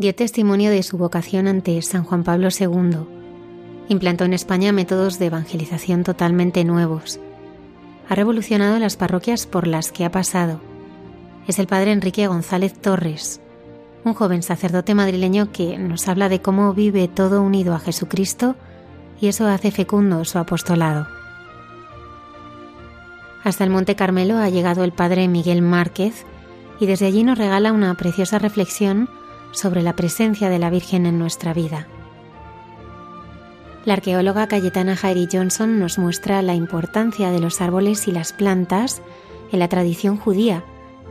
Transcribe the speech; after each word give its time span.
Dio 0.00 0.14
testimonio 0.14 0.70
de 0.70 0.82
su 0.82 0.96
vocación 0.96 1.46
ante 1.46 1.82
San 1.82 2.04
Juan 2.04 2.24
Pablo 2.24 2.48
II. 2.58 3.00
Implantó 3.90 4.24
en 4.24 4.32
España 4.32 4.72
métodos 4.72 5.18
de 5.18 5.26
evangelización 5.26 6.04
totalmente 6.04 6.64
nuevos. 6.64 7.20
Ha 8.08 8.14
revolucionado 8.14 8.78
las 8.78 8.96
parroquias 8.96 9.46
por 9.46 9.66
las 9.66 9.92
que 9.92 10.06
ha 10.06 10.10
pasado. 10.10 10.58
Es 11.46 11.58
el 11.58 11.66
padre 11.66 11.92
Enrique 11.92 12.26
González 12.26 12.72
Torres, 12.80 13.42
un 14.02 14.14
joven 14.14 14.42
sacerdote 14.42 14.94
madrileño 14.94 15.52
que 15.52 15.76
nos 15.76 16.08
habla 16.08 16.30
de 16.30 16.40
cómo 16.40 16.72
vive 16.72 17.06
todo 17.06 17.42
unido 17.42 17.74
a 17.74 17.78
Jesucristo 17.78 18.56
y 19.20 19.26
eso 19.26 19.46
hace 19.48 19.70
fecundo 19.70 20.24
su 20.24 20.38
apostolado. 20.38 21.08
Hasta 23.44 23.64
el 23.64 23.70
Monte 23.70 23.96
Carmelo 23.96 24.38
ha 24.38 24.48
llegado 24.48 24.82
el 24.82 24.92
padre 24.92 25.28
Miguel 25.28 25.60
Márquez 25.60 26.24
y 26.78 26.86
desde 26.86 27.04
allí 27.04 27.22
nos 27.22 27.36
regala 27.36 27.74
una 27.74 27.94
preciosa 27.96 28.38
reflexión 28.38 29.10
sobre 29.52 29.82
la 29.82 29.96
presencia 29.96 30.48
de 30.48 30.58
la 30.58 30.70
Virgen 30.70 31.06
en 31.06 31.18
nuestra 31.18 31.52
vida. 31.52 31.86
La 33.84 33.94
arqueóloga 33.94 34.46
Cayetana 34.46 34.94
Jairi 34.94 35.26
Johnson 35.30 35.78
nos 35.78 35.98
muestra 35.98 36.42
la 36.42 36.54
importancia 36.54 37.30
de 37.30 37.40
los 37.40 37.60
árboles 37.60 38.08
y 38.08 38.12
las 38.12 38.32
plantas 38.32 39.00
en 39.52 39.58
la 39.58 39.68
tradición 39.68 40.16
judía 40.16 40.64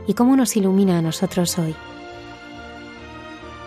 y 0.06 0.14
cómo 0.14 0.36
nos 0.36 0.56
ilumina 0.56 0.98
a 0.98 1.02
nosotros 1.02 1.58
hoy. 1.58 1.74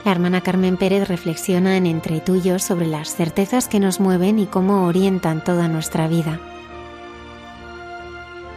La 0.06 0.12
hermana 0.12 0.42
Carmen 0.42 0.78
Pérez 0.78 1.08
reflexiona 1.08 1.78
en 1.78 1.86
Entre 1.86 2.20
Tuyos 2.20 2.64
sobre 2.64 2.88
las 2.88 3.16
certezas 3.16 3.68
que 3.68 3.80
nos 3.80 4.00
mueven 4.00 4.40
y 4.40 4.46
cómo 4.46 4.86
orientan 4.86 5.44
toda 5.44 5.68
nuestra 5.68 6.08
vida. 6.08 6.40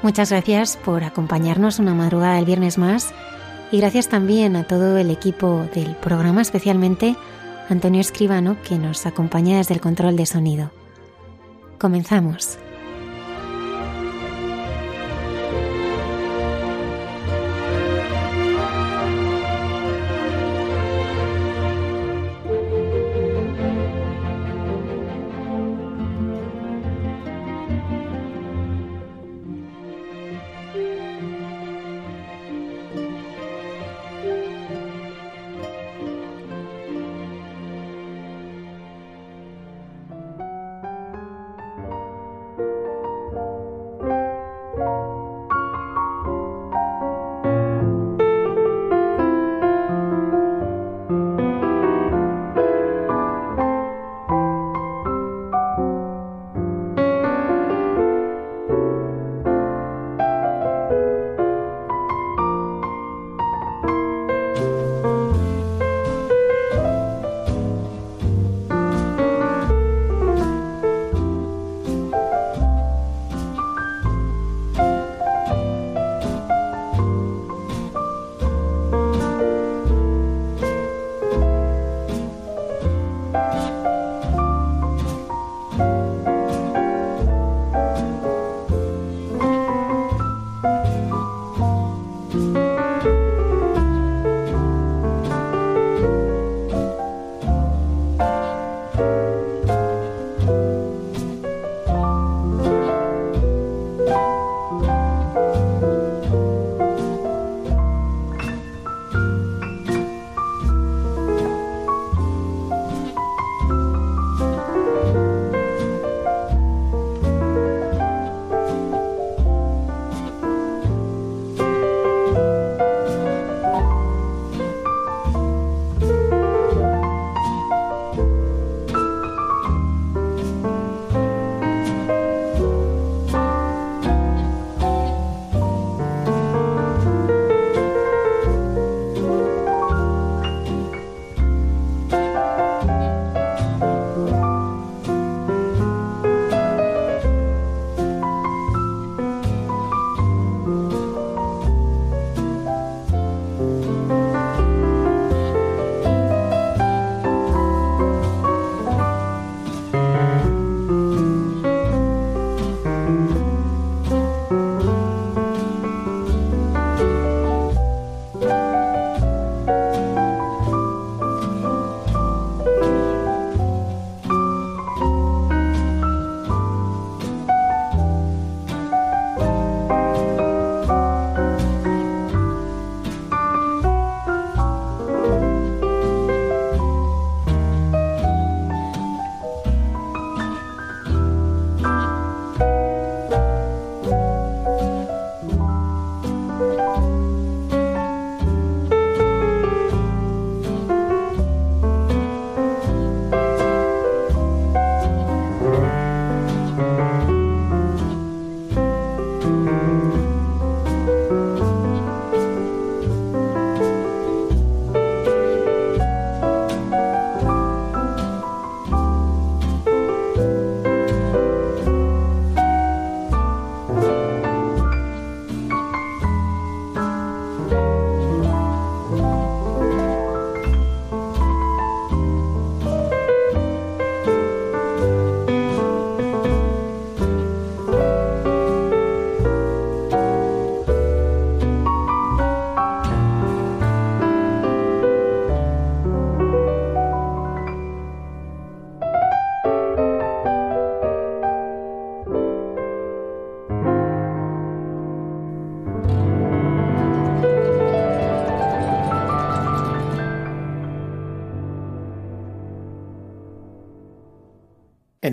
Muchas 0.02 0.30
gracias 0.30 0.76
por 0.76 1.04
acompañarnos 1.04 1.78
una 1.78 1.94
madrugada 1.94 2.36
del 2.36 2.44
viernes 2.44 2.78
más 2.78 3.12
y 3.72 3.78
gracias 3.78 4.08
también 4.08 4.56
a 4.56 4.64
todo 4.64 4.96
el 4.98 5.10
equipo 5.10 5.66
del 5.74 5.94
programa, 5.96 6.42
especialmente 6.42 7.16
Antonio 7.68 8.00
Escribano, 8.00 8.56
que 8.62 8.78
nos 8.78 9.06
acompaña 9.06 9.58
desde 9.58 9.74
el 9.74 9.80
control 9.80 10.16
de 10.16 10.26
sonido. 10.26 10.70
Comenzamos. 11.78 12.58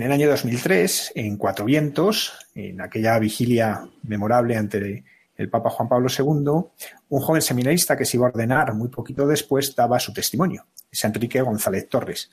El 0.04 0.12
año 0.12 0.28
2003, 0.28 1.12
en 1.14 1.38
Cuatro 1.38 1.64
Vientos, 1.64 2.34
en 2.54 2.82
aquella 2.82 3.18
vigilia 3.18 3.88
memorable 4.02 4.54
ante 4.54 5.02
el 5.34 5.48
Papa 5.48 5.70
Juan 5.70 5.88
Pablo 5.88 6.08
II, 6.10 6.72
un 7.08 7.20
joven 7.20 7.40
seminarista 7.40 7.96
que 7.96 8.04
se 8.04 8.18
iba 8.18 8.26
a 8.26 8.28
ordenar 8.28 8.74
muy 8.74 8.88
poquito 8.88 9.26
después 9.26 9.74
daba 9.74 9.98
su 9.98 10.12
testimonio. 10.12 10.66
Es 10.92 11.02
Enrique 11.06 11.40
González 11.40 11.88
Torres. 11.88 12.30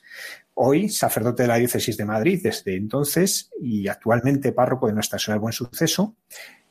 Hoy, 0.52 0.90
sacerdote 0.90 1.44
de 1.44 1.48
la 1.48 1.56
diócesis 1.56 1.96
de 1.96 2.04
Madrid 2.04 2.40
desde 2.42 2.76
entonces 2.76 3.50
y 3.58 3.88
actualmente 3.88 4.52
párroco 4.52 4.86
de 4.86 4.92
Nuestra 4.92 5.18
Señora 5.18 5.36
del 5.36 5.40
Buen 5.40 5.54
Suceso, 5.54 6.14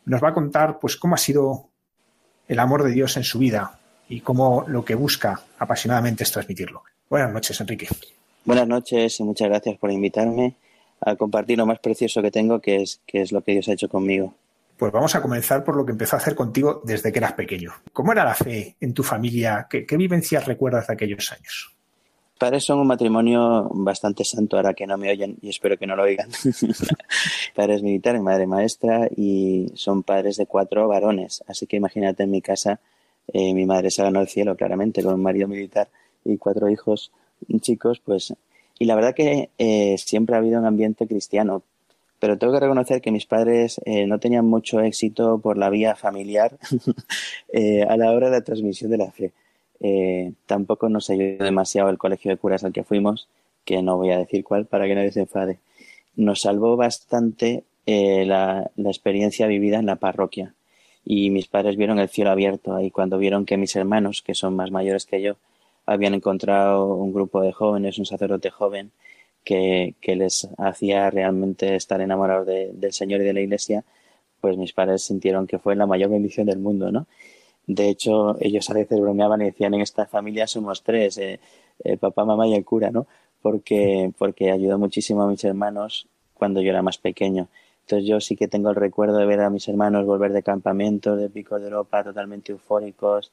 nos 0.06 0.24
va 0.24 0.30
a 0.30 0.34
contar 0.36 0.78
pues 0.80 0.98
cómo 0.98 1.16
ha 1.16 1.18
sido 1.18 1.70
el 2.48 2.60
amor 2.60 2.84
de 2.84 2.92
Dios 2.92 3.18
en 3.18 3.24
su 3.24 3.40
vida 3.40 3.80
y 4.08 4.22
cómo 4.22 4.66
lo 4.68 4.86
que 4.86 4.94
busca 4.94 5.42
apasionadamente 5.58 6.26
es 6.26 6.32
transmitirlo. 6.32 6.84
Buenas 7.10 7.34
noches, 7.34 7.60
Enrique. 7.60 7.88
Buenas 8.46 8.68
noches 8.68 9.20
y 9.20 9.24
muchas 9.24 9.50
gracias 9.50 9.80
por 9.80 9.90
invitarme 9.90 10.58
a 11.02 11.16
compartir 11.16 11.58
lo 11.58 11.66
más 11.66 11.80
precioso 11.80 12.22
que 12.22 12.32
tengo, 12.32 12.60
que 12.60 12.78
es, 12.78 13.02
que 13.06 13.22
es 13.22 13.32
lo 13.32 13.42
que 13.42 13.54
Dios 13.54 13.68
ha 13.68 13.74
hecho 13.74 13.90
conmigo. 13.90 14.34
Pues 14.78 14.92
vamos 14.92 15.14
a 15.16 15.22
comenzar 15.22 15.64
por 15.64 15.76
lo 15.76 15.86
que 15.86 15.92
empezó 15.92 16.16
a 16.16 16.20
hacer 16.20 16.36
contigo 16.36 16.82
desde 16.84 17.12
que 17.12 17.20
eras 17.20 17.34
pequeño. 17.34 17.72
¿Cómo 17.94 18.12
era 18.12 18.24
la 18.24 18.34
fe 18.34 18.76
en 18.80 18.94
tu 18.94 19.04
familia? 19.04 19.68
¿Qué, 19.70 19.86
vivencias 19.96 20.46
recuerdas 20.46 20.88
de 20.88 20.94
aquellos 20.94 21.32
años? 21.32 21.76
Padres 22.40 22.64
son 22.64 22.80
un 22.80 22.88
matrimonio 22.88 23.70
bastante 23.72 24.24
santo, 24.24 24.58
ahora 24.58 24.74
que 24.74 24.88
no 24.88 24.98
me 24.98 25.12
oyen 25.12 25.38
y 25.42 25.50
espero 25.50 25.78
que 25.78 25.86
no 25.86 25.96
lo 25.96 26.04
oigan. 26.04 26.30
padres 27.56 27.84
militares, 27.84 28.22
madre 28.22 28.48
maestra 28.48 29.08
y 29.16 29.72
son 29.76 30.02
padres 30.02 30.38
de 30.38 30.48
cuatro 30.48 30.88
varones. 30.88 31.44
Así 31.48 31.68
que 31.68 31.78
imagínate 31.78 32.24
en 32.24 32.32
mi 32.32 32.42
casa, 32.42 32.80
eh, 33.28 33.54
mi 33.54 33.68
madre 33.68 33.92
se 33.92 34.02
ganó 34.02 34.22
el 34.22 34.28
cielo 34.28 34.56
claramente 34.56 35.04
con 35.04 35.14
un 35.14 35.22
marido 35.22 35.48
militar 35.48 35.90
y 36.26 36.38
cuatro 36.38 36.70
hijos 36.70 37.12
chicos, 37.60 38.02
pues. 38.04 38.34
Y 38.82 38.86
la 38.86 38.96
verdad 38.96 39.14
que 39.14 39.52
eh, 39.60 39.96
siempre 40.00 40.34
ha 40.34 40.40
habido 40.40 40.60
un 40.60 40.66
ambiente 40.66 41.06
cristiano, 41.06 41.62
pero 42.18 42.40
tengo 42.40 42.54
que 42.54 42.62
reconocer 42.62 43.00
que 43.00 43.12
mis 43.12 43.28
padres 43.28 43.80
eh, 43.86 44.08
no 44.08 44.18
tenían 44.18 44.48
mucho 44.48 44.80
éxito 44.80 45.38
por 45.38 45.60
la 45.60 45.70
vía 45.70 45.96
familiar 45.96 46.58
eh, 47.54 47.84
a 47.84 47.96
la 47.96 48.12
hora 48.12 48.32
de 48.32 48.38
la 48.38 48.44
transmisión 48.44 48.90
de 48.90 48.98
la 48.98 49.12
fe. 49.12 49.34
Eh, 49.82 50.32
tampoco 50.48 50.90
nos 50.90 51.12
ayudó 51.12 51.44
demasiado 51.44 51.92
el 51.92 52.00
colegio 52.00 52.32
de 52.32 52.38
curas 52.38 52.64
al 52.64 52.74
que 52.74 52.84
fuimos, 52.84 53.28
que 53.66 53.84
no 53.84 53.98
voy 53.98 54.10
a 54.10 54.18
decir 54.18 54.44
cuál 54.44 54.66
para 54.66 54.88
que 54.88 54.96
nadie 54.96 55.12
se 55.12 55.20
enfade. 55.20 55.60
Nos 56.16 56.42
salvó 56.42 56.76
bastante 56.76 57.64
la, 57.86 58.72
la 58.76 58.90
experiencia 58.90 59.46
vivida 59.46 59.78
en 59.78 59.86
la 59.86 59.98
parroquia 59.98 60.56
y 61.06 61.30
mis 61.30 61.46
padres 61.46 61.78
vieron 61.78 62.00
el 62.00 62.10
cielo 62.10 62.32
abierto 62.32 62.80
y 62.80 62.90
cuando 62.90 63.20
vieron 63.20 63.46
que 63.46 63.58
mis 63.58 63.76
hermanos, 63.76 64.24
que 64.24 64.34
son 64.34 64.56
más 64.56 64.72
mayores 64.72 65.06
que 65.06 65.22
yo, 65.22 65.36
habían 65.86 66.14
encontrado 66.14 66.96
un 66.96 67.14
grupo 67.14 67.42
de 67.42 67.52
jóvenes, 67.52 67.98
un 68.00 68.06
sacerdote 68.06 68.50
joven 68.50 68.92
que, 69.44 69.96
les 70.06 70.48
hacía 70.58 71.10
realmente 71.10 71.76
estar 71.76 72.02
enamorados 72.02 72.48
del 72.48 72.94
Señor 72.94 73.22
y 73.22 73.26
de 73.26 73.34
la 73.34 73.42
Iglesia, 73.42 73.84
pues 74.40 74.58
mis 74.58 74.74
padres 74.74 75.04
sintieron 75.04 75.48
que 75.48 75.60
fue 75.60 75.76
la 75.76 75.86
mayor 75.86 76.10
bendición 76.10 76.48
del 76.48 76.60
mundo, 76.60 76.92
¿no? 76.92 77.08
De 77.68 77.90
hecho, 77.90 78.36
ellos 78.42 78.70
a 78.70 78.74
veces 78.74 79.00
bromeaban 79.00 79.42
y 79.42 79.46
decían, 79.46 79.74
en 79.74 79.82
esta 79.82 80.06
familia 80.06 80.48
somos 80.48 80.84
tres, 80.84 81.18
eh, 81.18 81.40
papá, 82.00 82.26
mamá 82.26 82.48
y 82.48 82.56
el 82.56 82.66
cura, 82.66 82.92
¿no? 82.92 83.08
Porque, 83.42 84.12
porque 84.18 84.52
ayudó 84.52 84.78
muchísimo 84.78 85.24
a 85.24 85.28
mis 85.28 85.44
hermanos 85.44 86.08
cuando 86.34 86.62
yo 86.62 86.72
era 86.72 86.82
más 86.82 86.98
pequeño. 86.98 87.50
Entonces 87.82 88.08
yo 88.08 88.20
sí 88.20 88.36
que 88.36 88.48
tengo 88.48 88.70
el 88.70 88.76
recuerdo 88.76 89.18
de 89.18 89.26
ver 89.26 89.42
a 89.42 89.50
mis 89.50 89.68
hermanos 89.68 90.06
volver 90.06 90.34
de 90.34 90.44
campamentos, 90.44 91.20
de 91.20 91.30
picos 91.30 91.62
de 91.62 91.68
Europa, 91.68 92.04
totalmente 92.04 92.52
eufóricos 92.52 93.32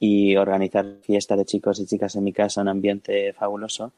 y 0.00 0.36
organizar 0.36 0.86
fiestas 1.02 1.38
de 1.38 1.44
chicos 1.44 1.80
y 1.80 1.86
chicas 1.86 2.16
en 2.16 2.24
mi 2.24 2.32
casa, 2.32 2.62
un 2.62 2.68
ambiente 2.68 3.32
fabuloso. 3.32 3.92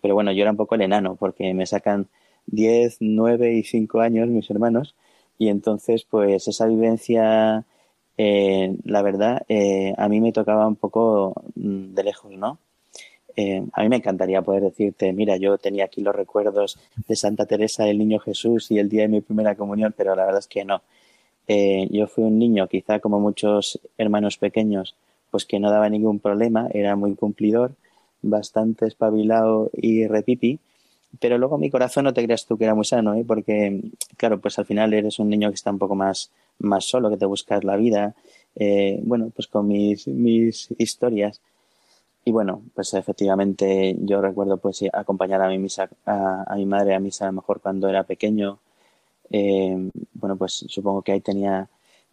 Pero 0.00 0.14
bueno, 0.14 0.32
yo 0.32 0.42
era 0.42 0.50
un 0.50 0.56
poco 0.56 0.74
el 0.74 0.82
enano 0.82 1.16
porque 1.16 1.54
me 1.54 1.66
sacan 1.66 2.08
10, 2.46 2.98
9 3.00 3.54
y 3.54 3.62
5 3.64 4.00
años 4.00 4.28
mis 4.28 4.50
hermanos 4.50 4.94
y 5.38 5.48
entonces 5.48 6.04
pues 6.04 6.48
esa 6.48 6.66
vivencia, 6.66 7.64
eh, 8.16 8.76
la 8.84 9.02
verdad, 9.02 9.42
eh, 9.48 9.94
a 9.96 10.08
mí 10.08 10.20
me 10.20 10.32
tocaba 10.32 10.66
un 10.66 10.76
poco 10.76 11.34
mm, 11.54 11.94
de 11.94 12.04
lejos, 12.04 12.32
¿no? 12.32 12.58
Eh, 13.36 13.64
a 13.72 13.82
mí 13.82 13.88
me 13.88 13.96
encantaría 13.96 14.42
poder 14.42 14.64
decirte, 14.64 15.12
mira, 15.12 15.36
yo 15.36 15.58
tenía 15.58 15.84
aquí 15.84 16.00
los 16.02 16.14
recuerdos 16.14 16.78
de 17.06 17.16
Santa 17.16 17.46
Teresa 17.46 17.84
del 17.84 17.98
Niño 17.98 18.18
Jesús 18.18 18.70
y 18.72 18.78
el 18.80 18.88
día 18.88 19.02
de 19.02 19.08
mi 19.08 19.20
primera 19.20 19.54
comunión, 19.54 19.94
pero 19.96 20.16
la 20.16 20.24
verdad 20.24 20.40
es 20.40 20.48
que 20.48 20.64
no. 20.64 20.82
yo 21.90 22.06
fui 22.08 22.24
un 22.24 22.38
niño, 22.38 22.66
quizá 22.68 23.00
como 23.00 23.20
muchos 23.20 23.80
hermanos 23.96 24.38
pequeños, 24.38 24.96
pues 25.30 25.44
que 25.44 25.60
no 25.60 25.70
daba 25.70 25.88
ningún 25.88 26.18
problema, 26.20 26.68
era 26.72 26.96
muy 26.96 27.14
cumplidor, 27.14 27.72
bastante 28.22 28.86
espabilado 28.86 29.70
y 29.72 30.06
repipi, 30.06 30.58
pero 31.20 31.38
luego 31.38 31.58
mi 31.58 31.70
corazón 31.70 32.04
no 32.04 32.12
te 32.12 32.24
creas 32.24 32.46
tú 32.46 32.58
que 32.58 32.64
era 32.64 32.74
muy 32.74 32.84
sano, 32.84 33.14
¿eh? 33.14 33.24
porque, 33.26 33.80
claro, 34.16 34.40
pues 34.40 34.58
al 34.58 34.66
final 34.66 34.92
eres 34.92 35.18
un 35.18 35.28
niño 35.28 35.48
que 35.48 35.54
está 35.54 35.70
un 35.70 35.78
poco 35.78 35.94
más, 35.94 36.30
más 36.58 36.84
solo, 36.84 37.10
que 37.10 37.16
te 37.16 37.26
buscas 37.26 37.64
la 37.64 37.76
vida, 37.76 38.14
eh, 38.56 39.00
bueno, 39.02 39.30
pues 39.34 39.48
con 39.48 39.66
mis, 39.66 40.06
mis 40.08 40.68
historias. 40.78 41.40
Y 42.24 42.32
bueno, 42.32 42.62
pues 42.74 42.92
efectivamente 42.94 43.96
yo 44.00 44.20
recuerdo 44.20 44.58
pues 44.58 44.84
acompañar 44.92 45.40
a 45.40 45.48
mi 45.48 45.58
misa, 45.58 45.88
a, 46.04 46.54
mi 46.56 46.66
madre 46.66 46.94
a 46.94 47.00
misa 47.00 47.24
a 47.24 47.28
lo 47.28 47.34
mejor 47.34 47.60
cuando 47.60 47.88
era 47.88 48.04
pequeño. 48.04 48.58
Eh, 49.30 49.90
bueno, 50.14 50.36
pues 50.36 50.64
supongo 50.68 51.02
que 51.02 51.12
ahí 51.12 51.20
tenía 51.20 51.68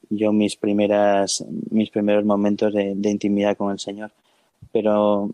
yo 0.09 0.31
mis 0.31 0.55
primeras, 0.55 1.43
mis 1.69 1.89
primeros 1.89 2.25
momentos 2.25 2.73
de, 2.73 3.09
intimidad 3.09 3.57
con 3.57 3.71
el 3.71 3.79
Señor. 3.79 4.11
Pero 4.71 5.31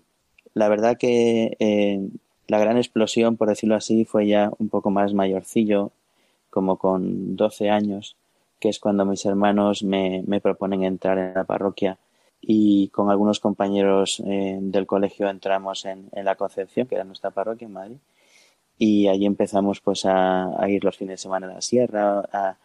la 0.54 0.70
verdad 0.70 0.98
que 0.98 1.56
eh, 1.60 2.08
la 2.48 2.60
gran 2.60 2.78
explosión, 2.78 3.38
por 3.38 3.50
decirlo 3.50 3.75
así, 3.75 4.06
fue 4.06 4.28
ya 4.28 4.51
un 4.60 4.70
poco 4.70 4.92
más 4.92 5.13
mayorcillo, 5.13 5.92
como 6.50 6.78
con 6.78 7.36
12 7.36 7.70
años, 7.70 8.16
que 8.60 8.70
es 8.70 8.80
cuando 8.80 9.06
mis 9.06 9.25
hermanos 9.25 9.84
me, 9.84 10.24
me 10.28 10.42
proponen 10.42 10.84
entrar 10.84 11.18
en 11.18 11.34
la 11.34 11.46
parroquia 11.46 11.98
y 12.42 12.90
con 12.90 13.10
algunos 13.10 13.40
compañeros 13.40 14.22
eh, 14.25 14.58
del 14.62 14.88
colegio 14.88 15.30
entramos 15.30 15.86
en, 15.86 16.10
en, 16.12 16.25
la 16.25 16.36
Concepción, 16.36 16.88
que 16.88 16.96
era 16.96 17.04
nuestra 17.04 17.30
parroquia 17.32 17.68
en 17.68 17.74
Madrid, 17.74 17.98
y 18.78 19.08
allí 19.08 19.25
empezamos 19.25 19.80
pues 19.80 20.06
a, 20.06 20.60
a, 20.60 20.70
ir 20.70 20.84
los 20.84 20.98
fines 20.98 21.13
de 21.13 21.18
semana 21.24 21.48
a 21.48 21.54
la 21.54 21.62
sierra, 21.62 22.58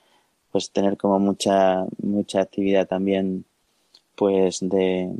pues 0.56 0.70
tener 0.70 0.96
como 0.96 1.18
mucha 1.18 1.84
mucha 2.02 2.40
actividad 2.40 2.88
también 2.88 3.44
pues 4.14 4.60
de, 4.62 5.10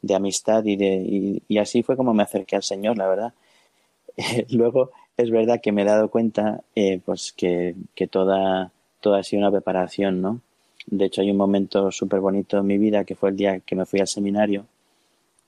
de 0.00 0.14
amistad 0.14 0.64
y, 0.64 0.76
de, 0.76 1.42
y, 1.46 1.58
así 1.58 1.82
fue 1.82 1.94
como 1.94 2.14
me 2.14 2.22
acerqué 2.22 2.56
al 2.56 2.62
Señor, 2.62 2.96
la 2.96 3.06
verdad. 3.06 3.34
luego 4.48 4.92
es 5.18 5.30
verdad 5.30 5.60
que 5.62 5.72
me 5.72 5.82
he 5.82 5.84
dado 5.84 6.08
cuenta 6.08 6.62
eh, 6.74 7.02
pues 7.04 7.34
que, 7.36 7.74
que 7.94 8.06
toda, 8.06 8.72
toda 9.00 9.18
ha 9.18 9.22
sido 9.22 9.42
una 9.42 9.50
preparación, 9.50 10.22
¿no? 10.22 10.40
De 10.86 11.04
hecho 11.04 11.20
hay 11.20 11.30
un 11.30 11.36
momento 11.36 11.92
súper 11.92 12.20
bonito 12.20 12.56
en 12.56 12.66
mi 12.66 12.78
vida 12.78 13.04
que 13.04 13.14
fue 13.14 13.28
el 13.28 13.36
día 13.36 13.60
que 13.60 13.76
me 13.76 13.84
fui 13.84 14.00
al 14.00 14.08
seminario. 14.08 14.64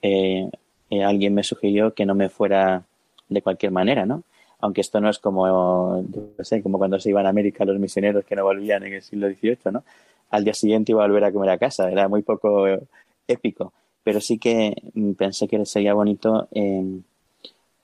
Eh, 0.02 0.50
eh, 0.90 1.02
alguien 1.02 1.32
me 1.32 1.44
sugirió 1.44 1.94
que 1.94 2.04
no 2.04 2.14
me 2.14 2.28
fuera 2.28 2.84
de 3.30 3.40
cualquier 3.40 3.72
manera, 3.72 4.04
¿no? 4.04 4.22
Aunque 4.60 4.80
esto 4.80 5.00
no 5.00 5.08
es 5.10 5.18
como, 5.18 6.02
no 6.02 6.44
sé, 6.44 6.62
como 6.62 6.78
cuando 6.78 6.98
se 7.00 7.10
iban 7.10 7.26
a 7.26 7.30
América 7.30 7.64
los 7.64 7.78
misioneros 7.78 8.24
que 8.24 8.36
no 8.36 8.44
volvían 8.44 8.84
en 8.84 8.94
el 8.94 9.02
siglo 9.02 9.28
XVIII, 9.28 9.72
¿no? 9.72 9.84
Al 10.30 10.44
día 10.44 10.54
siguiente 10.54 10.92
iba 10.92 11.02
a 11.02 11.06
volver 11.06 11.24
a 11.24 11.32
comer 11.32 11.50
a 11.50 11.58
casa, 11.58 11.90
era 11.90 12.08
muy 12.08 12.22
poco 12.22 12.66
épico 13.26 13.72
pero 14.02 14.20
sí 14.20 14.38
que 14.38 14.74
mm, 14.94 15.12
pensé 15.12 15.48
que 15.48 15.64
sería 15.66 15.94
bonito 15.94 16.48
em, 16.52 17.02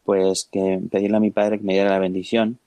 pues 0.05 0.49
que 0.51 0.81
pedirle 0.91 1.17
a 1.17 1.21
mi 1.21 1.31
padre 1.31 1.59
que 1.59 1.65
me 1.65 1.75
diera 1.75 1.91
la 1.91 1.99
bendición 1.99 2.59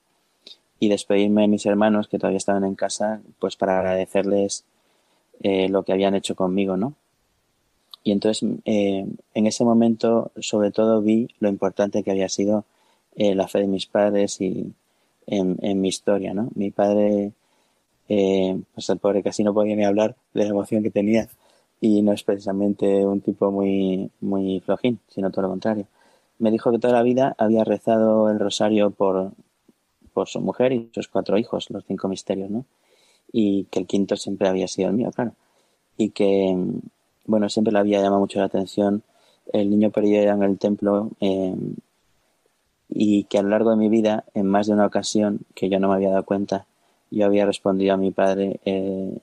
y 0.78 0.88
despedirme 0.88 1.42
de 1.42 1.48
mis 1.48 1.66
hermanos 1.66 2.08
que 2.08 2.18
todavía 2.18 2.38
estaban 2.38 2.64
en 2.64 2.74
casa 2.74 3.20
pues 3.38 3.56
para 3.56 3.78
agradecerles 3.78 4.64
eh, 5.42 5.68
lo 5.68 5.82
que 5.82 5.92
habían 5.92 6.14
hecho 6.14 6.34
conmigo 6.34 6.76
no 6.76 6.94
y 8.02 8.12
entonces 8.12 8.48
eh, 8.64 9.06
en 9.34 9.46
ese 9.46 9.64
momento 9.64 10.32
sobre 10.40 10.70
todo 10.70 11.02
vi 11.02 11.28
lo 11.38 11.48
importante 11.48 12.02
que 12.02 12.10
había 12.10 12.28
sido 12.28 12.64
eh, 13.16 13.34
la 13.34 13.48
fe 13.48 13.60
de 13.60 13.66
mis 13.66 13.86
padres 13.86 14.40
y 14.40 14.72
en, 15.26 15.58
en 15.62 15.80
mi 15.80 15.88
historia 15.88 16.34
no 16.34 16.48
mi 16.54 16.70
padre 16.70 17.32
pues 18.74 18.90
el 18.90 18.98
pobre 18.98 19.22
casi 19.22 19.44
no 19.44 19.54
podía 19.54 19.76
ni 19.76 19.84
hablar 19.84 20.16
de 20.34 20.42
la 20.42 20.50
emoción 20.50 20.82
que 20.82 20.90
tenía 20.90 21.28
y 21.80 22.02
no 22.02 22.12
es 22.12 22.22
precisamente 22.22 23.06
un 23.06 23.20
tipo 23.20 23.50
muy, 23.50 24.10
muy 24.20 24.60
flojín, 24.60 25.00
sino 25.08 25.30
todo 25.30 25.42
lo 25.42 25.48
contrario. 25.48 25.86
Me 26.38 26.50
dijo 26.50 26.70
que 26.70 26.78
toda 26.78 26.94
la 26.94 27.02
vida 27.02 27.34
había 27.38 27.64
rezado 27.64 28.30
el 28.30 28.38
rosario 28.38 28.90
por, 28.90 29.32
por 30.12 30.28
su 30.28 30.40
mujer 30.40 30.72
y 30.72 30.90
sus 30.94 31.08
cuatro 31.08 31.38
hijos, 31.38 31.70
los 31.70 31.84
cinco 31.86 32.08
misterios, 32.08 32.50
¿no? 32.50 32.64
Y 33.32 33.64
que 33.64 33.80
el 33.80 33.86
quinto 33.86 34.16
siempre 34.16 34.48
había 34.48 34.68
sido 34.68 34.88
el 34.88 34.96
mío, 34.96 35.10
claro. 35.12 35.32
Y 35.96 36.10
que, 36.10 36.56
bueno, 37.26 37.48
siempre 37.48 37.72
le 37.72 37.78
había 37.78 38.00
llamado 38.02 38.20
mucho 38.20 38.38
la 38.40 38.46
atención 38.46 39.02
el 39.52 39.70
niño 39.70 39.90
perdido 39.90 40.22
en 40.22 40.42
el 40.42 40.58
templo 40.58 41.10
eh, 41.20 41.54
y 42.90 43.24
que 43.24 43.38
a 43.38 43.42
lo 43.42 43.50
largo 43.50 43.70
de 43.70 43.76
mi 43.76 43.88
vida, 43.88 44.24
en 44.34 44.46
más 44.46 44.66
de 44.66 44.74
una 44.74 44.86
ocasión, 44.86 45.40
que 45.54 45.68
yo 45.68 45.78
no 45.78 45.88
me 45.88 45.94
había 45.94 46.10
dado 46.10 46.24
cuenta, 46.24 46.66
yo 47.10 47.26
había 47.26 47.46
respondido 47.46 47.94
a 47.94 47.96
mi 47.96 48.10
padre 48.10 48.60
eh, 48.64 49.16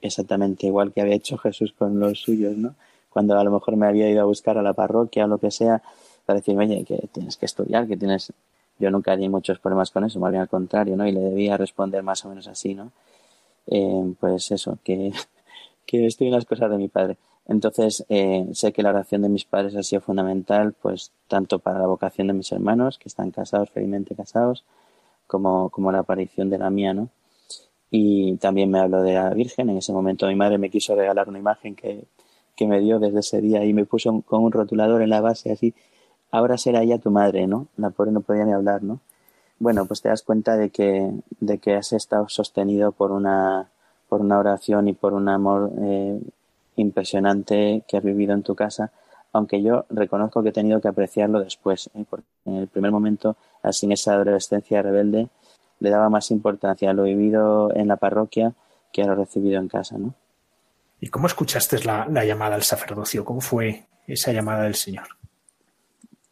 exactamente 0.00 0.66
igual 0.66 0.92
que 0.92 1.00
había 1.00 1.14
hecho 1.14 1.38
Jesús 1.38 1.72
con 1.72 1.98
los 1.98 2.20
suyos, 2.20 2.56
¿no? 2.56 2.74
Cuando 3.10 3.38
a 3.38 3.44
lo 3.44 3.50
mejor 3.50 3.76
me 3.76 3.86
había 3.86 4.08
ido 4.10 4.20
a 4.20 4.24
buscar 4.24 4.58
a 4.58 4.62
la 4.62 4.74
parroquia 4.74 5.24
o 5.24 5.28
lo 5.28 5.38
que 5.38 5.50
sea, 5.50 5.82
para 6.26 6.40
decirme, 6.40 6.66
oye, 6.66 6.84
que 6.84 7.08
tienes 7.12 7.36
que 7.36 7.46
estudiar, 7.46 7.86
que 7.86 7.96
tienes... 7.96 8.32
yo 8.78 8.90
nunca 8.90 9.16
di 9.16 9.28
muchos 9.28 9.58
problemas 9.58 9.90
con 9.90 10.04
eso, 10.04 10.20
más 10.20 10.30
bien 10.32 10.42
al 10.42 10.48
contrario, 10.48 10.96
¿no? 10.96 11.06
Y 11.06 11.12
le 11.12 11.20
debía 11.20 11.56
responder 11.56 12.02
más 12.02 12.24
o 12.24 12.28
menos 12.28 12.46
así, 12.48 12.74
¿no? 12.74 12.92
Eh, 13.66 14.14
pues 14.20 14.50
eso, 14.50 14.78
que, 14.84 15.12
que 15.86 16.06
estoy 16.06 16.28
en 16.28 16.34
las 16.34 16.44
cosas 16.44 16.70
de 16.70 16.78
mi 16.78 16.88
padre. 16.88 17.16
Entonces, 17.48 18.04
eh, 18.08 18.48
sé 18.52 18.72
que 18.72 18.82
la 18.82 18.90
oración 18.90 19.22
de 19.22 19.28
mis 19.28 19.44
padres 19.44 19.76
ha 19.76 19.82
sido 19.82 20.02
fundamental, 20.02 20.74
pues, 20.80 21.12
tanto 21.28 21.58
para 21.60 21.78
la 21.78 21.86
vocación 21.86 22.26
de 22.26 22.32
mis 22.32 22.50
hermanos, 22.52 22.98
que 22.98 23.08
están 23.08 23.30
casados, 23.30 23.70
felizmente 23.70 24.14
casados, 24.14 24.64
como, 25.26 25.70
como 25.70 25.92
la 25.92 26.00
aparición 26.00 26.50
de 26.50 26.58
la 26.58 26.70
mía, 26.70 26.94
¿no? 26.94 27.08
Y 27.90 28.36
también 28.38 28.70
me 28.70 28.80
habló 28.80 29.02
de 29.02 29.14
la 29.14 29.30
Virgen. 29.30 29.70
En 29.70 29.78
ese 29.78 29.92
momento 29.92 30.26
mi 30.26 30.34
madre 30.36 30.58
me 30.58 30.70
quiso 30.70 30.94
regalar 30.96 31.28
una 31.28 31.38
imagen 31.38 31.76
que, 31.76 32.04
que 32.56 32.66
me 32.66 32.80
dio 32.80 32.98
desde 32.98 33.20
ese 33.20 33.40
día 33.40 33.64
y 33.64 33.72
me 33.72 33.84
puso 33.86 34.22
con 34.22 34.42
un 34.44 34.52
rotulador 34.52 35.02
en 35.02 35.10
la 35.10 35.20
base 35.20 35.52
así 35.52 35.74
ahora 36.30 36.58
será 36.58 36.82
ella 36.82 36.98
tu 36.98 37.10
madre, 37.10 37.46
¿no? 37.46 37.68
La 37.76 37.90
pobre 37.90 38.12
no 38.12 38.20
podía 38.20 38.44
ni 38.44 38.52
hablar, 38.52 38.82
¿no? 38.82 39.00
Bueno, 39.58 39.86
pues 39.86 40.02
te 40.02 40.08
das 40.08 40.22
cuenta 40.22 40.56
de 40.56 40.70
que, 40.70 41.12
de 41.40 41.58
que 41.58 41.74
has 41.74 41.92
estado 41.92 42.28
sostenido 42.28 42.92
por 42.92 43.10
una, 43.10 43.70
por 44.08 44.20
una 44.20 44.38
oración 44.38 44.88
y 44.88 44.92
por 44.92 45.14
un 45.14 45.28
amor 45.28 45.72
eh, 45.80 46.20
impresionante 46.76 47.82
que 47.88 47.96
has 47.96 48.04
vivido 48.04 48.34
en 48.34 48.42
tu 48.42 48.54
casa, 48.54 48.92
aunque 49.32 49.62
yo 49.62 49.84
reconozco 49.90 50.42
que 50.42 50.50
he 50.50 50.52
tenido 50.52 50.80
que 50.80 50.88
apreciarlo 50.88 51.40
después, 51.40 51.90
¿eh? 51.94 52.04
porque 52.08 52.26
en 52.44 52.56
el 52.56 52.68
primer 52.68 52.90
momento, 52.90 53.36
así 53.62 53.86
en 53.86 53.92
esa 53.92 54.14
adolescencia 54.14 54.82
rebelde, 54.82 55.28
le 55.80 55.90
daba 55.90 56.08
más 56.08 56.30
importancia 56.30 56.90
a 56.90 56.94
lo 56.94 57.02
vivido 57.02 57.74
en 57.74 57.88
la 57.88 57.96
parroquia 57.96 58.54
que 58.92 59.02
a 59.02 59.06
lo 59.06 59.14
recibido 59.14 59.60
en 59.60 59.68
casa, 59.68 59.98
¿no? 59.98 60.14
¿Y 61.00 61.08
cómo 61.08 61.26
escuchaste 61.26 61.84
la, 61.84 62.06
la 62.10 62.24
llamada 62.24 62.54
al 62.54 62.62
sacerdocio? 62.62 63.24
¿Cómo 63.24 63.42
fue 63.42 63.86
esa 64.06 64.32
llamada 64.32 64.62
del 64.62 64.74
Señor? 64.74 65.08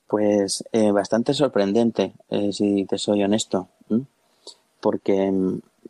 Pues 0.07 0.65
eh, 0.73 0.91
bastante 0.91 1.35
sorprendente, 1.35 2.15
eh, 2.31 2.53
si 2.53 2.87
te 2.87 2.97
soy 2.97 3.23
honesto, 3.23 3.69
porque 4.81 5.31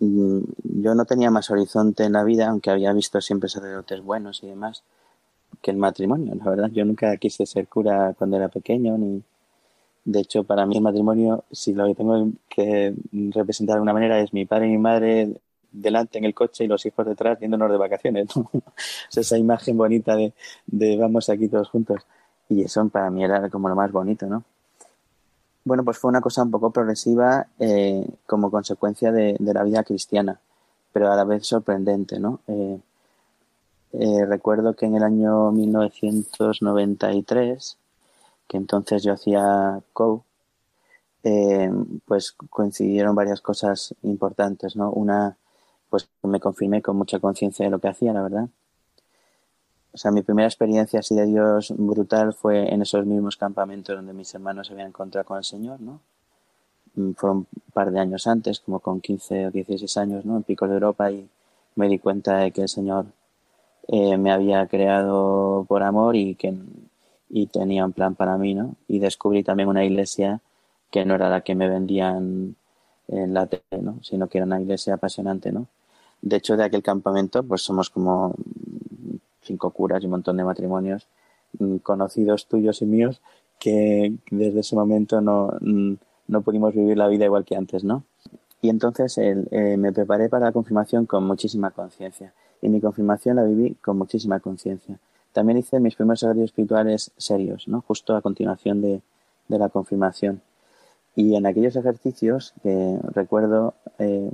yo 0.00 0.94
no 0.94 1.04
tenía 1.04 1.30
más 1.30 1.50
horizonte 1.50 2.04
en 2.04 2.12
la 2.12 2.24
vida, 2.24 2.48
aunque 2.48 2.70
había 2.70 2.92
visto 2.92 3.20
siempre 3.20 3.48
sacerdotes 3.48 4.00
buenos 4.02 4.42
y 4.42 4.48
demás, 4.48 4.82
que 5.62 5.70
el 5.70 5.76
matrimonio. 5.76 6.34
La 6.34 6.50
verdad, 6.50 6.70
yo 6.70 6.84
nunca 6.84 7.16
quise 7.16 7.46
ser 7.46 7.68
cura 7.68 8.14
cuando 8.18 8.36
era 8.36 8.48
pequeño, 8.48 8.98
ni 8.98 9.22
de 10.04 10.20
hecho 10.20 10.44
para 10.44 10.66
mí 10.66 10.76
el 10.76 10.82
matrimonio, 10.82 11.44
si 11.50 11.72
lo 11.74 11.86
que 11.86 11.94
tengo 11.94 12.30
que 12.48 12.94
representar 13.32 13.74
de 13.74 13.78
alguna 13.78 13.94
manera 13.94 14.20
es 14.20 14.32
mi 14.32 14.44
padre 14.44 14.66
y 14.66 14.70
mi 14.70 14.78
madre 14.78 15.40
delante 15.72 16.18
en 16.18 16.24
el 16.24 16.34
coche 16.34 16.64
y 16.64 16.68
los 16.68 16.84
hijos 16.86 17.06
detrás 17.06 17.38
yéndonos 17.40 17.70
de 17.70 17.76
vacaciones. 17.78 18.28
esa 19.16 19.38
imagen 19.38 19.76
bonita 19.76 20.16
de, 20.16 20.32
de 20.66 20.96
vamos 20.96 21.28
aquí 21.28 21.48
todos 21.48 21.68
juntos. 21.68 22.06
Y 22.48 22.62
eso 22.62 22.86
para 22.88 23.10
mí 23.10 23.24
era 23.24 23.48
como 23.50 23.68
lo 23.68 23.74
más 23.74 23.90
bonito, 23.90 24.26
¿no? 24.26 24.44
Bueno, 25.64 25.84
pues 25.84 25.98
fue 25.98 26.10
una 26.10 26.20
cosa 26.20 26.42
un 26.42 26.50
poco 26.50 26.70
progresiva 26.70 27.46
eh, 27.58 28.06
como 28.26 28.50
consecuencia 28.50 29.10
de, 29.12 29.36
la 29.40 29.62
vida 29.64 29.82
cristiana, 29.82 30.38
pero 30.92 31.10
a 31.10 31.16
la 31.16 31.24
vez 31.24 31.46
sorprendente, 31.46 32.20
¿no? 32.20 32.40
Eh, 32.48 32.78
eh, 33.92 34.26
recuerdo 34.26 34.74
que 34.74 34.86
en 34.86 34.96
el 34.96 35.02
año 35.02 35.50
1993, 35.52 37.78
que 38.48 38.56
entonces 38.58 39.02
yo 39.02 39.12
hacía 39.14 39.80
COU, 39.92 40.22
pues 42.06 42.32
coincidieron 42.50 43.14
varias 43.14 43.40
cosas 43.40 43.94
importantes, 44.02 44.76
¿no? 44.76 44.90
Una, 44.90 45.36
pues 45.90 46.08
me 46.22 46.40
confirmé 46.40 46.82
con 46.82 46.96
mucha 46.96 47.20
conciencia 47.20 47.64
de 47.64 47.70
lo 47.70 47.78
que 47.80 47.88
hacía, 47.88 48.12
la 48.12 48.22
verdad 48.22 48.48
o 49.94 49.96
sea, 49.96 50.10
mi 50.10 50.22
primera 50.22 50.48
experiencia 50.48 50.98
así 51.00 51.14
de 51.14 51.26
Dios 51.26 51.72
brutal 51.76 52.34
fue 52.34 52.72
en 52.74 52.82
esos 52.82 53.06
mismos 53.06 53.36
campamentos 53.36 53.94
donde 53.94 54.12
mis 54.12 54.34
hermanos 54.34 54.66
se 54.66 54.72
habían 54.72 54.88
encontrado 54.88 55.24
con 55.24 55.38
el 55.38 55.44
Señor, 55.44 55.80
¿no? 55.80 56.00
Mm, 56.96 57.12
fue 57.12 57.30
un 57.30 57.46
par 57.72 57.90
de 57.92 58.00
años 58.00 58.26
antes, 58.26 58.60
como 58.60 58.80
con 58.80 59.00
15 59.00 59.46
o 59.46 59.50
16 59.52 59.96
años, 59.98 60.24
¿no? 60.24 60.36
En 60.36 60.42
Picos 60.42 60.68
de 60.68 60.74
Europa 60.74 61.10
y 61.12 61.28
me 61.76 61.88
di 61.88 61.98
cuenta 61.98 62.38
de 62.38 62.50
que 62.52 62.62
el 62.62 62.68
Señor 62.68 63.06
eh, 63.88 64.16
me 64.18 64.32
había 64.32 64.66
creado 64.66 65.64
por 65.68 65.82
amor 65.82 66.16
y 66.16 66.34
que 66.34 66.54
y 67.30 67.46
tenía 67.46 67.84
un 67.84 67.92
plan 67.92 68.14
para 68.14 68.38
mí, 68.38 68.54
¿no? 68.54 68.76
Y 68.88 68.98
descubrí 68.98 69.42
también 69.42 69.68
una 69.68 69.84
iglesia 69.84 70.40
que 70.90 71.04
no 71.04 71.14
era 71.14 71.28
la 71.28 71.40
que 71.42 71.54
me 71.54 71.68
vendían 71.68 72.56
en 73.08 73.34
la 73.34 73.46
tele, 73.46 73.82
¿no? 73.82 73.98
Sino 74.02 74.28
que 74.28 74.38
era 74.38 74.46
una 74.46 74.60
iglesia 74.60 74.94
apasionante, 74.94 75.52
¿no? 75.52 75.66
De 76.22 76.36
hecho, 76.36 76.56
de 76.56 76.64
aquel 76.64 76.82
campamento, 76.82 77.42
pues 77.42 77.62
somos 77.62 77.90
como 77.90 78.34
cinco 79.44 79.70
curas 79.70 80.02
y 80.02 80.06
un 80.06 80.12
montón 80.12 80.36
de 80.36 80.44
matrimonios 80.44 81.06
mm, 81.58 81.76
conocidos 81.76 82.46
tuyos 82.46 82.82
y 82.82 82.86
míos 82.86 83.20
que 83.58 84.14
desde 84.30 84.60
ese 84.60 84.76
momento 84.76 85.20
no, 85.20 85.52
mm, 85.60 85.94
no 86.28 86.42
pudimos 86.42 86.74
vivir 86.74 86.96
la 86.96 87.08
vida 87.08 87.24
igual 87.24 87.44
que 87.44 87.56
antes, 87.56 87.84
¿no? 87.84 88.04
Y 88.60 88.70
entonces 88.70 89.18
eh, 89.18 89.76
me 89.76 89.92
preparé 89.92 90.28
para 90.28 90.46
la 90.46 90.52
confirmación 90.52 91.04
con 91.04 91.26
muchísima 91.26 91.70
conciencia. 91.70 92.32
Y 92.62 92.70
mi 92.70 92.80
confirmación 92.80 93.36
la 93.36 93.44
viví 93.44 93.74
con 93.74 93.98
muchísima 93.98 94.40
conciencia. 94.40 94.98
También 95.32 95.58
hice 95.58 95.80
mis 95.80 95.96
primeros 95.96 96.22
ejercicios 96.22 96.50
espirituales 96.50 97.10
serios, 97.18 97.68
¿no? 97.68 97.82
Justo 97.82 98.16
a 98.16 98.22
continuación 98.22 98.80
de, 98.80 99.02
de 99.48 99.58
la 99.58 99.68
confirmación. 99.68 100.40
Y 101.14 101.34
en 101.36 101.46
aquellos 101.46 101.76
ejercicios 101.76 102.54
que 102.62 102.98
recuerdo, 103.12 103.74
eh, 103.98 104.30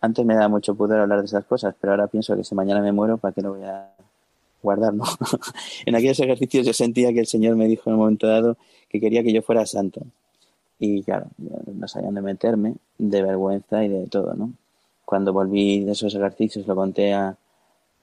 antes 0.00 0.24
me 0.26 0.34
da 0.34 0.48
mucho 0.48 0.74
poder 0.74 1.00
hablar 1.00 1.20
de 1.20 1.26
esas 1.26 1.44
cosas, 1.44 1.74
pero 1.80 1.92
ahora 1.92 2.08
pienso 2.08 2.36
que 2.36 2.44
si 2.44 2.54
mañana 2.54 2.80
me 2.82 2.92
muero, 2.92 3.18
¿para 3.18 3.32
qué 3.32 3.42
lo 3.42 3.54
voy 3.54 3.64
a 3.64 3.90
guardarlo. 4.68 5.04
en 5.86 5.94
aquellos 5.94 6.20
ejercicios 6.20 6.66
yo 6.66 6.72
sentía 6.74 7.12
que 7.12 7.20
el 7.20 7.26
Señor 7.26 7.56
me 7.56 7.66
dijo 7.66 7.88
en 7.88 7.94
un 7.94 8.00
momento 8.00 8.26
dado 8.26 8.56
que 8.88 9.00
quería 9.00 9.22
que 9.22 9.32
yo 9.32 9.40
fuera 9.40 9.64
santo. 9.64 10.02
Y 10.78 11.02
claro, 11.02 11.26
no 11.38 11.88
sabían 11.88 12.14
de 12.14 12.20
meterme, 12.20 12.74
de 12.98 13.22
vergüenza 13.22 13.82
y 13.82 13.88
de 13.88 14.06
todo, 14.06 14.34
¿no? 14.34 14.52
Cuando 15.04 15.32
volví 15.32 15.84
de 15.84 15.92
esos 15.92 16.14
ejercicios, 16.14 16.66
lo 16.66 16.76
conté 16.76 17.14
a, 17.14 17.36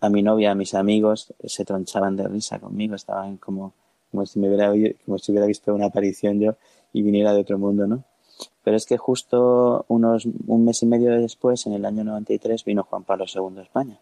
a 0.01 0.09
mi 0.09 0.23
novia, 0.23 0.51
a 0.51 0.55
mis 0.55 0.73
amigos, 0.73 1.33
se 1.43 1.63
tronchaban 1.63 2.15
de 2.15 2.27
risa 2.27 2.59
conmigo, 2.59 2.95
estaban 2.95 3.37
como, 3.37 3.73
como, 4.11 4.25
si 4.25 4.39
me 4.39 4.47
hubiera, 4.47 4.73
como 5.05 5.19
si 5.19 5.31
hubiera 5.31 5.47
visto 5.47 5.73
una 5.73 5.85
aparición 5.85 6.39
yo 6.39 6.55
y 6.93 7.03
viniera 7.03 7.31
de 7.33 7.41
otro 7.41 7.59
mundo, 7.59 7.85
¿no? 7.85 8.03
Pero 8.63 8.75
es 8.75 8.85
que 8.85 8.97
justo 8.97 9.85
unos, 9.87 10.25
un 10.47 10.65
mes 10.65 10.81
y 10.81 10.87
medio 10.87 11.11
después, 11.11 11.65
en 11.67 11.73
el 11.73 11.85
año 11.85 12.03
93, 12.03 12.65
vino 12.65 12.83
Juan 12.83 13.03
Pablo 13.03 13.25
II 13.33 13.59
a 13.59 13.61
España. 13.61 13.99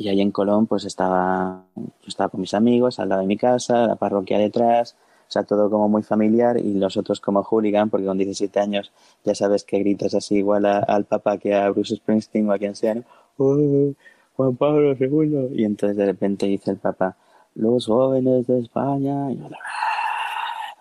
Y 0.00 0.08
ahí 0.08 0.22
en 0.22 0.30
Colón 0.30 0.66
pues 0.66 0.86
estaba, 0.86 1.62
estaba 2.06 2.30
con 2.30 2.40
mis 2.40 2.54
amigos 2.54 2.98
al 2.98 3.10
lado 3.10 3.20
de 3.20 3.26
mi 3.26 3.36
casa, 3.36 3.86
la 3.86 3.96
parroquia 3.96 4.38
detrás, 4.38 4.96
o 5.28 5.30
sea, 5.30 5.42
todo 5.42 5.68
como 5.68 5.90
muy 5.90 6.02
familiar 6.02 6.56
y 6.56 6.72
los 6.72 6.96
otros 6.96 7.20
como 7.20 7.42
hooligan, 7.42 7.90
porque 7.90 8.06
con 8.06 8.16
17 8.16 8.60
años 8.60 8.92
ya 9.24 9.34
sabes 9.34 9.62
que 9.62 9.78
gritas 9.78 10.14
así 10.14 10.36
igual 10.36 10.64
al 10.64 11.04
papá 11.04 11.36
que 11.36 11.54
a 11.54 11.68
Bruce 11.68 11.96
Springsteen 11.96 12.48
o 12.48 12.52
a 12.54 12.58
quien 12.58 12.74
sea, 12.74 12.96
oh, 13.36 13.92
Juan 14.36 14.56
Pablo 14.56 14.96
II. 14.98 15.50
Y 15.52 15.64
entonces 15.64 15.98
de 15.98 16.06
repente 16.06 16.46
dice 16.46 16.70
el 16.70 16.78
papá, 16.78 17.18
los 17.54 17.84
jóvenes 17.84 18.46
de 18.46 18.58
España, 18.60 19.30
y 19.30 19.38
ah, 19.38 20.76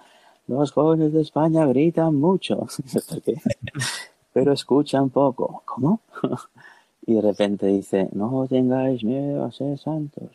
los 0.48 0.72
jóvenes 0.72 1.12
de 1.12 1.24
España 1.24 1.66
gritan 1.66 2.16
mucho, 2.16 2.68
pero 4.34 4.54
escuchan 4.54 5.10
poco. 5.10 5.62
¿Cómo? 5.66 6.00
y 7.10 7.16
de 7.16 7.22
repente 7.22 7.66
dice, 7.66 8.08
no 8.12 8.46
tengáis 8.48 9.04
miedo 9.04 9.44
a 9.44 9.52
ser 9.52 9.80
santos. 9.80 10.30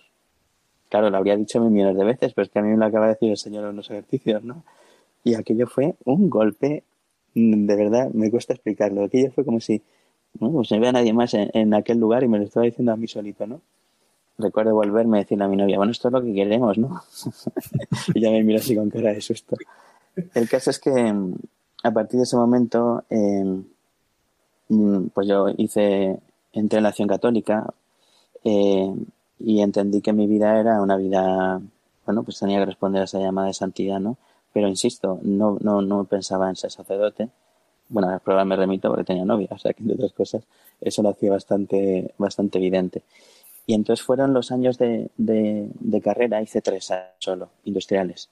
Claro, 0.88 1.08
lo 1.08 1.16
habría 1.16 1.36
dicho 1.36 1.60
millones 1.60 1.96
de 1.96 2.04
veces, 2.04 2.34
pero 2.34 2.46
es 2.46 2.50
que 2.50 2.58
a 2.58 2.62
mí 2.62 2.70
me 2.70 2.76
lo 2.76 2.86
acaba 2.86 3.06
de 3.06 3.12
decir 3.12 3.30
el 3.30 3.36
Señor 3.36 3.70
en 3.70 3.76
los 3.76 3.88
ejercicios, 3.88 4.42
¿no? 4.42 4.64
Y 5.22 5.34
aquello 5.34 5.68
fue 5.68 5.94
un 6.04 6.28
golpe, 6.28 6.82
mm, 7.34 7.66
de 7.66 7.76
verdad, 7.76 8.10
me 8.12 8.28
cuesta 8.28 8.54
explicarlo. 8.54 9.04
Aquello 9.04 9.30
fue 9.30 9.44
como 9.44 9.60
si 9.60 9.82
no, 10.40 10.50
pues 10.50 10.72
no 10.72 10.80
vea 10.80 10.90
nadie 10.90 11.12
más 11.12 11.32
en, 11.34 11.74
aquel 11.74 11.98
lugar 11.98 12.24
y 12.24 12.28
me 12.28 12.38
lo 12.38 12.44
estaba 12.44 12.66
diciendo 12.66 12.90
a 12.90 12.96
mí 12.96 13.06
solito, 13.06 13.46
¿no? 13.46 13.60
Recuerdo 14.36 14.74
volverme 14.74 15.18
a 15.18 15.20
decirle 15.20 15.44
a 15.44 15.48
mi 15.48 15.56
novia, 15.56 15.76
bueno, 15.76 15.92
esto 15.92 16.08
es 16.08 16.12
lo 16.12 16.24
que 16.24 16.34
queremos, 16.34 16.76
¿no? 16.76 17.02
y 18.14 18.20
ya 18.20 18.32
me 18.32 18.42
mira 18.42 18.58
así 18.58 18.74
con 18.74 18.90
cara 18.90 19.12
de 19.12 19.20
susto. 19.20 19.56
El 20.34 20.48
caso 20.48 20.70
es 20.70 20.80
que 20.80 20.90
mm, 20.90 21.34
a 21.84 21.90
partir 21.92 22.18
de 22.18 22.24
ese 22.24 22.36
momento, 22.36 23.04
eh, 23.08 23.62
pues 25.14 25.28
yo 25.28 25.46
hice 25.56 26.18
entré 26.54 26.78
en 26.78 26.84
la 26.84 26.90
acción 26.90 27.08
católica 27.08 27.72
eh, 28.44 28.94
y 29.38 29.60
entendí 29.60 30.00
que 30.00 30.12
mi 30.12 30.26
vida 30.26 30.58
era 30.58 30.80
una 30.80 30.96
vida, 30.96 31.60
bueno, 32.06 32.22
pues 32.22 32.38
tenía 32.38 32.58
que 32.60 32.66
responder 32.66 33.02
a 33.02 33.04
esa 33.04 33.18
llamada 33.18 33.48
de 33.48 33.54
santidad, 33.54 34.00
¿no? 34.00 34.16
Pero 34.52 34.68
insisto, 34.68 35.18
no, 35.22 35.58
no, 35.60 35.82
no 35.82 36.04
pensaba 36.04 36.48
en 36.48 36.56
ser 36.56 36.70
sacerdote. 36.70 37.28
Bueno, 37.88 38.08
a 38.08 38.12
las 38.12 38.22
pruebas 38.22 38.46
me 38.46 38.56
remito 38.56 38.88
porque 38.88 39.04
tenía 39.04 39.24
novia, 39.24 39.48
o 39.50 39.58
sea 39.58 39.72
que 39.72 39.82
entre 39.82 39.96
otras 39.96 40.12
cosas 40.12 40.44
eso 40.80 41.02
lo 41.02 41.10
hacía 41.10 41.30
bastante, 41.30 42.14
bastante 42.18 42.58
evidente. 42.58 43.02
Y 43.66 43.74
entonces 43.74 44.04
fueron 44.04 44.32
los 44.34 44.52
años 44.52 44.78
de, 44.78 45.10
de, 45.16 45.70
de 45.80 46.00
carrera, 46.00 46.42
hice 46.42 46.60
tres 46.60 46.90
años 46.90 47.08
solo, 47.18 47.48
industriales. 47.64 48.28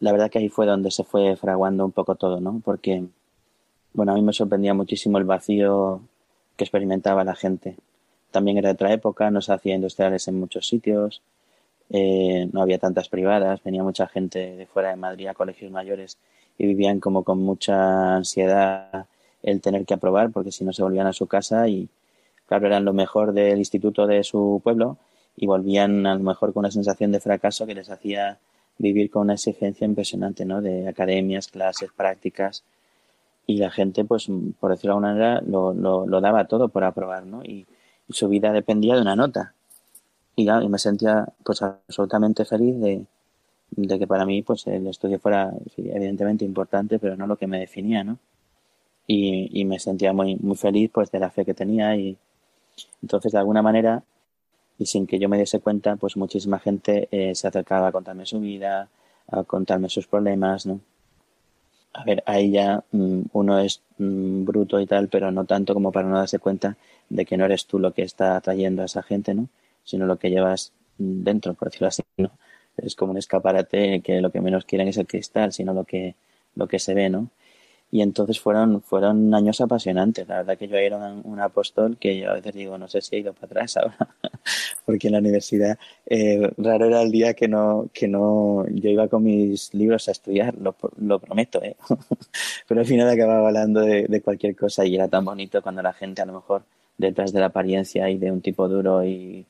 La 0.00 0.12
verdad 0.12 0.30
que 0.30 0.38
ahí 0.38 0.48
fue 0.48 0.66
donde 0.66 0.90
se 0.90 1.04
fue 1.04 1.36
fraguando 1.36 1.84
un 1.84 1.92
poco 1.92 2.14
todo, 2.14 2.40
¿no? 2.40 2.60
Porque, 2.64 3.04
bueno, 3.94 4.12
a 4.12 4.14
mí 4.14 4.22
me 4.22 4.32
sorprendía 4.32 4.74
muchísimo 4.74 5.18
el 5.18 5.24
vacío 5.24 6.02
que 6.58 6.64
experimentaba 6.64 7.24
la 7.24 7.34
gente. 7.34 7.76
También 8.30 8.58
era 8.58 8.72
otra 8.72 8.92
época, 8.92 9.30
no 9.30 9.40
se 9.40 9.52
hacía 9.52 9.74
industriales 9.74 10.28
en 10.28 10.38
muchos 10.38 10.68
sitios, 10.68 11.22
eh, 11.88 12.50
no 12.52 12.60
había 12.60 12.78
tantas 12.78 13.08
privadas, 13.08 13.62
venía 13.62 13.82
mucha 13.82 14.06
gente 14.08 14.56
de 14.56 14.66
fuera 14.66 14.90
de 14.90 14.96
Madrid 14.96 15.28
a 15.28 15.34
colegios 15.34 15.70
mayores 15.70 16.18
y 16.58 16.66
vivían 16.66 17.00
como 17.00 17.24
con 17.24 17.38
mucha 17.38 18.16
ansiedad 18.16 19.06
el 19.42 19.60
tener 19.62 19.86
que 19.86 19.94
aprobar 19.94 20.30
porque 20.30 20.52
si 20.52 20.64
no 20.64 20.72
se 20.74 20.82
volvían 20.82 21.06
a 21.06 21.14
su 21.14 21.26
casa 21.26 21.68
y 21.68 21.88
claro 22.46 22.66
eran 22.66 22.84
lo 22.84 22.92
mejor 22.92 23.32
del 23.32 23.58
instituto 23.58 24.06
de 24.06 24.24
su 24.24 24.60
pueblo 24.62 24.98
y 25.36 25.46
volvían 25.46 26.04
a 26.06 26.14
lo 26.14 26.20
mejor 26.20 26.52
con 26.52 26.62
una 26.62 26.70
sensación 26.72 27.12
de 27.12 27.20
fracaso 27.20 27.64
que 27.64 27.74
les 27.74 27.88
hacía 27.88 28.38
vivir 28.76 29.10
con 29.10 29.22
una 29.22 29.34
exigencia 29.34 29.84
impresionante, 29.84 30.44
¿no? 30.44 30.60
De 30.60 30.88
academias, 30.88 31.48
clases, 31.48 31.90
prácticas 31.96 32.64
y 33.48 33.56
la 33.56 33.70
gente, 33.70 34.04
pues, 34.04 34.28
por 34.60 34.70
decirlo 34.70 35.00
de 35.00 35.06
alguna 35.08 35.12
manera, 35.14 35.40
lo, 35.40 35.72
lo, 36.06 36.20
daba 36.20 36.46
todo 36.46 36.68
por 36.68 36.84
aprobar, 36.84 37.26
¿no? 37.26 37.42
Y, 37.42 37.66
su 38.10 38.28
vida 38.28 38.52
dependía 38.52 38.94
de 38.94 39.02
una 39.02 39.16
nota. 39.16 39.54
Y, 40.36 40.48
y 40.50 40.68
me 40.68 40.78
sentía, 40.78 41.26
pues, 41.44 41.62
absolutamente 41.62 42.44
feliz 42.44 42.78
de, 42.80 43.04
de 43.70 43.98
que 43.98 44.06
para 44.06 44.26
mí, 44.26 44.42
pues, 44.42 44.66
el 44.66 44.86
estudio 44.86 45.18
fuera, 45.18 45.52
evidentemente, 45.76 46.44
importante, 46.44 46.98
pero 46.98 47.16
no 47.16 47.26
lo 47.26 47.36
que 47.36 47.46
me 47.46 47.58
definía, 47.58 48.04
¿no? 48.04 48.18
Y, 49.06 49.48
y 49.60 49.64
me 49.64 49.78
sentía 49.78 50.12
muy, 50.12 50.36
muy 50.36 50.56
feliz, 50.56 50.90
pues, 50.92 51.10
de 51.10 51.18
la 51.18 51.30
fe 51.30 51.44
que 51.46 51.54
tenía 51.54 51.96
y 51.96 52.18
entonces, 53.02 53.32
de 53.32 53.38
alguna 53.38 53.62
manera, 53.62 54.02
y 54.78 54.86
sin 54.86 55.06
que 55.06 55.18
yo 55.18 55.28
me 55.28 55.38
diese 55.38 55.60
cuenta, 55.60 55.96
pues 55.96 56.16
muchísima 56.16 56.58
gente 56.58 57.08
eh, 57.10 57.34
se 57.34 57.48
acercaba 57.48 57.88
a 57.88 57.92
contarme 57.92 58.26
su 58.26 58.40
vida, 58.40 58.88
a 59.28 59.44
contarme 59.44 59.88
sus 59.88 60.06
problemas, 60.06 60.66
¿no? 60.66 60.80
A 61.92 62.04
ver, 62.04 62.22
ahí 62.26 62.52
ya 62.52 62.84
mm, 62.92 63.22
uno 63.32 63.58
es 63.58 63.82
mm, 63.98 64.44
bruto 64.44 64.80
y 64.80 64.86
tal, 64.86 65.08
pero 65.08 65.30
no 65.32 65.44
tanto 65.44 65.74
como 65.74 65.90
para 65.92 66.08
no 66.08 66.16
darse 66.18 66.38
cuenta 66.38 66.76
de 67.08 67.24
que 67.26 67.36
no 67.36 67.44
eres 67.44 67.66
tú 67.66 67.78
lo 67.78 67.92
que 67.92 68.02
está 68.02 68.36
atrayendo 68.36 68.82
a 68.82 68.84
esa 68.86 69.02
gente, 69.02 69.34
¿no? 69.34 69.48
Sino 69.84 70.06
lo 70.06 70.18
que 70.18 70.30
llevas 70.30 70.72
mm, 70.98 71.22
dentro, 71.24 71.54
por 71.54 71.68
decirlo 71.68 71.88
así, 71.88 72.02
¿no? 72.18 72.30
Es 72.76 72.94
como 72.94 73.12
un 73.12 73.18
escaparate 73.18 74.00
que 74.02 74.20
lo 74.20 74.30
que 74.30 74.40
menos 74.40 74.64
quieren 74.64 74.88
es 74.88 74.96
el 74.98 75.06
cristal, 75.06 75.52
sino 75.52 75.74
lo 75.74 75.84
que, 75.84 76.14
lo 76.54 76.68
que 76.68 76.78
se 76.78 76.94
ve, 76.94 77.08
¿no? 77.10 77.28
Y 77.90 78.02
entonces 78.02 78.38
fueron, 78.38 78.82
fueron 78.82 79.34
años 79.34 79.60
apasionantes. 79.60 80.28
La 80.28 80.38
verdad 80.38 80.58
que 80.58 80.68
yo 80.68 80.76
era 80.76 80.98
un, 80.98 81.40
apóstol 81.40 81.96
que 81.98 82.18
yo 82.18 82.30
a 82.30 82.34
veces 82.34 82.54
digo, 82.54 82.76
no 82.76 82.88
sé 82.88 83.00
si 83.00 83.16
he 83.16 83.18
ido 83.20 83.32
para 83.32 83.46
atrás 83.46 83.76
ahora, 83.78 83.96
porque 84.84 85.06
en 85.08 85.14
la 85.14 85.20
universidad 85.20 85.78
eh, 86.06 86.50
raro 86.58 86.86
era 86.86 87.00
el 87.00 87.10
día 87.10 87.32
que 87.34 87.48
no, 87.48 87.88
que 87.92 88.06
no, 88.08 88.66
yo 88.68 88.90
iba 88.90 89.08
con 89.08 89.22
mis 89.22 89.72
libros 89.72 90.08
a 90.08 90.12
estudiar, 90.12 90.54
lo, 90.58 90.76
lo 90.98 91.18
prometo, 91.18 91.62
¿eh? 91.62 91.76
pero 92.68 92.80
al 92.80 92.86
final 92.86 93.08
acababa 93.08 93.48
hablando 93.48 93.80
de, 93.80 94.06
de 94.06 94.20
cualquier 94.20 94.54
cosa 94.54 94.84
y 94.84 94.96
era 94.96 95.08
tan 95.08 95.24
bonito 95.24 95.62
cuando 95.62 95.80
la 95.80 95.92
gente 95.94 96.20
a 96.20 96.26
lo 96.26 96.34
mejor 96.34 96.64
detrás 96.98 97.32
de 97.32 97.40
la 97.40 97.46
apariencia 97.46 98.10
y 98.10 98.18
de 98.18 98.30
un 98.30 98.42
tipo 98.42 98.68
duro 98.68 99.04
y 99.04 99.46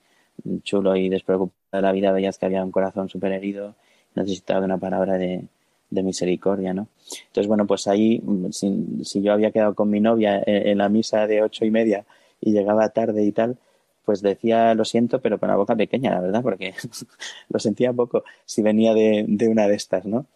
chulo 0.62 0.94
y 0.96 1.09
despreocupado 1.09 1.59
de 1.72 1.83
la 1.83 1.92
vida 1.92 2.12
veías 2.12 2.38
que 2.38 2.46
había 2.46 2.64
un 2.64 2.70
corazón 2.70 3.09
súper 3.09 3.33
herido, 3.33 3.74
necesitaba 4.14 4.64
una 4.64 4.79
palabra 4.79 5.18
de, 5.18 5.44
de 5.90 6.03
misericordia, 6.03 6.74
¿no? 6.74 6.88
Entonces, 7.29 7.46
bueno, 7.48 7.66
pues 7.66 7.87
ahí, 7.88 8.20
mm, 8.22 8.51
si, 8.51 9.22
yo 9.22 9.33
había 9.33 9.51
quedado 9.51 9.74
con 9.74 9.90
mi 9.90 10.01
novia 10.01 10.42
en, 10.46 10.79
la 10.79 10.88
misa 10.88 11.27
de 11.27 11.42
ocho 11.42 11.64
y 11.64 11.70
media 11.70 12.05
y 12.40 12.53
llegaba 12.53 12.88
tarde 12.90 13.24
y 13.24 13.33
tal, 13.33 13.57
pues 14.05 14.22
decía 14.22 14.74
lo 14.74 14.85
siento, 14.85 15.20
pero 15.20 15.38
con 15.38 15.48
la 15.48 15.57
boca 15.57 15.77
pequeña, 15.77 16.11
la 16.11 16.20
verdad, 16.20 16.42
porque 16.42 16.74
lo 17.48 17.59
sentía 17.59 17.92
poco 17.92 18.24
si 18.44 18.62
venía 18.62 18.94
de, 18.94 19.24
de, 19.29 19.48
una 19.48 19.68
de 19.68 19.74
estas, 19.74 20.05
¿no? 20.07 20.27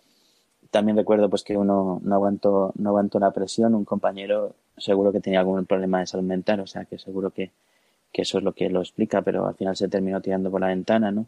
También 0.71 0.97
recuerdo 0.97 1.29
pues 1.29 1.43
que 1.45 1.57
uno 1.57 2.01
no 2.03 2.15
aguantó, 2.15 2.73
no 2.77 2.91
aguantó 2.91 3.19
la 3.19 3.31
presión, 3.33 3.75
un 3.75 3.85
compañero 3.85 4.55
seguro 4.79 5.13
que 5.13 5.21
tenía 5.21 5.41
algún 5.41 5.67
problema 5.67 6.01
de 6.01 6.07
salud 6.07 6.25
mental, 6.25 6.61
o 6.61 6.67
sea 6.67 6.85
que 6.87 6.99
seguro 6.99 7.31
que, 7.31 7.51
que 8.13 8.23
eso 8.23 8.39
es 8.39 8.45
lo 8.45 8.53
que 8.53 8.71
lo 8.71 8.81
explica, 8.81 9.23
pero 9.23 9.47
al 9.47 9.55
final 9.55 9.77
se 9.77 9.89
terminó 9.89 10.21
tirando 10.21 10.51
por 10.51 10.61
la 10.61 10.69
ventana, 10.69 11.11
¿no? 11.11 11.27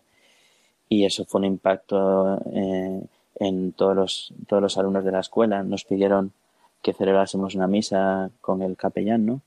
Y 0.88 1.04
eso 1.04 1.24
fue 1.24 1.40
un 1.40 1.46
impacto 1.46 2.40
eh, 2.52 3.02
en 3.36 3.72
todos 3.72 3.96
los, 3.96 4.34
todos 4.46 4.62
los 4.62 4.78
alumnos 4.78 5.04
de 5.04 5.12
la 5.12 5.20
escuela. 5.20 5.62
Nos 5.62 5.84
pidieron 5.84 6.32
que 6.82 6.92
celebrásemos 6.92 7.54
una 7.54 7.66
misa 7.66 8.30
con 8.40 8.62
el 8.62 8.76
capellán, 8.76 9.26
¿no? 9.26 9.40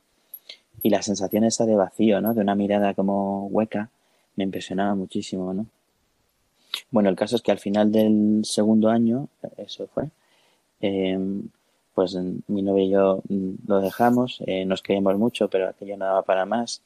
Y 0.82 0.90
la 0.90 1.02
sensación 1.02 1.44
esa 1.44 1.66
de 1.66 1.76
vacío, 1.76 2.22
¿no? 2.22 2.34
De 2.34 2.42
una 2.42 2.56
mirada 2.56 2.94
como 2.94 3.48
hueca, 3.48 3.90
me 4.36 4.44
impresionaba 4.44 4.96
muchísimo, 4.96 5.54
¿no? 5.54 5.66
Bueno, 6.92 7.10
el 7.10 7.16
caso 7.16 7.36
es 7.36 7.42
que 7.42 7.52
al 7.52 7.60
final 7.60 7.92
del 7.92 8.42
segundo 8.44 8.90
año, 8.90 9.28
eso 9.58 9.88
fue, 9.88 10.10
em, 10.82 11.50
pues 11.94 12.16
mi 12.48 12.62
novia 12.62 12.84
y 12.84 12.90
yo 12.90 13.22
lo 13.68 13.82
dejamos, 13.82 14.42
eh, 14.46 14.66
nos 14.66 14.82
queríamos 14.82 15.18
mucho, 15.18 15.50
pero 15.50 15.70
aquello 15.70 15.98
no 15.98 16.06
daba 16.06 16.22
para 16.24 16.46
más 16.46 16.82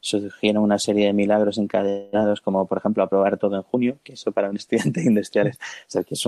surgieron 0.00 0.62
una 0.62 0.78
serie 0.78 1.06
de 1.06 1.12
milagros 1.12 1.58
encadenados, 1.58 2.40
como 2.40 2.66
por 2.66 2.78
ejemplo 2.78 3.02
aprobar 3.02 3.36
todo 3.38 3.56
en 3.56 3.62
junio, 3.62 3.98
que 4.02 4.12
eso 4.14 4.32
para 4.32 4.50
un 4.50 4.56
estudiante 4.58 5.02
industrial 5.02 5.48
es, 5.48 5.58
que 6.06 6.14
es, 6.14 6.26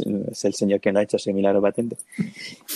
es, 0.00 0.44
el 0.44 0.54
señor 0.54 0.80
que 0.80 0.92
no 0.92 1.00
ha 1.00 1.02
hecho 1.02 1.16
ese 1.16 1.32
milagro 1.32 1.62
patente. 1.62 1.96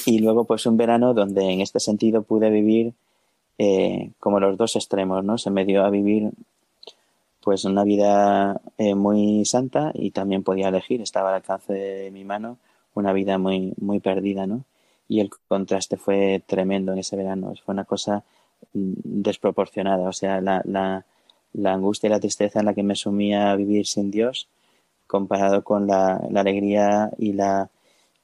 Y 0.07 0.19
luego 0.21 0.45
pues 0.45 0.67
un 0.67 0.77
verano 0.77 1.15
donde 1.15 1.43
en 1.51 1.61
este 1.61 1.81
sentido 1.81 2.23
pude 2.23 2.51
vivir 2.51 2.95
eh, 3.59 4.11
como 4.19 4.41
los 4.41 4.57
dos 4.57 4.77
extremos, 4.77 5.25
¿no? 5.25 5.39
Se 5.39 5.51
me 5.51 5.65
dio 5.65 5.85
a 5.85 5.91
vivir 5.91 6.31
pues 7.43 7.65
una 7.65 7.85
vida 7.85 8.61
eh, 8.79 8.95
muy 8.95 9.45
santa 9.45 9.91
y 9.95 10.13
también 10.13 10.43
podía 10.43 10.69
elegir, 10.69 11.03
estaba 11.03 11.31
al 11.31 11.37
alcance 11.37 11.73
de 11.73 12.11
mi 12.11 12.25
mano, 12.25 12.59
una 12.95 13.13
vida 13.13 13.39
muy, 13.39 13.75
muy 13.79 14.01
perdida, 14.01 14.47
¿no? 14.47 14.65
Y 15.09 15.21
el 15.21 15.31
contraste 15.49 15.97
fue 15.97 16.43
tremendo 16.47 16.93
en 16.93 16.99
ese 17.01 17.17
verano, 17.17 17.53
fue 17.65 17.73
una 17.75 17.85
cosa 17.85 18.25
desproporcionada. 18.73 20.09
O 20.09 20.13
sea, 20.13 20.41
la, 20.41 20.63
la, 20.65 21.05
la, 21.53 21.73
angustia 21.73 22.09
y 22.09 22.11
la 22.11 22.21
tristeza 22.21 22.61
en 22.61 22.67
la 22.67 22.75
que 22.75 22.83
me 22.83 22.97
sumía 22.97 23.51
a 23.51 23.57
vivir 23.57 23.87
sin 23.87 24.11
Dios, 24.11 24.49
comparado 25.07 25.63
con 25.63 25.87
la, 25.87 26.21
la 26.31 26.41
alegría 26.41 27.11
y 27.19 27.33
la, 27.33 27.71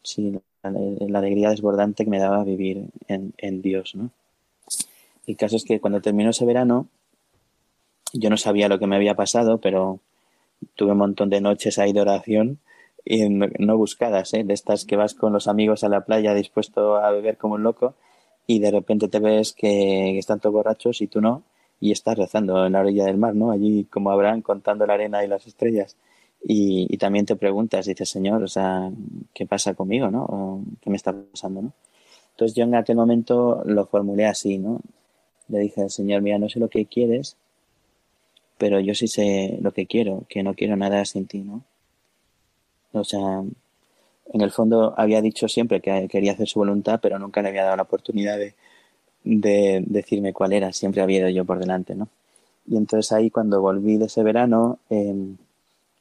sí, 0.02 0.38
la, 0.62 1.18
alegría 1.18 1.50
desbordante 1.50 2.04
que 2.04 2.10
me 2.10 2.18
daba 2.18 2.44
vivir 2.44 2.86
en, 3.08 3.34
en 3.38 3.62
Dios, 3.62 3.94
¿no? 3.94 4.10
El 5.26 5.36
caso 5.36 5.56
es 5.56 5.64
que 5.64 5.78
cuando 5.78 6.00
terminó 6.00 6.30
ese 6.30 6.46
verano, 6.46 6.88
yo 8.14 8.30
no 8.30 8.38
sabía 8.38 8.68
lo 8.68 8.78
que 8.78 8.86
me 8.86 8.96
había 8.96 9.14
pasado, 9.14 9.58
pero 9.58 10.00
tuve 10.74 10.92
un 10.92 10.98
montón 10.98 11.28
de 11.28 11.42
noches 11.42 11.78
ahí 11.78 11.92
de 11.92 12.00
oración 12.00 12.58
y 13.04 13.28
no 13.28 13.76
buscadas, 13.76 14.34
¿eh? 14.34 14.44
de 14.44 14.54
estas 14.54 14.84
que 14.84 14.96
vas 14.96 15.14
con 15.14 15.32
los 15.32 15.48
amigos 15.48 15.84
a 15.84 15.88
la 15.88 16.02
playa 16.04 16.34
dispuesto 16.34 16.96
a 16.96 17.10
beber 17.10 17.36
como 17.36 17.54
un 17.54 17.62
loco 17.62 17.94
y 18.48 18.60
de 18.60 18.70
repente 18.70 19.08
te 19.08 19.20
ves 19.20 19.52
que 19.52 20.18
están 20.18 20.40
todos 20.40 20.54
borrachos 20.54 21.02
y 21.02 21.06
tú 21.06 21.20
no, 21.20 21.42
y 21.80 21.92
estás 21.92 22.16
rezando 22.16 22.66
en 22.66 22.72
la 22.72 22.80
orilla 22.80 23.04
del 23.04 23.18
mar, 23.18 23.34
¿no? 23.34 23.50
Allí 23.50 23.84
como 23.84 24.10
habrán 24.10 24.40
contando 24.40 24.86
la 24.86 24.94
arena 24.94 25.22
y 25.22 25.28
las 25.28 25.46
estrellas. 25.46 25.96
Y, 26.42 26.96
también 26.96 27.26
te 27.26 27.36
preguntas, 27.36 27.86
dices, 27.86 28.08
Señor, 28.08 28.42
o 28.42 28.48
sea, 28.48 28.90
¿qué 29.34 29.44
pasa 29.46 29.74
conmigo, 29.74 30.10
no? 30.10 30.64
¿Qué 30.80 30.88
me 30.88 30.96
está 30.96 31.12
pasando, 31.12 31.60
no? 31.62 31.72
Entonces 32.30 32.56
yo 32.56 32.64
en 32.64 32.74
aquel 32.74 32.96
momento 32.96 33.62
lo 33.66 33.84
formulé 33.86 34.24
así, 34.24 34.56
¿no? 34.56 34.80
Le 35.48 35.58
dije 35.58 35.82
al 35.82 35.90
Señor, 35.90 36.22
mira, 36.22 36.38
no 36.38 36.48
sé 36.48 36.58
lo 36.58 36.68
que 36.68 36.86
quieres, 36.86 37.36
pero 38.56 38.80
yo 38.80 38.94
sí 38.94 39.08
sé 39.08 39.58
lo 39.60 39.72
que 39.72 39.86
quiero, 39.86 40.24
que 40.28 40.42
no 40.42 40.54
quiero 40.54 40.76
nada 40.76 41.04
sin 41.04 41.26
ti, 41.26 41.40
¿no? 41.40 41.64
O 42.92 43.04
sea, 43.04 43.42
en 44.32 44.40
el 44.40 44.50
fondo 44.50 44.94
había 44.96 45.22
dicho 45.22 45.48
siempre 45.48 45.80
que 45.80 46.08
quería 46.08 46.32
hacer 46.32 46.48
su 46.48 46.58
voluntad, 46.58 47.00
pero 47.02 47.18
nunca 47.18 47.42
le 47.42 47.48
había 47.48 47.64
dado 47.64 47.76
la 47.76 47.82
oportunidad 47.82 48.38
de, 48.38 48.54
de 49.24 49.84
decirme 49.86 50.32
cuál 50.32 50.52
era, 50.52 50.72
siempre 50.72 51.02
había 51.02 51.20
ido 51.20 51.28
yo 51.30 51.44
por 51.44 51.58
delante, 51.58 51.94
¿no? 51.94 52.08
Y 52.66 52.76
entonces 52.76 53.12
ahí 53.12 53.30
cuando 53.30 53.60
volví 53.60 53.96
de 53.96 54.06
ese 54.06 54.22
verano, 54.22 54.78
em, 54.90 55.36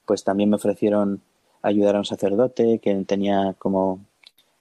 pues 0.05 0.23
también 0.23 0.49
me 0.49 0.57
ofrecieron 0.57 1.21
ayudar 1.61 1.95
a 1.95 1.99
un 1.99 2.05
sacerdote 2.05 2.79
que 2.79 2.93
tenía 3.05 3.55
como 3.57 3.99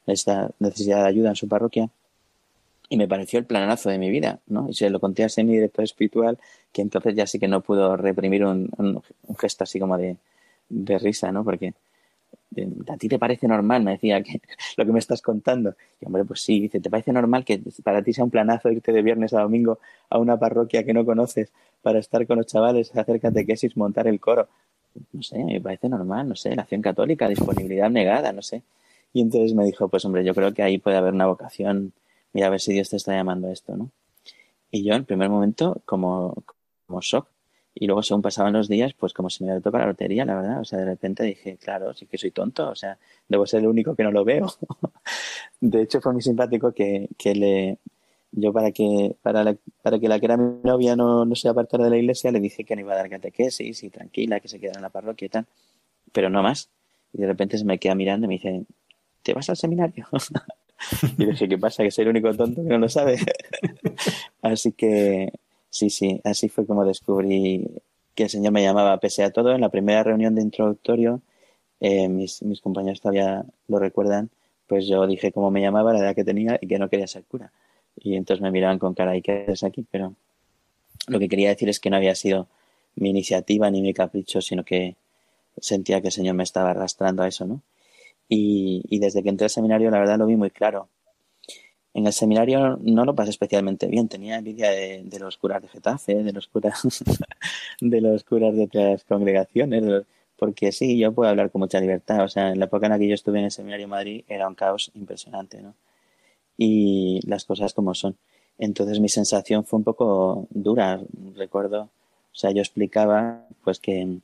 esta 0.07 0.51
necesidad 0.61 1.03
de 1.03 1.09
ayuda 1.09 1.31
en 1.31 1.37
su 1.37 1.49
parroquia 1.49 1.89
y 2.89 2.97
me 2.97 3.09
pareció 3.09 3.39
el 3.39 3.47
planazo 3.47 3.91
de 3.91 3.99
mi 3.99 4.11
vida, 4.11 4.41
¿no? 4.47 4.69
Y 4.69 4.75
se 4.75 4.91
lo 4.91 5.01
conté 5.01 5.25
a 5.25 5.29
mi 5.39 5.55
director 5.55 5.85
espiritual, 5.85 6.39
que 6.73 6.83
entonces 6.83 7.15
ya 7.17 7.27
sí 7.27 7.39
que 7.39 7.49
no 7.49 7.61
pudo 7.61 7.97
reprimir 7.97 8.45
un, 8.45 8.71
un, 8.79 9.03
gesto 9.37 9.65
así 9.65 9.81
como 9.81 9.99
de, 9.99 10.17
de 10.69 10.99
risa, 10.99 11.33
¿no? 11.33 11.43
Porque 11.45 11.75
¿a 12.89 12.97
ti 12.97 13.09
te 13.09 13.19
parece 13.19 13.49
normal? 13.49 13.83
Me 13.83 13.93
decía 13.93 14.23
que 14.23 14.41
lo 14.77 14.87
que 14.87 14.93
me 14.93 14.99
estás 14.99 15.23
contando. 15.23 15.75
Y 16.01 16.07
hombre, 16.07 16.25
pues 16.25 16.43
sí, 16.43 16.61
dice, 16.61 16.81
¿te 16.81 16.91
parece 16.91 17.13
normal 17.13 17.45
que 17.45 17.61
para 17.83 18.03
ti 18.03 18.13
sea 18.13 18.25
un 18.25 18.31
planazo 18.31 18.71
irte 18.71 18.93
de 18.93 19.03
viernes 19.03 19.33
a 19.35 19.43
domingo 19.43 19.79
a 20.11 20.19
una 20.19 20.39
parroquia 20.39 20.85
que 20.85 20.95
no 20.95 21.05
conoces 21.05 21.53
para 21.83 21.99
estar 21.99 22.27
con 22.27 22.39
los 22.39 22.47
chavales, 22.47 22.95
hacer 22.97 23.21
catequesis, 23.21 23.77
montar 23.77 24.07
el 24.07 24.21
coro? 24.21 24.49
No 25.13 25.23
sé, 25.23 25.43
me 25.45 25.61
parece 25.61 25.89
normal, 25.89 26.29
no 26.29 26.37
sé, 26.37 26.55
la 26.57 26.63
acción 26.63 26.83
católica, 26.83 27.29
disponibilidad 27.29 27.91
negada, 27.91 28.33
no 28.33 28.43
sé. 28.43 28.63
Y 29.13 29.21
entonces 29.21 29.55
me 29.55 29.65
dijo, 29.65 29.89
pues 29.89 30.05
hombre, 30.05 30.25
yo 30.25 30.35
creo 30.35 30.53
que 30.53 30.63
ahí 30.63 30.79
puede 30.79 30.97
haber 30.97 31.15
una 31.15 31.27
vocación, 31.27 31.93
mira 32.33 32.49
a 32.49 32.51
ver 32.51 32.61
si 32.61 32.73
Dios 32.73 32.91
te 32.91 32.97
está 32.97 33.15
llamando 33.15 33.49
a 33.49 33.53
esto, 33.53 33.77
¿no? 33.77 33.91
Y 34.71 34.85
yo 34.85 34.95
en 34.95 35.05
primer 35.05 35.31
momento, 35.31 35.81
como, 35.85 36.35
como 36.87 37.01
shock, 37.01 37.29
y 37.79 37.87
luego, 37.87 38.03
según 38.03 38.23
pasaban 38.23 38.55
los 38.55 38.69
días, 38.69 38.95
pues 38.95 39.13
como 39.13 39.29
se 39.29 39.45
me 39.45 39.51
había 39.51 39.61
tocado 39.61 39.83
la 39.83 39.91
lotería, 39.91 40.25
la 40.25 40.35
verdad. 40.35 40.61
O 40.61 40.65
sea, 40.65 40.79
de 40.79 40.87
repente 40.87 41.25
dije, 41.25 41.59
claro, 41.59 41.93
sí 41.93 42.07
que 42.07 42.17
soy 42.17 42.31
tonto. 42.31 42.71
O 42.71 42.75
sea, 42.75 42.99
debo 43.29 43.47
ser 43.47 43.61
el 43.61 43.67
único 43.67 43.95
que 43.95 44.03
no 44.03 44.11
lo 44.11 44.25
veo. 44.25 44.47
de 45.61 45.83
hecho, 45.83 46.01
fue 46.01 46.15
muy 46.15 46.23
simpático 46.23 46.73
que, 46.73 47.11
que 47.19 47.35
le, 47.35 47.79
yo 48.33 48.51
para 48.51 48.73
que, 48.73 49.15
para, 49.21 49.45
la, 49.45 49.57
para 49.83 49.99
que 49.99 50.09
la 50.09 50.19
que 50.19 50.25
era 50.25 50.39
mi 50.39 50.59
novia 50.65 50.97
no, 50.97 51.27
no 51.27 51.35
se 51.35 51.51
apartara 51.51 51.85
de 51.85 51.91
la 51.91 51.99
iglesia, 51.99 52.33
le 52.33 52.41
dije 52.41 52.65
que 52.65 52.75
no 52.77 52.81
iba 52.81 52.95
a 52.95 52.97
dar 52.97 53.11
catequesis 53.11 53.83
y 53.83 53.91
tranquila, 53.91 54.41
que 54.41 54.49
se 54.49 54.59
quedara 54.59 54.79
en 54.79 54.83
la 54.83 54.89
parroquia 54.89 55.27
y 55.27 55.29
tal. 55.29 55.47
Pero 56.13 56.31
no 56.31 56.43
más. 56.43 56.71
Y 57.13 57.19
de 57.19 57.27
repente 57.27 57.59
se 57.59 57.67
me 57.67 57.79
queda 57.79 57.95
mirando 57.95 58.25
y 58.25 58.29
me 58.29 58.35
dice, 58.37 58.65
¿te 59.23 59.35
vas 59.35 59.51
al 59.51 59.57
seminario? 59.59 60.07
y 61.19 61.27
dije, 61.27 61.47
¿qué 61.47 61.59
pasa? 61.59 61.83
Que 61.83 61.91
soy 61.91 62.05
el 62.05 62.09
único 62.09 62.33
tonto 62.35 62.63
que 62.63 62.71
no 62.71 62.79
lo 62.79 62.89
sabe. 62.89 63.19
así 64.41 64.73
que 64.73 65.31
sí, 65.77 65.91
sí, 65.91 66.21
así 66.25 66.49
fue 66.49 66.67
como 66.67 66.85
descubrí 66.85 67.69
que 68.15 68.25
el 68.25 68.31
Señor 68.31 68.53
me 68.53 68.63
llamaba, 68.63 68.99
pese 68.99 69.23
a 69.25 69.31
todo, 69.31 69.53
en 69.55 69.61
la 69.61 69.69
primera 69.69 70.03
reunión 70.03 70.35
de 70.35 70.43
introductorio, 70.43 71.21
eh, 71.81 72.09
mis, 72.09 72.43
mis 72.43 72.61
compañeros 72.61 73.01
todavía 73.01 73.45
lo 73.69 73.79
recuerdan, 73.79 74.31
pues 74.67 74.87
yo 74.87 75.07
dije 75.07 75.33
cómo 75.33 75.51
me 75.51 75.61
llamaba, 75.61 75.93
la 75.93 76.01
edad 76.01 76.15
que 76.15 76.25
tenía 76.25 76.59
y 76.61 76.67
que 76.67 76.79
no 76.79 76.89
quería 76.89 77.07
ser 77.07 77.25
cura. 77.25 77.53
Y 77.97 78.17
entonces 78.17 78.43
me 78.43 78.51
miraban 78.51 78.79
con 78.79 78.95
cara, 78.95 79.17
¿y 79.17 79.23
qué 79.23 79.45
es 79.49 79.63
aquí? 79.65 79.87
Pero 79.91 80.15
lo 81.09 81.19
que 81.19 81.29
quería 81.29 81.51
decir 81.51 81.69
es 81.69 81.81
que 81.81 81.91
no 81.91 81.97
había 81.97 82.15
sido 82.15 82.49
mi 82.97 83.11
iniciativa 83.11 83.71
ni 83.71 83.83
mi 83.83 83.93
capricho, 83.95 84.41
sino 84.41 84.65
que 84.65 84.97
sentía 85.59 86.01
que 86.01 86.09
el 86.09 86.13
Señor 86.13 86.35
me 86.37 86.45
estaba 86.45 86.71
arrastrando 86.71 87.23
a 87.23 87.29
eso, 87.29 87.47
¿no? 87.47 87.63
Y, 88.29 88.83
y 88.89 88.99
desde 88.99 89.23
que 89.23 89.29
entré 89.31 89.45
al 89.47 89.51
seminario, 89.51 89.91
la 89.91 90.01
verdad 90.01 90.19
lo 90.19 90.27
vi 90.27 90.37
muy 90.37 90.51
claro. 90.51 90.89
En 91.97 92.07
el 92.07 92.13
seminario 92.13 92.79
no 92.83 93.07
lo 93.07 93.15
pasé 93.15 93.31
especialmente 93.31 93.87
bien, 93.87 94.07
tenía 94.07 94.37
envidia 94.37 94.71
de, 94.71 95.03
de 95.05 95.19
los 95.19 95.39
curas 95.39 95.63
de 95.63 95.69
Getafe, 95.69 96.23
de 96.23 96.31
los 96.31 96.47
curas 96.47 96.83
de 97.81 98.01
los 98.03 98.23
curas 98.23 98.55
de 98.55 98.65
otras 98.65 99.05
congregaciones, 99.05 100.05
porque 100.37 100.73
sí, 100.73 100.99
yo 100.99 101.13
puedo 101.15 101.31
hablar 101.31 101.51
con 101.51 101.61
mucha 101.61 101.81
libertad. 101.81 102.23
O 102.23 102.29
sea, 102.29 102.51
en 102.51 102.59
la 102.59 102.67
época 102.67 102.85
en 102.85 102.93
la 102.93 102.99
que 102.99 103.09
yo 103.09 103.15
estuve 103.15 103.39
en 103.39 103.47
el 103.47 103.51
seminario 103.51 103.87
de 103.87 103.91
Madrid 103.91 104.25
era 104.29 104.47
un 104.47 104.55
caos 104.55 104.91
impresionante, 104.95 105.63
¿no? 105.63 105.75
Y 106.59 107.21
las 107.27 107.47
cosas 107.47 107.73
como 107.73 107.95
son. 107.95 108.17
Entonces 108.59 109.01
mi 109.01 109.09
sensación 109.09 109.65
fue 109.65 109.79
un 109.79 109.85
poco 109.85 110.49
dura. 110.51 111.01
Recuerdo, 111.35 111.85
o 111.85 111.89
sea, 112.35 112.51
yo 112.51 112.61
explicaba, 112.61 113.47
pues 113.65 113.81
que 113.81 114.19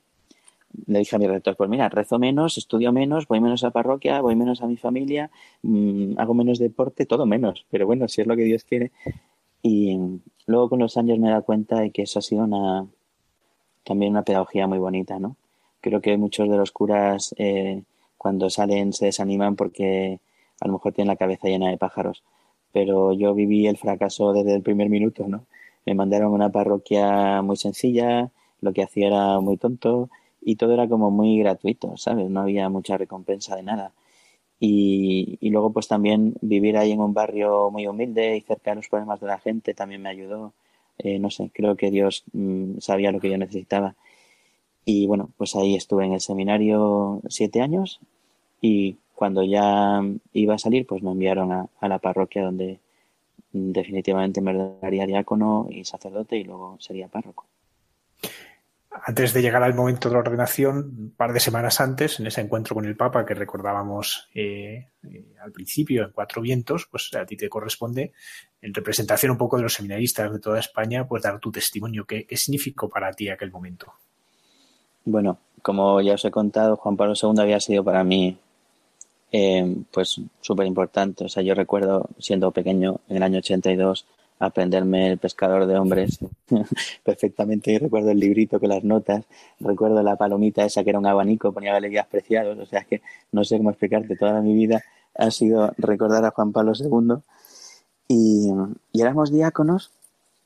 le 0.87 0.99
dije 0.99 1.15
a 1.15 1.19
mi 1.19 1.27
rector, 1.27 1.55
pues 1.55 1.69
mira, 1.69 1.89
rezo 1.89 2.19
menos, 2.19 2.57
estudio 2.57 2.91
menos, 2.91 3.27
voy 3.27 3.39
menos 3.41 3.63
a 3.63 3.71
parroquia, 3.71 4.21
voy 4.21 4.35
menos 4.35 4.61
a 4.61 4.67
mi 4.67 4.77
familia, 4.77 5.31
mmm, 5.61 6.17
hago 6.17 6.33
menos 6.33 6.59
deporte, 6.59 7.05
todo 7.05 7.25
menos. 7.25 7.65
Pero 7.69 7.85
bueno, 7.85 8.07
si 8.07 8.21
es 8.21 8.27
lo 8.27 8.35
que 8.35 8.43
Dios 8.43 8.63
quiere. 8.63 8.91
Y 9.61 9.97
luego 10.47 10.69
con 10.69 10.79
los 10.79 10.97
años 10.97 11.19
me 11.19 11.27
he 11.27 11.31
dado 11.31 11.43
cuenta 11.43 11.79
de 11.79 11.91
que 11.91 12.03
eso 12.03 12.19
ha 12.19 12.21
sido 12.21 12.43
una 12.43 12.85
también 13.83 14.11
una 14.11 14.23
pedagogía 14.23 14.67
muy 14.67 14.79
bonita, 14.79 15.19
¿no? 15.19 15.35
creo 15.83 16.01
que 16.01 16.17
muchos 16.17 16.49
de 16.49 16.57
los 16.57 16.71
curas 16.71 17.35
eh, 17.37 17.83
cuando 18.17 18.49
salen 18.49 18.93
se 18.93 19.07
desaniman 19.07 19.57
porque 19.57 20.21
a 20.61 20.67
lo 20.67 20.73
mejor 20.73 20.93
tienen 20.93 21.09
la 21.09 21.17
cabeza 21.17 21.49
llena 21.49 21.69
de 21.69 21.77
pájaros. 21.77 22.23
Pero 22.71 23.11
yo 23.13 23.35
viví 23.35 23.67
el 23.67 23.77
fracaso 23.77 24.31
desde 24.33 24.55
el 24.55 24.63
primer 24.63 24.89
minuto, 24.89 25.27
¿no? 25.27 25.45
Me 25.85 25.93
mandaron 25.93 26.29
a 26.31 26.35
una 26.35 26.49
parroquia 26.49 27.41
muy 27.41 27.57
sencilla, 27.57 28.31
lo 28.61 28.71
que 28.71 28.83
hacía 28.83 29.07
era 29.07 29.39
muy 29.41 29.57
tonto 29.57 30.09
y 30.45 30.55
todo 30.55 30.73
era 30.73 30.87
como 30.87 31.11
muy 31.11 31.39
gratuito, 31.39 31.97
¿sabes? 31.97 32.29
No 32.29 32.41
había 32.41 32.69
mucha 32.69 32.97
recompensa 32.97 33.55
de 33.55 33.63
nada. 33.63 33.91
Y, 34.59 35.37
y 35.41 35.49
luego 35.49 35.71
pues 35.73 35.87
también 35.87 36.35
vivir 36.41 36.77
ahí 36.77 36.91
en 36.91 37.01
un 37.01 37.13
barrio 37.13 37.69
muy 37.71 37.87
humilde 37.87 38.37
y 38.37 38.41
cerca 38.41 38.71
de 38.71 38.77
los 38.77 38.87
problemas 38.89 39.19
de 39.19 39.27
la 39.27 39.39
gente 39.39 39.73
también 39.73 40.01
me 40.01 40.09
ayudó. 40.09 40.53
Eh, 40.99 41.19
no 41.19 41.29
sé, 41.31 41.51
creo 41.53 41.75
que 41.75 41.91
Dios 41.91 42.23
mmm, 42.33 42.77
sabía 42.79 43.11
lo 43.11 43.19
que 43.19 43.29
yo 43.29 43.37
necesitaba. 43.37 43.95
Y 44.85 45.07
bueno, 45.07 45.29
pues 45.37 45.55
ahí 45.55 45.75
estuve 45.75 46.05
en 46.05 46.13
el 46.13 46.21
seminario 46.21 47.21
siete 47.29 47.61
años 47.61 47.99
y 48.61 48.97
cuando 49.15 49.43
ya 49.43 50.01
iba 50.33 50.55
a 50.55 50.57
salir, 50.59 50.85
pues 50.87 51.03
me 51.03 51.11
enviaron 51.11 51.51
a, 51.51 51.67
a 51.79 51.87
la 51.87 51.99
parroquia 51.99 52.43
donde 52.43 52.79
definitivamente 53.53 54.41
me 54.41 54.53
daría 54.81 55.05
diácono 55.05 55.67
y 55.69 55.85
sacerdote 55.85 56.37
y 56.37 56.43
luego 56.43 56.77
sería 56.79 57.07
párroco. 57.07 57.45
Antes 59.05 59.33
de 59.33 59.41
llegar 59.41 59.63
al 59.63 59.73
momento 59.73 60.07
de 60.07 60.13
la 60.13 60.19
ordenación, 60.19 60.77
un 60.77 61.13
par 61.17 61.33
de 61.33 61.39
semanas 61.39 61.81
antes, 61.81 62.19
en 62.19 62.27
ese 62.27 62.41
encuentro 62.41 62.75
con 62.75 62.85
el 62.85 62.95
Papa 62.95 63.25
que 63.25 63.33
recordábamos 63.33 64.29
eh, 64.33 64.89
eh, 65.03 65.25
al 65.41 65.51
principio 65.51 66.03
en 66.03 66.11
Cuatro 66.11 66.41
Vientos, 66.41 66.87
pues 66.89 67.09
a 67.15 67.25
ti 67.25 67.35
te 67.35 67.49
corresponde, 67.49 68.13
en 68.61 68.73
representación 68.73 69.31
un 69.31 69.37
poco 69.37 69.57
de 69.57 69.63
los 69.63 69.73
seminaristas 69.73 70.31
de 70.31 70.39
toda 70.39 70.59
España, 70.59 71.07
pues 71.07 71.23
dar 71.23 71.39
tu 71.39 71.51
testimonio. 71.51 72.05
¿Qué, 72.05 72.25
qué 72.25 72.37
significó 72.37 72.87
para 72.87 73.11
ti 73.11 73.29
aquel 73.29 73.51
momento? 73.51 73.93
Bueno, 75.05 75.39
como 75.61 75.99
ya 76.01 76.13
os 76.13 76.25
he 76.25 76.31
contado, 76.31 76.77
Juan 76.77 76.95
Pablo 76.95 77.13
II 77.21 77.41
había 77.41 77.59
sido 77.59 77.83
para 77.83 78.03
mí 78.03 78.37
eh, 79.35 79.75
pues 79.91 80.21
súper 80.41 80.67
importante. 80.67 81.25
O 81.25 81.29
sea, 81.29 81.41
yo 81.41 81.55
recuerdo 81.55 82.07
siendo 82.19 82.51
pequeño, 82.51 83.01
en 83.09 83.17
el 83.17 83.23
año 83.23 83.39
82, 83.39 84.05
aprenderme 84.45 85.11
el 85.11 85.17
pescador 85.17 85.65
de 85.65 85.77
hombres 85.77 86.19
perfectamente. 87.03 87.71
Y 87.71 87.77
recuerdo 87.77 88.11
el 88.11 88.19
librito 88.19 88.59
con 88.59 88.69
las 88.69 88.83
notas, 88.83 89.25
recuerdo 89.59 90.01
la 90.01 90.15
palomita 90.15 90.65
esa 90.65 90.83
que 90.83 90.91
era 90.91 90.99
un 90.99 91.05
abanico, 91.05 91.51
ponía 91.51 91.73
galerías 91.73 92.07
preciados. 92.07 92.57
O 92.59 92.65
sea, 92.65 92.83
que 92.83 93.01
no 93.31 93.43
sé 93.43 93.57
cómo 93.57 93.69
explicarte, 93.69 94.15
toda 94.15 94.41
mi 94.41 94.53
vida 94.53 94.83
ha 95.15 95.31
sido 95.31 95.71
recordar 95.77 96.25
a 96.25 96.31
Juan 96.31 96.51
Pablo 96.51 96.73
II. 96.75 97.15
Y, 98.07 98.51
y 98.91 99.01
éramos 99.01 99.31
diáconos. 99.31 99.91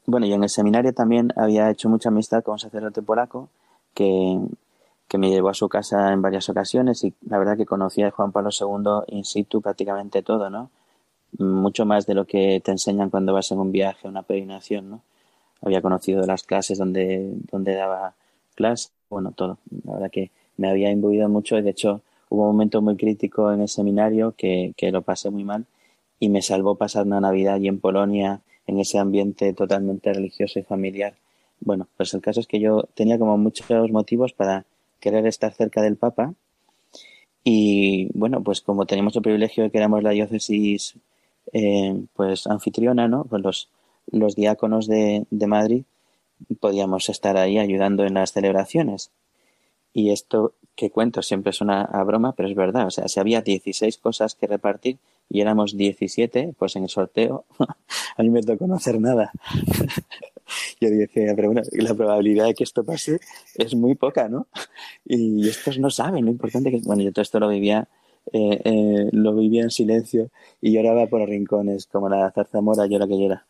Bueno, 0.06 0.26
y 0.26 0.34
en 0.34 0.44
el 0.44 0.50
seminario 0.50 0.94
también 0.94 1.34
había 1.36 1.70
hecho 1.70 1.90
mucha 1.90 2.10
amistad 2.10 2.44
con 2.44 2.54
un 2.54 2.60
sacerdote 2.60 3.02
polaco 3.02 3.50
que, 3.94 4.40
que 5.08 5.18
me 5.18 5.30
llevó 5.30 5.50
a 5.50 5.54
su 5.54 5.70
casa 5.70 6.12
en 6.14 6.22
varias 6.22 6.50
ocasiones 6.50 7.04
y 7.04 7.14
la 7.28 7.38
verdad 7.38 7.58
que 7.58 7.66
conocía 7.66 8.08
a 8.08 8.12
Juan 8.12 8.32
Pablo 8.32 8.50
II 8.52 9.16
in 9.16 9.26
situ 9.26 9.62
prácticamente 9.62 10.22
todo, 10.22 10.50
¿no? 10.50 10.70
Mucho 11.38 11.86
más 11.86 12.06
de 12.06 12.16
lo 12.16 12.26
que 12.26 12.62
te 12.64 12.72
enseñan 12.72 13.10
cuando 13.10 13.34
vas 13.34 13.52
en 13.52 13.60
un 13.60 13.72
viaje, 13.72 14.08
una 14.08 14.24
peregrinación, 14.24 14.90
¿no? 14.90 15.02
Había 15.62 15.82
conocido 15.82 16.26
las 16.26 16.44
clases 16.44 16.78
donde, 16.78 17.34
donde 17.52 17.76
daba 17.76 18.16
clases, 18.56 18.92
bueno, 19.10 19.32
todo. 19.32 19.58
La 19.86 19.94
verdad 19.94 20.12
que 20.12 20.32
me 20.58 20.70
había 20.70 20.92
imbuido 20.92 21.30
mucho 21.30 21.58
y 21.58 21.62
de 21.62 21.72
hecho 21.72 22.02
hubo 22.30 22.44
un 22.44 22.48
momento 22.50 22.82
muy 22.82 22.98
crítico 22.98 23.52
en 23.52 23.62
el 23.62 23.70
seminario 23.70 24.34
que, 24.38 24.74
que 24.78 24.92
lo 24.92 25.02
pasé 25.02 25.30
muy 25.30 25.44
mal 25.44 25.66
y 26.20 26.30
me 26.30 26.42
salvó 26.42 26.76
pasar 26.76 27.06
una 27.06 27.22
Navidad 27.22 27.56
allí 27.56 27.68
en 27.68 27.80
Polonia 27.80 28.42
en 28.66 28.80
ese 28.80 29.00
ambiente 29.00 29.54
totalmente 29.54 30.14
religioso 30.14 30.60
y 30.60 30.64
familiar 30.64 31.14
bueno, 31.60 31.88
pues 31.98 32.14
el 32.14 32.22
caso 32.22 32.40
es 32.40 32.48
que 32.48 32.60
yo 32.60 32.84
tenía 32.94 33.18
como 33.18 33.38
muchos 33.38 33.92
motivos 33.92 34.34
para 34.34 34.66
querer 35.00 35.26
estar 35.28 35.54
cerca 35.54 35.82
del 35.82 35.98
Papa 35.98 36.34
y 37.44 38.10
bueno, 38.14 38.44
pues 38.44 38.62
como 38.62 38.86
teníamos 38.86 39.16
el 39.16 39.22
privilegio 39.22 39.64
de 39.64 39.72
que 39.72 39.78
éramos 39.78 40.04
la 40.04 40.12
diócesis 40.12 40.96
eh, 41.54 41.96
pues 42.14 42.48
anfitriona, 42.48 43.08
¿no? 43.08 43.26
Pues 43.26 43.44
los, 43.44 43.70
los 44.12 44.36
diáconos 44.36 44.88
de, 44.88 45.26
de 45.30 45.48
Madrid 45.48 45.84
podíamos 46.60 47.10
estar 47.10 47.38
ahí 47.38 47.58
ayudando 47.58 48.06
en 48.06 48.16
las 48.16 48.32
celebraciones. 48.32 49.12
Y 49.94 50.12
esto 50.12 50.54
que 50.76 50.92
cuento 50.92 51.24
siempre 51.24 51.50
es 51.50 51.60
una 51.60 51.84
broma, 52.06 52.34
pero 52.34 52.48
es 52.48 52.56
verdad. 52.56 52.86
O 52.86 52.92
sea, 52.92 53.08
si 53.08 53.20
había 53.20 53.42
16 53.42 53.98
cosas 53.98 54.36
que 54.36 54.46
repartir 54.46 55.00
y 55.28 55.42
éramos 55.42 55.76
17, 55.76 56.54
pues 56.58 56.76
en 56.76 56.84
el 56.84 56.90
sorteo 56.90 57.46
a 58.18 58.24
mí 58.24 58.30
me 58.30 58.44
tocó 58.44 58.68
no 58.68 58.76
hacer 58.76 59.02
nada. 59.02 59.32
yo 60.80 60.90
decía, 60.90 61.34
pero 61.36 61.52
bueno, 61.52 61.64
la 61.72 61.94
probabilidad 61.96 62.46
de 62.46 62.54
que 62.54 62.64
esto 62.64 62.84
pase 62.84 63.20
es 63.56 63.76
muy 63.76 63.96
poca, 63.96 64.30
¿no? 64.30 64.48
Y 65.06 65.50
estos 65.50 65.80
no 65.80 65.90
saben 65.90 66.26
lo 66.26 66.32
importante 66.32 66.70
que... 66.70 66.80
Bueno, 66.80 67.02
yo 67.02 67.12
todo 67.12 67.24
esto 67.24 67.40
lo 67.40 67.50
vivía, 67.50 67.88
eh, 68.34 68.62
eh, 68.64 69.10
lo 69.12 69.34
vivía 69.36 69.64
en 69.64 69.72
silencio 69.72 70.30
y 70.62 70.72
lloraba 70.72 71.08
por 71.08 71.20
los 71.22 71.30
rincones, 71.30 71.88
como 71.88 72.10
la 72.10 72.32
zarzamora 72.32 72.88
llora 72.88 73.08
que 73.08 73.18
llora 73.18 73.46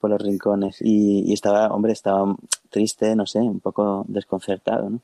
por 0.00 0.10
los 0.10 0.20
rincones. 0.20 0.78
Y, 0.80 1.32
estaba, 1.32 1.68
hombre, 1.68 1.92
estaba 1.92 2.36
triste, 2.70 3.14
no 3.16 3.26
sé, 3.26 3.40
un 3.40 3.60
poco 3.60 4.04
desconcertado, 4.08 4.90
¿no? 4.90 5.00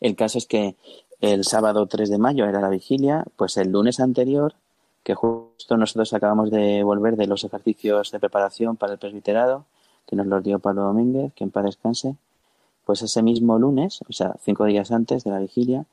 El 0.00 0.16
caso 0.16 0.38
es 0.38 0.46
que 0.46 0.74
el 1.20 1.44
sábado 1.44 1.86
3 1.86 2.08
de 2.10 2.18
mayo 2.18 2.46
era 2.46 2.60
la 2.60 2.70
vigilia, 2.70 3.24
pues 3.36 3.56
el 3.56 3.70
lunes 3.70 4.00
anterior, 4.00 4.54
que 5.02 5.14
justo 5.14 5.76
nosotros 5.76 6.12
acabamos 6.14 6.50
de 6.50 6.82
volver 6.82 7.16
de 7.16 7.26
los 7.26 7.44
ejercicios 7.44 8.10
de 8.10 8.20
preparación 8.20 8.76
para 8.76 8.94
el 8.94 8.98
presbiterado, 8.98 9.66
que 10.06 10.16
nos 10.16 10.26
los 10.26 10.42
dio 10.42 10.58
Pablo 10.58 10.82
Domínguez, 10.82 11.32
que 11.34 11.44
en 11.44 11.50
paz 11.50 11.64
descanse, 11.64 12.16
pues 12.84 13.02
ese 13.02 13.22
mismo 13.22 13.58
lunes, 13.58 14.00
o 14.08 14.12
sea, 14.12 14.36
cinco 14.42 14.64
días 14.64 14.92
antes 14.92 15.24
de 15.24 15.30
la 15.30 15.40
vigilia, 15.40 15.84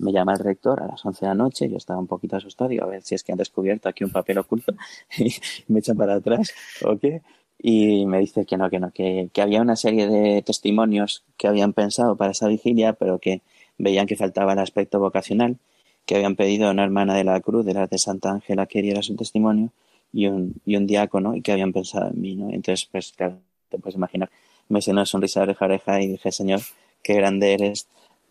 me 0.00 0.12
llama 0.12 0.34
el 0.34 0.38
rector 0.38 0.82
a 0.82 0.86
las 0.86 1.04
11 1.04 1.24
de 1.24 1.28
la 1.28 1.34
noche, 1.34 1.68
yo 1.68 1.76
estaba 1.76 1.98
un 1.98 2.06
poquito 2.06 2.36
asustado, 2.36 2.70
digo, 2.70 2.84
a 2.84 2.88
ver 2.88 3.02
si 3.02 3.14
es 3.14 3.22
que 3.22 3.32
han 3.32 3.38
descubierto 3.38 3.88
aquí 3.88 4.04
un 4.04 4.10
papel 4.10 4.38
oculto 4.38 4.74
y 5.18 5.32
me 5.68 5.80
echan 5.80 5.96
para 5.96 6.14
atrás 6.14 6.52
o 6.84 6.98
qué, 6.98 7.22
y 7.58 8.06
me 8.06 8.18
dice 8.18 8.44
que 8.44 8.56
no, 8.56 8.68
que 8.70 8.80
no, 8.80 8.90
que, 8.90 9.30
que 9.32 9.42
había 9.42 9.62
una 9.62 9.76
serie 9.76 10.08
de 10.08 10.42
testimonios 10.42 11.24
que 11.36 11.48
habían 11.48 11.72
pensado 11.72 12.16
para 12.16 12.32
esa 12.32 12.48
vigilia, 12.48 12.92
pero 12.94 13.18
que 13.18 13.42
veían 13.78 14.06
que 14.06 14.16
faltaba 14.16 14.52
el 14.54 14.58
aspecto 14.58 14.98
vocacional, 14.98 15.58
que 16.04 16.16
habían 16.16 16.34
pedido 16.36 16.66
a 16.68 16.72
una 16.72 16.84
hermana 16.84 17.14
de 17.14 17.24
la 17.24 17.40
cruz, 17.40 17.64
de 17.64 17.74
la 17.74 17.86
de 17.86 17.98
Santa 17.98 18.32
Ángela, 18.32 18.66
que 18.66 18.82
diera 18.82 19.02
su 19.02 19.14
testimonio, 19.14 19.70
y 20.12 20.26
un, 20.26 20.54
y 20.66 20.76
un 20.76 20.86
diácono, 20.86 21.36
y 21.36 21.42
que 21.42 21.52
habían 21.52 21.72
pensado 21.72 22.10
en 22.10 22.20
mí, 22.20 22.34
¿no? 22.34 22.50
Entonces, 22.50 22.88
pues, 22.90 23.12
claro, 23.12 23.38
te 23.68 23.78
puedes 23.78 23.94
imaginar, 23.96 24.30
me 24.68 24.80
una 24.88 25.06
sonrisa 25.06 25.40
de 25.40 25.44
oreja 25.44 25.64
oreja 25.64 26.02
y 26.02 26.08
dije, 26.08 26.32
Señor, 26.32 26.60
qué 27.02 27.14
grande 27.14 27.54
eres, 27.54 27.88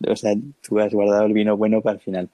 o 0.10 0.16
sea, 0.16 0.36
tú 0.62 0.80
has 0.80 0.94
guardado 0.94 1.26
el 1.26 1.34
vino 1.34 1.58
bueno 1.58 1.82
para 1.82 1.96
el 1.96 2.02
final. 2.02 2.30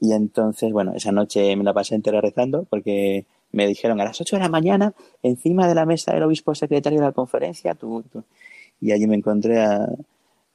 Y 0.00 0.12
entonces, 0.12 0.72
bueno, 0.72 0.92
esa 0.94 1.12
noche 1.12 1.56
me 1.56 1.64
la 1.64 1.72
pasé 1.72 1.94
entera 1.94 2.20
rezando 2.20 2.64
porque 2.64 3.26
me 3.52 3.66
dijeron 3.66 4.00
a 4.00 4.04
las 4.04 4.20
8 4.20 4.36
de 4.36 4.42
la 4.42 4.48
mañana, 4.48 4.94
encima 5.22 5.68
de 5.68 5.74
la 5.74 5.86
mesa 5.86 6.12
del 6.12 6.24
obispo 6.24 6.54
secretario 6.54 7.00
de 7.00 7.06
la 7.06 7.12
conferencia, 7.12 7.74
tú, 7.74 8.04
tú. 8.12 8.24
y 8.80 8.92
allí 8.92 9.06
me 9.06 9.16
encontré 9.16 9.60
a, 9.60 9.88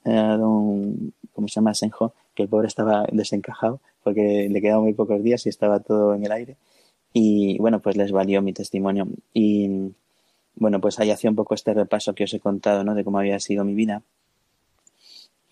a 0.05 0.37
don, 0.37 1.13
¿cómo 1.33 1.47
se 1.47 1.55
llama? 1.55 1.73
Senjo, 1.73 2.13
que 2.35 2.43
el 2.43 2.49
pobre 2.49 2.67
estaba 2.67 3.05
desencajado 3.11 3.79
porque 4.03 4.47
le 4.49 4.61
quedaban 4.61 4.83
muy 4.83 4.93
pocos 4.93 5.21
días 5.23 5.45
y 5.45 5.49
estaba 5.49 5.79
todo 5.79 6.13
en 6.15 6.25
el 6.25 6.31
aire. 6.31 6.57
Y 7.13 7.57
bueno, 7.59 7.79
pues 7.81 7.97
les 7.97 8.11
valió 8.11 8.41
mi 8.41 8.53
testimonio. 8.53 9.07
Y 9.33 9.91
bueno, 10.55 10.79
pues 10.81 10.99
ahí 10.99 11.11
hacía 11.11 11.29
un 11.29 11.35
poco 11.35 11.55
este 11.55 11.73
repaso 11.73 12.13
que 12.15 12.23
os 12.23 12.33
he 12.33 12.39
contado, 12.39 12.83
¿no? 12.83 12.95
De 12.95 13.03
cómo 13.03 13.19
había 13.19 13.39
sido 13.39 13.63
mi 13.63 13.73
vida. 13.73 14.01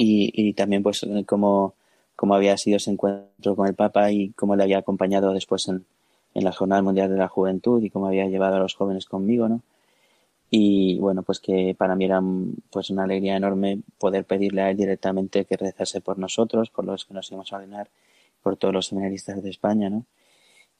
Y, 0.02 0.54
también 0.54 0.82
pues 0.82 1.06
cómo, 1.28 1.76
cómo 2.16 2.34
había 2.34 2.58
sido 2.58 2.78
ese 2.78 2.90
encuentro 2.92 3.56
con 3.56 3.68
el 3.68 3.76
Papa 3.76 4.12
y 4.12 4.30
cómo 4.32 4.56
le 4.56 4.64
había 4.64 4.78
acompañado 4.80 5.34
después 5.34 5.68
en, 5.68 5.86
en 6.34 6.44
la 6.46 6.54
Jornada 6.54 6.82
Mundial 6.82 7.10
de 7.10 7.18
la 7.18 7.28
Juventud 7.28 7.84
y 7.84 7.90
cómo 7.90 8.08
había 8.08 8.26
llevado 8.28 8.56
a 8.56 8.60
los 8.60 8.76
jóvenes 8.76 9.06
conmigo, 9.06 9.50
¿no? 9.50 9.62
Y 10.52 10.98
bueno, 11.00 11.22
pues 11.24 11.40
que 11.40 11.76
para 11.78 11.96
mí 11.96 12.06
era 12.06 12.22
pues 12.72 12.90
una 12.90 13.04
alegría 13.04 13.36
enorme 13.36 13.82
poder 14.00 14.26
pedirle 14.26 14.62
a 14.62 14.72
él 14.72 14.78
directamente 14.78 15.46
que 15.46 15.58
rezase 15.58 16.02
por 16.02 16.18
nosotros, 16.18 16.70
por 16.72 16.86
los 16.86 17.06
que 17.06 17.14
nos 17.14 17.30
íbamos 17.30 17.54
a 17.54 17.58
ordenar, 17.58 17.90
por 18.42 18.58
todos 18.58 18.74
los 18.74 18.88
seminaristas 18.88 19.44
de 19.44 19.50
España, 19.50 19.90
¿no? 19.90 20.06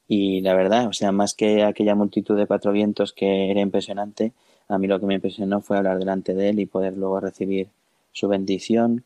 Y 0.08 0.40
la 0.40 0.54
verdad, 0.54 0.88
o 0.88 0.92
sea, 0.92 1.12
más 1.12 1.34
que 1.34 1.62
aquella 1.62 1.94
multitud 1.94 2.36
de 2.36 2.46
cuatro 2.48 2.72
vientos 2.72 3.12
que 3.12 3.50
era 3.50 3.60
impresionante, 3.60 4.32
a 4.68 4.78
mí 4.78 4.88
lo 4.88 4.98
que 4.98 5.06
me 5.06 5.14
impresionó 5.14 5.60
fue 5.60 5.78
hablar 5.78 5.98
delante 5.98 6.34
de 6.34 6.48
él 6.48 6.60
y 6.60 6.66
poder 6.66 6.96
luego 6.96 7.20
recibir 7.20 7.68
su 8.12 8.26
bendición. 8.28 9.04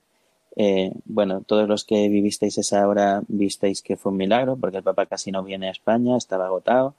Eh, 0.56 0.92
bueno, 1.04 1.42
todos 1.42 1.68
los 1.68 1.84
que 1.84 2.08
vivisteis 2.08 2.58
esa 2.58 2.86
hora 2.86 3.22
visteis 3.28 3.82
que 3.82 3.96
fue 3.96 4.12
un 4.12 4.18
milagro, 4.18 4.56
porque 4.56 4.78
el 4.78 4.82
Papa 4.82 5.06
casi 5.06 5.32
no 5.32 5.42
viene 5.42 5.68
a 5.68 5.72
España, 5.72 6.16
estaba 6.16 6.46
agotado 6.46 6.94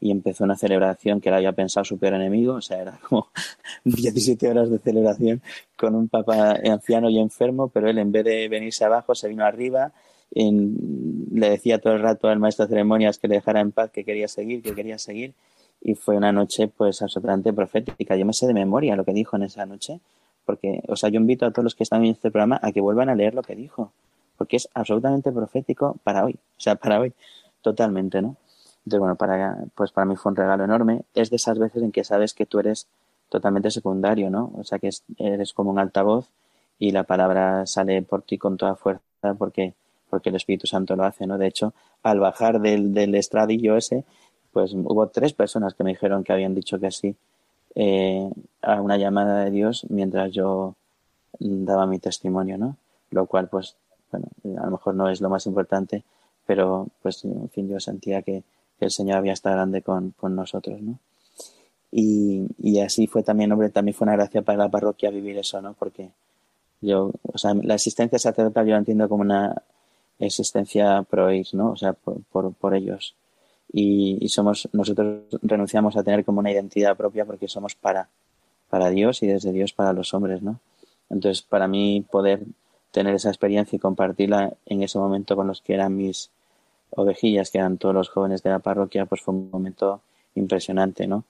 y 0.00 0.10
empezó 0.10 0.44
una 0.44 0.56
celebración 0.56 1.20
que 1.20 1.28
él 1.28 1.36
había 1.36 1.52
pensado 1.52 1.84
su 1.84 1.98
peor 1.98 2.14
enemigo, 2.14 2.54
o 2.54 2.60
sea, 2.60 2.80
era 2.80 2.98
como 3.08 3.28
17 3.84 4.48
horas 4.48 4.70
de 4.70 4.78
celebración 4.78 5.42
con 5.76 5.94
un 5.94 6.08
Papa 6.08 6.58
anciano 6.64 7.10
y 7.10 7.18
enfermo, 7.18 7.68
pero 7.68 7.88
él 7.88 7.98
en 7.98 8.12
vez 8.12 8.24
de 8.24 8.48
venirse 8.48 8.84
abajo 8.84 9.14
se 9.14 9.28
vino 9.28 9.44
arriba 9.44 9.92
le 10.34 11.50
decía 11.50 11.78
todo 11.78 11.94
el 11.94 12.00
rato 12.00 12.28
al 12.28 12.38
maestro 12.38 12.66
de 12.66 12.70
ceremonias 12.70 13.18
que 13.18 13.28
le 13.28 13.36
dejara 13.36 13.60
en 13.60 13.72
paz, 13.72 13.90
que 13.90 14.04
quería 14.04 14.28
seguir, 14.28 14.62
que 14.62 14.74
quería 14.74 14.98
seguir. 14.98 15.34
Y 15.80 15.94
fue 15.94 16.16
una 16.16 16.32
noche, 16.32 16.68
pues, 16.68 17.02
absolutamente 17.02 17.52
profética. 17.52 18.16
Yo 18.16 18.24
me 18.24 18.32
sé 18.32 18.46
de 18.46 18.54
memoria 18.54 18.96
lo 18.96 19.04
que 19.04 19.12
dijo 19.12 19.36
en 19.36 19.44
esa 19.44 19.66
noche, 19.66 20.00
porque, 20.44 20.82
o 20.88 20.96
sea, 20.96 21.10
yo 21.10 21.20
invito 21.20 21.46
a 21.46 21.50
todos 21.50 21.64
los 21.64 21.74
que 21.74 21.82
están 21.82 22.04
en 22.04 22.12
este 22.12 22.30
programa 22.30 22.60
a 22.62 22.72
que 22.72 22.80
vuelvan 22.80 23.08
a 23.08 23.14
leer 23.14 23.34
lo 23.34 23.42
que 23.42 23.54
dijo, 23.54 23.92
porque 24.36 24.56
es 24.56 24.68
absolutamente 24.74 25.32
profético 25.32 25.96
para 26.04 26.24
hoy, 26.24 26.34
o 26.34 26.60
sea, 26.60 26.76
para 26.76 27.00
hoy, 27.00 27.12
totalmente, 27.62 28.20
¿no? 28.22 28.36
Entonces, 28.78 29.00
bueno, 29.00 29.16
para, 29.16 29.64
pues 29.74 29.92
para 29.92 30.04
mí 30.04 30.16
fue 30.16 30.30
un 30.30 30.36
regalo 30.36 30.64
enorme. 30.64 31.02
Es 31.14 31.30
de 31.30 31.36
esas 31.36 31.58
veces 31.58 31.82
en 31.82 31.90
que 31.90 32.04
sabes 32.04 32.34
que 32.34 32.44
tú 32.44 32.58
eres 32.58 32.86
totalmente 33.30 33.70
secundario, 33.70 34.28
¿no? 34.28 34.52
O 34.58 34.64
sea, 34.64 34.78
que 34.78 34.90
eres 35.18 35.54
como 35.54 35.70
un 35.70 35.78
altavoz 35.78 36.28
y 36.78 36.90
la 36.90 37.04
palabra 37.04 37.64
sale 37.66 38.02
por 38.02 38.22
ti 38.22 38.36
con 38.36 38.56
toda 38.58 38.76
fuerza 38.76 39.02
porque 39.38 39.74
porque 40.14 40.28
el 40.28 40.36
Espíritu 40.36 40.68
Santo 40.68 40.94
lo 40.94 41.04
hace, 41.04 41.26
¿no? 41.26 41.38
De 41.38 41.48
hecho, 41.48 41.74
al 42.04 42.20
bajar 42.20 42.60
del, 42.60 42.94
del 42.94 43.16
estradillo 43.16 43.76
ese, 43.76 44.04
pues 44.52 44.72
hubo 44.72 45.08
tres 45.08 45.32
personas 45.32 45.74
que 45.74 45.82
me 45.82 45.90
dijeron 45.90 46.22
que 46.22 46.32
habían 46.32 46.54
dicho 46.54 46.78
que 46.78 46.92
sí 46.92 47.16
eh, 47.74 48.30
a 48.62 48.80
una 48.80 48.96
llamada 48.96 49.44
de 49.44 49.50
Dios 49.50 49.86
mientras 49.88 50.32
yo 50.32 50.74
daba 51.38 51.86
mi 51.86 51.98
testimonio, 51.98 52.58
¿no? 52.58 52.76
Lo 53.10 53.26
cual, 53.26 53.48
pues, 53.48 53.76
bueno, 54.10 54.26
a 54.60 54.66
lo 54.66 54.72
mejor 54.72 54.94
no 54.94 55.08
es 55.08 55.20
lo 55.20 55.28
más 55.28 55.46
importante, 55.46 56.04
pero, 56.46 56.88
pues, 57.02 57.24
en 57.24 57.48
fin, 57.50 57.68
yo 57.68 57.80
sentía 57.80 58.22
que, 58.22 58.42
el 58.80 58.90
Señor 58.90 59.18
había 59.18 59.32
estado 59.32 59.56
grande 59.56 59.80
con, 59.80 60.10
con 60.10 60.34
nosotros, 60.36 60.80
¿no? 60.82 60.98
Y, 61.90 62.46
y, 62.58 62.80
así 62.80 63.06
fue 63.06 63.22
también, 63.22 63.50
hombre, 63.52 63.70
también 63.70 63.94
fue 63.94 64.04
una 64.04 64.16
gracia 64.16 64.42
para 64.42 64.58
la 64.58 64.68
parroquia 64.68 65.10
vivir 65.10 65.38
eso, 65.38 65.62
¿no? 65.62 65.74
Porque 65.74 66.10
yo, 66.80 67.12
o 67.22 67.38
sea, 67.38 67.54
la 67.54 67.74
existencia 67.74 68.18
sacerdotal 68.18 68.66
yo 68.66 68.72
la 68.72 68.78
entiendo 68.78 69.08
como 69.08 69.22
una 69.22 69.54
existencia 70.18 71.02
pro 71.02 71.28
¿no? 71.52 71.70
O 71.70 71.76
sea, 71.76 71.92
por, 71.94 72.52
por, 72.54 72.74
ellos. 72.74 73.14
Y, 73.76 74.28
somos, 74.28 74.68
nosotros 74.72 75.24
renunciamos 75.42 75.96
a 75.96 76.04
tener 76.04 76.24
como 76.24 76.38
una 76.38 76.52
identidad 76.52 76.96
propia 76.96 77.24
porque 77.24 77.48
somos 77.48 77.74
para, 77.74 78.08
para 78.70 78.88
Dios 78.90 79.20
y 79.24 79.26
desde 79.26 79.50
Dios 79.50 79.72
para 79.72 79.92
los 79.92 80.14
hombres, 80.14 80.42
¿no? 80.42 80.60
Entonces, 81.10 81.42
para 81.42 81.66
mí 81.66 82.06
poder 82.08 82.44
tener 82.92 83.16
esa 83.16 83.30
experiencia 83.30 83.74
y 83.74 83.80
compartirla 83.80 84.52
en 84.66 84.84
ese 84.84 84.96
momento 84.98 85.34
con 85.34 85.48
los 85.48 85.60
que 85.60 85.74
eran 85.74 85.96
mis 85.96 86.30
ovejillas, 86.90 87.50
que 87.50 87.58
eran 87.58 87.76
todos 87.76 87.96
los 87.96 88.10
jóvenes 88.10 88.44
de 88.44 88.50
la 88.50 88.60
parroquia, 88.60 89.06
pues 89.06 89.22
fue 89.22 89.34
un 89.34 89.50
momento 89.50 90.02
impresionante, 90.36 91.08
¿no? 91.08 91.24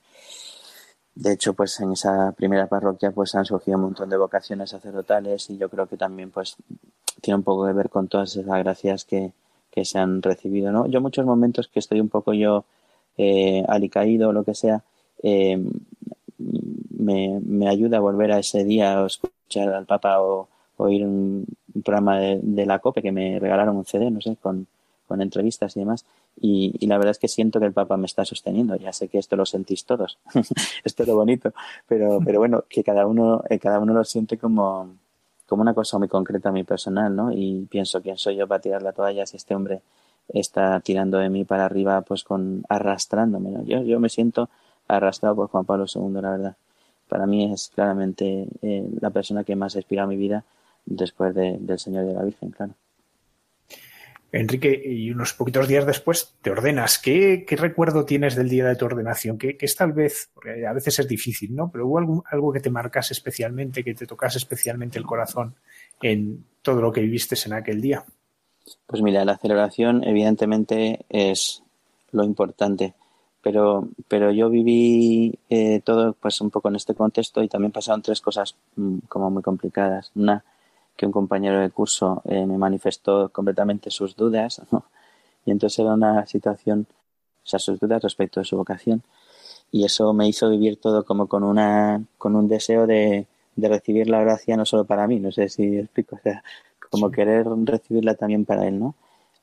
De 1.15 1.33
hecho, 1.33 1.55
pues 1.55 1.81
en 1.81 1.93
esa 1.93 2.33
primera 2.33 2.67
parroquia 2.67 3.11
pues 3.13 3.35
han 3.35 3.47
surgido 3.47 3.79
un 3.79 3.85
montón 3.85 4.11
de 4.11 4.19
vocaciones 4.19 4.71
sacerdotales 4.71 5.49
y 5.49 5.57
yo 5.57 5.71
creo 5.71 5.87
que 5.87 5.97
también 5.97 6.31
pues 6.31 6.57
tiene 7.23 7.37
un 7.37 7.43
poco 7.43 7.67
que 7.67 7.73
ver 7.73 7.89
con 7.89 8.09
todas 8.09 8.37
esas 8.37 8.59
gracias 8.59 9.07
que, 9.07 9.33
que 9.75 9.85
se 9.85 9.99
han 9.99 10.23
recibido, 10.23 10.71
¿no? 10.71 10.87
Yo 10.87 11.01
muchos 11.01 11.27
momentos 11.27 11.67
que 11.67 11.81
estoy 11.81 12.01
un 12.01 12.09
poco 12.09 12.33
yo 12.33 12.65
eh, 13.19 13.65
alicaído 13.67 14.29
o 14.29 14.33
lo 14.33 14.45
que 14.45 14.55
sea, 14.55 14.85
eh, 15.21 15.61
me, 16.39 17.41
me, 17.45 17.69
ayuda 17.69 17.97
a 17.97 18.01
volver 18.01 18.31
a 18.31 18.39
ese 18.39 18.65
día 18.65 19.03
o 19.03 19.07
escuchar 19.07 19.71
al 19.71 19.85
Papa 19.85 20.21
o 20.21 20.49
oír 20.77 21.05
un, 21.05 21.45
programa 21.85 22.21
de, 22.21 22.39
de, 22.41 22.67
la 22.67 22.79
COPE 22.79 23.03
que 23.03 23.11
me 23.11 23.41
regalaron 23.41 23.77
un 23.77 23.85
CD, 23.85 24.13
no 24.13 24.21
sé, 24.21 24.37
con, 24.41 24.69
con 25.09 25.21
entrevistas 25.21 25.77
y 25.77 25.81
demás. 25.81 26.05
Y, 26.41 26.75
y, 26.79 26.87
la 26.87 26.97
verdad 26.99 27.11
es 27.11 27.19
que 27.19 27.27
siento 27.27 27.59
que 27.59 27.67
el 27.67 27.73
Papa 27.73 27.97
me 27.97 28.07
está 28.07 28.25
sosteniendo. 28.25 28.77
Ya 28.77 28.93
sé 28.93 29.09
que 29.09 29.19
esto 29.19 29.35
lo 29.35 29.45
sentís 29.45 29.85
todos. 29.85 30.19
esto 30.85 31.03
es 31.03 31.09
lo 31.09 31.17
bonito. 31.17 31.53
Pero, 31.89 32.21
pero 32.25 32.39
bueno, 32.39 32.65
que 32.69 32.85
cada 32.85 33.07
uno, 33.07 33.43
eh, 33.51 33.59
cada 33.59 33.81
uno 33.81 33.93
lo 33.93 34.05
siente 34.05 34.39
como, 34.39 34.89
como 35.47 35.63
una 35.63 35.75
cosa 35.75 35.99
muy 35.99 36.09
concreta, 36.09 36.51
muy 36.51 36.65
personal, 36.65 37.15
¿no? 37.15 37.33
Y 37.33 37.67
pienso, 37.71 38.01
¿quién 38.03 38.17
soy 38.19 38.37
yo 38.37 38.47
para 38.47 38.61
tirar 38.61 38.83
la 38.83 38.93
toalla 38.93 39.27
si 39.27 39.37
este 39.37 39.55
hombre 39.55 39.83
está 40.29 40.81
tirando 40.81 41.19
de 41.19 41.29
mí 41.29 41.45
para 41.45 41.67
arriba, 41.67 42.01
pues 42.03 42.25
con 42.25 42.65
arrastrándome, 42.69 43.51
¿no? 43.51 43.63
Yo, 43.65 43.83
yo 43.83 44.01
me 44.01 44.09
siento 44.09 44.49
arrastrado 44.89 45.37
por 45.37 45.49
Juan 45.49 45.65
Pablo 45.65 45.87
II, 45.93 46.21
la 46.21 46.31
verdad. 46.31 46.57
Para 47.09 47.27
mí 47.27 47.53
es 47.53 47.71
claramente 47.75 48.49
eh, 48.63 48.89
la 49.01 49.11
persona 49.11 49.45
que 49.45 49.57
más 49.57 49.77
inspira 49.77 50.07
mi 50.07 50.17
vida 50.17 50.45
después 50.87 51.35
de, 51.35 51.59
del 51.59 51.79
Señor 51.79 52.05
y 52.05 52.09
de 52.09 52.15
la 52.15 52.23
Virgen, 52.23 52.51
claro. 52.51 52.75
Enrique, 54.37 54.83
y 54.85 55.13
unos 55.13 55.33
poquitos 55.33 55.69
días 55.69 55.87
después 55.87 56.35
te 56.43 56.51
ordenas. 56.51 56.99
¿Qué, 56.99 57.45
qué 57.47 57.55
recuerdo 57.55 58.05
tienes 58.05 58.35
del 58.35 58.49
día 58.49 58.67
de 58.67 58.75
tu 58.75 58.85
ordenación? 58.85 59.39
¿Qué, 59.39 59.57
es 59.61 59.77
tal 59.77 59.93
vez, 59.93 60.29
porque 60.35 60.67
a 60.67 60.73
veces 60.73 60.99
es 60.99 61.07
difícil, 61.07 61.55
¿no? 61.55 61.71
Pero 61.71 61.87
hubo 61.87 62.25
algo, 62.29 62.53
que 62.53 62.59
te 62.59 62.69
marcase 62.69 63.13
especialmente, 63.13 63.85
que 63.85 63.95
te 63.95 64.07
tocase 64.07 64.39
especialmente 64.39 64.99
el 64.99 65.07
corazón 65.07 65.55
en 66.03 66.45
todo 66.63 66.81
lo 66.81 66.91
que 66.91 67.01
viviste 67.01 67.37
en 67.47 67.53
aquel 67.53 67.81
día? 67.81 68.05
Pues 68.87 69.03
mira, 69.03 69.25
la 69.25 69.39
celebración 69.39 70.03
evidentemente 70.03 71.07
es 71.09 71.63
lo 72.11 72.25
importante, 72.25 72.95
pero, 73.41 73.89
pero 74.09 74.33
yo 74.33 74.51
viví 74.51 75.39
eh, 75.49 75.81
todo 75.85 76.15
pues 76.15 76.41
un 76.41 76.51
poco 76.51 76.71
en 76.71 76.77
este 76.77 76.97
contexto 76.97 77.41
y 77.41 77.49
también 77.49 77.71
pasaron 77.71 78.03
tres 78.03 78.21
cosas 78.21 78.57
mm, 78.75 78.99
como 79.09 79.31
muy 79.31 79.45
complicadas. 79.45 80.11
Una, 80.17 80.43
que 80.97 81.07
un 81.07 81.13
compañero 81.13 81.61
de 81.61 81.71
curso 81.71 82.23
eh, 82.25 82.47
me 82.47 82.59
manifestó 82.59 83.29
completamente 83.31 83.91
sus 83.91 84.17
dudas, 84.17 84.63
y 85.45 85.51
entonces 85.51 85.79
era 85.81 85.95
una 85.95 86.27
situación, 86.27 86.87
o 87.45 87.47
sea, 87.47 87.59
sus 87.59 87.79
dudas 87.81 88.03
respecto 88.03 88.41
de 88.41 88.47
su 88.47 88.57
vocación, 88.57 89.03
y 89.71 89.85
eso 89.85 90.13
me 90.13 90.29
hizo 90.29 90.51
vivir 90.51 90.81
todo 90.81 91.05
como 91.05 91.27
con 91.27 91.43
una, 91.43 92.03
con 92.19 92.37
un 92.37 92.49
deseo 92.49 92.87
de, 92.87 93.27
de 93.57 93.69
recibir 93.69 94.09
la 94.09 94.21
gracia 94.21 94.57
no 94.57 94.65
solo 94.65 94.85
para 94.85 95.07
mí, 95.07 95.21
no 95.21 95.33
sé 95.33 95.49
si 95.49 95.79
explico, 95.79 96.17
o 96.17 96.21
sea, 96.21 96.43
como 96.91 97.11
querer 97.11 97.47
recibirla 97.65 98.15
también 98.15 98.45
para 98.45 98.67
él, 98.69 98.79
¿no? 98.79 98.95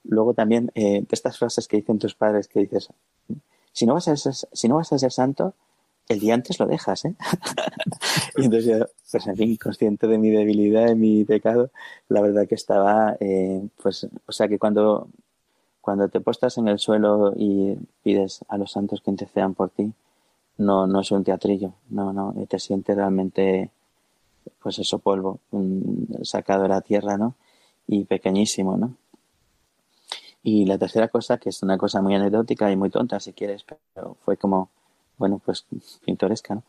Luego 0.04 0.34
también 0.34 0.72
eh, 0.74 1.04
estas 1.12 1.38
frases 1.38 1.68
que 1.68 1.78
dicen 1.78 2.00
tus 2.00 2.16
padres 2.16 2.48
que 2.48 2.62
dices, 2.62 2.90
si 3.74 3.86
no 3.86 3.94
vas 3.94 4.08
a 4.08 4.16
ser, 4.16 4.34
si 4.34 4.68
no 4.68 4.76
vas 4.76 4.92
a 4.94 4.98
ser 4.98 5.12
santo, 5.12 5.54
el 6.12 6.20
día 6.20 6.34
antes 6.34 6.60
lo 6.60 6.68
dejas, 6.68 7.06
¿eh? 7.06 7.16
y 8.38 8.46
entonces 8.46 8.66
yo, 8.80 8.86
pues 9.12 9.28
en 9.28 9.36
fin, 9.36 9.58
consciente 9.58 10.08
de 10.08 10.18
mi 10.18 10.30
debilidad, 10.30 10.88
de 10.88 10.96
mi 10.96 11.24
pecado, 11.26 11.72
la 12.10 12.22
verdad 12.22 12.48
que 12.48 12.56
estaba, 12.56 13.18
eh, 13.20 13.68
pues, 13.82 14.08
o 14.26 14.32
sea 14.32 14.48
que 14.48 14.60
cuando, 14.60 15.10
cuando 15.82 16.10
te 16.10 16.22
postas 16.22 16.58
en 16.58 16.68
el 16.68 16.80
suelo 16.80 17.34
y 17.36 17.78
pides 18.04 18.46
a 18.48 18.58
los 18.58 18.72
santos 18.72 19.02
que 19.02 19.12
intercedan 19.12 19.54
por 19.54 19.70
ti, 19.70 19.92
no, 20.58 20.88
no 20.88 21.02
es 21.02 21.12
un 21.12 21.24
teatrillo, 21.24 21.74
no, 21.90 22.14
no, 22.14 22.34
te 22.48 22.60
sientes 22.60 22.96
realmente, 22.96 23.72
pues 24.62 24.80
eso, 24.80 25.00
polvo, 25.00 25.40
sacado 26.24 26.64
de 26.64 26.70
la 26.70 26.82
tierra, 26.82 27.18
¿no? 27.18 27.36
Y 27.88 28.06
pequeñísimo, 28.06 28.78
¿no? 28.78 28.96
Y 30.44 30.66
la 30.66 30.78
tercera 30.78 31.08
cosa, 31.08 31.38
que 31.38 31.50
es 31.50 31.62
una 31.64 31.78
cosa 31.78 32.02
muy 32.02 32.16
anecdótica 32.16 32.72
y 32.72 32.76
muy 32.76 32.90
tonta, 32.90 33.20
si 33.20 33.34
quieres, 33.34 33.66
pero 33.94 34.18
fue 34.26 34.38
como, 34.38 34.70
bueno, 35.22 35.40
pues 35.44 35.66
pintoresca, 36.04 36.56
¿no? 36.56 36.64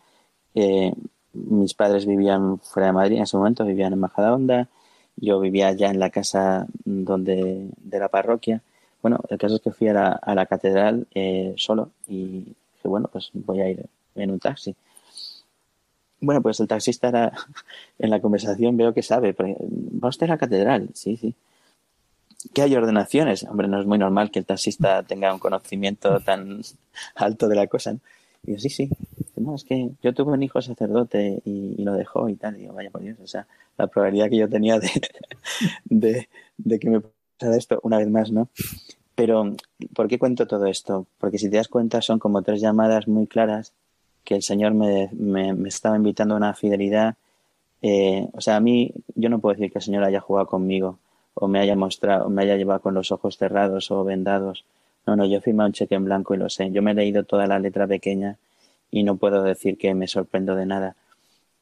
Eh, 0.55 0.93
mis 1.33 1.73
padres 1.73 2.05
vivían 2.05 2.59
fuera 2.61 2.89
de 2.89 2.93
Madrid 2.93 3.17
en 3.17 3.23
ese 3.23 3.39
momento, 3.39 3.65
vivían 3.65 3.95
en 3.95 4.01
Majadahonda, 4.01 4.69
yo 5.17 5.41
vivía 5.41 5.73
ya 5.73 5.89
en 5.89 5.99
la 5.99 6.11
casa 6.11 6.67
donde 6.85 7.71
de 7.79 7.99
la 7.99 8.09
parroquia. 8.09 8.61
Bueno, 9.01 9.21
el 9.31 9.39
caso 9.39 9.57
es 9.57 9.63
que 9.63 9.73
fui 9.73 9.89
a 9.89 9.95
la, 9.95 10.09
a 10.13 10.35
la 10.35 10.45
catedral 10.45 11.07
eh, 11.15 11.55
solo 11.57 11.93
y 12.07 12.55
dije, 12.75 12.85
bueno, 12.85 13.09
pues 13.11 13.31
voy 13.33 13.61
a 13.63 13.71
ir 13.71 13.87
en 14.15 14.31
un 14.31 14.39
taxi. 14.39 14.77
Bueno, 16.21 16.43
pues 16.43 16.61
el 16.61 16.69
taxista 16.69 17.09
era, 17.09 17.33
en 17.99 18.11
la 18.11 18.21
conversación 18.21 18.77
veo 18.77 18.93
que 18.93 19.03
sabe, 19.03 19.35
¿va 19.35 20.09
usted 20.09 20.27
a 20.27 20.35
la 20.35 20.39
catedral? 20.39 20.91
Sí, 20.93 21.17
sí. 21.17 21.35
¿qué 22.53 22.63
hay 22.63 22.75
ordenaciones? 22.75 23.45
Hombre, 23.45 23.69
no 23.69 23.81
es 23.81 23.87
muy 23.87 23.99
normal 23.99 24.31
que 24.31 24.41
el 24.41 24.47
taxista 24.47 25.03
tenga 25.03 25.33
un 25.33 25.39
conocimiento 25.39 26.21
tan 26.21 26.63
alto 27.15 27.49
de 27.49 27.57
la 27.57 27.67
cosa. 27.67 27.93
¿no? 27.93 28.01
Y 28.45 28.53
yo, 28.53 28.59
sí, 28.59 28.69
sí. 28.69 28.91
No, 29.37 29.55
es 29.55 29.65
que 29.65 29.91
yo 30.03 30.15
tuve 30.15 30.33
un 30.33 30.43
hijo 30.43 30.61
sacerdote 30.63 31.43
y, 31.45 31.83
lo 31.83 31.95
dejó 31.95 32.29
y 32.29 32.37
tal. 32.37 32.57
Y 32.57 32.63
digo, 32.63 32.75
vaya 32.75 32.91
por 32.91 33.03
Dios, 33.03 33.19
o 33.23 33.27
sea, 33.27 33.47
la 33.77 33.87
probabilidad 33.87 34.31
que 34.31 34.37
yo 34.37 34.49
tenía 34.49 34.79
de, 35.85 36.29
de, 36.57 36.79
que 36.79 36.91
me 36.91 37.01
pasara 37.01 37.57
esto 37.57 37.81
una 37.83 37.99
vez 37.99 38.09
más, 38.09 38.31
¿no? 38.31 38.49
Pero, 39.15 39.55
¿por 39.95 40.09
qué 40.09 40.19
cuento 40.19 40.47
todo 40.47 40.67
esto? 40.67 41.07
Porque 41.19 41.39
si 41.39 41.51
te 41.51 41.57
das 41.57 41.69
cuenta, 41.69 42.01
son 42.03 42.19
como 42.19 42.43
tres 42.43 42.61
llamadas 42.61 43.09
muy 43.09 43.27
claras 43.27 43.73
que 44.25 44.35
el 44.37 44.43
Señor 44.43 44.75
me, 44.75 45.11
me, 45.13 45.69
estaba 45.69 45.97
invitando 45.97 46.35
a 46.35 46.39
una 46.39 46.55
fidelidad. 46.55 47.17
Eh, 47.83 48.29
o 48.33 48.41
sea, 48.41 48.57
a 48.57 48.61
mí, 48.61 48.93
yo 49.15 49.29
no 49.29 49.41
puedo 49.41 49.55
decir 49.55 49.73
que 49.73 49.79
el 49.79 49.85
Señor 49.85 50.05
haya 50.05 50.21
jugado 50.21 50.47
conmigo 50.47 50.99
o 51.35 51.49
me 51.49 51.61
haya 51.61 51.77
mostrado, 51.77 52.27
o 52.27 52.31
me 52.31 52.43
haya 52.43 52.57
llevado 52.57 52.81
con 52.81 52.95
los 52.95 53.11
ojos 53.11 53.37
cerrados 53.37 53.91
o 53.91 54.05
vendados. 54.05 54.65
No, 55.07 55.17
no, 55.17 55.27
yo 55.27 55.39
he 55.39 55.41
firmado 55.41 55.69
un 55.69 55.73
cheque 55.73 55.95
en 55.95 56.05
blanco 56.05 56.35
y 56.35 56.39
lo 56.39 56.49
sé. 56.49 56.71
Yo 56.71 56.83
me 56.83 56.93
he 56.93 56.95
leído 56.95 57.25
toda 57.25 57.47
la 57.47 57.59
letra 57.59 57.87
pequeña 57.87 58.39
y 58.91 59.03
no 59.03 59.17
puedo 59.17 59.43
decir 59.43 59.79
que 59.79 59.95
me 59.95 60.07
sorprendo 60.07 60.55
de 60.55 60.67
nada. 60.67 60.97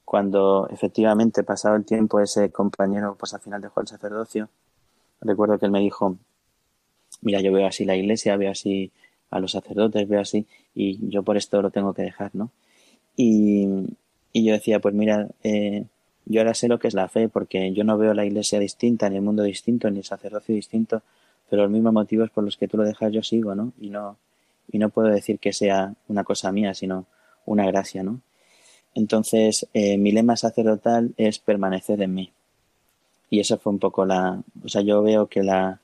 Cuando 0.04 0.68
efectivamente, 0.70 1.44
pasado 1.44 1.76
el 1.76 1.84
tiempo, 1.84 2.20
ese 2.20 2.50
compañero, 2.50 3.16
pues 3.18 3.32
al 3.32 3.40
final 3.40 3.60
dejó 3.60 3.80
el 3.80 3.86
sacerdocio, 3.86 4.48
recuerdo 5.20 5.58
que 5.58 5.66
él 5.66 5.72
me 5.72 5.80
dijo, 5.80 6.16
mira, 7.22 7.40
yo 7.40 7.52
veo 7.52 7.66
así 7.66 7.84
la 7.84 7.96
iglesia, 7.96 8.36
veo 8.36 8.50
así 8.50 8.90
a 9.30 9.38
los 9.40 9.52
sacerdotes, 9.52 10.08
veo 10.08 10.20
así, 10.20 10.46
y 10.74 11.08
yo 11.08 11.22
por 11.22 11.36
esto 11.36 11.62
lo 11.62 11.70
tengo 11.70 11.94
que 11.94 12.02
dejar, 12.02 12.30
¿no? 12.34 12.50
Y, 13.16 13.68
y 14.32 14.44
yo 14.44 14.52
decía, 14.52 14.80
pues 14.80 14.94
mira, 14.94 15.28
eh, 15.44 15.84
yo 16.26 16.40
ahora 16.40 16.54
sé 16.54 16.68
lo 16.68 16.78
que 16.78 16.88
es 16.88 16.94
la 16.94 17.08
fe, 17.08 17.28
porque 17.28 17.72
yo 17.72 17.84
no 17.84 17.98
veo 17.98 18.14
la 18.14 18.24
iglesia 18.24 18.58
distinta, 18.58 19.08
ni 19.08 19.16
el 19.16 19.22
mundo 19.22 19.42
distinto, 19.42 19.90
ni 19.90 19.98
el 19.98 20.04
sacerdocio 20.04 20.54
distinto, 20.54 21.02
pero 21.50 21.62
los 21.62 21.70
mismos 21.70 21.92
motivos 21.92 22.30
por 22.30 22.44
los 22.44 22.56
que 22.56 22.68
tú 22.68 22.76
lo 22.76 22.84
dejas 22.84 23.12
yo 23.12 23.22
sigo, 23.22 23.54
¿no? 23.54 23.72
Y 23.80 23.90
no, 23.90 24.16
y 24.70 24.78
no 24.78 24.88
puedo 24.88 25.08
decir 25.08 25.38
que 25.38 25.52
sea 25.52 25.94
una 26.08 26.24
cosa 26.24 26.52
mía, 26.52 26.72
sino 26.74 27.06
una 27.46 27.66
gracia, 27.66 28.02
¿no? 28.02 28.20
Entonces, 28.94 29.68
eh, 29.74 29.98
mi 29.98 30.12
lema 30.12 30.36
sacerdotal 30.36 31.12
es 31.16 31.38
permanecer 31.38 32.00
en 32.02 32.14
mí. 32.14 32.32
Y 33.30 33.40
eso 33.40 33.58
fue 33.58 33.72
un 33.72 33.78
poco 33.78 34.04
la, 34.06 34.42
o 34.64 34.68
sea, 34.68 34.82
yo 34.82 35.02
veo 35.02 35.26
que 35.28 35.42
la, 35.42 35.80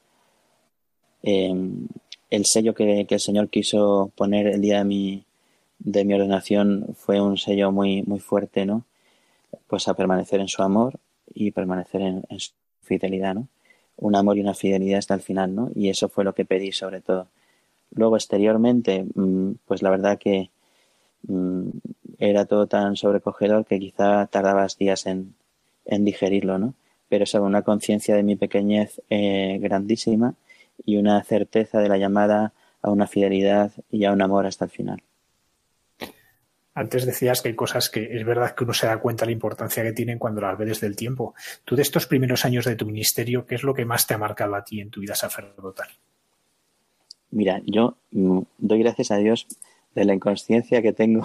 Em, 1.26 1.88
el 2.30 2.44
sello 2.44 2.72
que, 2.72 3.04
el 3.08 3.20
Señor 3.20 3.48
quiso 3.48 4.12
poner 4.14 4.46
el 4.46 4.60
día 4.60 4.78
de 4.78 4.84
mi, 4.84 5.24
de 5.80 6.04
mi 6.04 6.14
ordenación 6.14 6.94
fue 6.94 7.20
un 7.20 7.36
sello 7.36 7.72
muy, 7.72 8.04
muy 8.04 8.20
fuerte, 8.20 8.64
¿no? 8.64 8.84
Pues 9.66 9.88
a 9.88 9.94
permanecer 9.94 10.40
en 10.40 10.46
su 10.46 10.62
amor 10.62 11.00
y 11.34 11.50
permanecer 11.50 12.02
en, 12.02 12.24
su 12.38 12.52
fidelidad, 12.82 13.34
¿no? 13.34 13.48
Un 13.96 14.16
amor 14.16 14.36
y 14.36 14.40
una 14.40 14.54
fidelidad 14.54 14.98
hasta 14.98 15.14
el 15.14 15.20
final, 15.20 15.54
¿no? 15.54 15.70
Y 15.74 15.88
eso 15.88 16.08
fue 16.08 16.24
lo 16.24 16.34
que 16.34 16.44
pedí 16.44 16.72
sobre 16.72 17.00
todo. 17.00 17.28
Luego, 17.92 18.16
exteriormente, 18.16 19.06
mm, 19.14 19.52
pues 19.66 19.82
la 19.82 19.90
verdad 19.90 20.18
que 20.18 20.50
mm, 21.28 21.68
era 22.18 22.46
todo 22.46 22.66
tan 22.66 22.96
sobrecogedor 22.96 23.64
que 23.66 23.78
quizá 23.78 24.26
tardabas 24.26 24.78
días 24.78 25.06
en, 25.06 25.34
en 25.86 26.04
digerirlo, 26.04 26.58
¿no? 26.58 26.74
Pero 27.08 27.26
sobre 27.26 27.46
una 27.46 27.62
conciencia 27.62 28.16
de 28.16 28.22
mi 28.22 28.36
pequeñez 28.36 29.00
eh, 29.10 29.58
grandísima 29.60 30.34
y 30.84 30.96
una 30.98 31.22
certeza 31.24 31.80
de 31.80 31.88
la 31.88 31.98
llamada 31.98 32.52
a 32.82 32.90
una 32.90 33.06
fidelidad 33.06 33.72
y 33.90 34.04
a 34.04 34.12
un 34.12 34.22
amor 34.22 34.46
hasta 34.46 34.66
el 34.66 34.70
final. 34.70 35.02
Antes 36.76 37.06
decías 37.06 37.40
que 37.40 37.48
hay 37.48 37.54
cosas 37.54 37.88
que 37.88 38.04
es 38.14 38.22
verdad 38.26 38.54
que 38.54 38.64
uno 38.64 38.74
se 38.74 38.86
da 38.86 38.98
cuenta 38.98 39.24
de 39.24 39.30
la 39.30 39.32
importancia 39.32 39.82
que 39.82 39.94
tienen 39.94 40.18
cuando 40.18 40.42
las 40.42 40.58
ve 40.58 40.66
desde 40.66 40.86
el 40.86 40.94
tiempo. 40.94 41.34
Tú 41.64 41.74
de 41.74 41.80
estos 41.80 42.06
primeros 42.06 42.44
años 42.44 42.66
de 42.66 42.76
tu 42.76 42.84
ministerio, 42.84 43.46
¿qué 43.46 43.54
es 43.54 43.62
lo 43.62 43.72
que 43.72 43.86
más 43.86 44.06
te 44.06 44.12
ha 44.12 44.18
marcado 44.18 44.54
a 44.54 44.62
ti 44.62 44.82
en 44.82 44.90
tu 44.90 45.00
vida 45.00 45.14
sacerdotal? 45.14 45.88
Mira, 47.30 47.62
yo 47.64 47.96
mm, 48.10 48.40
doy 48.58 48.80
gracias 48.80 49.10
a 49.10 49.16
Dios 49.16 49.46
de 49.94 50.04
la 50.04 50.12
inconsciencia 50.12 50.82
que 50.82 50.92
tengo 50.92 51.24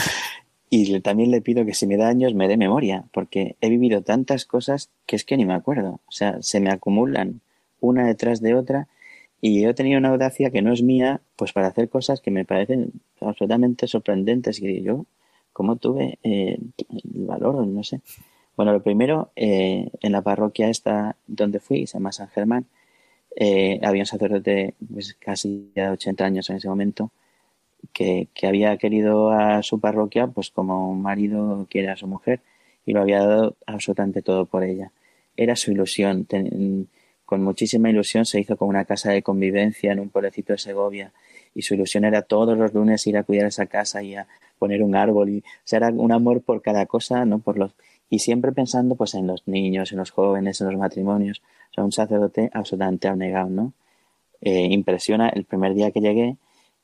y 0.70 1.00
también 1.02 1.30
le 1.30 1.40
pido 1.40 1.64
que 1.64 1.74
si 1.74 1.86
me 1.86 1.96
da 1.96 2.08
años 2.08 2.34
me 2.34 2.48
dé 2.48 2.56
memoria, 2.56 3.04
porque 3.12 3.54
he 3.60 3.70
vivido 3.70 4.02
tantas 4.02 4.44
cosas 4.44 4.90
que 5.06 5.14
es 5.14 5.24
que 5.24 5.36
ni 5.36 5.46
me 5.46 5.54
acuerdo. 5.54 6.00
O 6.08 6.12
sea, 6.12 6.42
se 6.42 6.58
me 6.58 6.72
acumulan 6.72 7.42
una 7.78 8.08
detrás 8.08 8.40
de 8.40 8.56
otra 8.56 8.88
y 9.46 9.66
he 9.66 9.74
tenido 9.74 9.98
una 9.98 10.08
audacia 10.08 10.50
que 10.50 10.62
no 10.62 10.72
es 10.72 10.82
mía, 10.82 11.20
pues 11.36 11.52
para 11.52 11.66
hacer 11.66 11.90
cosas 11.90 12.22
que 12.22 12.30
me 12.30 12.46
parecen 12.46 12.92
absolutamente 13.20 13.86
sorprendentes. 13.86 14.58
Y 14.62 14.80
yo, 14.80 15.04
¿cómo 15.52 15.76
tuve 15.76 16.18
eh, 16.22 16.56
el 16.78 17.26
valor? 17.26 17.66
No 17.66 17.84
sé. 17.84 18.00
Bueno, 18.56 18.72
lo 18.72 18.82
primero, 18.82 19.32
eh, 19.36 19.90
en 20.00 20.12
la 20.12 20.22
parroquia 20.22 20.70
esta 20.70 21.16
donde 21.26 21.60
fui, 21.60 21.86
se 21.86 21.98
llama 21.98 22.10
San 22.10 22.28
Germán, 22.28 22.64
eh, 23.36 23.80
había 23.82 24.04
un 24.04 24.06
sacerdote 24.06 24.76
pues, 24.90 25.12
casi 25.12 25.70
de 25.74 25.90
80 25.90 26.24
años 26.24 26.48
en 26.48 26.56
ese 26.56 26.68
momento, 26.70 27.10
que, 27.92 28.28
que, 28.32 28.46
había 28.46 28.78
querido 28.78 29.30
a 29.30 29.62
su 29.62 29.78
parroquia 29.78 30.26
pues 30.26 30.48
como 30.48 30.90
un 30.90 31.02
marido 31.02 31.66
quiere 31.68 31.90
a 31.90 31.96
su 31.96 32.06
mujer 32.06 32.40
y 32.86 32.94
lo 32.94 33.02
había 33.02 33.18
dado 33.18 33.56
absolutamente 33.66 34.22
todo 34.22 34.46
por 34.46 34.64
ella. 34.64 34.90
Era 35.36 35.54
su 35.54 35.70
ilusión 35.70 36.26
con 37.24 37.42
muchísima 37.42 37.90
ilusión 37.90 38.24
se 38.24 38.40
hizo 38.40 38.56
con 38.56 38.68
una 38.68 38.84
casa 38.84 39.10
de 39.10 39.22
convivencia 39.22 39.92
en 39.92 40.00
un 40.00 40.10
pueblecito 40.10 40.52
de 40.52 40.58
Segovia 40.58 41.12
y 41.54 41.62
su 41.62 41.74
ilusión 41.74 42.04
era 42.04 42.22
todos 42.22 42.56
los 42.56 42.74
lunes 42.74 43.06
ir 43.06 43.16
a 43.16 43.22
cuidar 43.22 43.46
esa 43.46 43.66
casa 43.66 44.02
y 44.02 44.14
a 44.14 44.26
poner 44.58 44.82
un 44.82 44.94
árbol 44.94 45.28
y 45.30 45.38
o 45.38 45.76
era 45.76 45.88
un 45.88 46.12
amor 46.12 46.42
por 46.42 46.62
cada 46.62 46.86
cosa, 46.86 47.24
no 47.24 47.38
por 47.38 47.58
los 47.58 47.72
y 48.10 48.18
siempre 48.20 48.52
pensando 48.52 48.94
pues 48.94 49.14
en 49.14 49.26
los 49.26 49.46
niños, 49.48 49.92
en 49.92 49.98
los 49.98 50.10
jóvenes, 50.10 50.60
en 50.60 50.68
los 50.68 50.76
matrimonios, 50.76 51.42
o 51.70 51.74
sea, 51.74 51.84
un 51.84 51.92
sacerdote 51.92 52.50
absolutamente 52.52 53.08
abnegado, 53.08 53.48
¿no? 53.48 53.72
Eh, 54.40 54.68
impresiona 54.70 55.30
el 55.30 55.44
primer 55.44 55.74
día 55.74 55.90
que 55.90 56.00
llegué 56.00 56.36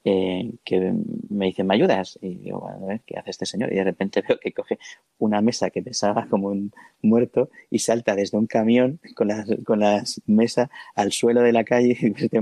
eh, 0.04 0.52
que 0.64 0.94
me 1.28 1.46
dicen, 1.46 1.66
¿me 1.66 1.74
ayudas? 1.74 2.18
Y 2.22 2.36
digo, 2.36 2.66
a 2.68 2.76
ver, 2.86 3.02
¿qué 3.06 3.18
hace 3.18 3.30
este 3.30 3.46
señor? 3.46 3.72
Y 3.72 3.76
de 3.76 3.84
repente 3.84 4.22
veo 4.28 4.38
que 4.38 4.52
coge 4.52 4.78
una 5.18 5.40
mesa 5.42 5.70
que 5.70 5.82
pesaba 5.82 6.26
como 6.28 6.48
un 6.48 6.72
muerto 7.02 7.50
y 7.70 7.80
salta 7.80 8.14
desde 8.14 8.38
un 8.38 8.46
camión 8.46 9.00
con 9.14 9.28
las, 9.28 9.46
con 9.64 9.80
las 9.80 10.20
mesas 10.26 10.70
al 10.94 11.12
suelo 11.12 11.42
de 11.42 11.52
la 11.52 11.64
calle 11.64 11.96
este 12.16 12.40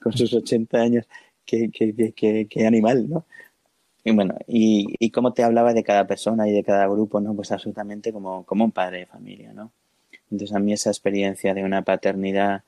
con 0.00 0.12
sus 0.12 0.34
80 0.34 0.78
años, 0.78 1.08
qué, 1.46 1.70
qué, 1.70 2.12
qué, 2.14 2.46
qué 2.48 2.66
animal, 2.66 3.08
¿no? 3.08 3.24
Y 4.04 4.12
bueno, 4.12 4.34
y, 4.46 4.94
y 4.98 5.10
cómo 5.10 5.32
te 5.32 5.42
hablaba 5.42 5.72
de 5.72 5.82
cada 5.82 6.06
persona 6.06 6.46
y 6.46 6.52
de 6.52 6.62
cada 6.62 6.86
grupo, 6.86 7.20
¿no? 7.20 7.34
Pues 7.34 7.50
absolutamente 7.52 8.12
como, 8.12 8.44
como 8.44 8.64
un 8.64 8.72
padre 8.72 8.98
de 8.98 9.06
familia, 9.06 9.54
¿no? 9.54 9.72
Entonces 10.30 10.54
a 10.54 10.58
mí 10.58 10.72
esa 10.74 10.90
experiencia 10.90 11.54
de 11.54 11.64
una 11.64 11.82
paternidad 11.82 12.64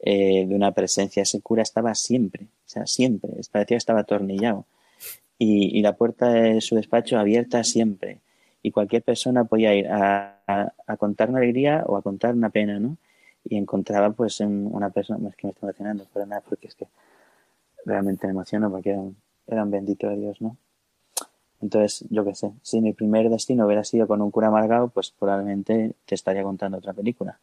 eh, 0.00 0.46
de 0.46 0.54
una 0.54 0.72
presencia. 0.72 1.22
Ese 1.22 1.40
cura 1.40 1.62
estaba 1.62 1.94
siempre, 1.94 2.44
o 2.44 2.68
sea, 2.68 2.86
siempre, 2.86 3.30
parecía 3.50 3.76
que 3.76 3.78
estaba 3.78 4.00
atornillado. 4.00 4.66
Y, 5.38 5.82
la 5.82 5.96
puerta 5.96 6.30
de 6.30 6.60
su 6.60 6.76
despacho 6.76 7.18
abierta 7.18 7.62
siempre. 7.64 8.20
Y 8.62 8.70
cualquier 8.72 9.02
persona 9.02 9.44
podía 9.44 9.74
ir 9.74 9.86
a, 9.88 10.72
contar 10.98 11.30
una 11.30 11.38
alegría 11.38 11.84
o 11.86 11.96
a 11.96 12.02
contar 12.02 12.34
una 12.34 12.50
pena, 12.50 12.78
¿no? 12.80 12.96
Y 13.44 13.56
encontraba, 13.56 14.10
pues, 14.12 14.40
en 14.40 14.66
una 14.74 14.90
persona, 14.90 15.28
es 15.28 15.36
que 15.36 15.46
me 15.46 15.52
estoy 15.52 15.68
emocionando, 15.68 16.06
pero 16.12 16.26
nada, 16.26 16.42
porque 16.48 16.68
es 16.68 16.74
que 16.74 16.88
realmente 17.84 18.26
me 18.26 18.32
emociono 18.32 18.70
porque 18.70 18.90
era 18.90 19.00
un, 19.00 19.16
era 19.46 19.62
un 19.64 19.70
bendito 19.70 20.08
de 20.08 20.16
Dios, 20.16 20.40
¿no? 20.40 20.56
Entonces, 21.62 22.04
yo 22.10 22.24
qué 22.24 22.34
sé, 22.34 22.52
si 22.62 22.80
mi 22.80 22.92
primer 22.92 23.30
destino 23.30 23.66
hubiera 23.66 23.84
sido 23.84 24.06
con 24.06 24.22
un 24.22 24.30
cura 24.30 24.48
amargado, 24.48 24.88
pues 24.88 25.10
probablemente 25.10 25.94
te 26.04 26.14
estaría 26.14 26.42
contando 26.42 26.78
otra 26.78 26.92
película 26.92 27.38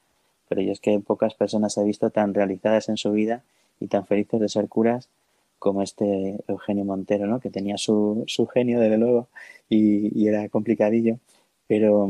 pero 0.53 0.67
yo 0.67 0.71
es 0.71 0.79
que 0.79 0.99
pocas 0.99 1.33
personas 1.33 1.75
he 1.79 1.83
visto 1.83 2.11
tan 2.11 2.31
realizadas 2.31 2.87
en 2.87 2.95
su 2.95 3.11
vida 3.11 3.41
y 3.79 3.87
tan 3.87 4.05
felices 4.05 4.39
de 4.39 4.47
ser 4.47 4.69
curas 4.69 5.09
como 5.57 5.81
este 5.81 6.43
Eugenio 6.47 6.85
Montero, 6.85 7.25
¿no? 7.25 7.39
que 7.39 7.49
tenía 7.49 7.75
su, 7.75 8.23
su 8.27 8.45
genio, 8.45 8.79
desde 8.79 8.99
luego, 8.99 9.29
y, 9.67 10.27
era 10.27 10.47
complicadillo, 10.49 11.17
pero, 11.65 12.07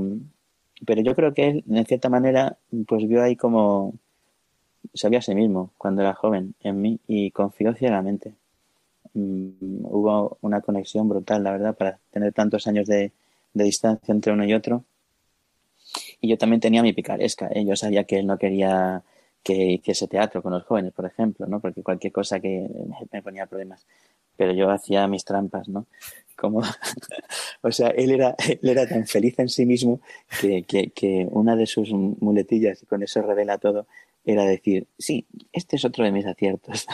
pero 0.86 1.02
yo 1.02 1.16
creo 1.16 1.34
que 1.34 1.48
él, 1.48 1.64
en 1.70 1.86
cierta 1.86 2.10
manera, 2.10 2.58
pues 2.86 3.08
vio 3.08 3.24
ahí 3.24 3.38
como 3.38 3.94
sabía 4.94 5.20
a 5.20 5.22
sí 5.22 5.34
mismo 5.36 5.72
cuando 5.78 6.02
era 6.02 6.14
joven 6.14 6.54
en 6.60 6.82
mí 6.82 7.00
y 7.08 7.32
confió 7.32 7.74
ciegamente. 7.74 8.34
Mm, 9.14 9.86
hubo 9.86 10.38
una 10.42 10.60
conexión 10.60 11.08
brutal, 11.08 11.44
la 11.44 11.52
verdad, 11.52 11.78
para 11.78 11.98
tener 12.12 12.34
tantos 12.34 12.68
años 12.68 12.88
de, 12.88 13.14
de 13.54 13.64
distancia 13.64 14.12
entre 14.12 14.34
uno 14.34 14.44
y 14.44 14.54
otro 14.54 14.84
y 16.24 16.30
yo 16.30 16.38
también 16.38 16.62
tenía 16.62 16.82
mi 16.82 16.94
picaresca. 16.94 17.50
¿eh? 17.54 17.66
Yo 17.66 17.76
sabía 17.76 18.06
que 18.06 18.18
él 18.18 18.26
no 18.26 18.38
quería 18.38 19.04
que 19.44 19.54
hiciese 19.54 20.08
teatro 20.08 20.42
con 20.42 20.54
los 20.54 20.64
jóvenes, 20.64 20.94
por 20.94 21.06
ejemplo, 21.06 21.46
¿no? 21.48 21.60
Porque 21.60 21.84
cualquier 21.84 22.14
cosa 22.14 22.40
que 22.40 22.66
me 23.12 23.22
ponía 23.22 23.46
problemas. 23.46 23.86
Pero 24.38 24.54
yo 24.54 24.70
hacía 24.70 25.06
mis 25.10 25.26
trampas, 25.26 25.68
¿no? 25.68 25.86
Como, 26.38 26.62
o 27.62 27.72
sea, 27.74 27.90
él 27.90 28.12
era, 28.12 28.38
él 28.48 28.70
era 28.70 28.88
tan 28.88 29.06
feliz 29.06 29.38
en 29.38 29.50
sí 29.50 29.66
mismo 29.66 30.00
que, 30.40 30.64
que, 30.64 30.92
que 30.92 31.28
una 31.30 31.58
de 31.58 31.66
sus 31.66 31.92
muletillas, 31.92 32.82
y 32.82 32.86
con 32.86 33.04
eso 33.04 33.22
revela 33.22 33.58
todo, 33.58 33.86
era 34.24 34.46
decir, 34.46 34.88
sí, 34.98 35.28
este 35.52 35.76
es 35.76 35.84
otro 35.84 36.06
de 36.06 36.14
mis 36.14 36.26
aciertos. 36.26 36.88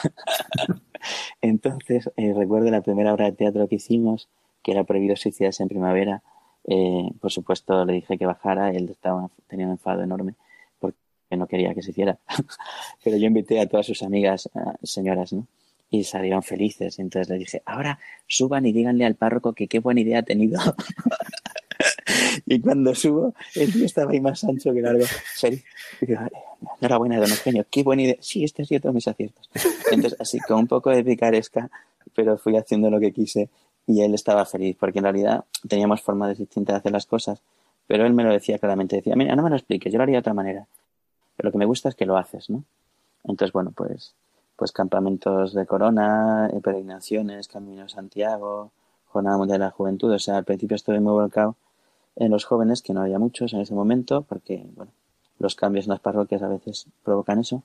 Entonces, 1.41 2.09
eh, 2.17 2.34
recuerdo 2.36 2.71
la 2.71 2.82
primera 2.82 3.13
obra 3.13 3.25
de 3.25 3.34
teatro 3.34 3.67
que 3.67 3.75
hicimos, 3.75 4.27
que 4.63 4.71
era 4.71 4.86
Prohibido 4.86 5.15
Suicidarse 5.15 5.61
en 5.61 5.69
Primavera, 5.69 6.23
eh, 6.72 7.09
por 7.20 7.32
supuesto, 7.32 7.84
le 7.84 7.93
dije 7.93 8.15
que 8.15 8.28
bajara, 8.28 8.70
él 8.70 8.89
estaba, 8.89 9.28
tenía 9.47 9.65
un 9.65 9.72
enfado 9.72 10.03
enorme, 10.03 10.36
porque 10.78 10.99
no 11.32 11.47
quería 11.47 11.74
que 11.74 11.82
se 11.82 11.89
hiciera. 11.89 12.20
Pero 13.03 13.17
yo 13.17 13.26
invité 13.26 13.59
a 13.59 13.67
todas 13.67 13.88
sus 13.88 14.03
amigas, 14.03 14.47
señoras, 14.84 15.34
¿no? 15.34 15.47
Y 15.89 16.03
salieron 16.03 16.43
felices. 16.43 16.99
Entonces 16.99 17.28
le 17.30 17.39
dije, 17.39 17.63
ahora 17.65 17.97
suban 18.28 18.67
y 18.67 18.72
díganle 18.72 19.03
al 19.05 19.15
párroco 19.15 19.53
que 19.53 19.67
qué 19.67 19.80
buena 19.80 20.01
idea 20.01 20.20
ha 20.20 20.24
tenido. 20.24 20.59
y 22.45 22.61
cuando 22.61 22.93
subo, 22.93 23.34
el 23.55 23.74
tío 23.74 23.86
estaba 23.88 24.11
ahí 24.11 24.22
más 24.22 24.43
ancho 24.43 24.72
que 24.72 24.82
largo. 24.82 25.05
Enhorabuena, 26.82 27.17
don 27.17 27.32
Eugenio, 27.32 27.65
qué 27.72 27.82
buena 27.82 28.03
idea. 28.03 28.17
Sí, 28.20 28.43
este 28.43 28.61
ha 28.61 28.65
sido 28.65 28.82
todos 28.82 28.93
mis 28.93 29.07
aciertos. 29.07 29.49
Entonces, 29.91 30.22
así 30.22 30.38
con 30.41 30.59
un 30.59 30.67
poco 30.67 30.91
de 30.91 31.03
picaresca, 31.03 31.72
pero 32.13 32.38
fui 32.38 32.55
haciendo 32.55 32.91
lo 32.91 32.99
que 32.99 33.11
quise 33.11 33.49
y 33.89 34.03
él 34.03 34.13
estaba 34.13 34.45
feliz, 34.45 34.77
porque 34.79 34.99
en 34.99 35.05
realidad 35.05 35.45
teníamos 35.67 36.03
formas 36.03 36.37
distintas 36.37 36.75
de 36.75 36.77
hacer 36.77 36.91
las 36.91 37.07
cosas, 37.07 37.41
pero 37.87 38.05
él 38.05 38.13
me 38.13 38.23
lo 38.23 38.31
decía 38.31 38.59
claramente, 38.59 38.97
decía, 38.97 39.15
mira, 39.15 39.35
no 39.35 39.41
me 39.41 39.49
lo 39.49 39.55
expliques, 39.55 39.91
yo 39.91 39.97
lo 39.97 40.03
haría 40.03 40.17
de 40.17 40.19
otra 40.19 40.35
manera, 40.35 40.67
pero 41.35 41.47
lo 41.47 41.51
que 41.51 41.57
me 41.57 41.65
gusta 41.65 41.89
es 41.89 41.95
que 41.95 42.05
lo 42.05 42.15
haces, 42.15 42.51
¿no? 42.51 42.63
Entonces, 43.23 43.51
bueno, 43.51 43.71
pues, 43.75 44.13
pues 44.55 44.71
campamentos 44.71 45.55
de 45.55 45.65
corona, 45.65 46.51
eh, 46.53 46.61
peregrinaciones, 46.61 47.47
Camino 47.47 47.89
Santiago, 47.89 48.69
Jornada 49.07 49.39
Mundial 49.39 49.57
de 49.57 49.65
la 49.65 49.71
Juventud, 49.71 50.13
o 50.13 50.19
sea, 50.19 50.37
al 50.37 50.43
principio 50.43 50.75
estuve 50.75 50.99
muy 50.99 51.13
volcado 51.13 51.55
en 52.15 52.29
los 52.29 52.45
jóvenes, 52.45 52.83
que 52.83 52.93
no 52.93 53.01
había 53.01 53.17
muchos 53.17 53.53
en 53.53 53.61
ese 53.61 53.73
momento, 53.73 54.21
porque, 54.21 54.67
bueno, 54.75 54.91
los 55.39 55.55
cambios 55.55 55.87
en 55.87 55.93
las 55.93 55.99
parroquias 55.99 56.43
a 56.43 56.47
veces 56.47 56.85
provocan 57.03 57.39
eso, 57.39 57.63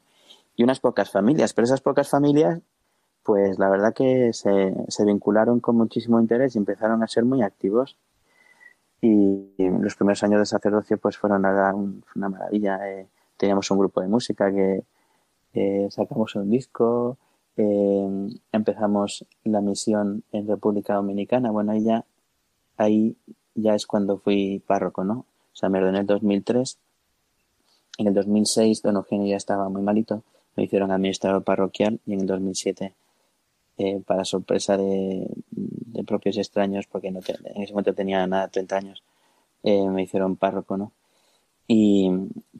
y 0.56 0.62
unas 0.62 0.80
pocas 0.80 1.10
familias, 1.10 1.52
pero 1.52 1.66
esas 1.66 1.82
pocas 1.82 2.08
familias 2.08 2.60
pues 3.24 3.58
la 3.58 3.70
verdad 3.70 3.94
que 3.94 4.32
se, 4.34 4.74
se, 4.88 5.04
vincularon 5.04 5.60
con 5.60 5.76
muchísimo 5.76 6.20
interés 6.20 6.54
y 6.54 6.58
empezaron 6.58 7.02
a 7.02 7.08
ser 7.08 7.24
muy 7.24 7.42
activos. 7.42 7.96
Y, 9.00 9.54
los 9.58 9.96
primeros 9.96 10.22
años 10.22 10.40
de 10.40 10.46
sacerdocio 10.46 10.98
pues 10.98 11.16
fueron 11.16 11.44
una 11.44 12.28
maravilla. 12.28 12.78
Eh, 12.88 13.08
teníamos 13.36 13.70
un 13.70 13.78
grupo 13.78 14.00
de 14.02 14.08
música 14.08 14.52
que 14.52 14.84
eh, 15.54 15.88
sacamos 15.90 16.34
un 16.36 16.50
disco, 16.50 17.18
eh, 17.56 18.28
empezamos 18.52 19.26
la 19.44 19.60
misión 19.60 20.24
en 20.32 20.46
República 20.46 20.94
Dominicana. 20.94 21.50
Bueno, 21.50 21.72
ahí 21.72 21.82
ya, 21.82 22.04
ahí 22.76 23.16
ya 23.54 23.74
es 23.74 23.86
cuando 23.86 24.18
fui 24.18 24.62
párroco, 24.66 25.04
¿no? 25.04 25.14
O 25.20 25.56
sea, 25.56 25.68
me 25.70 25.78
ordené 25.78 25.98
en 25.98 26.02
el 26.02 26.06
2003. 26.06 26.78
En 27.98 28.08
el 28.08 28.14
2006 28.14 28.82
don 28.82 28.96
Eugenio 28.96 29.28
ya 29.28 29.36
estaba 29.36 29.68
muy 29.70 29.82
malito. 29.82 30.22
Me 30.56 30.64
hicieron 30.64 30.90
administrador 30.90 31.42
parroquial 31.44 32.00
y 32.06 32.14
en 32.14 32.20
el 32.20 32.26
2007 32.26 32.94
eh, 33.78 34.00
para 34.06 34.24
sorpresa 34.24 34.76
de, 34.76 35.28
propios 36.06 36.36
extraños, 36.36 36.86
porque 36.86 37.10
no 37.10 37.20
en 37.26 37.62
ese 37.62 37.72
momento 37.72 37.94
tenía 37.94 38.26
nada, 38.26 38.48
30 38.48 38.76
años, 38.76 39.02
eh, 39.62 39.88
me 39.88 40.02
hicieron 40.02 40.36
párroco, 40.36 40.76
¿no? 40.76 40.92
Y 41.66 42.10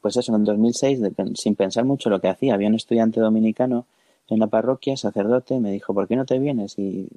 pues 0.01 0.17
eso, 0.17 0.33
en 0.35 0.41
el 0.41 0.47
2006, 0.47 1.01
sin 1.35 1.55
pensar 1.57 1.85
mucho 1.85 2.09
lo 2.09 2.21
que 2.21 2.29
hacía, 2.29 2.55
había 2.55 2.69
un 2.69 2.75
estudiante 2.75 3.21
dominicano 3.21 3.87
en 4.29 4.39
la 4.41 4.47
parroquia, 4.47 4.97
sacerdote, 4.97 5.61
me 5.61 5.71
dijo, 5.73 5.93
¿por 5.93 6.09
qué 6.09 6.17
no 6.17 6.25
te 6.25 6.39
vienes? 6.39 6.79
Y 6.79 7.09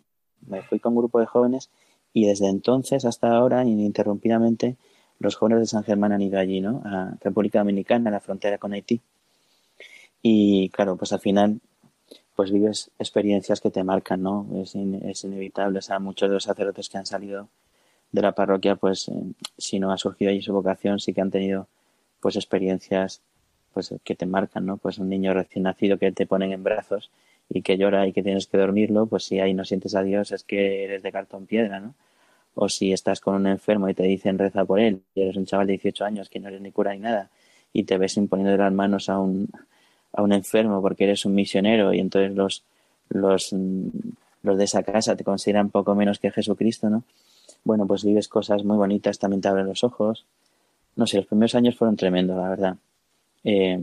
me 0.47 0.61
fui 0.63 0.79
con 0.79 0.93
un 0.93 0.99
grupo 0.99 1.19
de 1.19 1.25
jóvenes 1.25 1.69
y 2.13 2.25
desde 2.25 2.47
entonces 2.49 3.05
hasta 3.05 3.31
ahora, 3.35 3.63
ininterrumpidamente, 3.63 4.75
los 5.19 5.35
jóvenes 5.35 5.59
de 5.61 5.65
San 5.67 5.83
Germán 5.83 6.11
han 6.11 6.21
ido 6.21 6.39
allí, 6.39 6.61
¿no? 6.61 6.81
A 6.85 7.15
República 7.21 7.59
Dominicana, 7.59 8.09
a 8.09 8.13
la 8.13 8.19
frontera 8.19 8.57
con 8.57 8.73
Haití. 8.73 9.01
Y 10.21 10.69
claro, 10.69 10.97
pues 10.97 11.13
al 11.13 11.19
final 11.19 11.59
pues 12.37 12.51
vives 12.51 12.91
experiencias 12.99 13.61
que 13.61 13.71
te 13.71 13.83
marcan, 13.83 14.21
¿no? 14.21 14.47
Es, 14.61 14.75
es 14.75 15.23
inevitable. 15.23 15.79
O 15.79 15.81
sea, 15.81 15.97
muchos 15.97 16.29
de 16.29 16.35
los 16.35 16.43
sacerdotes 16.43 16.87
que 16.87 16.99
han 16.99 17.07
salido 17.07 17.49
de 18.11 18.21
la 18.21 18.33
parroquia, 18.33 18.75
pues 18.75 19.09
eh, 19.09 19.13
si 19.57 19.79
no 19.79 19.91
ha 19.91 19.97
surgido 19.97 20.29
allí 20.29 20.43
su 20.43 20.53
vocación, 20.53 20.99
sí 20.99 21.15
que 21.15 21.21
han 21.21 21.31
tenido 21.31 21.67
pues 22.19 22.35
experiencias 22.35 23.23
pues 23.73 23.91
que 24.03 24.13
te 24.13 24.27
marcan, 24.27 24.67
¿no? 24.67 24.77
Pues 24.77 24.99
un 24.99 25.09
niño 25.09 25.33
recién 25.33 25.63
nacido 25.63 25.97
que 25.97 26.11
te 26.11 26.27
ponen 26.27 26.51
en 26.51 26.63
brazos 26.63 27.09
y 27.49 27.63
que 27.63 27.75
llora 27.75 28.05
y 28.05 28.13
que 28.13 28.21
tienes 28.21 28.45
que 28.45 28.59
dormirlo, 28.59 29.07
pues 29.07 29.23
si 29.23 29.39
ahí 29.39 29.55
no 29.55 29.65
sientes 29.65 29.95
a 29.95 30.03
Dios 30.03 30.31
es 30.31 30.43
que 30.43 30.83
eres 30.83 31.01
de 31.01 31.11
cartón 31.11 31.47
piedra, 31.47 31.79
¿no? 31.79 31.95
O 32.53 32.69
si 32.69 32.93
estás 32.93 33.19
con 33.19 33.33
un 33.33 33.47
enfermo 33.47 33.89
y 33.89 33.95
te 33.95 34.03
dicen 34.03 34.37
reza 34.37 34.63
por 34.63 34.79
él, 34.79 35.01
y 35.15 35.21
eres 35.21 35.37
un 35.37 35.47
chaval 35.47 35.65
de 35.65 35.73
18 35.73 36.05
años 36.05 36.29
que 36.29 36.39
no 36.39 36.49
eres 36.49 36.61
ni 36.61 36.71
cura 36.71 36.93
ni 36.93 36.99
nada, 36.99 37.31
y 37.73 37.83
te 37.83 37.97
ves 37.97 38.15
imponiendo 38.17 38.55
las 38.57 38.73
manos 38.73 39.09
a 39.09 39.17
un, 39.17 39.49
a 40.17 40.23
un 40.23 40.33
enfermo 40.33 40.81
porque 40.81 41.03
eres 41.03 41.25
un 41.25 41.35
misionero 41.35 41.93
y 41.93 41.99
entonces 41.99 42.35
los, 42.35 42.63
los, 43.09 43.53
los 44.41 44.57
de 44.57 44.63
esa 44.63 44.81
casa 44.81 45.15
te 45.15 45.23
consideran 45.23 45.69
poco 45.69 45.93
menos 45.93 46.17
que 46.17 46.31
Jesucristo, 46.31 46.89
¿no? 46.89 47.03
Bueno, 47.63 47.85
pues 47.85 48.03
vives 48.03 48.27
cosas 48.27 48.63
muy 48.63 48.77
bonitas, 48.77 49.19
también 49.19 49.41
te 49.41 49.47
abren 49.47 49.67
los 49.67 49.83
ojos. 49.83 50.25
No 50.95 51.05
sé, 51.05 51.17
los 51.17 51.27
primeros 51.27 51.53
años 51.53 51.75
fueron 51.75 51.95
tremendos, 51.95 52.35
la 52.35 52.49
verdad. 52.49 52.77
Eh, 53.43 53.79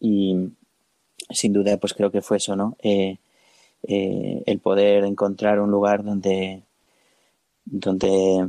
y 0.00 0.34
sin 1.30 1.52
duda, 1.52 1.76
pues 1.76 1.94
creo 1.94 2.10
que 2.10 2.22
fue 2.22 2.38
eso, 2.38 2.56
¿no? 2.56 2.76
Eh, 2.82 3.18
eh, 3.84 4.42
el 4.46 4.58
poder 4.58 5.04
encontrar 5.04 5.60
un 5.60 5.70
lugar 5.70 6.02
donde, 6.02 6.62
donde 7.64 8.48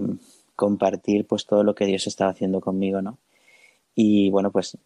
compartir 0.55 1.27
pues 1.27 1.45
todo 1.45 1.63
lo 1.63 1.75
que 1.75 1.85
Dios 1.85 2.07
estaba 2.07 2.31
haciendo 2.31 2.59
conmigo, 2.59 3.03
¿no? 3.03 3.19
Y 3.93 4.31
bueno, 4.31 4.49
pues 4.49 4.77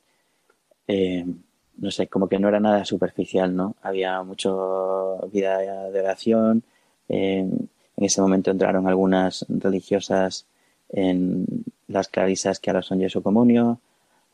no 1.82 1.92
sé, 1.92 2.08
como 2.08 2.30
que 2.30 2.40
no 2.40 2.48
era 2.48 2.60
nada 2.60 2.86
superficial, 2.86 3.56
¿no? 3.56 3.76
Había 3.82 4.22
mucho 4.24 5.20
vida 5.34 5.58
de 5.58 6.00
oración. 6.00 6.64
en 7.10 7.70
ese 7.98 8.22
momento 8.22 8.52
entraron 8.52 8.88
algunas 8.88 9.46
religiosas 9.50 10.46
en 10.90 11.46
las 11.88 12.08
clarisas 12.08 12.60
que 12.60 12.70
ahora 12.70 12.84
son 12.84 13.00
Jesu 13.00 13.22
Comunio, 13.22 13.80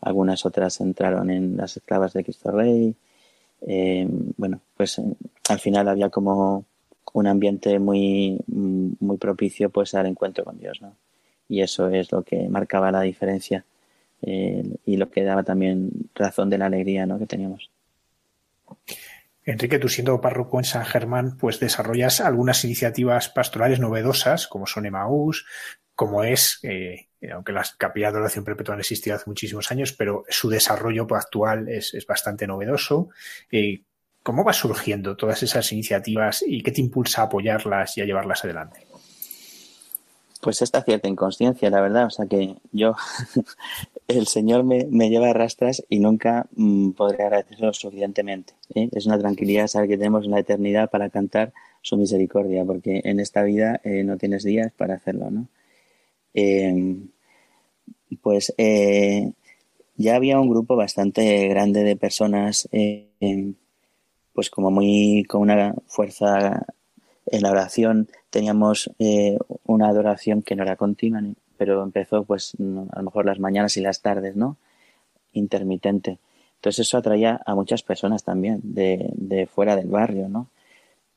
algunas 0.02 0.46
otras 0.46 0.80
entraron 0.82 1.30
en 1.30 1.58
las 1.58 1.78
esclavas 1.78 2.14
de 2.14 2.24
Cristo 2.24 2.52
Rey. 2.52 2.96
Eh, 3.62 4.08
bueno, 4.38 4.60
pues 4.76 5.00
eh, 5.00 5.04
al 5.50 5.60
final 5.60 5.88
había 5.88 6.10
como 6.10 6.66
un 7.14 7.28
ambiente 7.28 7.80
muy, 7.80 8.38
muy 8.48 9.18
propicio 9.18 9.70
pues 9.70 9.96
al 9.96 10.06
encuentro 10.06 10.44
con 10.44 10.60
Dios, 10.60 10.82
¿no? 10.82 10.94
Y 11.50 11.62
eso 11.62 11.88
es 11.90 12.12
lo 12.12 12.24
que 12.24 12.50
marcaba 12.50 12.92
la 12.92 13.02
diferencia 13.02 13.64
eh, 14.22 14.64
y 14.86 14.98
lo 14.98 15.10
que 15.10 15.24
daba 15.24 15.44
también 15.44 15.92
razón 16.16 16.50
de 16.50 16.58
la 16.58 16.66
alegría 16.66 17.06
¿no? 17.06 17.20
que 17.20 17.26
teníamos. 17.26 17.72
Enrique, 19.44 19.80
tú 19.80 19.88
siendo 19.88 20.20
párroco 20.20 20.60
en 20.60 20.66
San 20.66 20.86
Germán, 20.86 21.38
pues 21.38 21.60
desarrollas 21.60 22.20
algunas 22.20 22.66
iniciativas 22.66 23.30
pastorales 23.30 23.80
novedosas, 23.80 24.48
como 24.48 24.68
son 24.68 24.86
Emaús, 24.86 25.46
como 25.96 26.24
es, 26.24 26.60
eh, 26.64 27.08
aunque 27.32 27.54
las 27.54 27.76
capillas 27.76 28.14
de 28.14 28.20
oración 28.20 28.44
perpetua 28.44 28.74
han 28.76 28.82
existido 28.82 29.16
hace 29.16 29.26
muchísimos 29.28 29.72
años, 29.72 29.94
pero 29.94 30.26
su 30.30 30.50
desarrollo 30.50 31.08
actual 31.10 31.70
es, 31.70 31.94
es 31.94 32.06
bastante 32.06 32.46
novedoso. 32.46 33.10
Eh, 33.52 33.84
¿Cómo 34.22 34.44
va 34.44 34.52
surgiendo 34.52 35.16
todas 35.16 35.42
esas 35.42 35.72
iniciativas 35.72 36.44
y 36.46 36.62
qué 36.62 36.72
te 36.72 36.82
impulsa 36.82 37.22
a 37.22 37.26
apoyarlas 37.26 37.98
y 37.98 38.02
a 38.02 38.06
llevarlas 38.06 38.44
adelante? 38.44 38.87
Pues 40.48 40.62
esta 40.62 40.82
cierta 40.82 41.10
inconsciencia, 41.10 41.70
la 41.70 41.82
verdad. 41.82 42.06
O 42.06 42.10
sea 42.10 42.26
que 42.26 42.56
yo, 42.72 42.96
el 44.08 44.28
Señor 44.28 44.64
me, 44.64 44.88
me 44.90 45.10
lleva 45.10 45.32
a 45.32 45.34
rastras 45.34 45.84
y 45.90 46.00
nunca 46.00 46.48
mm, 46.56 46.92
podré 46.92 47.22
agradecerlo 47.26 47.74
suficientemente. 47.74 48.54
¿eh? 48.74 48.88
Es 48.94 49.08
una 49.08 49.20
tranquilidad 49.20 49.68
saber 49.68 49.90
que 49.90 49.98
tenemos 49.98 50.26
la 50.26 50.40
eternidad 50.40 50.90
para 50.90 51.10
cantar 51.10 51.52
su 51.82 51.98
misericordia, 51.98 52.64
porque 52.64 53.02
en 53.04 53.20
esta 53.20 53.44
vida 53.44 53.82
eh, 53.84 54.06
no 54.06 54.16
tienes 54.16 54.46
días 54.46 54.72
para 54.72 54.94
hacerlo, 54.94 55.30
¿no? 55.30 55.50
Em, 56.34 57.10
pues 58.22 58.54
eh, 58.58 59.34
ya 59.98 60.16
había 60.16 60.40
un 60.40 60.50
grupo 60.50 60.78
bastante 60.78 61.46
grande 61.50 61.84
de 61.84 61.98
personas, 61.98 62.70
em, 62.72 63.56
pues 64.32 64.50
como 64.50 64.72
muy 64.72 65.26
con 65.28 65.42
una 65.42 65.76
fuerza 65.88 66.66
en 67.26 67.42
la 67.42 67.52
oración 67.52 68.08
teníamos 68.38 68.92
eh, 69.00 69.36
una 69.66 69.88
adoración 69.88 70.44
que 70.44 70.56
no 70.56 70.62
era 70.62 70.76
continua, 70.76 71.24
pero 71.58 71.82
empezó 71.82 72.24
pues 72.24 72.54
a 72.54 73.00
lo 73.00 73.04
mejor 73.04 73.26
las 73.26 73.40
mañanas 73.40 73.78
y 73.78 73.82
las 73.82 74.04
tardes, 74.04 74.36
¿no? 74.36 74.58
Intermitente. 75.34 76.20
Entonces 76.58 76.86
eso 76.86 77.00
atraía 77.00 77.42
a 77.44 77.56
muchas 77.56 77.82
personas 77.82 78.24
también 78.24 78.60
de, 78.62 79.50
fuera 79.52 79.76
del 79.76 79.88
barrio, 79.88 80.30
¿no? 80.30 80.50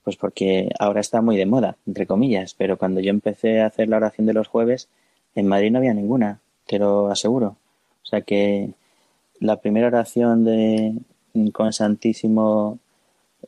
Pues 0.03 0.17
porque 0.17 0.71
ahora 0.79 1.03
está 1.03 1.21
muy 1.21 1.37
de 1.37 1.45
moda, 1.45 1.77
entre 1.87 2.07
comillas, 2.07 2.55
pero 2.55 2.79
cuando 2.79 3.03
yo 3.03 3.11
empecé 3.11 3.61
a 3.61 3.67
hacer 3.67 3.91
la 3.91 3.99
oración 3.99 4.27
de 4.27 4.33
los 4.33 4.49
jueves, 4.49 4.89
en 5.35 5.47
Madrid 5.47 5.73
no 5.73 5.77
había 5.77 5.93
ninguna, 5.93 6.41
te 6.67 6.79
lo 6.79 7.11
aseguro. 7.11 7.59
O 8.03 8.07
sea 8.07 8.23
que 8.23 8.71
la 9.41 9.61
primera 9.61 9.89
oración 9.89 10.47
de 10.47 10.95
con 11.53 11.75
Santísimo 11.75 12.79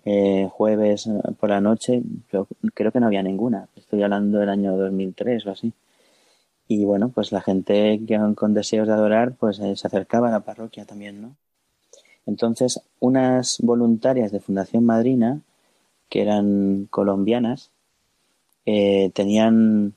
eh, 0.05 0.49
jueves 0.51 1.07
eh, 1.07 1.13
por 1.39 1.51
la 1.51 1.61
noche, 1.61 2.03
yo 2.33 2.49
creo 2.75 2.91
que 2.91 3.01
no 3.01 3.07
había 3.07 3.23
ninguna. 3.23 3.69
Estoy 3.77 4.03
hablando 4.03 4.39
del 4.39 4.49
año 4.49 4.77
2003 4.77 5.47
o 5.47 5.51
así. 5.51 5.73
Y 6.69 6.85
bueno, 6.85 7.11
pues 7.11 7.33
la 7.33 7.41
gente 7.41 8.01
que 8.07 8.19
con 8.35 8.55
deseos 8.55 8.89
de 8.89 8.95
adorar, 8.95 9.35
pues 9.37 9.59
eh, 9.61 9.77
se 9.77 9.87
acercaba 9.87 10.29
a 10.29 10.33
la 10.33 10.41
parroquia 10.41 10.85
también, 10.85 11.23
¿no? 11.23 11.37
Entonces, 12.27 12.81
unas 13.01 13.59
voluntarias 13.61 14.33
de 14.33 14.41
Fundación 14.41 14.85
Madrina, 14.85 15.41
que 16.09 16.23
eran 16.23 16.87
colombianas, 16.91 17.71
tenían 18.65 19.95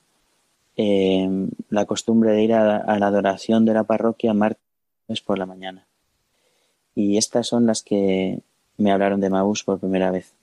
la 1.70 1.86
costumbre 1.86 2.32
de 2.32 2.44
ir 2.44 2.54
a, 2.54 2.78
a, 2.78 2.98
la 3.00 3.08
adoración 3.08 3.64
de 3.66 3.74
la 3.76 3.84
parroquia 3.84 4.34
martes 4.34 5.22
por 5.24 5.38
la 5.38 5.46
mañana. 5.46 5.86
Y 6.96 7.18
estas 7.18 7.48
son 7.48 7.68
las 7.68 7.84
que 7.84 8.42
me 8.78 8.92
hablaron 8.92 9.22
de 9.22 9.30
Maús 9.30 9.64
por 9.64 9.80
primera 9.80 10.12
vez. 10.12 10.34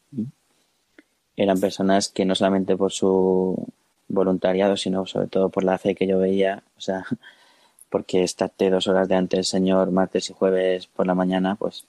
Eran 1.37 1.61
personas 1.61 2.09
que 2.09 2.24
no 2.24 2.35
solamente 2.35 2.76
por 2.76 2.93
su 2.93 3.66
voluntariado, 4.09 4.76
sino 4.76 5.07
sobre 5.07 5.28
todo 5.28 5.49
por 5.49 5.64
la 5.64 5.78
fe 5.78 5.95
que 5.95 6.07
yo 6.07 6.18
veía, 6.18 6.62
o 6.76 6.80
sea, 6.80 7.05
porque 7.91 8.22
estarte 8.22 8.70
dos 8.70 8.87
horas 8.87 9.09
de 9.09 9.16
antes, 9.16 9.49
Señor, 9.49 9.91
martes 9.91 10.30
y 10.30 10.35
jueves 10.35 10.87
por 10.87 11.07
la 11.07 11.14
mañana, 11.14 11.57
pues, 11.57 11.87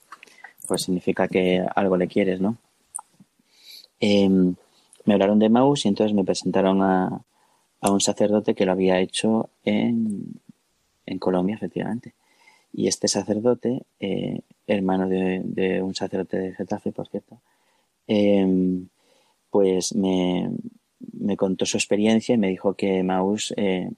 pues 0.67 0.83
significa 0.83 1.27
que 1.27 1.65
algo 1.75 1.97
le 1.97 2.07
quieres, 2.07 2.39
¿no? 2.39 2.57
Em, 3.99 4.55
me 5.05 5.13
hablaron 5.13 5.39
de 5.39 5.49
Maús 5.49 5.85
y 5.85 5.89
entonces 5.89 6.13
me 6.13 6.23
presentaron 6.23 6.81
a, 6.81 7.21
a 7.81 7.91
un 7.91 8.01
sacerdote 8.01 8.55
que 8.55 8.65
lo 8.65 8.71
había 8.71 8.99
hecho 8.99 9.49
en, 9.65 10.41
en 11.05 11.19
Colombia, 11.19 11.55
efectivamente. 11.55 12.13
Y 12.73 12.87
este 12.87 13.07
sacerdote, 13.07 13.83
eh, 13.99 14.39
hermano 14.67 15.07
de, 15.07 15.81
un 15.81 15.95
sacerdote 15.95 16.37
de 16.37 16.53
Getafe, 16.53 16.91
por 16.91 17.07
cierto, 17.07 17.39
em, 18.07 18.87
pues 19.49 19.95
me, 19.95 20.49
me, 21.13 21.37
contó 21.37 21.65
su 21.65 21.77
experiencia 21.77 22.35
y 22.35 22.37
me 22.37 22.49
dijo 22.49 22.75
que 22.75 23.03
Maús 23.03 23.53
eh, 23.57 23.89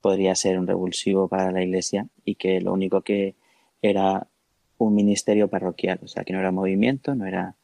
podría 0.00 0.34
ser 0.34 0.58
un 0.58 0.66
revulsivo 0.66 1.28
para 1.28 1.52
la 1.52 1.62
iglesia 1.62 2.06
y 2.24 2.36
que 2.36 2.60
lo 2.60 2.72
único 2.72 3.02
que 3.02 3.34
era 3.82 4.26
un 4.78 4.94
ministerio 4.94 5.48
parroquial, 5.48 6.00
o 6.02 6.08
sea, 6.08 6.24
que 6.24 6.32
no 6.32 6.40
era 6.40 6.52
movimiento, 6.52 7.14
no 7.14 7.26
era, 7.26 7.56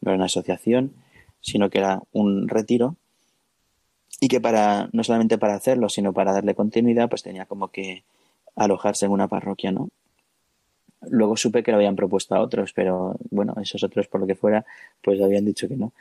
no 0.00 0.10
era 0.10 0.16
una 0.16 0.26
asociación, 0.26 0.94
sino 1.40 1.70
que 1.70 1.78
era 1.78 2.02
un 2.12 2.48
retiro 2.48 2.96
y 4.20 4.28
que 4.28 4.40
para 4.40 4.88
no 4.92 5.04
solamente 5.04 5.38
para 5.38 5.54
hacerlo, 5.54 5.88
sino 5.88 6.12
para 6.12 6.32
darle 6.32 6.54
continuidad, 6.54 7.08
pues 7.08 7.22
tenía 7.22 7.46
como 7.46 7.68
que 7.68 8.04
alojarse 8.54 9.06
en 9.06 9.12
una 9.12 9.28
parroquia, 9.28 9.72
¿no? 9.72 9.90
Luego 11.02 11.36
supe 11.36 11.62
que 11.62 11.70
lo 11.70 11.76
habían 11.76 11.96
propuesto 11.96 12.34
a 12.34 12.40
otros, 12.40 12.72
pero 12.72 13.16
bueno, 13.30 13.54
esos 13.62 13.82
otros 13.84 14.08
por 14.08 14.20
lo 14.20 14.26
que 14.26 14.34
fuera, 14.34 14.64
pues 15.02 15.20
habían 15.20 15.44
dicho 15.44 15.68
que 15.68 15.76
no. 15.76 15.92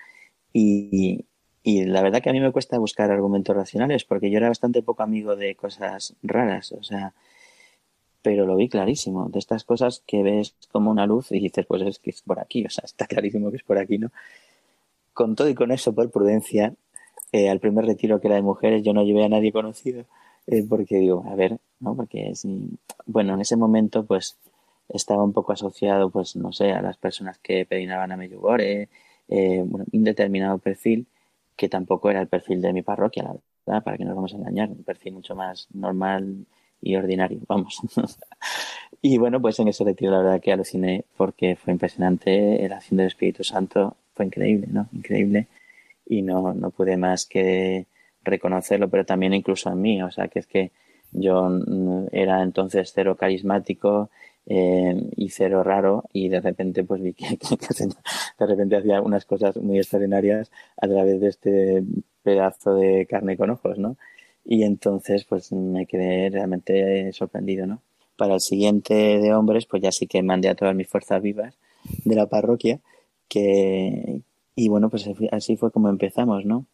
Y, 0.53 1.25
y 1.63 1.85
la 1.85 2.01
verdad 2.01 2.21
que 2.21 2.29
a 2.29 2.33
mí 2.33 2.39
me 2.39 2.51
cuesta 2.51 2.77
buscar 2.79 3.11
argumentos 3.11 3.55
racionales, 3.55 4.05
porque 4.05 4.29
yo 4.31 4.37
era 4.37 4.49
bastante 4.49 4.81
poco 4.81 5.03
amigo 5.03 5.35
de 5.35 5.55
cosas 5.55 6.15
raras, 6.23 6.71
o 6.71 6.83
sea, 6.83 7.13
pero 8.25 8.47
lo 8.47 8.55
vi 8.55 8.69
clarísimo, 8.69 9.29
de 9.29 9.37
estas 9.37 9.63
cosas 9.63 10.01
que 10.07 10.23
ves 10.23 10.55
como 10.71 10.89
una 10.89 11.05
luz 11.05 11.31
y 11.31 11.39
dices, 11.39 11.63
pues 11.67 11.83
es 11.83 11.99
que 11.99 12.09
es 12.09 12.23
por 12.23 12.39
aquí, 12.39 12.65
o 12.65 12.69
sea, 12.71 12.83
está 12.85 13.05
clarísimo 13.05 13.51
que 13.51 13.57
es 13.57 13.63
por 13.63 13.77
aquí, 13.77 13.99
¿no? 13.99 14.11
Con 15.13 15.35
todo 15.35 15.47
y 15.47 15.53
con 15.53 15.71
eso, 15.71 15.93
por 15.93 16.09
prudencia, 16.09 16.73
eh, 17.31 17.49
al 17.49 17.59
primer 17.59 17.85
retiro 17.85 18.19
que 18.19 18.27
era 18.27 18.35
de 18.37 18.41
mujeres, 18.41 18.81
yo 18.83 18.93
no 18.93 19.03
llevé 19.03 19.25
a 19.25 19.29
nadie 19.29 19.51
conocido, 19.51 20.05
eh, 20.47 20.65
porque 20.67 20.97
digo, 20.97 21.23
a 21.27 21.35
ver, 21.35 21.59
¿no? 21.79 21.95
Porque 21.95 22.33
bueno, 23.05 23.35
en 23.35 23.41
ese 23.41 23.57
momento 23.57 24.05
pues 24.05 24.37
estaba 24.89 25.23
un 25.23 25.33
poco 25.33 25.53
asociado, 25.53 26.09
pues 26.09 26.35
no 26.35 26.51
sé, 26.51 26.71
a 26.71 26.81
las 26.81 26.97
personas 26.97 27.37
que 27.39 27.65
peinaban 27.65 28.11
a 28.11 28.17
Medjugorje, 28.17 28.89
eh, 29.27 29.63
un 29.63 30.03
determinado 30.03 30.57
perfil 30.59 31.07
que 31.55 31.69
tampoco 31.69 32.09
era 32.09 32.21
el 32.21 32.27
perfil 32.27 32.61
de 32.61 32.73
mi 32.73 32.81
parroquia, 32.81 33.23
la 33.23 33.35
verdad, 33.65 33.83
para 33.83 33.97
que 33.97 34.03
no 34.03 34.09
nos 34.09 34.17
vamos 34.17 34.33
a 34.33 34.37
engañar, 34.37 34.69
un 34.69 34.83
perfil 34.83 35.13
mucho 35.13 35.35
más 35.35 35.67
normal 35.73 36.45
y 36.81 36.95
ordinario, 36.95 37.39
vamos. 37.47 37.81
y 39.01 39.17
bueno, 39.17 39.41
pues 39.41 39.59
en 39.59 39.69
ese 39.69 39.83
retiro 39.83 40.11
la 40.11 40.19
verdad 40.19 40.41
que 40.41 40.51
aluciné 40.51 41.05
porque 41.17 41.55
fue 41.55 41.73
impresionante, 41.73 42.67
la 42.67 42.77
acción 42.77 42.97
del 42.97 43.07
Espíritu 43.07 43.43
Santo 43.43 43.95
fue 44.13 44.25
increíble, 44.25 44.67
¿no? 44.69 44.87
Increíble. 44.93 45.47
Y 46.05 46.21
no, 46.21 46.53
no 46.53 46.69
pude 46.69 46.97
más 46.97 47.25
que 47.25 47.87
reconocerlo, 48.23 48.89
pero 48.89 49.05
también 49.05 49.33
incluso 49.33 49.71
en 49.71 49.81
mí, 49.81 50.03
o 50.03 50.11
sea, 50.11 50.27
que 50.27 50.39
es 50.39 50.47
que 50.47 50.71
yo 51.11 51.49
era 52.11 52.43
entonces 52.43 52.91
cero 52.93 53.15
carismático 53.15 54.09
eh, 54.47 55.09
y 55.15 55.29
cero 55.29 55.63
raro 55.63 56.03
y 56.13 56.29
de 56.29 56.41
repente 56.41 56.83
pues 56.83 57.01
vi 57.01 57.13
que, 57.13 57.25
de 58.39 58.45
repente 58.45 58.77
hacía 58.77 59.01
unas 59.01 59.25
cosas 59.25 59.57
muy 59.57 59.77
extraordinarias 59.77 60.51
a 60.77 60.87
través 60.87 61.19
de 61.19 61.27
este 61.27 61.83
pedazo 62.23 62.75
de 62.75 63.05
carne 63.07 63.37
con 63.37 63.49
ojos, 63.49 63.77
¿no? 63.77 63.97
Y 64.43 64.63
entonces 64.63 65.25
pues 65.25 65.51
me 65.51 65.85
quedé 65.87 66.29
realmente 66.29 67.11
sorprendido, 67.13 67.65
¿no? 67.67 67.81
Para 68.17 68.35
el 68.35 68.41
siguiente 68.41 68.93
de 68.93 69.33
hombres 69.33 69.65
pues 69.65 69.81
ya 69.81 69.91
sí 69.91 70.07
que 70.07 70.23
mandé 70.23 70.49
a 70.49 70.55
todas 70.55 70.75
mis 70.75 70.87
fuerzas 70.87 71.21
vivas 71.21 71.57
de 72.03 72.15
la 72.15 72.27
parroquia 72.27 72.79
que 73.27 74.21
y 74.55 74.69
bueno 74.69 74.89
pues 74.89 75.09
así 75.31 75.57
fue 75.57 75.71
como 75.71 75.89
empezamos, 75.89 76.45
¿no? 76.45 76.65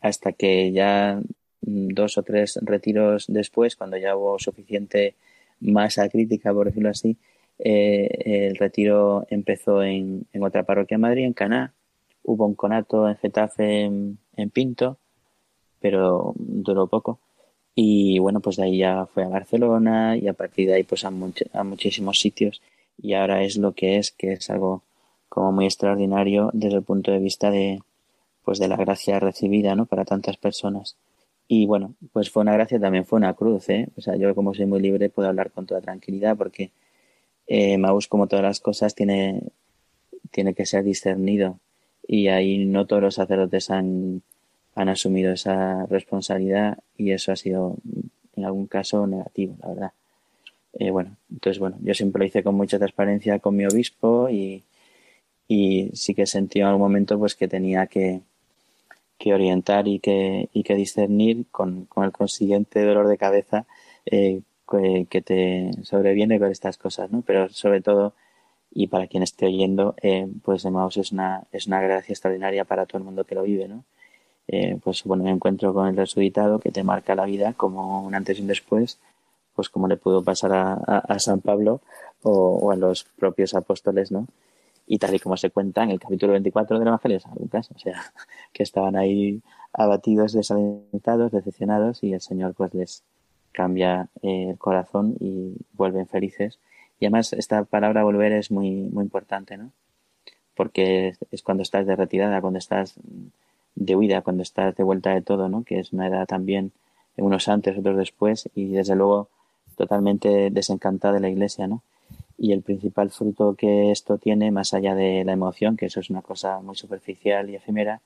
hasta 0.00 0.32
que 0.32 0.72
ya 0.72 1.20
dos 1.60 2.18
o 2.18 2.22
tres 2.22 2.58
retiros 2.62 3.26
después, 3.28 3.76
cuando 3.76 3.96
ya 3.96 4.16
hubo 4.16 4.38
suficiente 4.38 5.14
masa 5.60 6.08
crítica, 6.08 6.52
por 6.52 6.66
decirlo 6.66 6.90
así, 6.90 7.16
eh, 7.58 8.48
el 8.48 8.56
retiro 8.56 9.26
empezó 9.30 9.82
en, 9.82 10.26
otra 10.40 10.64
parroquia 10.64 10.94
en 10.96 11.00
Madrid, 11.02 11.24
en 11.24 11.34
Caná. 11.34 11.74
Hubo 12.22 12.46
un 12.46 12.54
conato 12.54 13.08
en 13.08 13.16
Getafe, 13.16 13.84
en, 13.84 14.18
Pinto, 14.52 14.98
pero 15.80 16.34
duró 16.36 16.86
poco. 16.86 17.20
Y 17.74 18.18
bueno, 18.18 18.40
pues 18.40 18.56
de 18.56 18.64
ahí 18.64 18.78
ya 18.78 19.06
fue 19.06 19.24
a 19.24 19.28
Barcelona 19.28 20.16
y 20.16 20.28
a 20.28 20.32
partir 20.34 20.68
de 20.68 20.74
ahí 20.74 20.82
pues 20.84 21.04
a, 21.04 21.08
a 21.52 21.64
muchísimos 21.64 22.18
sitios. 22.20 22.62
Y 23.00 23.14
ahora 23.14 23.42
es 23.42 23.56
lo 23.56 23.72
que 23.72 23.98
es, 23.98 24.10
que 24.12 24.32
es 24.32 24.50
algo 24.50 24.82
como 25.28 25.52
muy 25.52 25.66
extraordinario 25.66 26.50
desde 26.52 26.76
el 26.76 26.82
punto 26.82 27.12
de 27.12 27.18
vista 27.20 27.50
de, 27.50 27.80
pues 28.44 28.58
de 28.58 28.68
la 28.68 28.76
gracia 28.76 29.20
recibida, 29.20 29.74
¿no? 29.74 29.86
Para 29.86 30.04
tantas 30.04 30.36
personas. 30.36 30.96
Y 31.52 31.66
bueno, 31.66 31.96
pues 32.12 32.30
fue 32.30 32.42
una 32.42 32.52
gracia, 32.52 32.78
también 32.78 33.04
fue 33.04 33.16
una 33.16 33.34
cruz, 33.34 33.70
¿eh? 33.70 33.88
O 33.96 34.00
sea, 34.00 34.14
yo 34.14 34.32
como 34.36 34.54
soy 34.54 34.66
muy 34.66 34.80
libre 34.80 35.10
puedo 35.10 35.28
hablar 35.28 35.50
con 35.50 35.66
toda 35.66 35.80
tranquilidad 35.80 36.36
porque 36.36 36.70
eh, 37.48 37.76
Maús, 37.76 38.06
como 38.06 38.28
todas 38.28 38.44
las 38.44 38.60
cosas, 38.60 38.94
tiene, 38.94 39.42
tiene 40.30 40.54
que 40.54 40.64
ser 40.64 40.84
discernido 40.84 41.58
y 42.06 42.28
ahí 42.28 42.64
no 42.66 42.86
todos 42.86 43.02
los 43.02 43.16
sacerdotes 43.16 43.68
han, 43.70 44.22
han 44.76 44.88
asumido 44.90 45.32
esa 45.32 45.86
responsabilidad 45.86 46.78
y 46.96 47.10
eso 47.10 47.32
ha 47.32 47.36
sido 47.36 47.78
en 48.36 48.44
algún 48.44 48.68
caso 48.68 49.08
negativo, 49.08 49.56
la 49.60 49.68
verdad. 49.70 49.92
Eh, 50.74 50.92
bueno, 50.92 51.16
entonces 51.32 51.58
bueno, 51.58 51.78
yo 51.82 51.94
siempre 51.94 52.20
lo 52.20 52.26
hice 52.26 52.44
con 52.44 52.54
mucha 52.54 52.78
transparencia 52.78 53.40
con 53.40 53.56
mi 53.56 53.66
obispo 53.66 54.28
y, 54.30 54.62
y 55.48 55.90
sí 55.94 56.14
que 56.14 56.26
sentí 56.26 56.60
en 56.60 56.66
algún 56.66 56.82
momento 56.82 57.18
pues 57.18 57.34
que 57.34 57.48
tenía 57.48 57.88
que, 57.88 58.20
que 59.20 59.34
orientar 59.34 59.86
y 59.86 60.00
que, 60.00 60.48
y 60.54 60.62
que 60.62 60.74
discernir 60.74 61.44
con, 61.52 61.84
con 61.84 62.04
el 62.04 62.10
consiguiente 62.10 62.82
dolor 62.82 63.06
de 63.06 63.18
cabeza 63.18 63.66
eh, 64.06 64.40
que, 65.10 65.20
te 65.22 65.70
sobreviene 65.82 66.38
con 66.38 66.50
estas 66.50 66.78
cosas, 66.78 67.10
¿no? 67.10 67.22
Pero 67.22 67.50
sobre 67.50 67.82
todo, 67.82 68.14
y 68.70 68.86
para 68.86 69.08
quien 69.08 69.22
esté 69.22 69.46
oyendo, 69.46 69.94
eh, 70.00 70.26
pues 70.42 70.64
Emmaus 70.64 70.96
es 70.96 71.12
una, 71.12 71.44
es 71.52 71.66
una 71.66 71.82
gracia 71.82 72.14
extraordinaria 72.14 72.64
para 72.64 72.86
todo 72.86 72.96
el 72.98 73.04
mundo 73.04 73.24
que 73.24 73.34
lo 73.34 73.42
vive, 73.42 73.68
¿no? 73.68 73.84
Eh, 74.48 74.78
pues 74.82 75.04
bueno, 75.04 75.24
me 75.24 75.30
encuentro 75.30 75.74
con 75.74 75.86
el 75.86 75.96
resucitado 75.96 76.58
que 76.58 76.70
te 76.70 76.82
marca 76.82 77.14
la 77.14 77.26
vida 77.26 77.52
como 77.52 78.02
un 78.02 78.14
antes 78.14 78.38
y 78.38 78.42
un 78.42 78.48
después, 78.48 78.98
pues 79.54 79.68
como 79.68 79.86
le 79.86 79.98
pudo 79.98 80.24
pasar 80.24 80.52
a, 80.54 80.72
a, 80.74 81.18
San 81.18 81.40
Pablo 81.42 81.82
o, 82.22 82.32
o, 82.32 82.70
a 82.70 82.76
los 82.76 83.04
propios 83.04 83.54
apóstoles, 83.54 84.10
¿no? 84.10 84.26
Y 84.92 84.98
tal 84.98 85.14
y 85.14 85.20
como 85.20 85.36
se 85.36 85.50
cuenta 85.50 85.84
en 85.84 85.90
el 85.92 86.00
capítulo 86.00 86.32
24 86.32 86.80
del 86.80 86.88
Evangelio 86.88 87.18
de 87.18 87.20
San 87.20 87.34
Lucas, 87.38 87.70
o 87.72 87.78
sea, 87.78 88.12
que 88.52 88.64
estaban 88.64 88.96
ahí 88.96 89.40
abatidos, 89.72 90.32
desalentados, 90.32 91.30
decepcionados 91.30 92.02
y 92.02 92.12
el 92.12 92.20
Señor 92.20 92.54
pues 92.54 92.74
les 92.74 93.04
cambia 93.52 94.08
eh, 94.20 94.48
el 94.50 94.58
corazón 94.58 95.14
y 95.20 95.54
vuelven 95.74 96.08
felices. 96.08 96.58
Y 96.98 97.04
además 97.06 97.32
esta 97.34 97.62
palabra 97.62 98.02
volver 98.02 98.32
es 98.32 98.50
muy, 98.50 98.88
muy 98.90 99.04
importante, 99.04 99.56
¿no? 99.56 99.70
Porque 100.56 101.14
es 101.30 101.42
cuando 101.42 101.62
estás 101.62 101.86
de 101.86 101.94
retirada, 101.94 102.40
cuando 102.40 102.58
estás 102.58 102.96
de 103.76 103.94
huida, 103.94 104.22
cuando 104.22 104.42
estás 104.42 104.74
de 104.74 104.82
vuelta 104.82 105.14
de 105.14 105.22
todo, 105.22 105.48
¿no? 105.48 105.62
Que 105.62 105.78
es 105.78 105.92
una 105.92 106.08
edad 106.08 106.26
también, 106.26 106.72
unos 107.16 107.46
antes, 107.46 107.78
otros 107.78 107.96
después, 107.96 108.50
y 108.56 108.72
desde 108.72 108.96
luego 108.96 109.28
totalmente 109.76 110.50
desencantada 110.50 111.14
de 111.14 111.20
la 111.20 111.28
iglesia, 111.28 111.68
¿no? 111.68 111.80
Y 112.40 112.52
el 112.52 112.62
principal 112.62 113.10
fruto 113.10 113.54
que 113.54 113.90
esto 113.90 114.16
tiene, 114.16 114.50
más 114.50 114.72
allá 114.72 114.94
de 114.94 115.24
la 115.24 115.32
emoción, 115.32 115.76
que 115.76 115.86
eso 115.86 116.00
es 116.00 116.08
una 116.08 116.22
cosa 116.22 116.60
muy 116.60 116.74
superficial 116.74 117.50
y 117.50 117.56
efímera, 117.56 118.00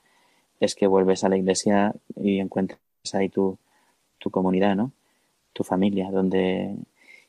es 0.59 0.75
que 0.75 0.89
vuelves 0.89 1.23
a 1.23 1.29
la 1.29 1.37
iglesia 1.37 1.95
y 2.17 2.41
encuentras 2.41 2.81
ahí 3.13 3.29
tu, 3.29 3.57
tu 4.19 4.31
comunidad, 4.31 4.75
¿no? 4.75 4.91
Tu 5.53 5.63
familia, 5.63 6.11
donde... 6.11 6.75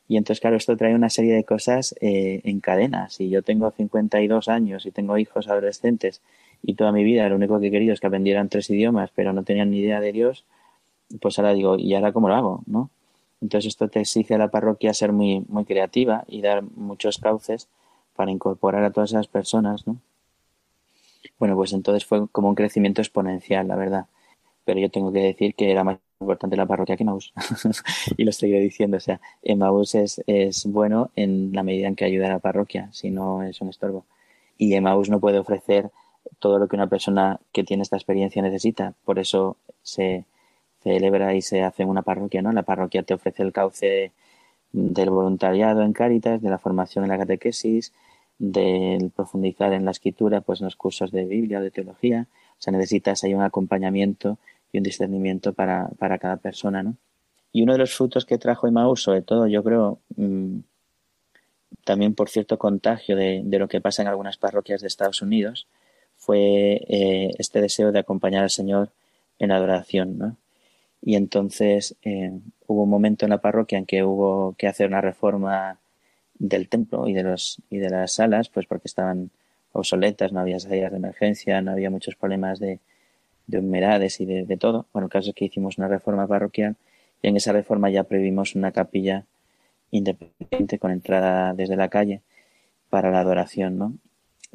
Y 0.08 0.16
entonces, 0.16 0.40
claro, 0.40 0.56
esto 0.56 0.76
trae 0.76 0.96
una 0.96 1.10
serie 1.10 1.34
de 1.34 1.44
cosas 1.44 1.94
eh, 2.00 2.40
en 2.44 2.60
cadena. 2.60 3.08
Si 3.08 3.28
yo 3.28 3.42
tengo 3.42 3.70
52 3.70 4.48
años 4.48 4.84
y 4.84 4.90
tengo 4.90 5.16
hijos 5.16 5.48
adolescentes 5.48 6.22
y 6.62 6.74
toda 6.74 6.90
mi 6.92 7.04
vida 7.04 7.28
lo 7.28 7.36
único 7.36 7.60
que 7.60 7.68
he 7.68 7.70
querido 7.70 7.92
es 7.94 8.00
que 8.00 8.08
aprendieran 8.08 8.48
tres 8.48 8.68
idiomas, 8.70 9.10
pero 9.14 9.32
no 9.32 9.44
tenían 9.44 9.70
ni 9.70 9.78
idea 9.78 10.00
de 10.00 10.12
Dios, 10.12 10.44
pues 11.20 11.38
ahora 11.38 11.54
digo, 11.54 11.76
¿y 11.78 11.94
ahora 11.94 12.12
cómo 12.12 12.28
lo 12.28 12.34
hago? 12.34 12.62
¿No? 12.66 12.90
Entonces 13.40 13.68
esto 13.68 13.88
te 13.88 14.00
exige 14.00 14.34
a 14.34 14.38
la 14.38 14.48
parroquia 14.48 14.94
ser 14.94 15.12
muy, 15.12 15.44
muy 15.48 15.64
creativa 15.64 16.24
y 16.26 16.40
dar 16.40 16.62
muchos 16.62 17.18
cauces 17.18 17.68
para 18.14 18.30
incorporar 18.30 18.82
a 18.84 18.90
todas 18.90 19.10
esas 19.10 19.28
personas, 19.28 19.86
¿no? 19.86 19.98
Bueno, 21.38 21.54
pues 21.56 21.72
entonces 21.72 22.06
fue 22.06 22.28
como 22.28 22.48
un 22.48 22.54
crecimiento 22.54 23.02
exponencial, 23.02 23.68
la 23.68 23.76
verdad. 23.76 24.06
Pero 24.64 24.80
yo 24.80 24.90
tengo 24.90 25.12
que 25.12 25.20
decir 25.20 25.54
que 25.54 25.74
la 25.74 26.00
importante 26.20 26.56
la 26.56 26.66
parroquia 26.66 26.96
que 26.96 27.02
Emmaus. 27.02 27.32
y 28.16 28.24
lo 28.24 28.32
seguiré 28.32 28.60
diciendo. 28.60 28.96
O 28.96 29.00
sea, 29.00 29.20
Emmaus 29.42 29.94
es, 29.94 30.22
es 30.26 30.66
bueno 30.66 31.10
en 31.16 31.52
la 31.52 31.62
medida 31.62 31.88
en 31.88 31.96
que 31.96 32.04
ayuda 32.04 32.26
a 32.26 32.30
la 32.30 32.38
parroquia, 32.38 32.88
si 32.92 33.10
no 33.10 33.42
es 33.42 33.60
un 33.60 33.68
estorbo. 33.68 34.04
Y 34.58 34.74
Emmaus 34.74 35.10
no 35.10 35.20
puede 35.20 35.38
ofrecer 35.38 35.90
todo 36.38 36.58
lo 36.58 36.68
que 36.68 36.76
una 36.76 36.88
persona 36.88 37.40
que 37.52 37.64
tiene 37.64 37.82
esta 37.82 37.96
experiencia 37.96 38.42
necesita. 38.42 38.94
Por 39.04 39.18
eso 39.18 39.56
se 39.82 40.24
celebra 40.86 41.34
y 41.34 41.42
se 41.42 41.62
hace 41.62 41.84
una 41.84 42.02
parroquia, 42.02 42.42
¿no? 42.42 42.52
La 42.52 42.62
parroquia 42.62 43.02
te 43.02 43.14
ofrece 43.14 43.42
el 43.42 43.52
cauce 43.52 44.12
del 44.72 45.10
voluntariado 45.10 45.82
en 45.82 45.92
Cáritas, 45.92 46.40
de 46.40 46.48
la 46.48 46.58
formación 46.58 47.04
en 47.04 47.10
la 47.10 47.18
catequesis, 47.18 47.92
del 48.38 49.10
profundizar 49.10 49.72
en 49.72 49.84
la 49.84 49.90
escritura, 49.90 50.42
pues 50.42 50.60
en 50.60 50.66
los 50.66 50.76
cursos 50.76 51.10
de 51.10 51.24
Biblia 51.24 51.58
o 51.58 51.62
de 51.62 51.72
teología. 51.72 52.28
O 52.52 52.62
sea, 52.62 52.72
necesitas 52.72 53.24
ahí 53.24 53.34
un 53.34 53.42
acompañamiento 53.42 54.38
y 54.72 54.78
un 54.78 54.84
discernimiento 54.84 55.54
para, 55.54 55.88
para 55.98 56.18
cada 56.18 56.36
persona, 56.36 56.84
¿no? 56.84 56.96
Y 57.52 57.62
uno 57.62 57.72
de 57.72 57.78
los 57.78 57.94
frutos 57.94 58.24
que 58.24 58.38
trajo 58.38 58.68
Emmaus, 58.68 59.02
sobre 59.02 59.22
todo, 59.22 59.48
yo 59.48 59.64
creo, 59.64 59.98
mm, 60.16 60.58
también 61.84 62.14
por 62.14 62.28
cierto 62.28 62.58
contagio 62.58 63.16
de, 63.16 63.42
de, 63.44 63.58
lo 63.58 63.66
que 63.66 63.80
pasa 63.80 64.02
en 64.02 64.08
algunas 64.08 64.36
parroquias 64.36 64.82
de 64.82 64.86
Estados 64.88 65.20
Unidos, 65.22 65.66
fue 66.16 66.82
eh, 66.88 67.30
este 67.38 67.60
deseo 67.60 67.90
de 67.92 67.98
acompañar 67.98 68.42
al 68.44 68.50
Señor 68.50 68.92
en 69.38 69.50
adoración, 69.50 70.18
¿no? 70.18 70.36
Y 71.06 71.14
entonces 71.14 71.94
eh, 72.02 72.32
hubo 72.66 72.82
un 72.82 72.90
momento 72.90 73.26
en 73.26 73.30
la 73.30 73.40
parroquia 73.40 73.78
en 73.78 73.86
que 73.86 74.02
hubo 74.02 74.56
que 74.58 74.66
hacer 74.66 74.88
una 74.88 75.00
reforma 75.00 75.78
del 76.36 76.68
templo 76.68 77.06
y 77.06 77.12
de 77.12 77.22
los 77.22 77.62
y 77.70 77.78
de 77.78 77.90
las 77.90 78.14
salas, 78.14 78.48
pues 78.48 78.66
porque 78.66 78.88
estaban 78.88 79.30
obsoletas, 79.70 80.32
no 80.32 80.40
había 80.40 80.58
salidas 80.58 80.90
de 80.90 80.96
emergencia, 80.96 81.62
no 81.62 81.70
había 81.70 81.90
muchos 81.90 82.16
problemas 82.16 82.58
de, 82.58 82.80
de 83.46 83.58
humedades 83.60 84.20
y 84.20 84.26
de, 84.26 84.56
todo. 84.56 84.86
Bueno, 84.92 85.06
el 85.06 85.12
caso 85.12 85.30
es 85.30 85.36
que 85.36 85.44
hicimos 85.44 85.78
una 85.78 85.86
reforma 85.86 86.26
parroquial 86.26 86.74
y 87.22 87.28
en 87.28 87.36
esa 87.36 87.52
reforma 87.52 87.88
ya 87.88 88.02
previmos 88.02 88.56
una 88.56 88.72
capilla 88.72 89.26
independiente 89.92 90.80
con 90.80 90.90
entrada 90.90 91.54
desde 91.54 91.76
la 91.76 91.88
calle 91.88 92.22
para 92.90 93.12
la 93.12 93.20
adoración, 93.20 93.78
¿no? 93.78 93.94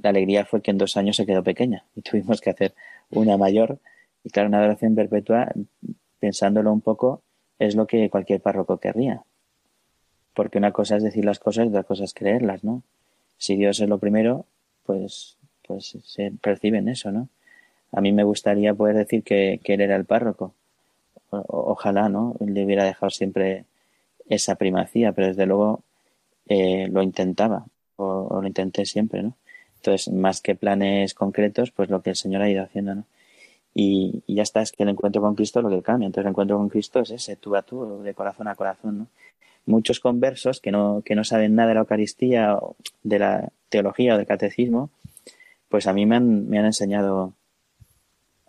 La 0.03 0.09
alegría 0.09 0.43
fue 0.43 0.61
que 0.61 0.71
en 0.71 0.77
dos 0.77 0.97
años 0.97 1.15
se 1.15 1.25
quedó 1.25 1.43
pequeña 1.43 1.85
y 1.95 2.01
tuvimos 2.01 2.41
que 2.41 2.49
hacer 2.49 2.73
una 3.09 3.37
mayor 3.37 3.79
y 4.25 4.31
claro, 4.31 4.49
una 4.49 4.59
adoración 4.59 4.95
perpetua, 4.95 5.53
pensándolo 6.21 6.71
un 6.71 6.79
poco, 6.81 7.23
es 7.59 7.75
lo 7.75 7.87
que 7.87 8.09
cualquier 8.09 8.39
párroco 8.41 8.77
querría. 8.77 9.23
Porque 10.33 10.59
una 10.59 10.71
cosa 10.71 10.95
es 10.95 11.03
decir 11.03 11.25
las 11.25 11.39
cosas 11.39 11.65
y 11.65 11.69
otra 11.69 11.83
cosa 11.83 12.05
es 12.05 12.13
creerlas, 12.13 12.63
¿no? 12.63 12.83
Si 13.37 13.57
Dios 13.57 13.81
es 13.81 13.89
lo 13.89 13.97
primero, 13.97 14.45
pues, 14.85 15.37
pues 15.67 15.97
se 16.05 16.31
perciben 16.31 16.87
eso, 16.87 17.11
¿no? 17.11 17.27
A 17.91 17.99
mí 17.99 18.13
me 18.13 18.23
gustaría 18.23 18.73
poder 18.73 18.95
decir 18.95 19.23
que, 19.23 19.59
Él 19.63 19.81
era 19.81 19.95
el 19.97 20.05
párroco. 20.05 20.53
ojalá, 21.29 22.07
¿no? 22.09 22.35
Le 22.39 22.65
hubiera 22.65 22.85
dejado 22.85 23.09
siempre 23.09 23.65
esa 24.29 24.55
primacía, 24.55 25.11
pero 25.13 25.27
desde 25.27 25.45
luego 25.45 25.83
eh, 26.47 26.87
lo 26.89 27.01
intentaba, 27.01 27.65
o, 27.97 28.41
lo 28.41 28.47
intenté 28.47 28.85
siempre, 28.85 29.23
¿no? 29.23 29.35
Entonces, 29.77 30.13
más 30.13 30.41
que 30.41 30.55
planes 30.55 31.13
concretos, 31.15 31.71
pues 31.71 31.89
lo 31.89 32.01
que 32.01 32.11
el 32.11 32.15
Señor 32.15 32.43
ha 32.43 32.49
ido 32.49 32.63
haciendo, 32.63 32.95
¿no? 32.95 33.05
Y, 33.73 34.23
ya 34.27 34.43
está, 34.43 34.61
es 34.61 34.71
que 34.71 34.83
el 34.83 34.89
encuentro 34.89 35.21
con 35.21 35.35
Cristo 35.35 35.59
es 35.59 35.63
lo 35.63 35.69
que 35.69 35.81
cambia. 35.81 36.07
Entonces, 36.07 36.25
el 36.25 36.31
encuentro 36.31 36.57
con 36.57 36.69
Cristo 36.69 36.99
es 36.99 37.11
ese, 37.11 37.35
tú 37.35 37.55
a 37.55 37.61
tú, 37.61 38.01
de 38.01 38.13
corazón 38.13 38.47
a 38.47 38.55
corazón. 38.55 39.07
Muchos 39.65 39.99
conversos 39.99 40.59
que 40.59 40.71
no, 40.71 41.01
que 41.05 41.15
no 41.15 41.23
saben 41.23 41.55
nada 41.55 41.69
de 41.69 41.73
la 41.75 41.79
Eucaristía, 41.81 42.57
de 43.03 43.19
la 43.19 43.49
teología 43.69 44.15
o 44.15 44.17
del 44.17 44.27
catecismo, 44.27 44.89
pues 45.69 45.87
a 45.87 45.93
mí 45.93 46.05
me 46.05 46.17
han, 46.17 46.49
me 46.49 46.59
han 46.59 46.65
enseñado 46.65 47.33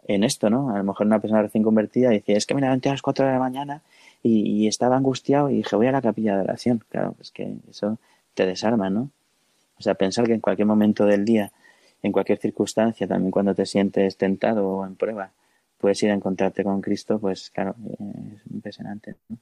en 0.04 0.24
esto, 0.24 0.50
¿no? 0.50 0.70
A 0.74 0.78
lo 0.78 0.84
mejor 0.84 1.06
una 1.06 1.20
persona 1.20 1.42
recién 1.42 1.62
convertida 1.62 2.10
dice, 2.10 2.32
es 2.34 2.46
que 2.46 2.54
me 2.54 2.60
levanté 2.60 2.88
a 2.88 2.92
las 2.92 3.02
4 3.02 3.26
de 3.26 3.32
la 3.32 3.38
mañana 3.38 3.82
y, 4.22 4.66
estaba 4.66 4.96
angustiado 4.96 5.50
y 5.50 5.56
dije, 5.56 5.76
voy 5.76 5.86
a 5.86 5.92
la 5.92 6.02
capilla 6.02 6.36
de 6.36 6.42
oración. 6.42 6.84
Claro, 6.88 7.14
es 7.20 7.30
que 7.30 7.56
eso 7.68 7.98
te 8.34 8.46
desarma, 8.46 8.90
¿no? 8.90 9.10
O 9.78 9.82
sea, 9.82 9.94
pensar 9.94 10.26
que 10.26 10.34
en 10.34 10.40
cualquier 10.40 10.66
momento 10.66 11.04
del 11.04 11.24
día, 11.24 11.50
en 12.02 12.12
cualquier 12.12 12.38
circunstancia, 12.38 13.06
también 13.06 13.30
cuando 13.30 13.54
te 13.54 13.66
sientes 13.66 14.16
tentado 14.16 14.68
o 14.68 14.86
en 14.86 14.96
prueba, 14.96 15.32
puedes 15.78 16.02
ir 16.02 16.10
a 16.10 16.14
encontrarte 16.14 16.64
con 16.64 16.80
Cristo, 16.80 17.18
pues 17.18 17.50
claro, 17.50 17.74
es 18.34 18.52
impresionante. 18.52 19.16
¿no? 19.28 19.38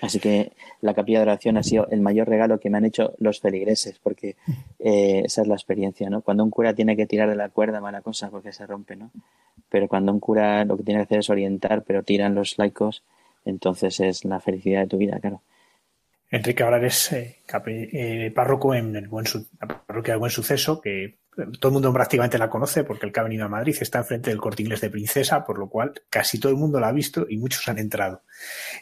Así 0.00 0.18
que 0.20 0.52
la 0.80 0.94
capilla 0.94 1.18
de 1.18 1.24
oración 1.24 1.56
ha 1.56 1.62
sido 1.62 1.88
el 1.90 2.00
mayor 2.00 2.28
regalo 2.28 2.60
que 2.60 2.68
me 2.68 2.78
han 2.78 2.84
hecho 2.84 3.14
los 3.18 3.40
feligreses, 3.40 3.98
porque 4.02 4.36
eh, 4.78 5.22
esa 5.24 5.42
es 5.42 5.48
la 5.48 5.54
experiencia, 5.54 6.10
¿no? 6.10 6.20
Cuando 6.22 6.44
un 6.44 6.50
cura 6.50 6.74
tiene 6.74 6.96
que 6.96 7.06
tirar 7.06 7.28
de 7.28 7.36
la 7.36 7.48
cuerda, 7.48 7.80
mala 7.80 8.02
cosa, 8.02 8.30
porque 8.30 8.52
se 8.52 8.66
rompe, 8.66 8.96
¿no? 8.96 9.10
Pero 9.68 9.88
cuando 9.88 10.12
un 10.12 10.20
cura 10.20 10.64
lo 10.64 10.76
que 10.76 10.82
tiene 10.82 11.00
que 11.00 11.04
hacer 11.04 11.18
es 11.20 11.30
orientar, 11.30 11.84
pero 11.84 12.02
tiran 12.02 12.34
los 12.34 12.58
laicos, 12.58 13.02
entonces 13.44 14.00
es 14.00 14.24
la 14.24 14.40
felicidad 14.40 14.82
de 14.82 14.88
tu 14.88 14.98
vida, 14.98 15.18
claro. 15.20 15.40
Enrique 16.30 16.62
ahora 16.62 16.78
eres 16.78 17.12
eh, 17.12 17.38
eh, 17.66 18.32
párroco 18.34 18.74
en 18.74 18.96
el 18.96 19.08
buen 19.08 19.26
la 19.60 19.68
parroquia 19.68 20.14
del 20.14 20.20
Buen 20.20 20.30
Suceso, 20.30 20.80
que 20.80 21.16
todo 21.34 21.68
el 21.68 21.72
mundo 21.72 21.92
prácticamente 21.92 22.36
la 22.36 22.50
conoce 22.50 22.84
porque 22.84 23.06
el 23.06 23.12
que 23.12 23.20
ha 23.20 23.22
venido 23.22 23.46
a 23.46 23.48
Madrid 23.48 23.76
está 23.80 23.98
enfrente 23.98 24.30
del 24.30 24.40
corte 24.40 24.62
inglés 24.62 24.82
de 24.82 24.90
Princesa, 24.90 25.44
por 25.44 25.58
lo 25.58 25.68
cual 25.68 25.92
casi 26.10 26.38
todo 26.38 26.52
el 26.52 26.58
mundo 26.58 26.78
la 26.78 26.88
ha 26.88 26.92
visto 26.92 27.26
y 27.28 27.38
muchos 27.38 27.66
han 27.68 27.78
entrado. 27.78 28.22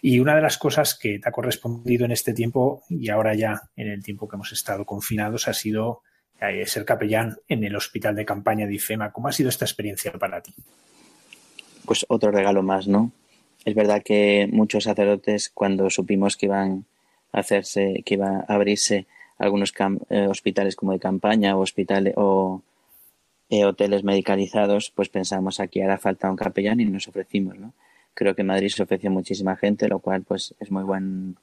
Y 0.03 0.19
una 0.19 0.35
de 0.35 0.43
las 0.43 0.59
cosas 0.59 0.97
que 0.97 1.21
te 1.21 1.29
ha 1.29 1.33
correspondido 1.33 2.05
en 2.05 2.13
este 2.13 2.35
tiempo 2.35 2.83
y 2.89 3.09
ahora 3.09 3.35
ya 3.35 3.63
en 3.77 3.89
el 3.89 4.03
tiempo 4.03 4.29
que 4.29 4.35
hemos 4.35 4.51
estado 4.53 4.85
confinados 4.85 5.47
ha 5.47 5.55
sido 5.55 6.03
eh, 6.41 6.67
ser 6.67 6.85
capellán 6.85 7.37
en 7.49 7.63
el 7.63 7.77
hospital 7.77 8.17
de 8.17 8.25
campaña 8.25 8.67
de 8.67 8.75
IFEMA. 8.75 9.13
¿Cómo 9.13 9.29
ha 9.29 9.33
sido 9.33 9.49
esta 9.49 9.65
experiencia 9.65 10.13
para 10.13 10.41
ti? 10.41 10.53
Pues 11.85 12.05
otro 12.09 12.33
regalo 12.33 12.63
más, 12.63 12.89
¿no? 12.89 13.13
Es 13.65 13.75
verdad 13.75 14.03
que 14.03 14.49
muchos 14.51 14.85
sacerdotes 14.85 15.51
cuando 15.51 15.89
supimos 15.91 16.37
que 16.37 16.47
iban 16.47 16.87
a 17.33 17.41
hacerse, 17.41 18.03
que 18.05 18.15
iba 18.15 18.45
a 18.49 18.55
abrirse 18.55 19.07
algunos 19.41 19.73
eh, 20.11 20.27
hospitales 20.29 20.77
como 20.77 20.93
de 20.93 21.01
campaña 21.01 21.57
o 21.57 21.61
hospitales 21.61 22.15
o 22.17 22.63
eh, 23.49 23.65
hoteles 23.65 24.05
medicalizados, 24.05 24.93
pues 24.95 25.09
pensamos 25.09 25.61
aquí 25.61 25.81
hará 25.81 25.97
falta 25.99 26.31
un 26.31 26.37
capellán 26.37 26.79
y 26.81 26.85
nos 26.85 27.09
ofrecimos, 27.09 27.59
¿no? 27.59 27.73
Creo 28.15 28.35
que 28.35 28.43
en 28.43 28.49
Madrid 28.49 28.69
se 28.69 28.83
ofreció 28.83 29.11
muchísima 29.11 29.57
gente, 29.57 29.89
lo 29.89 29.99
cual 30.01 30.23
pues 30.25 30.55
es 30.61 30.71
muy 30.71 30.85
buen 30.85 31.37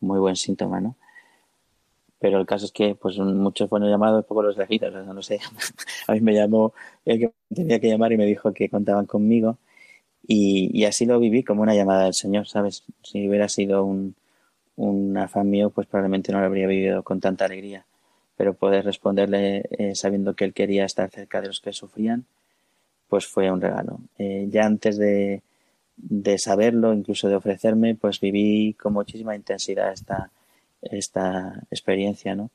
muy 0.00 0.18
buen 0.20 0.36
síntoma, 0.36 0.80
¿no? 0.80 0.96
Pero 2.18 2.40
el 2.40 2.46
caso 2.46 2.64
es 2.64 2.72
que 2.72 2.94
pues 2.94 3.18
muchos 3.18 3.68
fueron 3.68 3.90
llamados, 3.90 4.24
poco 4.24 4.42
los 4.42 4.56
lejitos, 4.56 4.92
no 5.06 5.22
sé. 5.22 5.38
a 6.08 6.12
mí 6.12 6.20
me 6.22 6.32
llamó 6.34 6.72
el 7.04 7.18
que 7.20 7.32
tenía 7.54 7.78
que 7.78 7.88
llamar 7.88 8.12
y 8.12 8.16
me 8.16 8.26
dijo 8.26 8.52
que 8.54 8.70
contaban 8.70 9.04
conmigo 9.04 9.58
y, 10.26 10.70
y 10.72 10.86
así 10.86 11.04
lo 11.04 11.18
viví 11.20 11.44
como 11.44 11.62
una 11.62 11.74
llamada 11.74 12.04
del 12.04 12.14
Señor, 12.14 12.48
¿sabes? 12.48 12.84
Si 13.02 13.28
hubiera 13.28 13.48
sido 13.48 13.84
un, 13.84 14.16
un 14.76 15.16
afán 15.16 15.50
mío, 15.50 15.70
pues 15.70 15.86
probablemente 15.86 16.32
no 16.32 16.40
lo 16.40 16.46
habría 16.46 16.66
vivido 16.66 17.02
con 17.02 17.20
tanta 17.20 17.44
alegría. 17.44 17.86
Pero 18.36 18.54
poder 18.54 18.84
responderle 18.84 19.64
eh, 19.70 19.94
sabiendo 19.94 20.34
que 20.34 20.44
él 20.44 20.52
quería 20.52 20.84
estar 20.84 21.10
cerca 21.10 21.40
de 21.40 21.48
los 21.48 21.60
que 21.60 21.72
sufrían, 21.72 22.24
pues 23.08 23.26
fue 23.26 23.50
un 23.50 23.60
regalo. 23.60 24.00
Eh, 24.18 24.48
ya 24.50 24.64
antes 24.66 24.96
de, 24.98 25.42
de, 25.96 26.38
saberlo, 26.38 26.92
incluso 26.92 27.28
de 27.28 27.36
ofrecerme, 27.36 27.94
pues 27.94 28.20
viví 28.20 28.74
con 28.74 28.92
muchísima 28.92 29.36
intensidad 29.36 29.92
esta, 29.92 30.30
esta 30.82 31.62
experiencia, 31.70 32.34
¿no? 32.34 32.50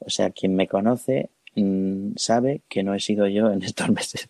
O 0.00 0.10
sea, 0.10 0.30
quien 0.30 0.54
me 0.54 0.68
conoce 0.68 1.30
mm, 1.54 2.12
sabe 2.16 2.62
que 2.68 2.82
no 2.82 2.94
he 2.94 3.00
sido 3.00 3.26
yo 3.26 3.50
en 3.50 3.62
estos 3.70 3.88
meses. 3.90 4.28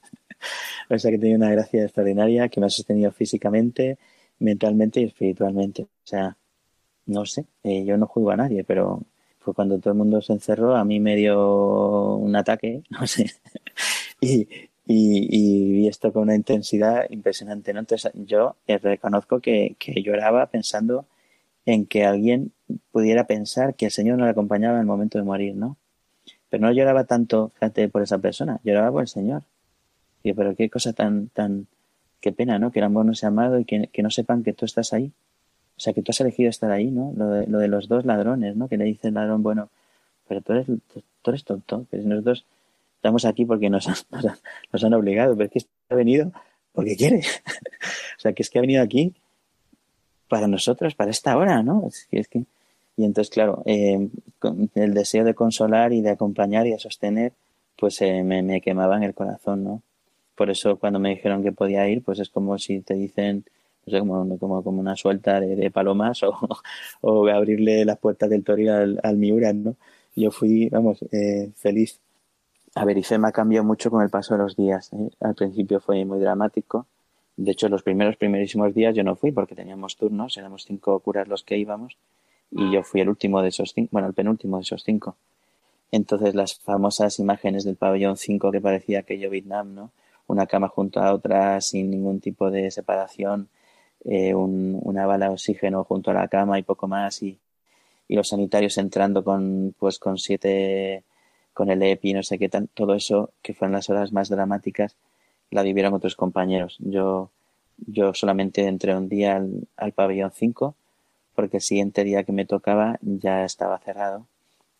o 0.90 0.98
sea, 0.98 1.10
que 1.10 1.16
he 1.16 1.20
tenido 1.20 1.38
una 1.38 1.50
gracia 1.50 1.82
extraordinaria 1.82 2.48
que 2.48 2.60
me 2.60 2.66
ha 2.66 2.70
sostenido 2.70 3.10
físicamente, 3.10 3.98
mentalmente 4.38 5.00
y 5.00 5.04
espiritualmente. 5.04 5.82
O 5.82 6.06
sea, 6.06 6.36
no 7.06 7.26
sé, 7.26 7.46
eh, 7.62 7.84
yo 7.84 7.96
no 7.96 8.06
juzgo 8.06 8.30
a 8.30 8.36
nadie, 8.36 8.64
pero 8.64 9.02
fue 9.38 9.54
cuando 9.54 9.78
todo 9.78 9.92
el 9.92 9.98
mundo 9.98 10.22
se 10.22 10.32
encerró, 10.32 10.74
a 10.76 10.84
mí 10.84 11.00
me 11.00 11.16
dio 11.16 12.16
un 12.16 12.34
ataque, 12.36 12.82
no 12.90 13.06
sé, 13.06 13.30
y, 14.20 14.48
y, 14.86 15.72
vi 15.72 15.88
esto 15.88 16.12
con 16.12 16.22
una 16.24 16.34
intensidad 16.34 17.06
impresionante, 17.10 17.72
¿no? 17.72 17.80
Entonces 17.80 18.10
yo 18.14 18.56
eh, 18.66 18.78
reconozco 18.78 19.40
que, 19.40 19.76
que 19.78 20.02
lloraba 20.02 20.46
pensando 20.46 21.06
en 21.66 21.86
que 21.86 22.04
alguien 22.04 22.52
pudiera 22.92 23.26
pensar 23.26 23.74
que 23.74 23.86
el 23.86 23.90
Señor 23.90 24.18
no 24.18 24.24
le 24.24 24.30
acompañaba 24.30 24.74
en 24.74 24.80
el 24.80 24.86
momento 24.86 25.18
de 25.18 25.24
morir, 25.24 25.54
¿no? 25.54 25.76
Pero 26.48 26.66
no 26.66 26.72
lloraba 26.72 27.04
tanto, 27.04 27.52
por 27.90 28.02
esa 28.02 28.18
persona, 28.18 28.60
lloraba 28.64 28.92
por 28.92 29.02
el 29.02 29.08
Señor. 29.08 29.42
Y 30.22 30.32
pero 30.32 30.54
qué 30.54 30.70
cosa 30.70 30.92
tan, 30.92 31.28
tan, 31.28 31.66
qué 32.20 32.32
pena, 32.32 32.58
¿no? 32.58 32.70
Que 32.70 32.78
el 32.78 32.84
amor 32.84 33.04
no 33.04 33.14
sea 33.14 33.30
amado 33.30 33.58
y 33.58 33.64
que, 33.64 33.88
que 33.88 34.02
no 34.02 34.10
sepan 34.10 34.42
que 34.42 34.52
tú 34.52 34.64
estás 34.64 34.92
ahí. 34.92 35.12
Sea, 35.84 35.92
que 35.92 36.00
tú 36.00 36.12
has 36.12 36.20
elegido 36.22 36.48
estar 36.48 36.70
ahí, 36.70 36.90
¿no? 36.90 37.12
Lo 37.14 37.28
de, 37.28 37.46
lo 37.46 37.58
de 37.58 37.68
los 37.68 37.88
dos 37.88 38.06
ladrones, 38.06 38.56
¿no? 38.56 38.68
Que 38.68 38.78
le 38.78 38.86
dice 38.86 39.08
el 39.08 39.14
ladrón, 39.14 39.42
bueno, 39.42 39.68
pero 40.26 40.40
tú 40.40 40.54
eres, 40.54 40.66
tú 40.66 41.30
eres 41.30 41.44
tonto, 41.44 41.84
que 41.90 41.98
nosotros 41.98 42.46
estamos 42.96 43.26
aquí 43.26 43.44
porque 43.44 43.68
nos 43.68 43.86
han, 43.86 43.96
nos 44.72 44.82
han, 44.82 44.94
obligado, 44.94 45.36
pero 45.36 45.50
es 45.52 45.64
que 45.64 45.68
ha 45.90 45.94
venido 45.94 46.32
porque 46.72 46.96
quiere. 46.96 47.18
o 48.16 48.18
sea, 48.20 48.32
que 48.32 48.42
es 48.42 48.48
que 48.48 48.58
ha 48.58 48.62
venido 48.62 48.82
aquí 48.82 49.12
para 50.26 50.48
nosotros, 50.48 50.94
para 50.94 51.10
esta 51.10 51.36
hora, 51.36 51.62
¿no? 51.62 51.86
Es 51.86 52.06
que, 52.10 52.20
es 52.20 52.28
que... 52.28 52.44
Y 52.96 53.04
entonces, 53.04 53.28
claro, 53.28 53.62
eh, 53.66 54.08
el 54.74 54.94
deseo 54.94 55.24
de 55.24 55.34
consolar 55.34 55.92
y 55.92 56.00
de 56.00 56.10
acompañar 56.12 56.66
y 56.66 56.70
de 56.70 56.78
sostener, 56.78 57.34
pues 57.76 58.00
eh, 58.00 58.22
me, 58.22 58.42
me 58.42 58.62
quemaba 58.62 58.96
en 58.96 59.02
el 59.02 59.12
corazón, 59.12 59.64
¿no? 59.64 59.82
Por 60.34 60.48
eso 60.48 60.78
cuando 60.78 60.98
me 60.98 61.10
dijeron 61.10 61.42
que 61.42 61.52
podía 61.52 61.86
ir, 61.88 62.02
pues 62.02 62.20
es 62.20 62.30
como 62.30 62.58
si 62.58 62.80
te 62.80 62.94
dicen, 62.94 63.44
no 63.86 63.90
sé, 63.90 63.98
como, 63.98 64.38
como, 64.38 64.62
como 64.62 64.80
una 64.80 64.96
suelta 64.96 65.40
de, 65.40 65.70
palomas 65.70 66.22
o, 66.22 66.32
o, 67.00 67.28
abrirle 67.28 67.84
las 67.84 67.98
puertas 67.98 68.30
del 68.30 68.44
toril 68.44 68.70
al, 68.70 69.00
al 69.02 69.16
Miura, 69.16 69.52
¿no? 69.52 69.76
Yo 70.16 70.30
fui, 70.30 70.68
vamos, 70.68 71.02
eh, 71.12 71.50
feliz. 71.56 72.00
A 72.76 72.84
ver, 72.84 72.98
IFEMA 72.98 73.32
cambió 73.32 73.64
mucho 73.64 73.90
con 73.90 74.02
el 74.02 74.10
paso 74.10 74.34
de 74.34 74.42
los 74.42 74.56
días. 74.56 74.92
¿eh? 74.92 75.10
Al 75.20 75.34
principio 75.34 75.80
fue 75.80 76.04
muy 76.04 76.20
dramático. 76.20 76.86
De 77.36 77.52
hecho, 77.52 77.68
los 77.68 77.82
primeros, 77.82 78.16
primerísimos 78.16 78.74
días 78.74 78.94
yo 78.94 79.02
no 79.02 79.16
fui 79.16 79.32
porque 79.32 79.54
teníamos 79.54 79.96
turnos, 79.96 80.36
éramos 80.36 80.64
cinco 80.64 80.98
curas 81.00 81.26
los 81.26 81.42
que 81.42 81.56
íbamos 81.58 81.96
y 82.50 82.72
yo 82.72 82.82
fui 82.84 83.00
el 83.00 83.08
último 83.08 83.42
de 83.42 83.48
esos 83.48 83.72
cinco, 83.74 83.88
bueno, 83.92 84.06
el 84.08 84.14
penúltimo 84.14 84.56
de 84.56 84.62
esos 84.62 84.84
cinco. 84.84 85.16
Entonces 85.90 86.34
las 86.34 86.58
famosas 86.58 87.18
imágenes 87.20 87.64
del 87.64 87.76
pabellón 87.76 88.16
5 88.16 88.50
que 88.50 88.60
parecía 88.60 89.00
aquello 89.00 89.30
Vietnam, 89.30 89.74
¿no? 89.74 89.90
Una 90.26 90.46
cama 90.46 90.68
junto 90.68 91.00
a 91.00 91.12
otra 91.12 91.60
sin 91.60 91.90
ningún 91.90 92.20
tipo 92.20 92.50
de 92.50 92.70
separación, 92.72 93.48
eh, 94.04 94.34
un, 94.34 94.78
una 94.82 95.06
bala 95.06 95.26
de 95.26 95.32
oxígeno 95.32 95.84
junto 95.84 96.10
a 96.10 96.14
la 96.14 96.28
cama 96.28 96.58
y 96.58 96.62
poco 96.62 96.88
más 96.88 97.22
y, 97.22 97.38
y 98.08 98.16
los 98.16 98.28
sanitarios 98.28 98.78
entrando 98.78 99.24
con 99.24 99.74
pues 99.78 99.98
con 99.98 100.18
siete 100.18 101.04
con 101.52 101.70
el 101.70 101.82
EPI 101.82 102.14
no 102.14 102.22
sé 102.22 102.38
qué 102.38 102.48
tal 102.48 102.68
todo 102.68 102.94
eso 102.94 103.30
que 103.42 103.54
fueron 103.54 103.72
las 103.72 103.88
horas 103.90 104.12
más 104.12 104.28
dramáticas 104.28 104.96
la 105.50 105.62
vivieron 105.62 105.94
otros 105.94 106.16
compañeros 106.16 106.76
yo 106.80 107.30
yo 107.78 108.14
solamente 108.14 108.66
entré 108.66 108.96
un 108.96 109.08
día 109.08 109.36
al, 109.36 109.68
al 109.76 109.92
pabellón 109.92 110.30
5 110.32 110.74
porque 111.34 111.58
el 111.58 111.62
siguiente 111.62 112.04
día 112.04 112.24
que 112.24 112.32
me 112.32 112.46
tocaba 112.46 112.98
ya 113.02 113.44
estaba 113.44 113.78
cerrado 113.78 114.26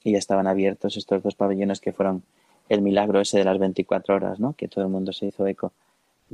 y 0.03 0.12
ya 0.12 0.18
estaban 0.18 0.47
abiertos 0.47 0.97
estos 0.97 1.22
dos 1.22 1.35
pabellones 1.35 1.81
que 1.81 1.93
fueron 1.93 2.22
el 2.68 2.83
milagro 2.83 3.20
ese 3.20 3.39
de 3.39 3.45
las 3.45 3.59
24 3.59 4.14
horas, 4.14 4.41
¿no? 4.41 4.55
Que 4.55 4.68
todo 4.68 4.85
el 4.85 4.91
mundo 4.91 5.12
se 5.12 5.27
hizo 5.27 5.47
eco 5.47 5.72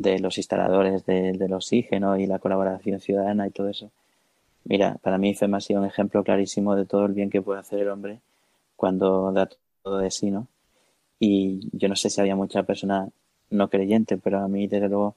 de 0.01 0.19
los 0.19 0.39
instaladores 0.39 1.05
de, 1.05 1.33
del 1.33 1.53
oxígeno 1.53 2.17
y 2.17 2.27
la 2.27 2.39
colaboración 2.39 3.01
ciudadana 3.01 3.47
y 3.47 3.51
todo 3.51 3.69
eso. 3.69 3.91
Mira, 4.65 4.97
para 5.03 5.19
mí 5.19 5.35
FEMA 5.35 5.59
ha 5.59 5.61
sido 5.61 5.81
un 5.81 5.87
ejemplo 5.87 6.25
clarísimo 6.25 6.75
de 6.75 6.87
todo 6.87 7.05
el 7.05 7.13
bien 7.13 7.29
que 7.29 7.43
puede 7.43 7.61
hacer 7.61 7.81
el 7.81 7.89
hombre 7.89 8.21
cuando 8.77 9.31
da 9.33 9.49
todo 9.83 9.99
de 9.99 10.11
sí, 10.11 10.31
¿no? 10.31 10.47
Y 11.19 11.69
yo 11.77 11.89
no 11.89 11.97
sé 11.97 12.09
si 12.09 12.21
había 12.21 12.35
mucha 12.35 12.63
persona 12.63 13.09
no 13.51 13.69
creyente, 13.69 14.17
pero 14.17 14.39
a 14.39 14.49
mí, 14.49 14.67
desde 14.69 14.89
luego, 14.89 15.17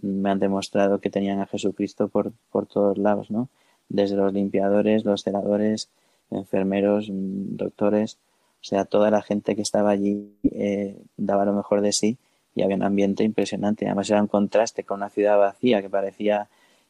me 0.00 0.30
han 0.30 0.38
demostrado 0.38 0.98
que 0.98 1.10
tenían 1.10 1.40
a 1.40 1.46
Jesucristo 1.46 2.08
por, 2.08 2.32
por 2.50 2.66
todos 2.66 2.96
lados, 2.96 3.30
¿no? 3.30 3.48
Desde 3.90 4.16
los 4.16 4.32
limpiadores, 4.32 5.04
los 5.04 5.22
celadores, 5.22 5.90
enfermeros, 6.30 7.08
doctores, 7.10 8.16
o 8.62 8.64
sea, 8.64 8.86
toda 8.86 9.10
la 9.10 9.20
gente 9.20 9.54
que 9.56 9.62
estaba 9.62 9.90
allí 9.90 10.32
eh, 10.44 10.96
daba 11.18 11.44
lo 11.44 11.52
mejor 11.52 11.82
de 11.82 11.92
sí 11.92 12.16
y 12.54 12.62
había 12.62 12.76
un 12.76 12.82
ambiente 12.82 13.24
impresionante. 13.24 13.86
Además 13.86 14.10
era 14.10 14.20
un 14.20 14.28
contraste 14.28 14.84
con 14.84 14.98
una 14.98 15.10
ciudad 15.10 15.38
vacía 15.38 15.80
que 15.80 15.88
parecía 15.88 16.48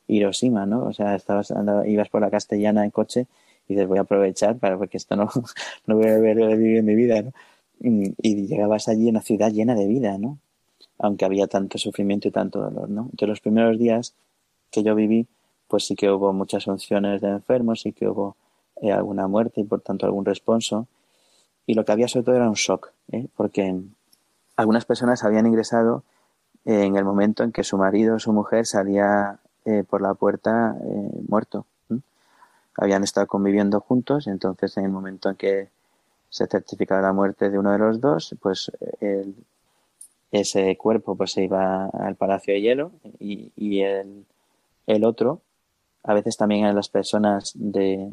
Hiroshima, 0.09 0.67
¿no? 0.67 0.85
O 0.85 0.93
sea, 0.93 1.15
estabas, 1.15 1.53
ibas 1.87 2.09
por 2.09 2.21
la 2.21 2.31
castellana 2.31 2.85
en 2.85 2.91
coche 2.91 3.27
y 3.69 3.75
dices, 3.75 3.89
voy 3.89 3.99
a 3.99 4.03
aprovechar 4.03 4.59
para 4.59 4.77
porque 4.77 4.97
esto 4.97 5.17
no, 5.17 5.31
no 5.87 5.97
voy 5.97 6.09
a 6.09 6.19
vivir 6.19 6.83
mi 6.83 6.95
vida. 6.95 7.25
Y, 7.81 8.47
llegabas 8.47 8.89
allí 8.89 9.09
en 9.09 9.17
una 9.17 9.23
ciudad 9.23 9.51
llena 9.51 9.75
de 9.75 9.87
vida, 9.87 10.17
¿no? 10.19 10.39
Aunque 10.99 11.25
había 11.25 11.47
tanto 11.47 11.79
sufrimiento 11.79 12.29
y 12.29 12.31
tanto 12.31 12.61
dolor, 12.61 12.89
¿no? 12.89 13.03
Entonces 13.03 13.29
los 13.29 13.41
primeros 13.41 13.79
días 13.79 14.15
que 14.71 14.83
yo 14.83 14.95
viví, 14.95 15.27
pues 15.69 15.87
sí 15.87 15.97
que 15.97 16.11
hubo 16.11 16.33
muchas 16.33 16.65
funciones 16.65 17.21
de 17.21 17.29
enfermos, 17.29 17.81
sí 17.81 17.93
que 17.93 18.09
hubo 18.09 18.37
eh, 18.81 18.93
alguna 18.93 19.27
muerte 19.27 19.61
y 19.61 19.65
por 19.65 19.81
tanto 19.81 20.07
algún 20.07 20.25
responso. 20.25 20.87
Y 21.67 21.75
lo 21.75 21.85
que 21.85 21.93
había 21.93 22.09
sobre 22.09 22.25
todo 22.25 22.37
era 22.37 22.49
un 22.49 22.55
shock, 22.55 22.93
¿eh? 23.11 23.27
porque 23.37 23.81
algunas 24.57 24.85
personas 24.85 25.25
habían 25.25 25.47
ingresado 25.47 26.05
en 26.65 26.97
el 26.97 27.05
momento 27.05 27.43
en 27.43 27.53
que 27.53 27.65
su 27.65 27.77
marido 27.77 28.17
o 28.17 28.19
su 28.19 28.33
mujer 28.33 28.67
salía 28.67 29.39
eh, 29.65 29.85
por 29.89 30.01
la 30.01 30.15
puerta 30.15 30.77
eh, 30.81 31.21
muerto. 31.29 31.67
Habían 32.77 33.05
estado 33.05 33.27
conviviendo 33.27 33.81
juntos, 33.81 34.27
entonces 34.27 34.77
en 34.77 34.85
el 34.85 34.91
momento 34.91 35.29
en 35.29 35.37
que 35.37 35.69
se 36.31 36.47
certificaba 36.47 37.03
la 37.03 37.13
muerte 37.13 37.51
de 37.51 37.59
uno 37.59 37.73
de 37.73 37.79
los 37.79 38.01
dos, 38.01 38.35
pues 38.41 38.73
el, 39.01 39.35
ese 40.33 40.77
cuerpo 40.79 41.15
pues 41.15 41.33
se 41.33 41.45
iba 41.45 41.87
al 41.87 42.17
Palacio 42.17 42.55
de 42.55 42.63
Hielo 42.63 42.93
y, 43.21 43.53
y 43.55 43.83
el, 43.83 44.25
el, 44.87 45.05
otro, 45.05 45.43
a 46.03 46.15
veces 46.15 46.39
también 46.39 46.65
eran 46.65 46.75
las 46.75 46.89
personas 46.89 47.53
de, 47.55 48.13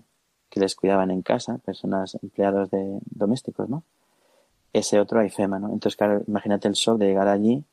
que 0.49 0.59
les 0.59 0.75
cuidaban 0.75 1.11
en 1.11 1.21
casa, 1.21 1.59
personas 1.59 2.17
empleados 2.21 2.69
de 2.71 2.99
domésticos, 3.05 3.69
¿no? 3.69 3.83
Ese 4.73 4.99
otro 4.99 5.19
hay 5.19 5.29
FEMA, 5.29 5.59
¿no? 5.59 5.67
Entonces, 5.67 5.95
claro, 5.95 6.21
imagínate 6.27 6.67
el 6.67 6.75
shock 6.75 6.99
de 6.99 7.07
llegar 7.07 7.27
allí 7.27 7.63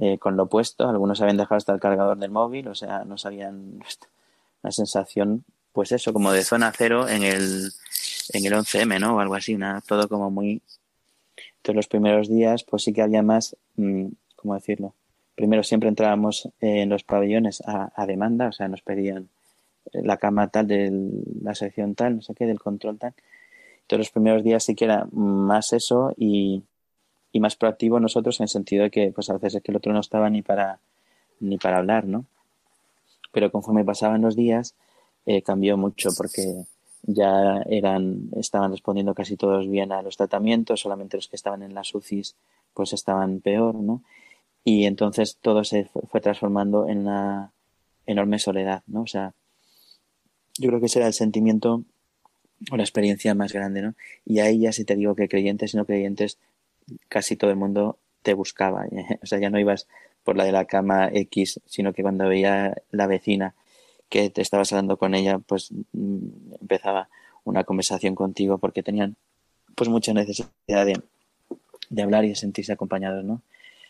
eh, 0.00 0.18
con 0.18 0.36
lo 0.36 0.46
puesto, 0.46 0.88
algunos 0.88 1.20
habían 1.20 1.38
dejado 1.38 1.56
hasta 1.56 1.72
el 1.72 1.80
cargador 1.80 2.18
del 2.18 2.30
móvil, 2.30 2.68
o 2.68 2.74
sea, 2.74 3.04
no 3.04 3.18
sabían 3.18 3.80
la 4.62 4.70
sensación, 4.70 5.44
pues 5.72 5.90
eso, 5.92 6.12
como 6.12 6.30
de 6.32 6.44
zona 6.44 6.72
cero 6.76 7.08
en 7.08 7.24
el, 7.24 7.72
en 8.32 8.46
el 8.46 8.52
11M, 8.52 9.00
¿no? 9.00 9.16
O 9.16 9.20
algo 9.20 9.34
así, 9.34 9.54
una, 9.54 9.80
todo 9.80 10.08
como 10.08 10.30
muy... 10.30 10.62
Entonces 11.56 11.76
los 11.76 11.88
primeros 11.88 12.28
días, 12.28 12.62
pues 12.62 12.84
sí 12.84 12.92
que 12.92 13.02
había 13.02 13.22
más, 13.22 13.56
mm, 13.76 14.06
¿cómo 14.36 14.54
decirlo? 14.54 14.94
Primero 15.34 15.64
siempre 15.64 15.88
entrábamos 15.88 16.48
en 16.60 16.88
los 16.88 17.02
pabellones 17.02 17.60
a, 17.66 17.92
a 17.94 18.06
demanda, 18.06 18.48
o 18.48 18.52
sea, 18.52 18.68
nos 18.68 18.82
pedían 18.82 19.28
la 19.92 20.16
cama 20.16 20.48
tal, 20.48 20.66
de 20.68 20.92
la 21.42 21.54
sección 21.54 21.94
tal, 21.94 22.16
no 22.16 22.22
sé 22.22 22.34
qué, 22.34 22.46
del 22.46 22.60
control 22.60 22.98
tal. 22.98 23.14
Entonces 23.88 24.08
los 24.08 24.12
primeros 24.12 24.44
días 24.44 24.64
sí 24.64 24.74
que 24.74 24.84
era 24.84 25.08
más 25.12 25.72
eso 25.72 26.12
y, 26.18 26.62
y 27.32 27.40
más 27.40 27.56
proactivo 27.56 27.98
nosotros 27.98 28.38
en 28.38 28.44
el 28.44 28.50
sentido 28.50 28.82
de 28.82 28.90
que 28.90 29.12
pues 29.12 29.30
a 29.30 29.32
veces 29.32 29.54
es 29.54 29.62
que 29.62 29.72
el 29.72 29.78
otro 29.78 29.94
no 29.94 30.00
estaba 30.00 30.28
ni 30.28 30.42
para 30.42 30.78
ni 31.40 31.56
para 31.56 31.78
hablar, 31.78 32.04
¿no? 32.04 32.26
Pero 33.32 33.50
conforme 33.50 33.86
pasaban 33.86 34.20
los 34.20 34.36
días 34.36 34.74
eh, 35.24 35.40
cambió 35.40 35.78
mucho 35.78 36.10
porque 36.18 36.66
ya 37.02 37.62
eran 37.62 38.28
estaban 38.36 38.72
respondiendo 38.72 39.14
casi 39.14 39.38
todos 39.38 39.66
bien 39.66 39.90
a 39.90 40.02
los 40.02 40.18
tratamientos, 40.18 40.80
solamente 40.80 41.16
los 41.16 41.28
que 41.28 41.36
estaban 41.36 41.62
en 41.62 41.72
las 41.72 41.94
UCIs 41.94 42.36
pues 42.74 42.92
estaban 42.92 43.40
peor, 43.40 43.74
¿no? 43.74 44.02
Y 44.64 44.84
entonces 44.84 45.38
todo 45.40 45.64
se 45.64 45.86
fue 45.86 46.20
transformando 46.20 46.86
en 46.86 46.98
una 46.98 47.52
enorme 48.04 48.38
soledad, 48.38 48.82
¿no? 48.86 49.00
O 49.00 49.06
sea, 49.06 49.32
yo 50.58 50.68
creo 50.68 50.78
que 50.78 50.86
ese 50.86 50.98
era 50.98 51.08
el 51.08 51.14
sentimiento 51.14 51.84
o 52.70 52.76
la 52.76 52.82
experiencia 52.82 53.34
más 53.34 53.52
grande, 53.52 53.82
¿no? 53.82 53.94
Y 54.24 54.40
ahí 54.40 54.60
ya 54.60 54.72
si 54.72 54.84
te 54.84 54.96
digo 54.96 55.14
que 55.14 55.28
creyentes 55.28 55.74
y 55.74 55.76
no 55.76 55.84
creyentes, 55.84 56.38
casi 57.08 57.36
todo 57.36 57.50
el 57.50 57.56
mundo 57.56 57.98
te 58.22 58.34
buscaba. 58.34 58.86
¿eh? 58.86 59.18
O 59.22 59.26
sea, 59.26 59.38
ya 59.38 59.50
no 59.50 59.58
ibas 59.58 59.86
por 60.24 60.36
la 60.36 60.44
de 60.44 60.52
la 60.52 60.64
cama 60.66 61.08
X, 61.12 61.60
sino 61.66 61.92
que 61.92 62.02
cuando 62.02 62.28
veía 62.28 62.74
la 62.90 63.06
vecina 63.06 63.54
que 64.08 64.30
te 64.30 64.42
estabas 64.42 64.72
hablando 64.72 64.96
con 64.96 65.14
ella, 65.14 65.38
pues 65.38 65.70
mm, 65.92 66.54
empezaba 66.60 67.08
una 67.44 67.64
conversación 67.64 68.14
contigo 68.14 68.58
porque 68.58 68.82
tenían 68.82 69.16
pues 69.74 69.88
mucha 69.88 70.12
necesidad 70.12 70.50
de, 70.86 72.02
hablar 72.02 72.24
y 72.24 72.30
de 72.30 72.34
sentirse 72.34 72.72
acompañados, 72.72 73.24
¿no? 73.24 73.42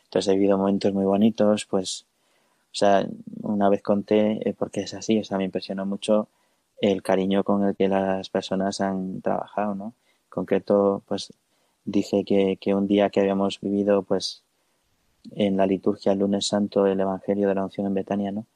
Entonces 0.04 0.32
he 0.32 0.36
vivido 0.36 0.58
momentos 0.58 0.92
muy 0.92 1.04
bonitos, 1.04 1.66
pues, 1.66 2.04
o 2.72 2.74
sea, 2.74 3.06
una 3.42 3.68
vez 3.68 3.82
conté, 3.82 4.48
eh, 4.48 4.54
porque 4.56 4.82
es 4.82 4.94
así, 4.94 5.18
o 5.18 5.24
sea, 5.24 5.38
me 5.38 5.44
impresionó 5.44 5.86
mucho 5.86 6.28
el 6.80 7.02
cariño 7.02 7.44
con 7.44 7.64
el 7.64 7.76
que 7.76 7.88
las 7.88 8.30
personas 8.30 8.80
han 8.80 9.20
trabajado, 9.20 9.74
¿no? 9.74 9.84
En 10.24 10.30
concreto, 10.30 11.02
pues 11.06 11.32
dije 11.84 12.24
que, 12.24 12.58
que 12.60 12.74
un 12.74 12.86
día 12.86 13.10
que 13.10 13.20
habíamos 13.20 13.60
vivido, 13.60 14.02
pues, 14.02 14.42
en 15.32 15.56
la 15.56 15.66
liturgia 15.66 16.12
el 16.12 16.20
lunes 16.20 16.46
santo 16.46 16.84
del 16.84 17.00
Evangelio 17.00 17.48
de 17.48 17.54
la 17.54 17.64
unción 17.64 17.86
en 17.86 17.94
Betania, 17.94 18.32
¿no? 18.32 18.46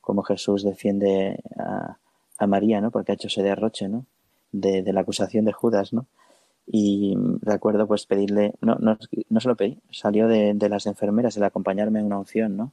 Como 0.00 0.22
Jesús 0.22 0.62
defiende 0.64 1.40
a, 1.58 1.96
a 2.38 2.46
María, 2.46 2.80
¿no? 2.80 2.90
Porque 2.90 3.12
ha 3.12 3.14
hecho 3.14 3.28
ese 3.28 3.42
derroche, 3.42 3.88
¿no? 3.88 4.04
De, 4.52 4.82
la 4.92 5.00
acusación 5.00 5.44
de 5.44 5.52
Judas, 5.52 5.92
¿no? 5.92 6.06
Y 6.66 7.16
recuerdo 7.40 7.86
pues 7.88 8.06
pedirle, 8.06 8.54
no, 8.60 8.76
no, 8.76 8.98
no 9.30 9.40
se 9.40 9.48
lo 9.48 9.56
pedí, 9.56 9.78
salió 9.90 10.28
de, 10.28 10.54
de 10.54 10.68
las 10.68 10.86
enfermeras 10.86 11.36
el 11.36 11.44
acompañarme 11.44 12.00
en 12.00 12.06
una 12.06 12.18
unción, 12.18 12.56
¿no? 12.56 12.72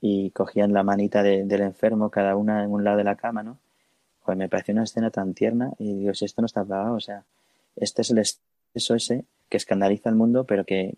Y 0.00 0.30
cogían 0.30 0.72
la 0.72 0.82
manita 0.82 1.22
de, 1.22 1.44
del 1.44 1.62
enfermo, 1.62 2.10
cada 2.10 2.36
una 2.36 2.64
en 2.64 2.72
un 2.72 2.84
lado 2.84 2.98
de 2.98 3.04
la 3.04 3.16
cama, 3.16 3.42
¿no? 3.42 3.58
Pues 4.28 4.36
me 4.36 4.50
pareció 4.50 4.74
una 4.74 4.82
escena 4.82 5.10
tan 5.10 5.32
tierna 5.32 5.72
y 5.78 5.94
digo, 5.94 6.12
si 6.12 6.26
esto 6.26 6.42
no 6.42 6.46
está 6.46 6.62
pagado, 6.62 6.96
o 6.96 7.00
sea, 7.00 7.24
este 7.76 8.02
es 8.02 8.10
el 8.10 8.18
exceso 8.18 8.94
ese 8.94 9.24
que 9.48 9.56
escandaliza 9.56 10.10
al 10.10 10.16
mundo, 10.16 10.44
pero 10.44 10.66
que, 10.66 10.96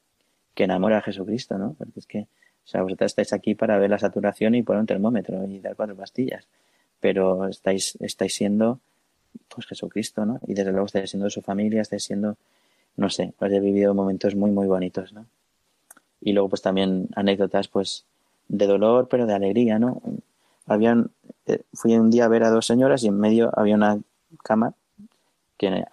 que 0.53 0.65
enamora 0.65 0.99
a 0.99 1.01
Jesucristo, 1.01 1.57
¿no? 1.57 1.77
Porque 1.79 2.01
es 2.01 2.07
que, 2.09 2.19
o 2.23 2.67
sea, 2.67 2.83
vosotros 2.83 3.13
estáis 3.13 3.33
aquí 3.33 3.55
para 3.55 3.79
ver 3.79 3.89
la 3.89 4.01
saturación 4.01 4.57
y 4.57 4.65
poner 4.65 4.81
un 4.81 4.87
termómetro 4.89 5.45
y 5.45 5.61
dar 5.61 5.77
cuatro 5.77 5.95
pastillas, 5.95 6.49
pero 6.99 7.47
estáis, 7.47 7.97
estáis 8.01 8.35
siendo, 8.35 8.81
pues 9.47 9.65
Jesucristo, 9.69 10.27
¿no? 10.27 10.41
Y 10.49 10.55
desde 10.55 10.73
luego 10.73 10.87
estáis 10.87 11.11
siendo 11.11 11.31
su 11.31 11.41
familia, 11.41 11.83
estáis 11.83 12.03
siendo, 12.03 12.37
no 12.97 13.11
sé, 13.11 13.33
pues 13.39 13.53
he 13.53 13.61
vivido 13.61 13.95
momentos 13.95 14.35
muy, 14.35 14.51
muy 14.51 14.67
bonitos, 14.67 15.13
¿no? 15.13 15.25
Y 16.21 16.33
luego, 16.33 16.49
pues 16.49 16.63
también 16.63 17.07
anécdotas, 17.15 17.69
pues, 17.69 18.07
de 18.49 18.67
dolor, 18.67 19.07
pero 19.09 19.25
de 19.25 19.35
alegría, 19.35 19.79
¿no? 19.79 20.03
Habían, 20.71 21.11
eh, 21.47 21.63
fui 21.75 21.97
un 21.97 22.11
día 22.11 22.25
a 22.25 22.29
ver 22.29 22.45
a 22.45 22.51
dos 22.51 22.67
señoras 22.67 23.03
y 23.03 23.09
en 23.09 23.19
medio 23.19 23.51
había 23.59 23.75
una 23.75 23.99
cama 24.45 24.75
que 25.59 25.85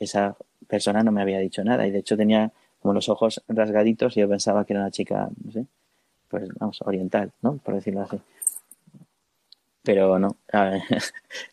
esa 0.00 0.36
persona 0.66 1.02
no 1.02 1.12
me 1.12 1.22
había 1.22 1.38
dicho 1.38 1.62
nada 1.64 1.86
y 1.86 1.90
de 1.90 2.00
hecho 2.00 2.16
tenía 2.16 2.52
como 2.80 2.92
los 2.94 3.08
ojos 3.08 3.42
rasgaditos 3.48 4.16
y 4.16 4.20
yo 4.20 4.28
pensaba 4.28 4.64
que 4.64 4.72
era 4.72 4.82
una 4.82 4.90
chica, 4.90 5.28
no 5.42 5.52
sé, 5.52 5.66
pues 6.28 6.48
vamos, 6.58 6.82
oriental, 6.82 7.32
¿no? 7.42 7.58
Por 7.58 7.74
decirlo 7.76 8.02
así. 8.02 8.18
pero 9.82 10.18
no, 10.18 10.36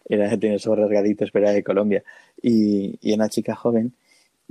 era, 0.06 0.38
tiene 0.38 0.56
esos 0.56 0.78
rasgaditos, 0.78 1.30
pero 1.32 1.46
era 1.46 1.54
de 1.54 1.64
Colombia. 1.64 2.04
Y, 2.42 2.98
y 3.02 3.14
una 3.14 3.30
chica 3.30 3.56
joven 3.56 3.94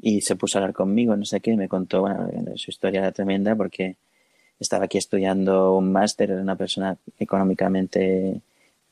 y 0.01 0.21
se 0.21 0.37
puso 0.37 0.59
a 0.59 0.63
hablar 0.63 0.75
conmigo, 0.75 1.17
no 1.17 1.25
sé 1.25 1.41
qué, 1.41 1.57
me 1.57 1.69
contó, 1.69 2.03
bueno, 2.03 2.29
su 2.55 2.71
historia 2.71 3.01
era 3.01 3.13
tremenda 3.13 3.57
porque 3.57 3.97
estaba 4.61 4.85
aquí 4.85 4.99
estudiando 4.99 5.75
un 5.77 5.91
máster, 5.91 6.31
era 6.31 6.43
una 6.43 6.57
persona 6.57 6.97
económicamente, 7.19 8.41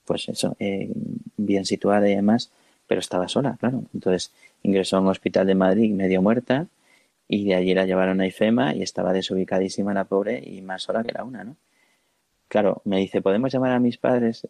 pues 0.04 0.28
eso, 0.28 0.56
eh, 0.58 0.90
bien 1.36 1.64
situada 1.66 2.08
y 2.08 2.16
demás, 2.16 2.50
pero 2.86 3.00
estaba 3.00 3.28
sola, 3.28 3.56
claro. 3.60 3.84
Entonces 3.94 4.32
ingresó 4.62 4.96
a 4.96 5.00
un 5.00 5.08
hospital 5.08 5.46
de 5.46 5.54
Madrid 5.54 5.94
medio 5.94 6.22
muerta 6.22 6.66
y 7.28 7.44
de 7.44 7.54
allí 7.54 7.74
la 7.74 7.84
llevaron 7.84 8.20
a 8.20 8.26
IFEMA 8.26 8.74
y 8.74 8.82
estaba 8.82 9.12
desubicadísima 9.12 9.94
la 9.94 10.04
pobre 10.04 10.42
y 10.44 10.62
más 10.62 10.82
sola 10.82 11.04
que 11.04 11.12
la 11.12 11.24
una, 11.24 11.44
¿no? 11.44 11.56
Claro, 12.48 12.80
me 12.84 12.98
dice, 12.98 13.20
¿podemos 13.20 13.52
llamar 13.52 13.72
a 13.72 13.78
mis 13.78 13.98
padres? 13.98 14.48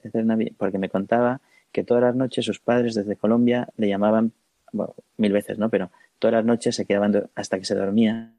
Porque 0.56 0.78
me 0.78 0.88
contaba 0.88 1.40
que 1.72 1.82
todas 1.82 2.02
las 2.04 2.14
noches 2.14 2.44
sus 2.44 2.60
padres 2.60 2.94
desde 2.94 3.16
Colombia 3.16 3.68
le 3.76 3.88
llamaban, 3.88 4.32
bueno, 4.72 4.94
mil 5.16 5.32
veces, 5.32 5.58
¿no? 5.58 5.68
Pero 5.68 5.90
todas 6.20 6.34
las 6.34 6.44
noches 6.44 6.76
se 6.76 6.86
quedaban 6.86 7.28
hasta 7.34 7.58
que 7.58 7.64
se 7.64 7.74
dormía 7.74 8.32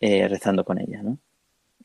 eh, 0.00 0.28
rezando 0.28 0.64
con 0.64 0.78
ella, 0.78 1.02
¿no? 1.02 1.18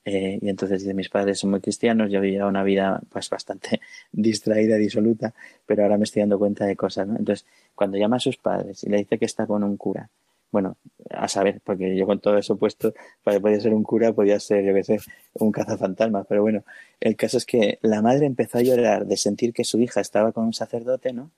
Eh, 0.06 0.38
y 0.42 0.50
entonces 0.50 0.84
mis 0.94 1.10
padres 1.10 1.40
son 1.40 1.52
muy 1.52 1.62
cristianos, 1.62 2.12
yo 2.12 2.20
vivía 2.20 2.46
una 2.46 2.64
vida 2.64 3.02
pues 3.10 3.30
bastante 3.30 3.80
distraída, 4.12 4.76
disoluta, 4.76 5.34
pero 5.66 5.84
ahora 5.84 5.98
me 5.98 6.04
estoy 6.04 6.22
dando 6.22 6.40
cuenta 6.40 6.66
de 6.66 6.76
cosas. 6.76 7.08
Entonces, 7.08 7.46
cuando 7.76 7.98
llama 7.98 8.18
a 8.18 8.20
sus 8.20 8.38
padres 8.38 8.84
y 8.84 8.90
le 8.90 8.98
dice 8.98 9.18
que 9.18 9.26
está 9.26 9.48
con 9.48 9.64
un 9.64 9.78
cura, 9.78 10.10
bueno, 10.52 10.78
a 11.10 11.28
saber, 11.28 11.62
porque 11.64 11.96
yo 11.96 12.06
con 12.06 12.20
todo 12.20 12.38
eso 12.38 12.58
puesto, 12.58 12.94
podía 13.24 13.60
ser 13.60 13.74
un 13.74 13.84
cura, 13.84 14.14
podía 14.14 14.40
ser, 14.40 14.64
yo 14.64 14.74
qué 14.74 14.84
sé, 14.84 15.00
un 15.34 15.52
cazafantasma, 15.52 16.26
pero 16.26 16.44
bueno, 16.44 16.64
el 17.00 17.16
caso 17.16 17.38
es 17.38 17.46
que 17.46 17.80
la 17.82 18.04
madre 18.04 18.28
empezó 18.28 18.60
a 18.60 18.62
llorar 18.62 19.08
de 19.08 19.18
sentir 19.18 19.52
que 19.52 19.64
su 19.64 19.80
hija 19.80 20.00
estaba 20.00 20.32
con 20.32 20.46
un 20.46 20.54
sacerdote, 20.54 21.12
¿no? 21.12 21.32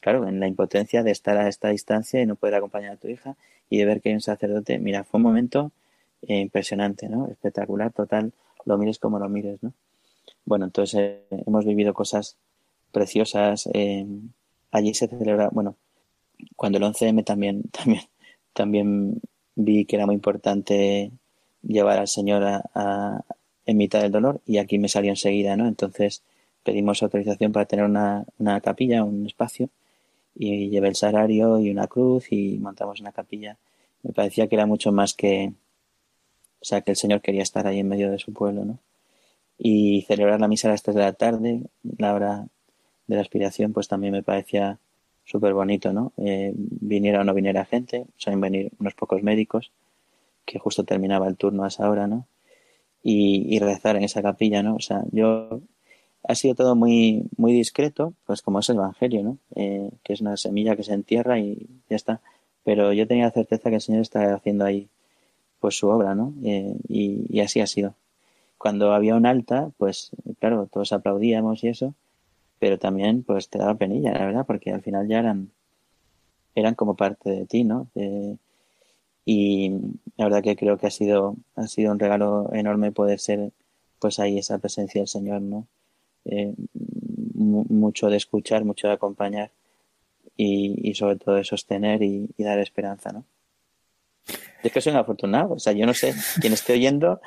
Claro, 0.00 0.26
en 0.26 0.40
la 0.40 0.48
impotencia 0.48 1.02
de 1.02 1.10
estar 1.10 1.36
a 1.36 1.48
esta 1.48 1.68
distancia 1.68 2.22
y 2.22 2.26
no 2.26 2.34
poder 2.34 2.54
acompañar 2.54 2.94
a 2.94 2.96
tu 2.96 3.08
hija 3.08 3.36
y 3.68 3.78
de 3.78 3.84
ver 3.84 4.00
que 4.00 4.08
hay 4.08 4.14
un 4.14 4.22
sacerdote, 4.22 4.78
mira, 4.78 5.04
fue 5.04 5.18
un 5.18 5.24
momento 5.24 5.70
eh, 6.26 6.38
impresionante, 6.40 7.08
¿no? 7.08 7.28
Espectacular, 7.28 7.92
total, 7.92 8.32
lo 8.64 8.78
mires 8.78 8.98
como 8.98 9.18
lo 9.18 9.28
mires, 9.28 9.62
¿no? 9.62 9.72
Bueno, 10.44 10.66
entonces 10.66 10.94
eh, 11.30 11.42
hemos 11.46 11.64
vivido 11.64 11.94
cosas 11.94 12.36
preciosas. 12.92 13.68
Eh, 13.74 14.06
allí 14.70 14.94
se 14.94 15.08
celebra, 15.08 15.48
bueno, 15.50 15.76
cuando 16.56 16.78
el 16.78 16.84
11M 16.84 17.24
también, 17.24 17.62
también, 17.72 18.02
también 18.52 19.20
vi 19.56 19.84
que 19.84 19.96
era 19.96 20.06
muy 20.06 20.14
importante 20.14 21.10
llevar 21.62 21.98
al 21.98 22.08
Señor 22.08 22.42
a, 22.44 23.24
en 23.66 23.76
mitad 23.76 24.02
del 24.02 24.12
dolor 24.12 24.40
y 24.46 24.58
aquí 24.58 24.78
me 24.78 24.88
salió 24.88 25.10
enseguida, 25.10 25.56
¿no? 25.56 25.68
Entonces 25.68 26.22
pedimos 26.64 27.02
autorización 27.02 27.52
para 27.52 27.66
tener 27.66 27.84
una, 27.84 28.24
una 28.38 28.60
capilla, 28.60 29.04
un 29.04 29.26
espacio 29.26 29.68
y 30.34 30.70
llevé 30.70 30.88
el 30.88 30.96
salario 30.96 31.58
y 31.60 31.70
una 31.70 31.86
cruz 31.88 32.32
y 32.32 32.58
montamos 32.58 33.00
una 33.00 33.12
capilla. 33.12 33.56
Me 34.02 34.12
parecía 34.12 34.48
que 34.48 34.56
era 34.56 34.66
mucho 34.66 34.92
más 34.92 35.14
que, 35.14 35.52
o 36.62 36.64
sea, 36.64 36.82
que 36.82 36.92
el 36.92 36.96
Señor 36.96 37.20
quería 37.20 37.42
estar 37.42 37.66
ahí 37.66 37.80
en 37.80 37.88
medio 37.88 38.10
de 38.10 38.20
su 38.20 38.32
pueblo, 38.32 38.64
¿no? 38.64 38.78
Y 39.58 40.02
celebrar 40.02 40.40
la 40.40 40.48
misa 40.48 40.68
a 40.68 40.70
las 40.70 40.82
3 40.82 40.94
de 40.94 41.02
la 41.02 41.12
tarde, 41.12 41.62
la 41.98 42.14
hora 42.14 42.46
de 43.08 43.16
la 43.16 43.20
aspiración, 43.20 43.72
pues 43.72 43.88
también 43.88 44.12
me 44.12 44.22
parecía 44.22 44.78
súper 45.24 45.54
bonito, 45.54 45.92
¿no? 45.92 46.12
Eh, 46.18 46.52
viniera 46.54 47.20
o 47.20 47.24
no 47.24 47.34
viniera 47.34 47.64
gente, 47.64 48.06
suelen 48.16 48.40
venir 48.40 48.72
unos 48.78 48.94
pocos 48.94 49.22
médicos, 49.24 49.72
que 50.44 50.60
justo 50.60 50.84
terminaba 50.84 51.26
el 51.28 51.36
turno 51.36 51.64
a 51.64 51.68
esa 51.68 51.90
hora, 51.90 52.06
¿no? 52.06 52.26
Y, 53.02 53.58
rezar 53.58 53.96
en 53.96 54.04
esa 54.04 54.22
capilla, 54.22 54.62
¿no? 54.62 54.76
O 54.76 54.80
sea, 54.80 55.02
yo 55.10 55.60
ha 56.22 56.34
sido 56.36 56.54
todo 56.54 56.76
muy 56.76 57.24
muy 57.36 57.52
discreto, 57.52 58.14
pues 58.26 58.42
como 58.42 58.60
es 58.60 58.68
el 58.70 58.76
Evangelio, 58.76 59.22
¿no? 59.24 59.38
Eh, 59.56 59.90
que 60.04 60.12
es 60.12 60.20
una 60.20 60.36
semilla 60.36 60.76
que 60.76 60.84
se 60.84 60.94
entierra 60.94 61.40
y 61.40 61.68
ya 61.90 61.96
está. 61.96 62.20
Pero 62.64 62.92
yo 62.92 63.06
tenía 63.08 63.24
la 63.24 63.32
certeza 63.32 63.70
que 63.70 63.76
el 63.76 63.80
Señor 63.82 64.02
está 64.02 64.34
haciendo 64.34 64.64
ahí 64.64 64.88
pues 65.62 65.76
su 65.78 65.88
obra, 65.88 66.16
¿no? 66.16 66.34
Eh, 66.44 66.76
y, 66.88 67.40
así 67.40 67.60
ha 67.60 67.68
sido. 67.68 67.94
Cuando 68.58 68.92
había 68.92 69.14
un 69.14 69.26
alta, 69.26 69.70
pues 69.78 70.10
claro, 70.40 70.68
todos 70.70 70.92
aplaudíamos 70.92 71.62
y 71.62 71.68
eso, 71.68 71.94
pero 72.58 72.78
también 72.78 73.22
pues 73.22 73.48
te 73.48 73.58
daba 73.58 73.76
penilla, 73.76 74.12
la 74.12 74.26
verdad, 74.26 74.44
porque 74.46 74.72
al 74.72 74.82
final 74.82 75.08
ya 75.08 75.20
eran, 75.20 75.50
eran 76.56 76.74
como 76.74 76.96
parte 76.96 77.30
de 77.30 77.46
ti, 77.46 77.64
¿no? 77.64 77.88
y 79.24 79.70
la 80.16 80.24
verdad 80.24 80.42
que 80.42 80.56
creo 80.56 80.78
que 80.78 80.88
ha 80.88 80.90
sido, 80.90 81.36
ha 81.54 81.68
sido 81.68 81.92
un 81.92 82.00
regalo 82.00 82.50
enorme 82.52 82.90
poder 82.90 83.20
ser 83.20 83.52
pues 84.00 84.18
ahí 84.18 84.38
esa 84.38 84.58
presencia 84.58 85.00
del 85.00 85.08
Señor, 85.08 85.42
¿no? 85.42 85.68
Eh, 86.24 86.54
mucho 87.34 88.08
de 88.10 88.16
escuchar, 88.16 88.64
mucho 88.64 88.88
de 88.88 88.94
acompañar 88.94 89.52
y, 90.36 90.92
sobre 90.94 91.16
todo 91.16 91.36
de 91.36 91.44
sostener 91.44 92.02
y 92.02 92.28
dar 92.38 92.58
esperanza, 92.58 93.12
¿no? 93.12 93.24
Es 94.62 94.72
que 94.72 94.80
soy 94.80 94.92
un 94.92 94.98
afortunado. 94.98 95.54
O 95.54 95.58
sea, 95.58 95.72
yo 95.72 95.86
no 95.86 95.94
sé 95.94 96.14
quién 96.40 96.52
esté 96.52 96.74
oyendo, 96.74 97.20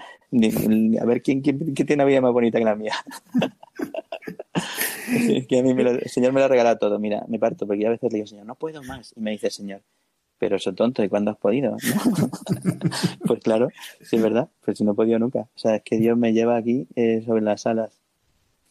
a 1.02 1.06
ver 1.06 1.22
quién, 1.22 1.42
quién, 1.42 1.74
tiene 1.74 1.96
una 1.96 2.06
vida 2.06 2.22
más 2.22 2.32
bonita 2.32 2.60
que 2.60 2.66
la 2.66 2.76
mía. 2.76 2.94
que 5.48 5.60
a 5.60 5.64
mí 5.64 5.72
el 5.72 6.10
Señor 6.10 6.34
me 6.34 6.42
lo 6.42 6.48
regala 6.48 6.78
todo. 6.78 7.00
Mira, 7.00 7.26
me 7.28 7.40
parto 7.40 7.68
porque 7.68 7.88
a 7.88 7.90
veces 7.90 8.12
le 8.12 8.18
digo, 8.18 8.28
Señor, 8.28 8.46
no 8.46 8.56
puedo 8.56 8.84
más. 8.84 9.14
Y 9.16 9.20
me 9.20 9.32
dice, 9.32 9.50
Señor, 9.50 9.82
pero 10.38 10.60
soy 10.60 10.76
tonto, 10.76 11.04
¿y 11.04 11.10
cuándo 11.10 11.32
has 11.32 11.38
podido? 11.38 11.78
pues 13.26 13.42
claro, 13.42 13.70
sí 14.02 14.18
es 14.18 14.22
verdad, 14.22 14.50
pues 14.64 14.82
no 14.82 14.92
he 14.92 14.96
podido 14.96 15.20
nunca. 15.20 15.40
O 15.40 15.58
sea, 15.58 15.76
es 15.76 15.84
que 15.84 15.98
Dios 15.98 16.18
me 16.18 16.34
lleva 16.34 16.58
aquí 16.58 16.88
eh, 16.96 17.24
sobre 17.26 17.42
las 17.42 17.66
alas. 17.66 18.00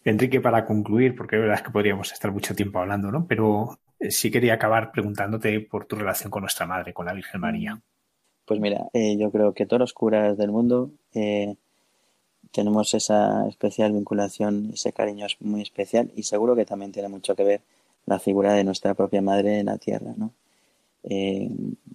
Enrique, 0.05 0.41
para 0.41 0.67
concluir, 0.67 1.17
porque 1.17 1.37
es 1.37 1.43
verdad 1.43 1.65
que 1.65 1.71
podríamos 1.71 2.13
estar 2.13 2.31
mucho 2.31 2.55
tiempo 2.55 2.79
hablando, 2.79 3.11
¿no? 3.11 3.27
Pero 3.27 3.79
eh, 3.99 4.11
sí 4.11 4.31
quería 4.31 4.55
acabar 4.55 4.93
preguntándote 4.93 5.61
por 5.61 5.87
tu 5.87 5.97
relación 5.97 6.31
con 6.31 6.43
nuestra 6.43 6.67
madre, 6.67 6.93
con 6.93 7.07
la 7.07 7.15
Virgen 7.15 7.41
María. 7.41 7.81
Pues 8.47 8.61
mira, 8.61 8.89
eh, 8.93 9.17
yo 9.17 9.31
creo 9.31 9.55
que 9.55 9.67
todos 9.67 9.81
los 9.81 9.95
curas 9.95 10.37
del 10.37 10.51
mundo 10.51 10.91
eh, 11.15 11.57
tenemos 12.53 12.93
esa 12.95 13.49
especial 13.49 13.93
vinculación, 13.93 14.71
ese 14.75 14.93
cariño 14.93 15.27
es 15.27 15.41
muy 15.41 15.63
especial 15.63 16.11
y 16.15 16.25
seguro 16.25 16.55
que 16.55 16.67
también 16.67 16.93
tiene 16.93 17.09
mucho 17.09 17.35
que 17.35 17.45
ver 17.45 17.61
la 18.07 18.19
figura 18.19 18.53
de 18.53 18.65
nuestra 18.65 18.95
propia 18.95 19.23
madre 19.23 19.61
en 19.61 19.67
la 19.67 19.79
tierra, 19.79 20.13
¿no? 20.17 20.33
Eh, 21.05 21.51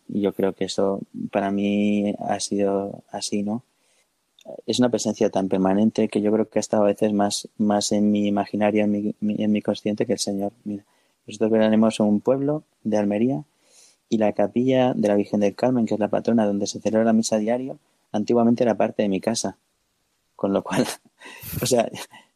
yo 0.07 0.33
creo 0.33 0.53
que 0.53 0.65
eso 0.65 1.01
para 1.31 1.51
mí 1.51 2.13
ha 2.19 2.39
sido 2.39 3.03
así, 3.11 3.43
¿no? 3.43 3.63
Es 4.65 4.79
una 4.79 4.89
presencia 4.89 5.29
tan 5.29 5.49
permanente 5.49 6.07
que 6.09 6.21
yo 6.21 6.31
creo 6.31 6.49
que 6.49 6.59
ha 6.59 6.61
estado 6.61 6.83
a 6.83 6.87
veces 6.87 7.13
más, 7.13 7.47
más 7.57 7.91
en 7.91 8.11
mi 8.11 8.27
imaginario, 8.27 8.83
en 8.83 8.91
mi, 8.91 9.15
en 9.21 9.51
mi 9.51 9.61
consciente 9.61 10.05
que 10.05 10.13
el 10.13 10.19
Señor. 10.19 10.51
Mira, 10.63 10.83
nosotros 11.27 11.51
venimos 11.51 11.99
a 11.99 12.03
un 12.03 12.21
pueblo 12.21 12.63
de 12.83 12.97
Almería 12.97 13.43
y 14.09 14.17
la 14.17 14.33
capilla 14.33 14.93
de 14.93 15.07
la 15.07 15.15
Virgen 15.15 15.39
del 15.39 15.55
Carmen, 15.55 15.85
que 15.85 15.93
es 15.93 15.99
la 15.99 16.09
patrona 16.09 16.45
donde 16.45 16.67
se 16.67 16.81
celebra 16.81 17.05
la 17.05 17.13
misa 17.13 17.37
diario, 17.37 17.79
antiguamente 18.11 18.63
era 18.63 18.75
parte 18.75 19.03
de 19.03 19.09
mi 19.09 19.21
casa. 19.21 19.57
Con 20.35 20.51
lo 20.51 20.63
cual, 20.63 20.85
o 21.61 21.65
sea, 21.65 21.89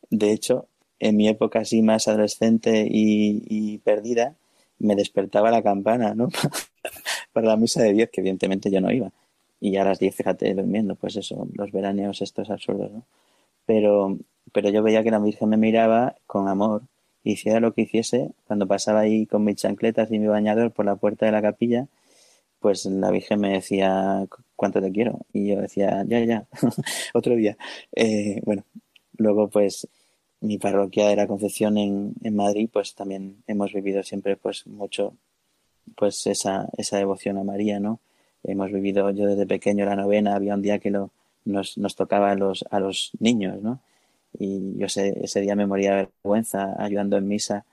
de 0.09 0.31
hecho, 0.31 0.67
en 0.99 1.17
mi 1.17 1.27
época 1.27 1.59
así 1.59 1.81
más 1.81 2.07
adolescente 2.07 2.87
y, 2.89 3.79
perdida, 3.79 4.35
me 4.79 4.95
despertaba 4.95 5.51
la 5.51 5.63
campana, 5.63 6.13
¿no? 6.13 6.29
Para 7.33 7.47
la 7.47 7.57
misa 7.57 7.81
de 7.81 7.93
10, 7.93 8.09
que 8.11 8.21
evidentemente 8.21 8.69
yo 8.69 8.79
no 8.79 8.91
iba. 8.91 9.11
Y 9.59 9.71
ya 9.71 9.81
a 9.81 9.85
las 9.85 9.99
10, 9.99 10.15
fíjate, 10.15 10.53
durmiendo, 10.53 10.95
pues 10.95 11.15
eso, 11.15 11.47
los 11.53 11.71
veraneos 11.71 12.21
estos 12.21 12.49
absurdos, 12.49 12.91
¿no? 12.91 13.03
Pero, 13.65 14.17
pero 14.51 14.69
yo 14.69 14.83
veía 14.83 15.03
que 15.03 15.11
la 15.11 15.19
Virgen 15.19 15.49
me 15.49 15.57
miraba 15.57 16.15
con 16.27 16.47
amor 16.47 16.83
hiciera 17.23 17.59
lo 17.59 17.73
que 17.73 17.83
hiciese, 17.83 18.31
cuando 18.47 18.67
pasaba 18.67 19.01
ahí 19.01 19.25
con 19.25 19.43
mis 19.43 19.57
chancletas 19.57 20.11
y 20.11 20.19
mi 20.19 20.27
bañador 20.27 20.71
por 20.71 20.85
la 20.85 20.95
puerta 20.95 21.25
de 21.25 21.31
la 21.31 21.41
capilla, 21.41 21.87
pues 22.59 22.85
la 22.85 23.11
Virgen 23.11 23.41
me 23.41 23.53
decía, 23.53 24.25
¿cuánto 24.55 24.81
te 24.81 24.91
quiero? 24.91 25.19
Y 25.33 25.49
yo 25.49 25.61
decía, 25.61 26.03
ya, 26.07 26.23
ya, 26.25 26.47
otro 27.13 27.35
día. 27.35 27.57
Eh, 27.95 28.41
bueno, 28.45 28.63
luego 29.17 29.49
pues 29.49 29.87
mi 30.41 30.57
parroquia 30.57 31.07
de 31.07 31.15
la 31.15 31.27
Concepción 31.27 31.77
en, 31.77 32.13
en 32.23 32.35
Madrid, 32.35 32.69
pues 32.71 32.95
también 32.95 33.43
hemos 33.47 33.73
vivido 33.73 34.03
siempre 34.03 34.37
pues 34.37 34.67
mucho 34.67 35.15
pues 35.95 36.25
esa, 36.27 36.69
esa 36.77 36.97
devoción 36.97 37.37
a 37.37 37.43
María, 37.43 37.79
¿no? 37.79 37.99
Hemos 38.43 38.71
vivido 38.71 39.09
yo 39.11 39.25
desde 39.27 39.45
pequeño 39.45 39.85
la 39.85 39.95
novena, 39.95 40.35
había 40.35 40.55
un 40.55 40.61
día 40.61 40.79
que 40.79 40.91
lo, 40.91 41.11
nos, 41.45 41.77
nos 41.77 41.95
tocaba 41.95 42.31
a 42.31 42.35
los, 42.35 42.65
a 42.69 42.79
los 42.79 43.11
niños, 43.19 43.61
¿no? 43.61 43.79
Y 44.37 44.77
yo 44.77 44.85
ese, 44.87 45.19
ese 45.23 45.41
día 45.41 45.55
me 45.55 45.67
moría 45.67 45.95
de 45.95 46.09
vergüenza 46.23 46.75
ayudando 46.77 47.17
en 47.17 47.27
misa 47.27 47.65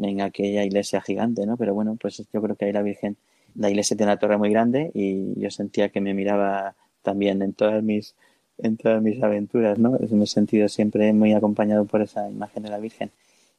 en 0.00 0.20
aquella 0.20 0.64
iglesia 0.64 1.00
gigante, 1.00 1.46
¿no? 1.46 1.56
Pero 1.56 1.74
bueno, 1.74 1.96
pues 2.00 2.22
yo 2.32 2.42
creo 2.42 2.56
que 2.56 2.66
ahí 2.66 2.72
la 2.72 2.82
Virgen, 2.82 3.16
la 3.54 3.70
iglesia 3.70 3.96
tiene 3.96 4.12
una 4.12 4.18
torre 4.18 4.38
muy 4.38 4.50
grande 4.50 4.90
y 4.94 5.38
yo 5.40 5.50
sentía 5.50 5.88
que 5.90 6.00
me 6.00 6.14
miraba 6.14 6.74
también 7.02 7.42
en 7.42 7.52
todas 7.52 7.82
mis, 7.82 8.14
en 8.58 8.76
todas 8.76 9.02
mis 9.02 9.22
aventuras, 9.22 9.78
¿no? 9.78 9.98
Me 10.10 10.24
he 10.24 10.26
sentido 10.26 10.68
siempre 10.68 11.12
muy 11.12 11.32
acompañado 11.32 11.84
por 11.84 12.02
esa 12.02 12.30
imagen 12.30 12.62
de 12.62 12.70
la 12.70 12.78
Virgen. 12.78 13.10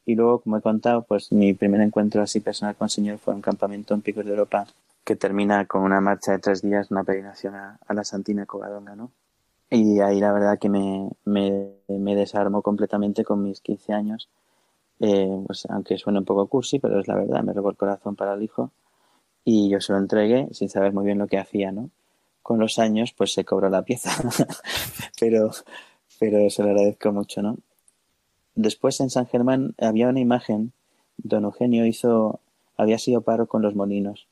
Y 0.05 0.15
luego, 0.15 0.39
como 0.41 0.57
he 0.57 0.61
contado, 0.61 1.03
pues 1.03 1.31
mi 1.31 1.53
primer 1.53 1.81
encuentro 1.81 2.21
así 2.21 2.39
personal 2.39 2.75
con 2.75 2.85
el 2.87 2.89
Señor 2.91 3.17
fue 3.19 3.35
un 3.35 3.41
campamento 3.41 3.93
en 3.93 4.01
Picos 4.01 4.25
de 4.25 4.31
Europa 4.31 4.67
que 5.03 5.15
termina 5.15 5.65
con 5.65 5.83
una 5.83 6.01
marcha 6.01 6.31
de 6.31 6.39
tres 6.39 6.61
días, 6.61 6.91
una 6.91 7.03
peregrinación 7.03 7.55
a, 7.55 7.79
a 7.85 7.93
la 7.93 8.03
Santina 8.03 8.45
Covadonga, 8.45 8.95
¿no? 8.95 9.11
Y 9.73 10.01
ahí 10.01 10.19
la 10.19 10.33
verdad 10.33 10.59
que 10.59 10.67
me, 10.67 11.09
me, 11.23 12.15
desarmó 12.15 12.61
completamente 12.61 13.23
con 13.23 13.41
mis 13.41 13.61
15 13.61 13.93
años. 13.93 14.29
Eh, 14.99 15.43
pues 15.47 15.65
aunque 15.69 15.97
suene 15.97 16.19
un 16.19 16.25
poco 16.25 16.47
cursi, 16.47 16.77
pero 16.77 16.99
es 16.99 17.07
la 17.07 17.15
verdad, 17.15 17.41
me 17.41 17.53
robó 17.53 17.69
el 17.69 17.77
corazón 17.77 18.17
para 18.17 18.33
el 18.33 18.43
hijo. 18.43 18.71
Y 19.45 19.69
yo 19.69 19.79
se 19.79 19.93
lo 19.93 19.99
entregué 19.99 20.49
sin 20.51 20.67
saber 20.67 20.91
muy 20.93 21.05
bien 21.05 21.19
lo 21.19 21.27
que 21.27 21.39
hacía, 21.39 21.71
¿no? 21.71 21.89
Con 22.43 22.59
los 22.59 22.79
años, 22.79 23.13
pues 23.13 23.33
se 23.33 23.45
cobró 23.45 23.69
la 23.69 23.83
pieza, 23.83 24.11
pero, 25.19 25.51
pero 26.19 26.49
se 26.49 26.63
lo 26.63 26.69
agradezco 26.71 27.13
mucho, 27.13 27.41
¿no? 27.41 27.57
Después 28.55 28.99
en 28.99 29.09
San 29.09 29.25
Germán 29.27 29.73
había 29.79 30.09
una 30.09 30.19
imagen, 30.19 30.73
don 31.17 31.45
Eugenio 31.45 31.85
hizo, 31.85 32.41
había 32.75 32.99
sido 32.99 33.21
paro 33.21 33.47
con 33.47 33.61
los 33.61 33.73
molinos. 33.73 34.27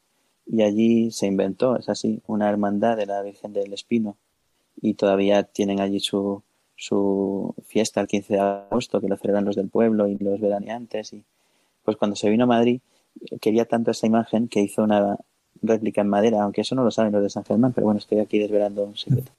Y 0.46 0.64
allí 0.64 1.12
se 1.12 1.28
inventó, 1.28 1.78
es 1.78 1.88
así, 1.88 2.22
una 2.28 2.50
hermandad 2.50 2.98
de 2.98 3.06
la 3.06 3.22
Virgen 3.22 3.54
del 3.54 3.72
Espino 3.72 4.18
y 4.82 4.94
todavía 4.94 5.44
tienen 5.44 5.80
allí 5.80 6.00
su, 6.00 6.44
su 6.76 7.54
fiesta 7.66 8.02
el 8.02 8.08
15 8.08 8.34
de 8.34 8.40
agosto, 8.40 9.02
que 9.02 9.08
lo 9.08 9.18
celebran 9.18 9.46
los 9.46 9.56
del 9.56 9.70
pueblo 9.70 10.08
y 10.08 10.18
los 10.18 10.40
veraneantes. 10.40 11.14
Y 11.14 11.24
pues 11.84 11.98
cuando 11.98 12.16
se 12.16 12.30
vino 12.30 12.46
a 12.46 12.48
Madrid, 12.48 12.82
quería 13.42 13.66
tanto 13.66 13.92
esa 13.92 14.08
imagen 14.08 14.48
que 14.48 14.62
hizo 14.62 14.84
una 14.84 15.18
réplica 15.62 16.02
en 16.02 16.08
madera, 16.08 16.44
aunque 16.44 16.62
eso 16.62 16.76
no 16.76 16.84
lo 16.84 16.92
saben 16.92 17.12
los 17.12 17.22
de 17.22 17.30
San 17.30 17.44
Germán, 17.44 17.74
pero 17.74 17.86
bueno, 17.86 18.00
estoy 18.00 18.20
aquí 18.20 18.40
desvelando 18.40 18.84
un 18.84 18.96
secreto. 18.96 19.32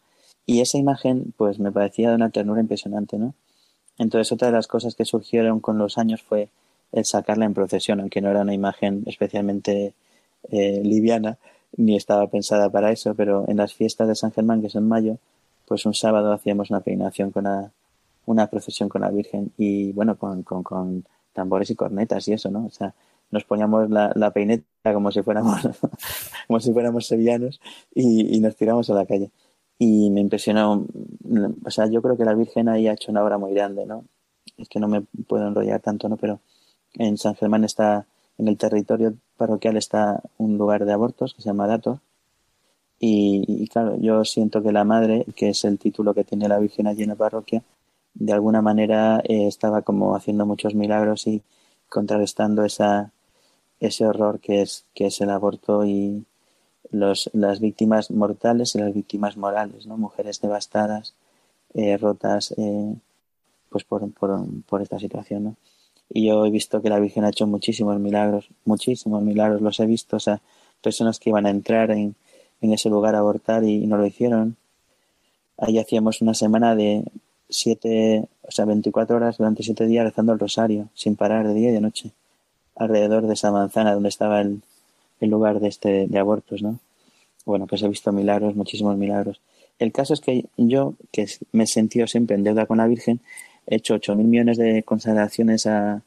Y 0.45 0.61
esa 0.61 0.78
imagen, 0.78 1.32
pues 1.36 1.59
me 1.59 1.72
parecía 1.72 2.11
de 2.11 2.16
una 2.16 2.30
ternura 2.30 2.61
impresionante, 2.61 3.18
¿no? 3.18 3.34
Entonces, 3.99 4.32
otra 4.32 4.49
de 4.49 4.55
las 4.55 4.66
cosas 4.66 4.95
que 4.95 5.05
surgieron 5.05 5.61
con 5.61 5.78
los 5.78 5.99
años 5.99 6.22
fue 6.22 6.49
el 6.93 7.05
sacarla 7.05 7.45
en 7.45 7.55
procesión, 7.55 8.01
aunque 8.01 8.20
no 8.20 8.30
era 8.30 8.43
una 8.43 8.55
imagen 8.55 9.05
especialmente 9.07 9.95
eh, 10.51 10.80
liviana, 10.82 11.38
ni 11.77 11.97
estaba 11.97 12.27
pensada 12.29 12.71
para 12.71 12.91
eso, 12.93 13.14
pero 13.14 13.45
en 13.49 13.57
las 13.57 13.75
fiestas 13.75 14.09
de 14.09 14.14
San 14.14 14.33
Germán, 14.33 14.61
que 14.61 14.68
es 14.68 14.75
en 14.75 14.89
mayo, 14.89 15.18
pues 15.66 15.87
un 15.87 15.95
sábado 15.95 16.33
hacíamos 16.33 16.71
una 16.71 16.81
peinación 16.81 17.31
con 17.31 17.47
una 18.27 18.47
procesión 18.49 18.89
con 18.89 19.03
la 19.03 19.11
Virgen 19.11 19.53
y 19.57 19.93
bueno, 19.93 20.16
con, 20.16 20.43
con, 20.43 21.05
tambores 21.33 21.71
y 21.71 21.77
cornetas 21.77 22.27
y 22.29 22.33
eso, 22.33 22.51
¿no? 22.51 22.66
O 22.66 22.71
sea, 22.71 22.93
nos 23.31 23.45
poníamos 23.45 23.89
la, 23.89 24.12
la 24.16 24.33
peineta 24.33 24.93
como 24.93 25.12
si 25.12 25.23
fuéramos, 25.23 25.61
como 26.49 26.61
si 26.61 26.73
fuéramos 26.73 27.07
sevillanos 27.07 27.61
y, 27.95 28.37
y, 28.37 28.41
nos 28.41 28.57
tiramos 28.57 28.91
a 28.91 28.95
la 28.95 29.07
calle. 29.07 29.31
Y 29.79 30.11
me 30.11 30.21
impresionó, 30.21 30.87
o 31.64 31.71
sea, 31.71 31.87
yo 31.87 32.03
creo 32.03 32.16
que 32.16 32.25
la 32.25 32.35
Virgen 32.35 32.68
ahí 32.68 32.89
ha 32.89 32.93
hecho 32.93 33.12
una 33.12 33.25
obra 33.25 33.39
muy 33.39 33.55
grande, 33.55 33.87
¿no? 33.87 34.05
Es 34.59 34.68
que 34.68 34.81
no 34.81 34.89
me 34.89 35.03
puedo 35.27 35.47
enrollar 35.47 35.81
tanto, 35.81 36.09
¿no? 36.09 36.16
Pero 36.16 36.41
en 36.95 37.16
San 37.16 37.35
Germán 37.37 37.64
está, 37.64 38.07
en 38.41 38.49
el 38.49 38.57
territorio 38.57 39.14
parroquial 39.36 39.76
está 39.76 40.22
un 40.38 40.57
lugar 40.57 40.84
de 40.86 40.93
abortos 40.93 41.34
que 41.34 41.43
se 41.43 41.49
llama 41.49 41.66
Dato 41.66 42.01
y, 43.03 43.66
claro, 43.68 43.97
yo 43.99 44.24
siento 44.26 44.62
que 44.62 44.72
la 44.72 44.84
madre, 44.84 45.24
que 45.34 45.51
es 45.51 45.64
el 45.64 45.78
título 45.78 46.12
que 46.12 46.24
tiene 46.24 46.49
la 46.49 46.59
Virgen 46.59 46.86
allí 46.86 47.03
en 47.03 47.09
la 47.11 47.14
parroquia, 47.14 47.62
de 48.12 48.32
alguna 48.32 48.61
manera 48.61 49.20
eh, 49.24 49.47
estaba 49.47 49.80
como 49.82 50.14
haciendo 50.14 50.45
muchos 50.45 50.74
milagros 50.74 51.26
y 51.26 51.43
contrarrestando 51.88 52.64
esa, 52.64 53.12
ese 53.80 54.07
horror 54.07 54.41
que 54.41 54.62
es, 54.62 54.84
que 54.95 55.07
es 55.07 55.20
el 55.22 55.30
aborto 55.30 55.86
y 55.86 56.26
los, 56.91 57.30
las 57.32 57.61
víctimas 57.61 58.11
mortales 58.11 58.74
y 58.74 58.78
las 58.80 58.93
víctimas 58.93 59.36
morales, 59.38 59.86
¿no? 59.86 59.97
Mujeres 59.97 60.41
devastadas, 60.41 61.14
eh, 61.74 61.97
rotas, 61.97 62.53
eh, 62.59 62.95
pues 63.70 63.84
por, 63.84 64.11
por, 64.12 64.45
por, 64.64 64.82
esta 64.82 64.99
situación, 64.99 65.45
¿no? 65.45 65.57
Y 66.13 66.27
yo 66.27 66.45
he 66.45 66.51
visto 66.51 66.83
que 66.83 66.91
la 66.91 66.99
Virgen 66.99 67.25
ha 67.25 67.31
hecho 67.31 67.47
muchísimos 67.47 67.99
milagros, 68.01 68.49
muchísimos 68.65 69.23
milagros, 69.23 69.61
los 69.61 69.79
he 69.81 69.87
visto, 69.87 70.17
o 70.17 70.21
sea, 70.21 70.41
personas 70.83 71.21
que 71.21 71.31
iban 71.31 71.47
a 71.47 71.51
entrar 71.51 71.91
en, 71.93 72.17
en 72.61 72.73
ese 72.73 72.89
lugar 72.89 73.15
a 73.15 73.19
abortar 73.19 73.65
y, 73.65 73.87
no 73.87 73.97
lo 73.97 74.07
hicieron. 74.07 74.57
Ahí 75.57 75.79
hacíamos 75.79 76.21
una 76.21 76.35
semana 76.35 76.75
de 76.75 77.05
siete, 77.49 78.27
o 78.43 78.51
sea, 78.51 78.65
24 78.65 79.17
horas 79.17 79.39
durante 79.39 79.63
siete 79.63 79.87
días 79.87 80.05
rezando 80.05 80.33
el 80.33 80.39
rosario, 80.39 80.89
sin 80.95 81.17
parar 81.17 81.47
de 81.47 81.55
día 81.55 81.71
y 81.71 81.73
de 81.73 81.81
noche, 81.81 82.11
alrededor 82.77 83.27
de 83.27 83.35
esa 83.35 83.51
manzana 83.51 83.95
donde 83.95 84.09
estaba 84.09 84.41
el, 84.41 84.63
el 85.21 85.31
lugar 85.31 85.61
de 85.61 85.69
este 85.69 86.07
de 86.07 86.19
abortos, 86.19 86.63
¿no? 86.63 86.79
Bueno, 87.45 87.67
pues 87.67 87.83
he 87.83 87.89
visto 87.89 88.13
milagros, 88.13 88.55
muchísimos 88.55 88.97
milagros. 88.97 89.41
El 89.79 89.93
caso 89.93 90.13
es 90.15 90.21
que 90.21 90.45
yo, 90.57 90.95
que 91.11 91.27
me 91.53 91.65
he 91.65 91.67
sentido 91.67 92.07
siempre 92.07 92.37
en 92.37 92.45
deuda 92.45 92.67
con 92.67 92.79
la 92.79 92.87
Virgen, 92.87 93.21
hecho 93.67 93.95
ocho 93.95 94.15
mil 94.17 94.27
millones 94.27 94.59
de 94.59 94.83
consagraciones 94.83 95.67
a, 95.67 96.03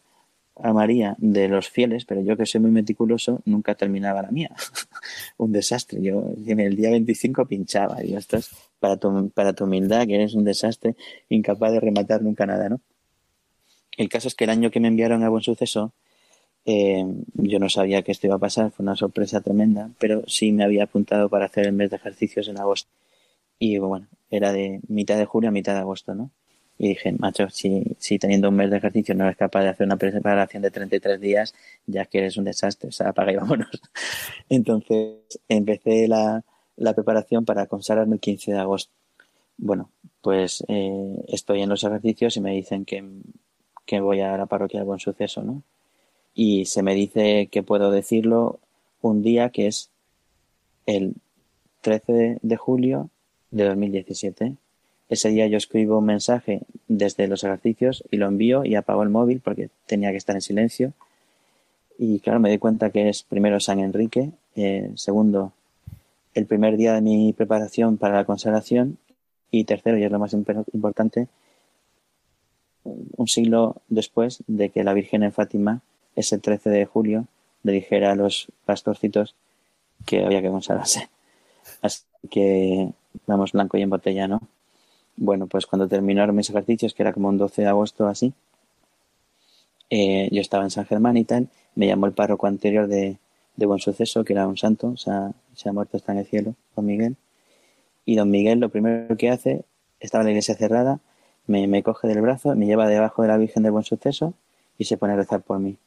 María 0.56 1.16
de 1.18 1.47
los 1.47 1.68
fieles, 1.68 2.06
pero 2.06 2.22
yo 2.22 2.38
que 2.38 2.45
soy 2.45 2.62
muy 2.62 2.70
meticuloso, 2.70 3.41
nunca 3.45 3.74
terminaba 3.74 4.22
la 4.22 4.30
mía. 4.30 4.51
un 5.38 5.51
desastre. 5.51 5.99
Yo 5.99 6.32
en 6.45 6.60
el 6.60 6.76
día 6.76 6.91
25 6.91 7.47
pinchaba. 7.47 8.06
Y 8.06 8.16
esto 8.16 8.38
es 8.38 8.51
para 8.80 8.97
tu, 8.97 9.32
para 9.32 9.54
tu 9.54 9.64
humildad, 9.64 10.06
que 10.06 10.14
eres 10.14 10.36
un 10.36 10.43
desastre, 10.43 10.95
incapaz 11.30 11.72
de 11.72 11.80
rematar 11.80 12.22
nunca 12.22 12.45
nada, 12.45 12.70
¿no? 12.70 12.82
El 13.97 14.10
caso 14.10 14.28
es 14.28 14.36
que 14.36 14.43
el 14.43 14.51
año 14.51 14.72
que 14.72 14.80
me 14.80 14.88
enviaron 14.88 15.24
a 15.24 15.30
Buen 15.30 15.43
Suceso, 15.43 15.93
eh, 16.66 17.04
yo 17.34 17.60
no 17.60 17.70
sabía 17.70 18.01
que 18.01 18.12
esto 18.12 18.28
iba 18.28 18.36
a 18.36 18.39
pasar, 18.39 18.72
fue 18.72 18.84
una 18.84 18.95
sorpresa 18.95 19.41
tremenda, 19.41 19.89
pero 19.99 20.24
sí 20.28 20.51
me 20.51 20.64
había 20.64 20.84
apuntado 20.84 21.30
para 21.30 21.45
hacer 21.45 21.66
el 21.68 21.74
mes 21.74 21.89
de 21.89 21.97
ejercicios 21.97 22.47
en 22.47 22.60
agosto. 22.60 22.89
Y 23.60 23.78
bueno, 23.78 24.08
era 24.30 24.51
de 24.51 24.82
mitad 24.88 25.18
de 25.18 25.26
julio 25.26 25.49
a 25.49 25.51
mitad 25.51 25.74
de 25.74 25.80
agosto, 25.80 26.16
¿no? 26.16 26.32
Y 26.84 26.89
dije, 26.89 27.13
macho, 27.13 27.49
si, 27.49 27.95
si 27.97 28.19
teniendo 28.19 28.49
un 28.49 28.57
mes 28.57 28.69
de 28.69 28.75
ejercicio 28.75 29.15
no 29.15 29.23
eres 29.23 29.38
capaz 29.38 29.61
de 29.61 29.69
hacer 29.69 29.86
una 29.86 29.95
preparación 29.95 30.61
de 30.61 30.69
33 30.69 31.17
días, 31.17 31.55
ya 31.88 32.03
que 32.03 32.17
eres 32.17 32.36
un 32.36 32.43
desastre, 32.43 32.89
o 32.89 32.91
sea, 32.91 33.07
apaga 33.07 33.31
y 33.31 33.38
vámonos. 33.38 33.69
Entonces 34.49 35.15
empecé 35.47 36.09
la, 36.09 36.43
la 36.75 36.93
preparación 36.93 37.45
para 37.45 37.67
consagrarme 37.67 38.15
el 38.15 38.19
15 38.19 38.51
de 38.51 38.59
agosto. 38.59 38.91
Bueno, 39.57 39.91
pues 40.19 40.65
eh, 40.67 41.23
estoy 41.29 41.61
en 41.61 41.69
los 41.69 41.86
ejercicios 41.86 42.36
y 42.36 42.41
me 42.41 42.51
dicen 42.51 42.84
que, 42.84 43.01
que 43.86 44.01
voy 44.01 44.19
a 44.19 44.36
la 44.36 44.47
parroquia 44.47 44.81
de 44.81 44.86
Buen 44.86 44.99
Suceso, 44.99 45.41
¿no? 45.41 45.63
Y 46.34 46.65
se 46.65 46.84
me 46.84 46.95
dice 46.95 47.47
que 47.49 47.63
puedo 47.63 47.91
decirlo 47.91 48.59
un 49.01 49.21
día 49.21 49.51
que 49.51 49.67
es 49.67 49.89
el 50.86 51.13
13 51.79 52.39
de 52.41 52.57
julio 52.57 53.09
de 53.51 53.63
2017 53.69 54.57
ese 55.10 55.30
día 55.30 55.47
yo 55.47 55.58
escribo 55.58 55.99
un 55.99 56.06
mensaje 56.06 56.62
desde 56.88 57.28
los 57.28 57.43
ejercicios 57.43 58.04
y 58.10 58.18
lo 58.18 58.28
envío 58.28 58.66
y 58.66 58.76
apago 58.76 59.04
el 59.04 59.10
móvil 59.10 59.41
porque 59.41 59.70
tenía 59.86 60.12
que 60.12 60.18
estar 60.18 60.36
en 60.36 60.41
silencio. 60.41 60.93
Y 61.97 62.20
claro, 62.20 62.39
me 62.39 62.49
di 62.49 62.58
cuenta 62.58 62.89
que 62.89 63.10
es 63.10 63.24
primero 63.24 63.60
San 63.60 63.80
Enrique, 63.80 64.32
eh, 64.56 64.91
segundo, 64.95 65.54
el 66.34 66.45
primer 66.45 66.78
día 66.78 66.93
de 66.93 67.01
mi 67.01 67.34
preparación 67.34 67.97
para 67.97 68.16
la 68.16 68.26
consagración 68.26 68.97
y 69.51 69.66
tercero, 69.66 69.97
y 69.97 70.04
es 70.04 70.12
lo 70.12 70.18
más 70.18 70.34
importante, 70.34 71.28
un 72.84 73.28
siglo 73.28 73.82
después 73.88 74.43
de 74.47 74.70
que 74.70 74.84
la 74.84 74.93
Virgen 74.93 75.24
en 75.24 75.32
Fátima, 75.32 75.82
ese 76.16 76.39
13 76.39 76.70
de 76.70 76.86
julio, 76.86 77.28
le 77.62 77.72
dijera 77.72 78.12
a 78.12 78.16
los 78.16 78.47
pastorcitos 78.66 79.36
que 80.06 80.26
había 80.26 80.41
que 80.41 80.49
consagrarse. 80.49 81.10
Así 81.82 82.04
que 82.30 82.89
vamos 83.28 83.51
blanco 83.51 83.78
y 83.78 83.84
en 83.84 83.89
botella, 83.89 84.28
¿no? 84.28 84.41
Bueno, 85.16 85.47
pues 85.47 85.66
cuando 85.66 85.88
terminaron 85.88 86.36
mis 86.36 86.49
ejercicios, 86.49 86.93
que 86.93 87.03
era 87.03 87.14
como 87.14 87.30
un 87.30 87.38
12 87.38 87.61
de 87.61 87.68
agosto 87.68 88.07
así, 88.07 88.34
eh, 89.89 90.28
yo 90.32 90.41
estaba 90.41 90.64
en 90.64 90.72
San 90.72 90.86
Germán 90.86 91.18
y 91.18 91.24
tal, 91.24 91.49
me 91.76 91.88
llamó 91.88 92.07
el 92.07 92.14
párroco 92.14 92.47
anterior 92.47 92.88
de, 92.88 93.18
Buen 93.55 93.80
Suceso, 93.80 94.24
que 94.24 94.34
era 94.34 94.47
un 94.47 94.57
santo, 94.57 94.88
o 94.88 94.97
sea, 94.97 95.32
se 95.53 95.70
ha 95.70 95.74
muerto, 95.74 95.97
está 95.97 96.14
en 96.14 96.20
el 96.20 96.26
cielo, 96.26 96.55
don 96.76 96.86
Miguel. 96.86 97.16
Y 98.05 98.16
don 98.16 98.32
Miguel 98.32 98.59
lo 98.59 98.70
primero 98.70 99.16
que 99.18 99.30
hace, 99.30 99.66
estaba 99.99 100.24
la 100.24 100.32
iglesia 100.32 100.55
cerrada, 100.55 100.99
me, 101.45 101.68
me 101.68 101.84
coge 101.84 102.07
del 102.07 102.22
brazo, 102.22 102.55
me 102.55 102.66
lleva 102.66 102.88
debajo 102.88 103.22
de 103.22 103.28
la 103.28 103.38
Virgen 103.38 103.64
de 103.64 103.70
Buen 103.70 103.84
Suceso 103.84 104.34
y 104.78 104.86
se 104.86 104.97
pone 104.97 105.14
a 105.14 105.16
rezar 105.18 105.41
por 105.41 105.59
mí. 105.59 105.78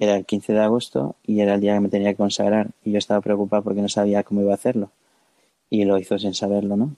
Era 0.00 0.16
el 0.16 0.26
15 0.26 0.52
de 0.52 0.60
agosto 0.60 1.16
y 1.24 1.40
era 1.40 1.54
el 1.54 1.60
día 1.60 1.74
que 1.74 1.80
me 1.80 1.88
tenía 1.88 2.10
que 2.10 2.16
consagrar 2.16 2.70
y 2.84 2.92
yo 2.92 2.98
estaba 2.98 3.20
preocupado 3.20 3.62
porque 3.62 3.82
no 3.82 3.88
sabía 3.88 4.24
cómo 4.24 4.40
iba 4.40 4.52
a 4.52 4.54
hacerlo. 4.54 4.90
Y 5.70 5.84
lo 5.84 5.98
hizo 5.98 6.18
sin 6.18 6.34
saberlo, 6.34 6.76
¿no? 6.76 6.96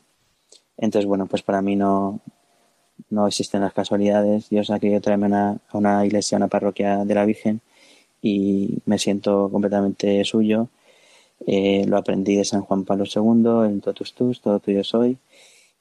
Entonces, 0.81 1.07
bueno, 1.07 1.27
pues 1.27 1.43
para 1.43 1.63
mí 1.63 1.77
no, 1.77 2.21
no 3.11 3.27
existen 3.27 3.61
las 3.61 3.75
casualidades. 3.75 4.49
Dios 4.49 4.71
ha 4.71 4.81
querido 4.81 5.01
traerme 5.01 5.35
a 5.35 5.59
una 5.73 6.05
iglesia, 6.07 6.37
a 6.37 6.41
una 6.41 6.49
parroquia 6.49 7.05
de 7.05 7.15
la 7.15 7.25
Virgen 7.27 7.61
y 8.23 8.79
me 8.87 8.99
siento 8.99 9.51
completamente 9.51 10.25
suyo. 10.25 10.69
Eh, 11.47 11.85
lo 11.87 11.97
aprendí 11.99 12.37
de 12.37 12.45
San 12.45 12.63
Juan 12.63 12.85
Pablo 12.85 13.05
II, 13.05 13.71
en 13.71 13.81
Totus 13.81 14.15
Tus, 14.15 14.41
todo 14.41 14.61
tuyo 14.61 14.85
soy, 14.85 15.19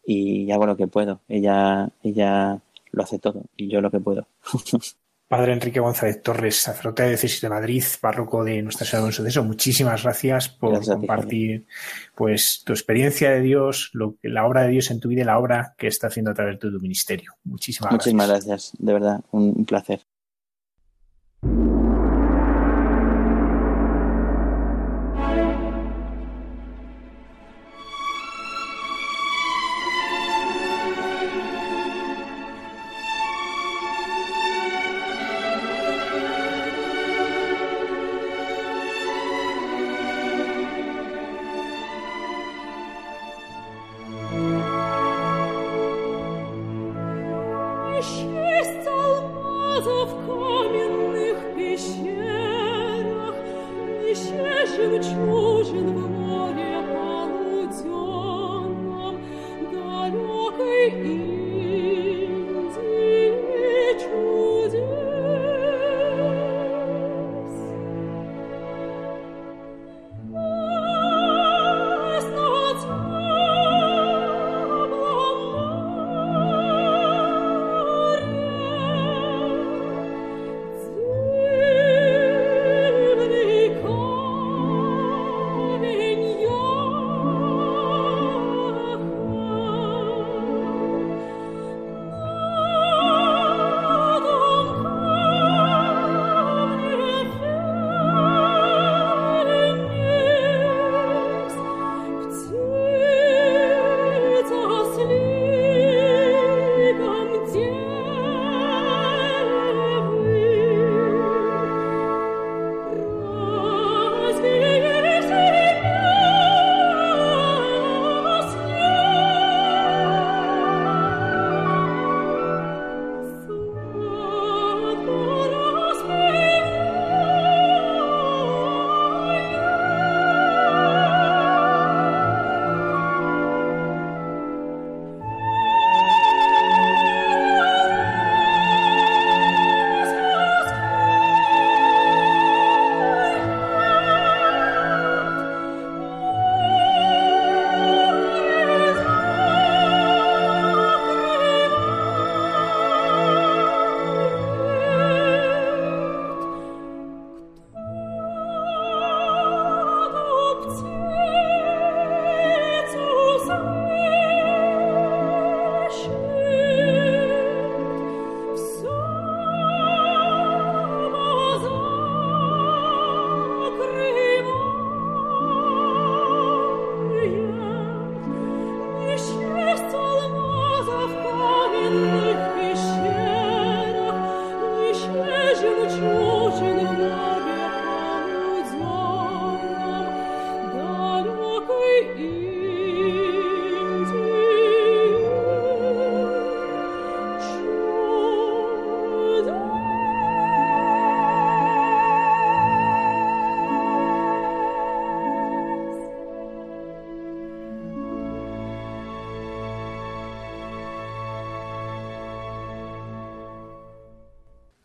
y 0.05 0.51
hago 0.51 0.65
lo 0.65 0.77
que 0.77 0.87
puedo. 0.87 1.21
Ella, 1.29 1.89
ella 2.03 2.61
lo 2.91 3.03
hace 3.03 3.19
todo 3.19 3.43
y 3.57 3.69
yo 3.69 3.81
lo 3.81 3.91
que 3.91 3.99
puedo. 3.99 4.27
Padre 5.29 5.53
Enrique 5.53 5.79
González 5.79 6.23
Torres, 6.23 6.55
sacerdote 6.55 7.03
de 7.03 7.09
Diócesis 7.09 7.39
de 7.39 7.49
Madrid, 7.49 7.83
párroco 8.01 8.43
de 8.43 8.63
Nuestra 8.63 8.87
Señora 8.87 9.09
de 9.09 9.13
Suceso, 9.13 9.43
muchísimas 9.43 10.01
gracias 10.01 10.49
por 10.49 10.83
compartir 10.83 11.67
pues 12.15 12.63
tu 12.65 12.73
experiencia 12.73 13.29
de 13.29 13.41
Dios, 13.41 13.91
lo, 13.93 14.15
la 14.23 14.47
obra 14.47 14.63
de 14.63 14.69
Dios 14.69 14.89
en 14.89 14.99
tu 14.99 15.07
vida 15.07 15.21
y 15.21 15.25
la 15.25 15.37
obra 15.37 15.75
que 15.77 15.85
está 15.85 16.07
haciendo 16.07 16.31
a 16.31 16.33
través 16.33 16.59
de 16.59 16.71
tu 16.71 16.79
ministerio. 16.79 17.33
Muchísimas, 17.43 17.91
Muchísimas 17.91 18.27
gracias, 18.27 18.71
de 18.79 18.91
verdad, 18.91 19.21
un 19.29 19.65
placer. 19.65 20.01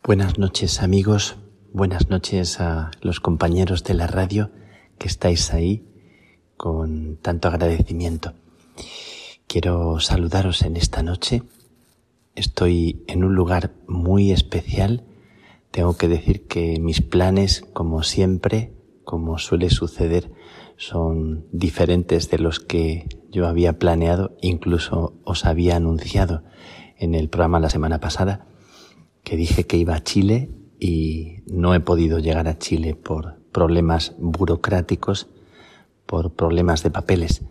Buenas 0.05 0.37
noches 0.37 0.83
amigos, 0.83 1.35
buenas 1.73 2.11
noches 2.11 2.59
a 2.59 2.91
los 3.01 3.19
compañeros 3.19 3.83
de 3.83 3.95
la 3.95 4.05
radio 4.05 4.51
que 4.99 5.07
estáis 5.07 5.51
ahí 5.51 5.83
con 6.57 7.17
tanto 7.23 7.47
agradecimiento. 7.47 8.33
Quiero 9.47 9.99
saludaros 9.99 10.61
en 10.61 10.77
esta 10.77 11.01
noche. 11.01 11.41
Estoy 12.35 13.03
en 13.07 13.23
un 13.23 13.33
lugar 13.33 13.71
muy 13.87 14.31
especial. 14.31 15.05
Tengo 15.71 15.97
que 15.97 16.07
decir 16.07 16.45
que 16.45 16.79
mis 16.79 17.01
planes, 17.01 17.65
como 17.73 18.03
siempre, 18.03 18.73
como 19.05 19.39
suele 19.39 19.71
suceder, 19.71 20.31
son 20.77 21.47
diferentes 21.51 22.29
de 22.29 22.37
los 22.37 22.59
que 22.59 23.07
yo 23.31 23.47
había 23.47 23.79
planeado, 23.79 24.37
incluso 24.39 25.15
os 25.23 25.45
había 25.45 25.77
anunciado 25.77 26.43
en 26.95 27.15
el 27.15 27.27
programa 27.27 27.59
la 27.59 27.71
semana 27.71 27.99
pasada 27.99 28.49
que 29.25 29.35
dije 29.35 29.65
que 29.65 29.75
iba 29.75 29.95
a 29.95 30.03
Chile 30.03 30.49
y 30.79 31.39
no 31.47 31.73
he 31.73 31.81
podido 31.81 32.19
llegar 32.19 32.47
a 32.47 32.59
Chile 32.59 32.95
por 32.95 33.39
problemas 33.51 34.13
burocráticos, 34.19 35.27
por 36.05 36.33
problemas 36.33 36.83
de 36.83 36.91
papeles. 36.91 37.41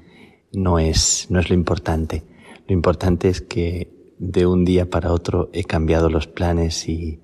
No 0.52 0.78
es, 0.78 1.26
no 1.30 1.40
es 1.40 1.50
lo 1.50 1.54
importante. 1.56 2.22
Lo 2.68 2.74
importante 2.74 3.28
es 3.28 3.42
que 3.42 4.14
de 4.18 4.46
un 4.46 4.64
día 4.64 4.88
para 4.88 5.12
otro 5.12 5.50
he 5.52 5.64
cambiado 5.64 6.08
los 6.08 6.28
planes 6.28 6.88
y, 6.88 7.20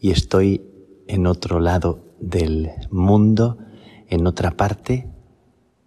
y 0.00 0.10
estoy 0.10 0.62
en 1.06 1.26
otro 1.26 1.60
lado 1.60 2.04
del 2.18 2.70
mundo, 2.90 3.58
en 4.08 4.26
otra 4.26 4.56
parte, 4.56 5.08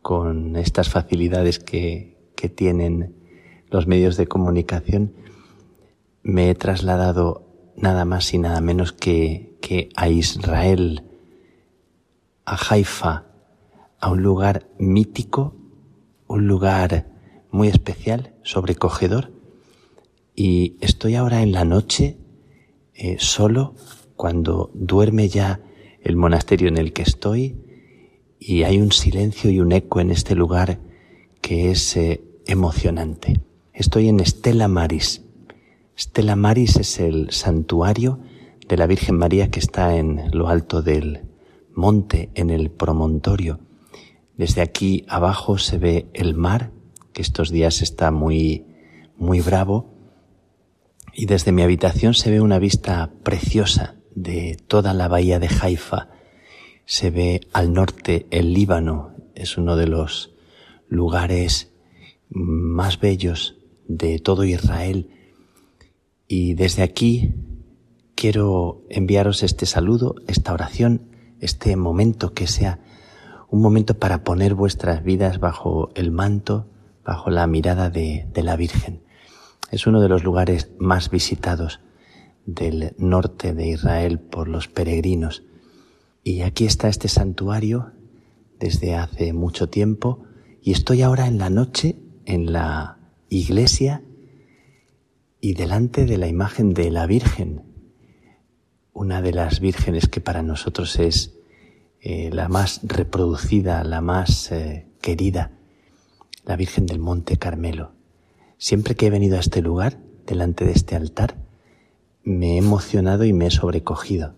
con 0.01 0.55
estas 0.55 0.89
facilidades 0.89 1.59
que, 1.59 2.31
que 2.35 2.47
tienen 2.47 3.15
los 3.69 3.87
medios 3.87 4.15
de 4.15 4.27
comunicación. 4.27 5.13
Me 6.23 6.49
he 6.49 6.55
trasladado 6.55 7.44
nada 7.77 8.05
más 8.05 8.33
y 8.33 8.37
nada 8.37 8.61
menos 8.61 8.93
que, 8.93 9.57
que 9.61 9.89
a 9.95 10.09
Israel, 10.09 11.03
a 12.45 12.57
Haifa, 12.57 13.25
a 13.99 14.11
un 14.11 14.21
lugar 14.21 14.67
mítico, 14.77 15.55
un 16.27 16.47
lugar 16.47 17.07
muy 17.51 17.67
especial, 17.67 18.33
sobrecogedor. 18.43 19.31
Y 20.35 20.77
estoy 20.81 21.15
ahora 21.15 21.41
en 21.41 21.51
la 21.51 21.65
noche 21.65 22.17
eh, 22.93 23.17
solo 23.19 23.75
cuando 24.15 24.71
duerme 24.73 25.27
ya 25.27 25.61
el 26.01 26.15
monasterio 26.15 26.67
en 26.67 26.77
el 26.77 26.93
que 26.93 27.01
estoy 27.01 27.57
y 28.39 28.63
hay 28.63 28.77
un 28.77 28.91
silencio 28.91 29.49
y 29.49 29.59
un 29.59 29.71
eco 29.71 29.99
en 29.99 30.11
este 30.11 30.35
lugar 30.35 30.79
que 31.41 31.71
es 31.71 31.97
eh, 31.97 32.21
emocionante. 32.45 33.41
Estoy 33.73 34.07
en 34.07 34.19
Estela 34.19 34.67
Maris, 34.67 35.24
Stella 35.97 36.35
Maris 36.35 36.75
es 36.75 36.99
el 36.99 37.31
santuario 37.31 38.19
de 38.67 38.75
la 38.75 38.85
Virgen 38.85 39.17
María 39.17 39.49
que 39.49 39.59
está 39.59 39.95
en 39.95 40.29
lo 40.31 40.49
alto 40.49 40.81
del 40.81 41.21
monte, 41.73 42.29
en 42.35 42.49
el 42.49 42.69
promontorio. 42.69 43.59
Desde 44.37 44.61
aquí 44.61 45.05
abajo 45.07 45.57
se 45.57 45.77
ve 45.77 46.07
el 46.13 46.35
mar, 46.35 46.71
que 47.13 47.21
estos 47.21 47.49
días 47.49 47.81
está 47.81 48.11
muy, 48.11 48.65
muy 49.15 49.39
bravo, 49.39 49.93
y 51.13 51.27
desde 51.27 51.53
mi 51.53 51.61
habitación 51.61 52.13
se 52.13 52.29
ve 52.29 52.41
una 52.41 52.59
vista 52.59 53.13
preciosa 53.23 53.95
de 54.13 54.57
toda 54.67 54.93
la 54.93 55.07
bahía 55.07 55.39
de 55.39 55.47
Haifa. 55.47 56.09
Se 56.85 57.09
ve 57.09 57.39
al 57.53 57.71
norte 57.71 58.27
el 58.31 58.53
Líbano, 58.53 59.15
es 59.33 59.57
uno 59.57 59.77
de 59.77 59.87
los 59.87 60.33
lugares 60.89 61.71
más 62.29 62.99
bellos 62.99 63.55
de 63.87 64.19
todo 64.19 64.43
Israel 64.43 65.09
y 66.27 66.53
desde 66.55 66.83
aquí 66.83 67.33
quiero 68.15 68.83
enviaros 68.89 69.43
este 69.43 69.65
saludo, 69.65 70.15
esta 70.27 70.53
oración, 70.53 71.01
este 71.39 71.75
momento 71.75 72.33
que 72.33 72.47
sea 72.47 72.79
un 73.49 73.61
momento 73.61 73.97
para 73.99 74.23
poner 74.23 74.55
vuestras 74.55 75.03
vidas 75.03 75.39
bajo 75.39 75.89
el 75.95 76.11
manto, 76.11 76.67
bajo 77.03 77.29
la 77.29 77.45
mirada 77.47 77.89
de, 77.89 78.27
la 78.35 78.55
Virgen. 78.55 79.01
Es 79.71 79.87
uno 79.87 80.01
de 80.01 80.09
los 80.09 80.23
lugares 80.23 80.71
más 80.79 81.09
visitados 81.09 81.79
del 82.45 82.93
norte 82.97 83.53
de 83.53 83.67
Israel 83.69 84.19
por 84.19 84.47
los 84.47 84.67
peregrinos. 84.67 85.43
Y 86.23 86.41
aquí 86.41 86.65
está 86.65 86.87
este 86.87 87.07
santuario 87.07 87.91
desde 88.59 88.95
hace 88.95 89.33
mucho 89.33 89.69
tiempo 89.69 90.23
y 90.61 90.71
estoy 90.71 91.01
ahora 91.01 91.27
en 91.27 91.37
la 91.37 91.49
noche 91.49 91.97
en 92.25 92.51
la 92.51 92.97
iglesia 93.29 94.01
y 95.45 95.53
delante 95.53 96.05
de 96.05 96.17
la 96.17 96.27
imagen 96.27 96.73
de 96.73 96.89
la 96.89 97.05
Virgen, 97.05 97.61
una 98.93 99.21
de 99.21 99.31
las 99.31 99.59
vírgenes 99.59 100.07
que 100.07 100.19
para 100.19 100.41
nosotros 100.41 100.97
es 100.97 101.37
eh, 102.01 102.31
la 102.33 102.49
más 102.49 102.79
reproducida, 102.81 103.83
la 103.83 104.01
más 104.01 104.51
eh, 104.51 104.87
querida, 105.01 105.51
la 106.45 106.55
Virgen 106.55 106.87
del 106.87 106.97
Monte 106.97 107.37
Carmelo. 107.37 107.91
Siempre 108.57 108.95
que 108.95 109.05
he 109.05 109.09
venido 109.11 109.37
a 109.37 109.39
este 109.39 109.61
lugar, 109.61 109.99
delante 110.25 110.65
de 110.65 110.71
este 110.71 110.95
altar, 110.95 111.37
me 112.23 112.55
he 112.55 112.57
emocionado 112.57 113.23
y 113.23 113.31
me 113.31 113.45
he 113.45 113.51
sobrecogido. 113.51 114.33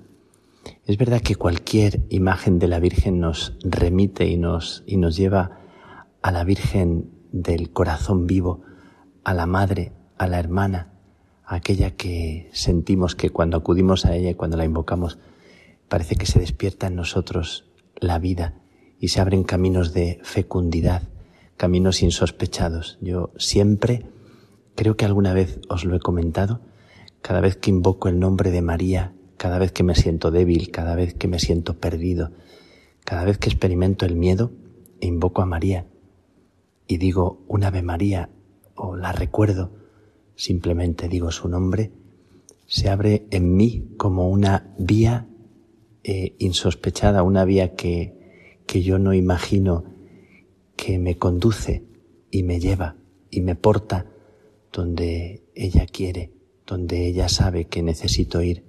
Es 0.84 0.98
verdad 0.98 1.22
que 1.22 1.36
cualquier 1.36 2.06
imagen 2.10 2.60
de 2.60 2.68
la 2.68 2.82
Virgen 2.82 3.22
nos 3.22 3.58
remite 3.62 4.28
y 4.28 4.36
nos, 4.36 4.84
y 4.86 4.98
nos 4.98 5.16
lleva 5.16 5.62
a 6.22 6.34
la 6.34 6.44
Virgen 6.44 7.10
del 7.32 7.72
corazón 7.72 8.28
vivo, 8.28 8.64
a 9.24 9.34
la 9.34 9.46
Madre, 9.46 9.94
a 10.18 10.28
la 10.28 10.40
hermana, 10.40 10.96
aquella 11.48 11.92
que 11.92 12.50
sentimos 12.52 13.16
que 13.16 13.30
cuando 13.30 13.58
acudimos 13.58 14.06
a 14.06 14.16
ella 14.16 14.32
y 14.32 14.36
cuando 14.36 14.58
la 14.58 14.66
invocamos, 14.66 15.18
parece 15.88 16.16
que 16.16 16.26
se 16.26 16.40
despierta 16.40 16.88
en 16.88 16.96
nosotros 16.96 17.66
la 17.96 18.20
vida 18.20 18.56
y 19.00 19.08
se 19.08 19.22
abren 19.22 19.44
caminos 19.44 19.94
de 19.94 20.20
fecundidad, 20.24 21.04
caminos 21.56 22.04
insospechados. 22.04 22.98
Yo 23.00 23.32
siempre, 23.38 24.06
creo 24.76 24.98
que 24.98 25.06
alguna 25.06 25.34
vez 25.34 25.60
os 25.70 25.86
lo 25.86 25.96
he 25.96 26.00
comentado, 26.00 26.60
cada 27.22 27.40
vez 27.40 27.56
que 27.56 27.70
invoco 27.70 28.10
el 28.10 28.20
nombre 28.20 28.52
de 28.52 28.62
María, 28.62 29.14
cada 29.38 29.58
vez 29.58 29.72
que 29.72 29.84
me 29.84 29.96
siento 29.96 30.32
débil, 30.32 30.70
cada 30.72 30.96
vez 30.96 31.14
que 31.14 31.30
me 31.30 31.40
siento 31.40 31.78
perdido, 31.78 32.32
cada 33.06 33.24
vez 33.24 33.38
que 33.38 33.50
experimento 33.50 34.06
el 34.06 34.16
miedo, 34.16 34.52
invoco 35.00 35.42
a 35.42 35.46
María 35.46 35.86
y 36.88 36.98
digo 36.98 37.44
un 37.48 37.64
Ave 37.64 37.84
María 37.84 38.30
o 38.76 38.96
la 38.96 39.14
recuerdo, 39.14 39.72
simplemente 40.38 41.10
digo 41.10 41.30
su 41.32 41.50
nombre, 41.50 41.92
se 42.66 42.88
abre 42.88 43.28
en 43.32 43.58
mí 43.58 43.90
como 43.98 44.30
una 44.30 44.74
vía 44.80 45.28
eh, 46.06 46.36
insospechada, 46.40 47.24
una 47.24 47.44
vía 47.44 47.76
que, 47.76 48.62
que 48.66 48.82
yo 48.84 49.00
no 49.00 49.14
imagino 49.14 49.84
que 50.78 50.98
me 50.98 51.18
conduce 51.18 51.84
y 52.32 52.44
me 52.44 52.62
lleva 52.62 52.96
y 53.30 53.42
me 53.42 53.56
porta 53.56 54.06
donde 54.72 55.44
ella 55.54 55.86
quiere 55.86 56.38
donde 56.68 57.08
ella 57.08 57.30
sabe 57.30 57.66
que 57.66 57.82
necesito 57.82 58.44
ir. 58.44 58.64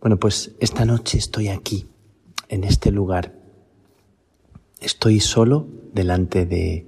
Bueno, 0.00 0.18
pues 0.18 0.52
esta 0.60 0.84
noche 0.84 1.16
estoy 1.16 1.48
aquí, 1.48 1.86
en 2.48 2.64
este 2.64 2.90
lugar. 2.90 3.32
Estoy 4.80 5.20
solo 5.20 5.66
delante 5.94 6.44
de, 6.44 6.86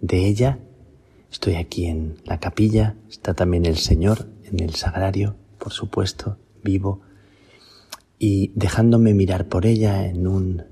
de 0.00 0.26
ella. 0.26 0.58
Estoy 1.36 1.56
aquí 1.56 1.84
en 1.84 2.16
la 2.24 2.40
capilla. 2.40 2.96
Está 3.10 3.34
también 3.34 3.66
el 3.66 3.76
Señor 3.76 4.26
en 4.44 4.58
el 4.58 4.74
sagrario, 4.74 5.36
por 5.58 5.70
supuesto, 5.70 6.38
vivo. 6.64 7.02
Y 8.18 8.52
dejándome 8.54 9.12
mirar 9.12 9.46
por 9.46 9.66
ella 9.66 10.06
en 10.06 10.26
un, 10.26 10.62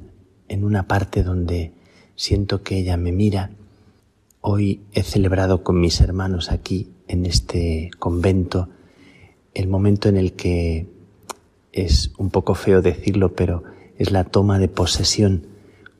en 0.48 0.64
una 0.64 0.88
parte 0.88 1.22
donde 1.22 1.74
siento 2.16 2.62
que 2.62 2.78
ella 2.78 2.96
me 2.96 3.12
mira. 3.12 3.50
Hoy 4.40 4.80
he 4.92 5.02
celebrado 5.02 5.62
con 5.62 5.78
mis 5.78 6.00
hermanos 6.00 6.50
aquí 6.50 6.88
en 7.08 7.26
este 7.26 7.90
convento 7.98 8.70
el 9.52 9.68
momento 9.68 10.08
en 10.08 10.16
el 10.16 10.32
que 10.32 10.88
es 11.72 12.12
un 12.16 12.30
poco 12.30 12.54
feo 12.54 12.80
decirlo, 12.80 13.34
pero 13.34 13.64
es 13.98 14.12
la 14.12 14.24
toma 14.24 14.58
de 14.58 14.68
posesión 14.68 15.46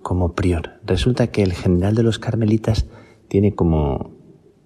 como 0.00 0.32
prior. 0.32 0.80
Resulta 0.86 1.26
que 1.26 1.42
el 1.42 1.52
general 1.52 1.94
de 1.94 2.02
los 2.02 2.18
carmelitas 2.18 2.86
tiene 3.28 3.54
como, 3.54 4.13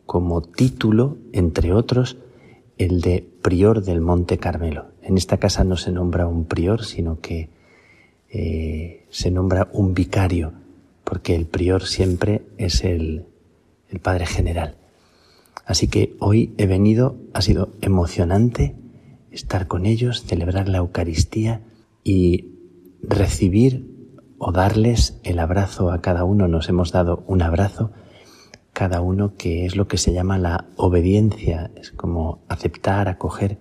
como 0.08 0.40
título, 0.40 1.18
entre 1.34 1.74
otros, 1.74 2.16
el 2.78 3.02
de 3.02 3.28
prior 3.42 3.84
del 3.84 4.00
Monte 4.00 4.38
Carmelo. 4.38 4.86
En 5.02 5.18
esta 5.18 5.36
casa 5.36 5.64
no 5.64 5.76
se 5.76 5.92
nombra 5.92 6.26
un 6.26 6.46
prior, 6.46 6.82
sino 6.82 7.20
que 7.20 7.50
eh, 8.30 9.04
se 9.10 9.30
nombra 9.30 9.68
un 9.70 9.92
vicario, 9.92 10.54
porque 11.04 11.34
el 11.34 11.44
prior 11.44 11.84
siempre 11.84 12.40
es 12.56 12.84
el, 12.84 13.26
el 13.90 14.00
padre 14.00 14.24
general. 14.24 14.78
Así 15.66 15.88
que 15.88 16.16
hoy 16.20 16.54
he 16.56 16.66
venido, 16.66 17.16
ha 17.34 17.42
sido 17.42 17.74
emocionante 17.82 18.76
estar 19.30 19.66
con 19.66 19.84
ellos, 19.84 20.22
celebrar 20.22 20.70
la 20.70 20.78
Eucaristía 20.78 21.60
y 22.02 22.54
recibir 23.02 24.14
o 24.38 24.52
darles 24.52 25.20
el 25.22 25.38
abrazo 25.38 25.92
a 25.92 26.00
cada 26.00 26.24
uno. 26.24 26.48
Nos 26.48 26.70
hemos 26.70 26.92
dado 26.92 27.24
un 27.26 27.42
abrazo 27.42 27.92
cada 28.78 29.00
uno 29.00 29.34
que 29.36 29.66
es 29.66 29.74
lo 29.74 29.88
que 29.88 29.98
se 29.98 30.12
llama 30.12 30.38
la 30.38 30.66
obediencia, 30.76 31.72
es 31.74 31.90
como 31.90 32.38
aceptar, 32.46 33.08
acoger 33.08 33.58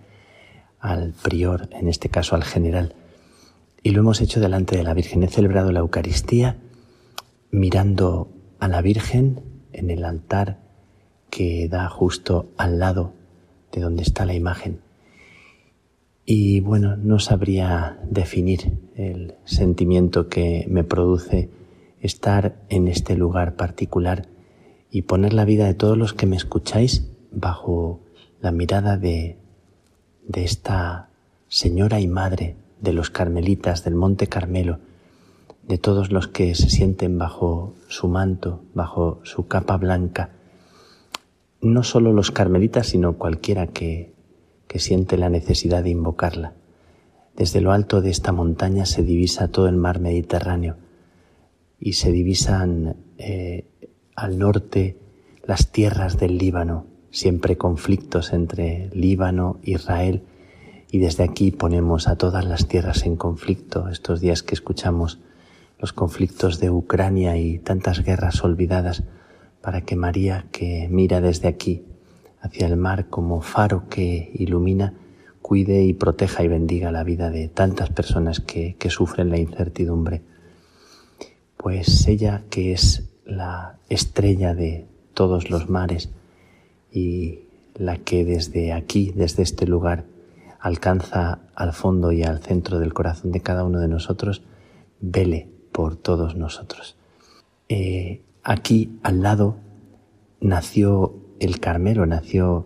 al 0.80 1.14
prior, 1.23 1.69
en 1.72 1.88
este 1.88 2.10
caso 2.10 2.35
al 2.35 2.44
general. 2.44 2.94
Y 3.81 3.94
lo 3.94 4.02
hemos 4.02 4.22
hecho 4.22 4.39
delante 4.39 4.77
de 4.77 4.84
la 4.84 4.94
Virgen. 4.94 5.23
He 5.23 5.27
celebrado 5.27 5.72
la 5.72 5.80
Eucaristía 5.80 6.57
mirando 7.49 8.30
a 8.60 8.68
la 8.68 8.80
Virgen 8.84 9.41
en 9.73 9.89
el 9.89 10.06
altar 10.06 10.60
que 11.31 11.68
da 11.68 11.89
justo 11.89 12.52
al 12.56 12.77
lado 12.77 13.14
de 13.72 13.81
donde 13.81 14.03
está 14.03 14.23
la 14.23 14.35
imagen. 14.35 14.81
Y 16.27 16.60
bueno, 16.60 16.95
no 16.95 17.18
sabría 17.18 17.98
definir 18.07 18.77
el 18.95 19.34
sentimiento 19.45 20.30
que 20.30 20.68
me 20.69 20.84
produce 20.84 21.49
estar 22.02 22.61
en 22.69 22.88
este 22.88 23.18
lugar 23.18 23.56
particular 23.56 24.36
y 24.89 25.03
poner 25.03 25.34
la 25.34 25.45
vida 25.45 25.65
de 25.65 25.73
todos 25.73 25.97
los 25.97 26.14
que 26.14 26.26
me 26.26 26.35
escucháis 26.35 27.07
bajo 27.31 28.01
la 28.41 28.51
mirada 28.51 28.97
de, 28.97 29.38
de 30.27 30.43
esta 30.43 31.09
señora 31.47 31.99
y 31.99 32.07
madre 32.07 32.55
de 32.81 32.93
los 32.93 33.09
carmelitas 33.09 33.84
del 33.84 33.95
Monte 33.95 34.27
Carmelo, 34.27 34.80
de 35.68 35.77
todos 35.77 36.11
los 36.11 36.27
que 36.27 36.55
se 36.55 36.69
sienten 36.69 37.18
bajo 37.18 37.73
su 37.88 38.07
manto, 38.07 38.64
bajo 38.73 39.19
su 39.23 39.47
capa 39.47 39.77
blanca, 39.77 40.31
no 41.61 41.84
solo 41.84 42.14
los 42.14 42.31
carmelitas, 42.31 42.88
sino 42.88 43.18
cualquiera 43.18 43.68
que, 43.68 44.14
que 44.68 44.80
siente 44.80 45.18
la 45.18 45.30
necesidad 45.30 45.84
de 45.84 45.89
invocarla. 45.89 46.53
Desde 47.35 47.61
lo 47.61 47.72
alto 47.72 48.01
de 48.01 48.09
esta 48.09 48.31
montaña 48.31 48.85
se 48.85 49.03
divisa 49.03 49.49
todo 49.49 49.68
el 49.68 49.76
mar 49.76 49.99
Mediterráneo 49.99 50.77
y 51.80 51.93
se 51.93 52.11
divisan 52.11 52.95
eh, 53.18 53.65
al 54.18 54.39
norte 54.39 54.98
las 55.44 55.72
tierras 55.72 56.18
del 56.18 56.39
Líbano, 56.39 56.88
siempre 57.11 57.56
conflictos 57.56 58.34
entre 58.34 58.89
Líbano, 58.94 59.60
Israel, 59.61 60.23
y 60.91 60.98
desde 60.98 61.23
aquí 61.23 61.52
ponemos 61.52 62.07
a 62.07 62.18
todas 62.18 62.44
las 62.44 62.68
tierras 62.68 63.06
en 63.06 63.15
conflicto 63.15 63.88
estos 63.89 64.19
días 64.19 64.41
que 64.41 64.56
escuchamos 64.56 65.19
los 65.80 65.94
conflictos 65.94 66.60
de 66.60 66.72
Ucrania 66.72 67.38
y 67.38 67.60
tantas 67.60 68.03
guerras 68.03 68.44
olvidadas 68.44 69.03
para 69.61 69.81
que 69.81 69.95
María, 69.95 70.48
que 70.52 70.88
mira 70.89 71.22
desde 71.22 71.48
aquí 71.48 71.85
hacia 72.41 72.65
el 72.65 72.76
mar 72.76 73.10
como 73.10 73.41
faro 73.41 73.88
que 73.88 74.31
ilumina, 74.34 74.95
cuide 75.44 75.84
y 75.84 75.94
proteja 75.94 76.44
y 76.44 76.48
bendiga 76.48 76.91
la 76.91 77.03
vida 77.03 77.30
de 77.30 77.49
tantas 77.49 77.91
personas 77.91 78.39
que, 78.39 78.77
que 78.80 78.89
sufren 78.89 79.30
la 79.30 79.38
incertidumbre. 79.38 80.23
Pues 81.56 82.07
ella, 82.07 82.44
que 82.49 82.73
es 82.73 83.03
la 83.27 83.77
estrella 83.89 84.55
de 84.55 84.87
todos 85.13 85.49
los 85.49 85.69
mares 85.69 86.09
y 86.91 87.41
la 87.75 87.97
que 87.97 88.25
desde 88.25 88.73
aquí, 88.73 89.11
desde 89.15 89.43
este 89.43 89.67
lugar, 89.67 90.05
alcanza 90.59 91.39
al 91.53 91.73
fondo 91.73 92.11
y 92.11 92.23
al 92.23 92.41
centro 92.41 92.79
del 92.79 92.93
corazón 92.93 93.31
de 93.31 93.41
cada 93.41 93.63
uno 93.63 93.79
de 93.79 93.87
nosotros, 93.87 94.41
vele 94.99 95.47
por 95.71 95.95
todos 95.95 96.35
nosotros. 96.35 96.97
Eh, 97.69 98.23
Aquí 98.49 98.97
al 99.03 99.21
lado 99.23 99.57
nació 100.39 101.13
el 101.41 101.59
Carmelo, 101.59 102.05
nació 102.05 102.65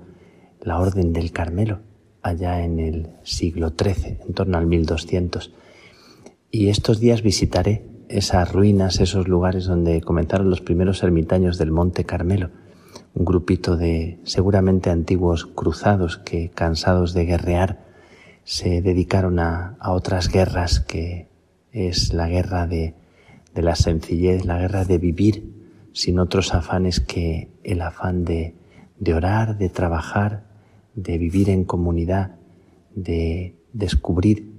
la 0.61 0.79
Orden 0.79 1.11
del 1.11 1.31
Carmelo, 1.31 1.79
allá 2.21 2.63
en 2.63 2.77
el 2.77 3.07
siglo 3.23 3.69
XIII, 3.69 4.19
en 4.27 4.33
torno 4.35 4.59
al 4.59 4.67
1200. 4.67 5.51
Y 6.51 6.67
estos 6.67 6.99
días 6.99 7.23
visitaré 7.23 7.83
esas 8.17 8.51
ruinas, 8.51 8.99
esos 8.99 9.27
lugares 9.27 9.65
donde 9.65 10.01
comenzaron 10.01 10.49
los 10.49 10.61
primeros 10.61 11.03
ermitaños 11.03 11.57
del 11.57 11.71
Monte 11.71 12.05
Carmelo, 12.05 12.49
un 13.13 13.25
grupito 13.25 13.77
de 13.77 14.19
seguramente 14.23 14.89
antiguos 14.89 15.45
cruzados 15.45 16.17
que, 16.17 16.49
cansados 16.49 17.13
de 17.13 17.25
guerrear, 17.25 17.85
se 18.43 18.81
dedicaron 18.81 19.39
a, 19.39 19.77
a 19.79 19.91
otras 19.91 20.29
guerras 20.29 20.79
que 20.79 21.27
es 21.71 22.13
la 22.13 22.27
guerra 22.27 22.67
de, 22.67 22.95
de 23.53 23.61
la 23.61 23.75
sencillez, 23.75 24.45
la 24.45 24.59
guerra 24.59 24.85
de 24.85 24.97
vivir 24.97 25.61
sin 25.93 26.19
otros 26.19 26.53
afanes 26.53 26.99
que 26.99 27.49
el 27.63 27.81
afán 27.81 28.23
de, 28.23 28.55
de 28.99 29.13
orar, 29.13 29.57
de 29.57 29.69
trabajar, 29.69 30.45
de 30.95 31.17
vivir 31.17 31.49
en 31.49 31.65
comunidad, 31.65 32.35
de 32.95 33.55
descubrir 33.73 34.50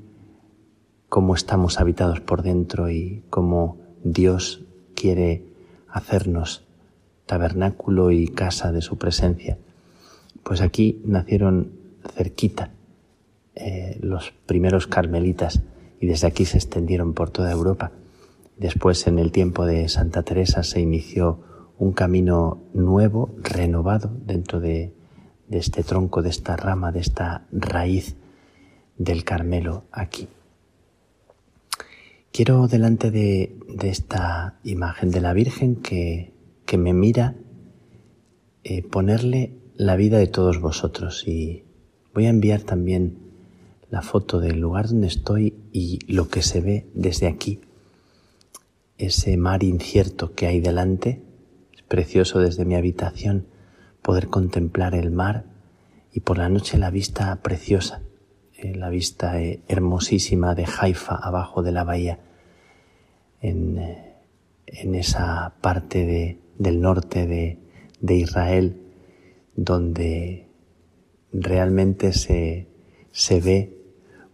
cómo 1.13 1.35
estamos 1.35 1.79
habitados 1.79 2.21
por 2.21 2.43
dentro 2.43 2.89
y 2.89 3.23
cómo 3.29 3.77
Dios 4.03 4.65
quiere 4.95 5.45
hacernos 5.87 6.65
tabernáculo 7.27 8.13
y 8.13 8.29
casa 8.29 8.73
de 8.73 8.81
su 8.81 8.97
presencia. 8.97 9.59
Pues 10.43 10.63
aquí 10.63 11.03
nacieron 11.05 11.73
cerquita 12.15 12.71
eh, 13.55 13.99
los 14.01 14.33
primeros 14.47 14.87
carmelitas 14.87 15.61
y 16.01 16.07
desde 16.07 16.29
aquí 16.29 16.47
se 16.47 16.57
extendieron 16.57 17.13
por 17.13 17.29
toda 17.29 17.53
Europa. 17.53 17.93
Después, 18.57 19.07
en 19.07 19.19
el 19.19 19.33
tiempo 19.33 19.67
de 19.67 19.91
Santa 19.91 20.23
Teresa, 20.23 20.63
se 20.63 20.81
inició 20.81 21.41
un 21.77 21.93
camino 21.93 22.63
nuevo, 22.73 23.35
renovado 23.37 24.11
dentro 24.25 24.61
de, 24.61 24.95
de 25.47 25.59
este 25.59 25.83
tronco, 25.83 26.23
de 26.23 26.31
esta 26.31 26.57
rama, 26.57 26.91
de 26.91 27.01
esta 27.01 27.45
raíz 27.53 28.17
del 28.97 29.25
Carmelo 29.25 29.85
aquí. 29.93 30.27
Quiero 32.33 32.67
delante 32.67 33.11
de, 33.11 33.59
de 33.69 33.91
esta 33.91 34.59
imagen 34.65 35.11
de 35.11 35.21
la 35.21 35.35
Virgen 35.35 35.77
que, 35.77 36.33
que 36.65 36.79
me 36.79 36.95
mira 36.95 37.35
eh, 38.65 38.83
ponerle 38.83 39.53
la 39.77 39.97
vida 39.97 40.17
de 40.17 40.29
todos 40.29 40.59
vosotros. 40.59 41.29
Y 41.29 41.65
voy 42.15 42.25
a 42.25 42.31
enviar 42.31 42.63
también 42.63 43.19
la 43.91 44.01
foto 44.01 44.41
del 44.41 44.61
lugar 44.61 44.89
donde 44.89 45.09
estoy 45.09 45.55
y 45.73 45.99
lo 46.11 46.29
que 46.29 46.41
se 46.41 46.63
ve 46.63 46.87
desde 46.95 47.27
aquí, 47.27 47.61
ese 48.97 49.37
mar 49.37 49.63
incierto 49.63 50.33
que 50.33 50.47
hay 50.47 50.61
delante, 50.61 51.23
es 51.77 51.83
precioso 51.83 52.39
desde 52.39 52.65
mi 52.65 52.77
habitación 52.77 53.47
poder 54.01 54.29
contemplar 54.29 54.95
el 54.95 55.11
mar 55.11 55.45
y 56.15 56.21
por 56.21 56.39
la 56.39 56.49
noche 56.49 56.79
la 56.79 56.89
vista 56.89 57.43
preciosa 57.43 58.01
la 58.71 58.89
vista 58.89 59.41
eh, 59.41 59.61
hermosísima 59.69 60.55
de 60.55 60.67
Haifa 60.67 61.17
abajo 61.17 61.63
de 61.63 61.73
la 61.73 61.85
bahía, 61.85 62.19
en, 63.41 63.79
eh, 63.79 64.15
en 64.67 64.95
esa 64.95 65.55
parte 65.61 66.07
de, 66.07 66.39
del 66.59 66.81
norte 66.81 67.27
de, 67.27 67.59
de, 68.01 68.15
Israel, 68.15 68.81
donde 69.57 70.47
realmente 71.33 72.13
se, 72.13 72.69
se 73.11 73.41
ve 73.41 73.77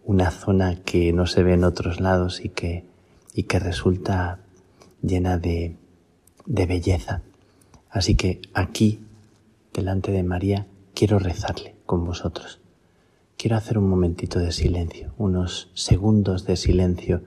una 0.05 0.31
zona 0.31 0.75
que 0.83 1.11
no 1.11 1.25
se 1.25 1.43
ve 1.43 1.53
en 1.53 1.63
otros 1.63 1.99
lados 1.99 2.43
y 2.43 2.49
que, 2.49 2.85
y 3.33 3.43
que 3.43 3.59
resulta 3.59 4.39
llena 5.01 5.37
de, 5.37 5.75
de 6.45 6.65
belleza. 6.65 7.21
Así 7.89 8.15
que 8.15 8.41
aquí, 8.53 8.99
delante 9.73 10.11
de 10.11 10.23
María, 10.23 10.67
quiero 10.93 11.19
rezarle 11.19 11.75
con 11.85 12.05
vosotros 12.05 12.59
quiero 13.39 13.55
hacer 13.55 13.77
un 13.77 13.87
momentito 13.87 14.39
de 14.39 14.51
silencio, 14.51 15.13
unos 15.17 15.71
segundos 15.73 16.45
de 16.45 16.57
silencio 16.57 17.21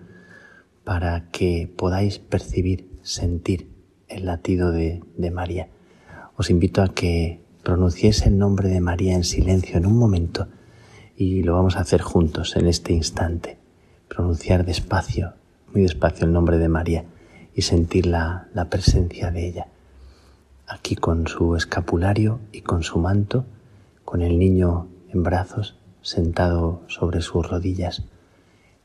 para 0.85 1.31
que 1.31 1.73
podáis 1.75 2.19
percibir, 2.19 2.91
sentir 3.01 3.71
el 4.09 4.27
latido 4.27 4.73
de, 4.73 5.03
María. 5.33 5.71
Os 6.37 6.51
invito 6.51 6.83
a 6.83 6.93
que 6.93 7.41
pronunciéis 7.63 8.27
el 8.27 8.37
nombre 8.37 8.69
de 8.69 8.83
María 8.83 9.15
en 9.15 9.25
silencio 9.25 9.79
en 9.79 9.87
un 9.87 9.97
momento 9.97 10.49
y 11.17 11.45
lo 11.45 11.55
vamos 11.55 11.77
a 11.77 11.81
hacer 11.81 12.03
juntos 12.03 12.57
en 12.57 12.67
este 12.67 12.93
instante. 12.93 13.57
Pronunciar 14.09 14.67
despacio, 14.67 15.33
muy 15.73 15.81
despacio 15.81 16.27
el 16.27 16.35
nombre 16.35 16.59
de 16.59 16.69
María 16.69 17.07
y 17.55 17.63
sentir 17.63 18.05
la, 18.05 18.49
la 18.53 18.69
presencia 18.69 19.31
de 19.31 19.49
ella. 19.49 19.69
Aquí 20.67 20.95
con 20.95 21.27
su 21.27 21.57
escapulario 21.57 22.41
y 22.53 22.61
con 22.61 22.83
su 22.83 22.99
manto, 22.99 23.47
con 24.05 24.21
el 24.21 24.39
niño 24.39 24.89
en 25.09 25.23
brazos, 25.23 25.79
sentado 26.03 26.83
sobre 26.89 27.23
sus 27.23 27.49
rodillas, 27.49 28.05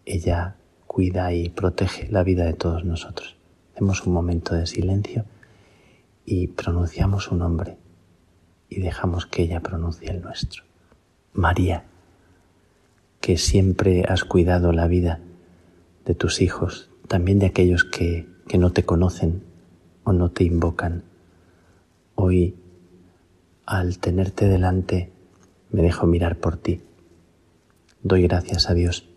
ella 0.06 0.56
cuida 0.85 1.34
y 1.34 1.49
protege 1.49 2.07
la 2.10 2.23
vida 2.23 2.45
de 2.45 2.53
todos 2.53 2.85
nosotros. 2.85 3.35
Hacemos 3.73 4.06
un 4.06 4.14
momento 4.14 4.56
de 4.56 4.65
silencio 4.65 5.26
y 6.26 6.48
pronunciamos 6.48 7.26
su 7.26 7.35
nombre 7.35 7.77
y 8.69 8.80
dejamos 8.80 9.26
que 9.26 9.44
ella 9.44 9.60
pronuncie 9.60 10.10
el 10.10 10.22
nuestro. 10.22 10.64
María, 11.34 11.84
que 13.19 13.38
siempre 13.38 14.03
has 14.07 14.23
cuidado 14.23 14.72
la 14.72 14.88
vida 14.88 15.19
de 16.06 16.15
tus 16.15 16.41
hijos, 16.41 16.89
también 17.07 17.39
de 17.39 17.48
aquellos 17.48 17.84
que, 17.84 18.27
que 18.48 18.57
no 18.57 18.72
te 18.72 18.84
conocen 18.84 19.44
o 20.03 20.14
no 20.14 20.31
te 20.31 20.44
invocan. 20.44 21.03
Hoy, 22.15 22.56
al 23.65 23.99
tenerte 23.99 24.48
delante, 24.48 25.11
me 25.69 25.81
dejo 25.81 26.07
mirar 26.07 26.38
por 26.38 26.57
ti 26.57 26.81
Doy 28.03 28.24
gracias 28.24 28.69
a 28.69 28.74
Dios 28.74 29.10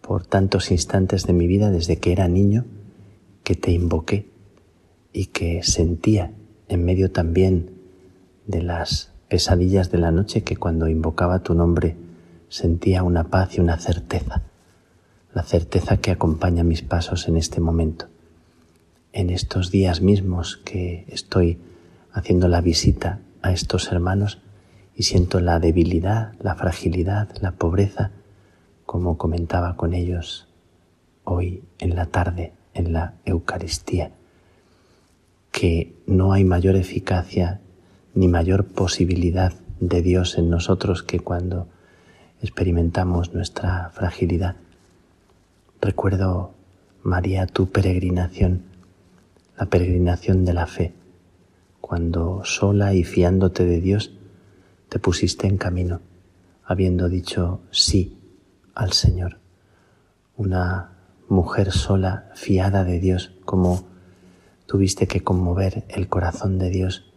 por 0.00 0.26
tantos 0.26 0.70
instantes 0.70 1.26
de 1.26 1.32
mi 1.32 1.46
vida 1.46 1.70
desde 1.70 1.98
que 1.98 2.12
era 2.12 2.28
niño 2.28 2.64
que 3.42 3.54
te 3.54 3.70
invoqué 3.70 4.30
y 5.12 5.26
que 5.26 5.62
sentía 5.62 6.32
en 6.68 6.84
medio 6.84 7.10
también 7.10 7.70
de 8.46 8.62
las 8.62 9.12
pesadillas 9.28 9.90
de 9.90 9.98
la 9.98 10.10
noche 10.10 10.42
que 10.42 10.56
cuando 10.56 10.88
invocaba 10.88 11.42
tu 11.42 11.54
nombre 11.54 11.96
sentía 12.48 13.02
una 13.02 13.24
paz 13.24 13.56
y 13.56 13.60
una 13.60 13.78
certeza, 13.78 14.42
la 15.32 15.42
certeza 15.42 15.96
que 15.98 16.10
acompaña 16.10 16.64
mis 16.64 16.82
pasos 16.82 17.28
en 17.28 17.36
este 17.36 17.60
momento. 17.60 18.06
En 19.12 19.30
estos 19.30 19.70
días 19.70 20.00
mismos 20.00 20.56
que 20.56 21.04
estoy 21.08 21.58
haciendo 22.12 22.48
la 22.48 22.60
visita 22.60 23.20
a 23.42 23.52
estos 23.52 23.90
hermanos, 23.90 24.40
y 24.96 25.02
siento 25.02 25.40
la 25.40 25.60
debilidad, 25.60 26.32
la 26.40 26.54
fragilidad, 26.54 27.28
la 27.40 27.52
pobreza, 27.52 28.10
como 28.86 29.18
comentaba 29.18 29.76
con 29.76 29.92
ellos 29.92 30.48
hoy 31.24 31.62
en 31.78 31.94
la 31.94 32.06
tarde 32.06 32.52
en 32.72 32.92
la 32.92 33.14
Eucaristía, 33.24 34.12
que 35.52 35.94
no 36.06 36.32
hay 36.32 36.44
mayor 36.44 36.76
eficacia 36.76 37.60
ni 38.14 38.28
mayor 38.28 38.64
posibilidad 38.64 39.52
de 39.80 40.00
Dios 40.00 40.38
en 40.38 40.48
nosotros 40.48 41.02
que 41.02 41.20
cuando 41.20 41.68
experimentamos 42.40 43.34
nuestra 43.34 43.90
fragilidad. 43.90 44.56
Recuerdo, 45.80 46.54
María, 47.02 47.46
tu 47.46 47.68
peregrinación, 47.68 48.62
la 49.58 49.66
peregrinación 49.66 50.44
de 50.44 50.54
la 50.54 50.66
fe, 50.66 50.94
cuando 51.80 52.42
sola 52.44 52.94
y 52.94 53.04
fiándote 53.04 53.64
de 53.64 53.80
Dios, 53.80 54.12
te 54.88 54.98
pusiste 54.98 55.46
en 55.46 55.58
camino, 55.58 56.00
habiendo 56.64 57.08
dicho 57.08 57.60
sí 57.70 58.18
al 58.74 58.92
Señor. 58.92 59.38
Una 60.36 60.92
mujer 61.28 61.72
sola, 61.72 62.30
fiada 62.34 62.84
de 62.84 63.00
Dios, 63.00 63.32
como 63.44 63.84
tuviste 64.66 65.06
que 65.06 65.22
conmover 65.22 65.84
el 65.88 66.08
corazón 66.08 66.58
de 66.58 66.70
Dios 66.70 67.12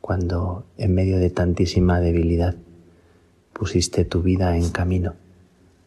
cuando 0.00 0.66
en 0.76 0.94
medio 0.94 1.18
de 1.18 1.30
tantísima 1.30 1.98
debilidad 1.98 2.56
pusiste 3.54 4.04
tu 4.04 4.20
vida 4.20 4.56
en 4.58 4.68
camino, 4.68 5.14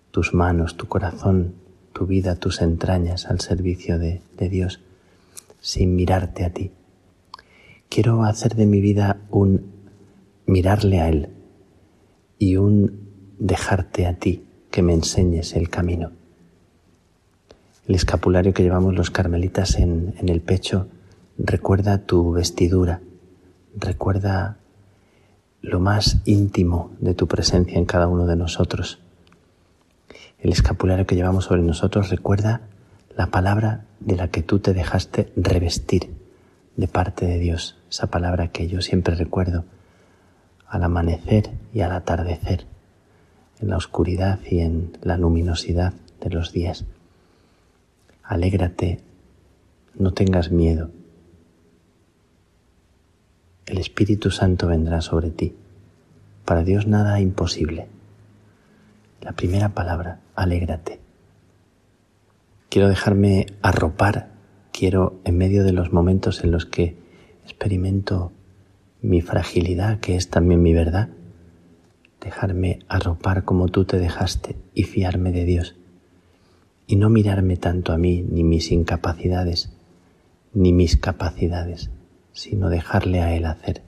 tus 0.10 0.34
manos, 0.34 0.76
tu 0.76 0.88
corazón, 0.88 1.54
tu 1.94 2.08
vida, 2.08 2.36
tus 2.36 2.62
entrañas 2.62 3.28
al 3.28 3.42
servicio 3.42 4.00
de, 4.00 4.22
de 4.38 4.50
Dios, 4.50 4.80
sin 5.62 5.96
mirarte 5.96 6.46
a 6.46 6.50
ti. 6.50 6.72
Quiero 7.90 8.24
hacer 8.24 8.56
de 8.56 8.66
mi 8.66 8.82
vida 8.82 9.18
un 9.30 9.77
mirarle 10.48 11.02
a 11.02 11.10
Él 11.10 11.30
y 12.40 12.56
un 12.56 13.36
dejarte 13.38 14.08
a 14.08 14.16
ti 14.16 14.44
que 14.72 14.82
me 14.82 14.94
enseñes 14.94 15.56
el 15.56 15.70
camino. 15.70 16.12
El 17.88 17.96
escapulario 17.96 18.54
que 18.54 18.64
llevamos 18.64 18.96
los 18.96 19.12
carmelitas 19.12 19.76
en, 19.76 20.16
el 20.18 20.42
pecho 20.42 20.88
recuerda 21.38 22.00
tu 22.00 22.32
vestidura, 22.32 23.02
recuerda 23.76 24.58
lo 25.62 25.80
más 25.80 26.22
íntimo 26.26 26.92
de 27.00 27.14
tu 27.14 27.28
presencia 27.28 27.78
en 27.78 27.86
cada 27.86 28.08
uno 28.08 28.26
de 28.26 28.36
nosotros. 28.36 29.00
El 30.40 30.52
escapulario 30.52 31.06
que 31.06 31.16
llevamos 31.16 31.46
sobre 31.46 31.62
nosotros 31.62 32.10
recuerda 32.10 32.62
la 33.16 33.28
palabra 33.28 33.86
de 34.00 34.16
la 34.16 34.30
que 34.30 34.44
tú 34.44 34.60
te 34.60 34.74
dejaste 34.74 35.32
revestir 35.36 36.10
de 36.76 36.88
parte 36.88 37.26
de 37.26 37.40
Dios, 37.40 37.78
esa 37.90 38.08
palabra 38.08 38.50
que 38.50 38.68
yo 38.68 38.82
siempre 38.82 39.16
recuerdo, 39.16 39.66
al 40.68 40.84
amanecer 40.84 41.52
y 41.74 41.82
al 41.82 41.92
atardecer, 41.92 42.66
en 43.60 43.70
la 43.70 43.78
oscuridad 43.78 44.40
y 44.50 44.60
en 44.60 44.98
la 45.02 45.18
luminosidad 45.18 45.94
de 46.22 46.30
los 46.30 46.52
días. 46.52 46.86
Alégrate, 48.24 49.00
no 49.96 50.14
tengas 50.14 50.52
miedo. 50.52 50.92
El 53.66 53.78
Espíritu 53.80 54.32
Santo 54.32 54.68
vendrá 54.68 55.02
sobre 55.02 55.30
ti. 55.30 55.56
Para 56.46 56.64
Dios 56.64 56.88
nada 56.88 57.20
imposible. 57.20 57.88
La 59.22 59.34
primera 59.34 59.70
palabra, 59.70 60.22
alégrate. 60.36 61.00
Quiero 62.70 62.88
dejarme 62.88 63.48
arropar, 63.62 64.30
quiero 64.72 65.20
en 65.24 65.38
medio 65.38 65.64
de 65.64 65.74
los 65.74 65.92
momentos 65.92 66.44
en 66.44 66.52
los 66.52 66.66
que 66.66 66.98
experimento 67.44 68.32
mi 69.02 69.22
fragilidad, 69.22 70.00
que 70.00 70.16
es 70.16 70.30
también 70.30 70.62
mi 70.62 70.74
verdad, 70.74 71.10
dejarme 72.22 72.80
arropar 72.88 73.44
como 73.44 73.68
tú 73.68 73.86
te 73.86 74.00
dejaste 74.00 74.56
y 74.74 74.84
fiarme 74.84 75.32
de 75.32 75.46
Dios, 75.46 75.76
y 76.88 76.96
no 76.96 77.10
mirarme 77.10 77.58
tanto 77.58 77.94
a 77.94 77.98
mí 77.98 78.26
ni 78.28 78.44
mis 78.44 78.72
incapacidades, 78.72 79.70
ni 80.54 80.74
mis 80.74 80.98
capacidades, 80.98 81.90
sino 82.34 82.70
dejarle 82.70 83.22
a 83.22 83.36
Él 83.36 83.46
hacer. 83.46 83.82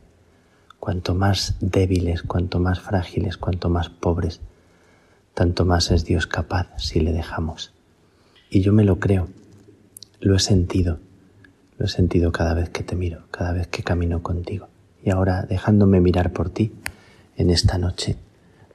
Cuanto 0.80 1.16
más 1.16 1.58
débiles, 1.60 2.24
cuanto 2.24 2.60
más 2.60 2.80
frágiles, 2.80 3.38
cuanto 3.38 3.70
más 3.70 3.90
pobres, 3.90 4.42
tanto 5.34 5.66
más 5.66 5.92
es 5.92 6.06
Dios 6.06 6.28
capaz 6.28 6.68
si 6.78 7.00
le 7.00 7.12
dejamos. 7.12 7.74
Y 8.50 8.62
yo 8.62 8.74
me 8.74 8.84
lo 8.84 9.00
creo, 9.00 9.28
lo 10.20 10.36
he 10.36 10.40
sentido, 10.40 11.00
lo 11.78 11.86
he 11.86 11.90
sentido 11.90 12.32
cada 12.32 12.54
vez 12.54 12.70
que 12.70 12.84
te 12.84 12.96
miro, 12.96 13.24
cada 13.32 13.54
vez 13.54 13.68
que 13.68 13.84
camino 13.84 14.22
contigo. 14.22 14.68
Y 15.04 15.12
ahora, 15.12 15.44
dejándome 15.44 16.02
mirar 16.02 16.34
por 16.34 16.50
ti, 16.50 16.74
en 17.36 17.50
esta 17.50 17.78
noche, 17.78 18.18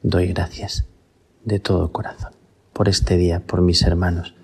doy 0.03 0.29
gracias 0.29 0.87
de 1.45 1.59
todo 1.59 1.93
corazón 1.93 2.33
por 2.73 2.89
este 2.89 3.17
día, 3.17 3.41
por 3.41 3.61
mis 3.63 3.83
hermanos, 3.83 4.35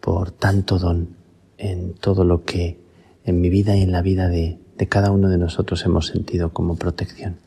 por 0.00 0.30
tanto 0.30 0.78
don 0.78 1.16
en 1.58 1.94
todo 1.94 2.24
lo 2.24 2.44
que 2.44 2.78
en 3.24 3.40
mi 3.40 3.50
vida 3.50 3.76
y 3.76 3.82
en 3.82 3.92
la 3.92 4.02
vida 4.02 4.28
de, 4.28 4.58
de 4.76 4.88
cada 4.88 5.10
uno 5.10 5.28
de 5.28 5.38
nosotros 5.38 5.84
hemos 5.84 6.06
sentido 6.06 6.52
como 6.52 6.76
protección. 6.76 7.38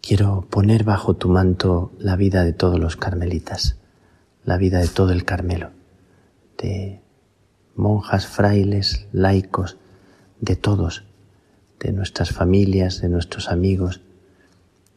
Quiero 0.00 0.46
poner 0.48 0.84
bajo 0.84 1.14
tu 1.14 1.28
manto 1.28 1.92
la 1.98 2.16
vida 2.16 2.44
de 2.44 2.52
todos 2.52 2.78
los 2.78 2.96
carmelitas, 2.96 3.76
la 4.44 4.56
vida 4.56 4.78
de 4.78 4.88
todo 4.88 5.12
el 5.12 5.24
Carmelo, 5.24 5.70
de 6.56 7.02
monjas, 7.76 8.26
frailes, 8.26 9.06
laicos, 9.12 9.76
de 10.40 10.56
todos, 10.56 11.04
de 11.80 11.92
nuestras 11.92 12.30
familias, 12.30 13.00
de 13.00 13.08
nuestros 13.08 13.48
amigos, 13.48 14.00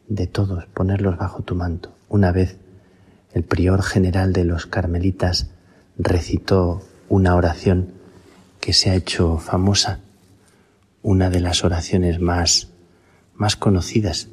de 0.08 0.26
todos, 0.26 0.66
ponerlos 0.66 1.16
bajo 1.16 1.42
tu 1.42 1.54
manto. 1.54 1.94
Una 2.08 2.32
vez 2.32 2.56
el 3.32 3.44
prior 3.44 3.82
general 3.82 4.32
de 4.32 4.44
los 4.44 4.66
carmelitas 4.66 5.50
recitó 5.96 6.82
una 7.08 7.34
oración 7.34 7.88
que 8.60 8.72
se 8.72 8.90
ha 8.90 8.94
hecho 8.94 9.38
famosa, 9.38 10.00
una 11.02 11.30
de 11.30 11.40
las 11.40 11.64
oraciones 11.64 12.20
más, 12.20 12.68
más 13.34 13.56
conocidas 13.56 14.28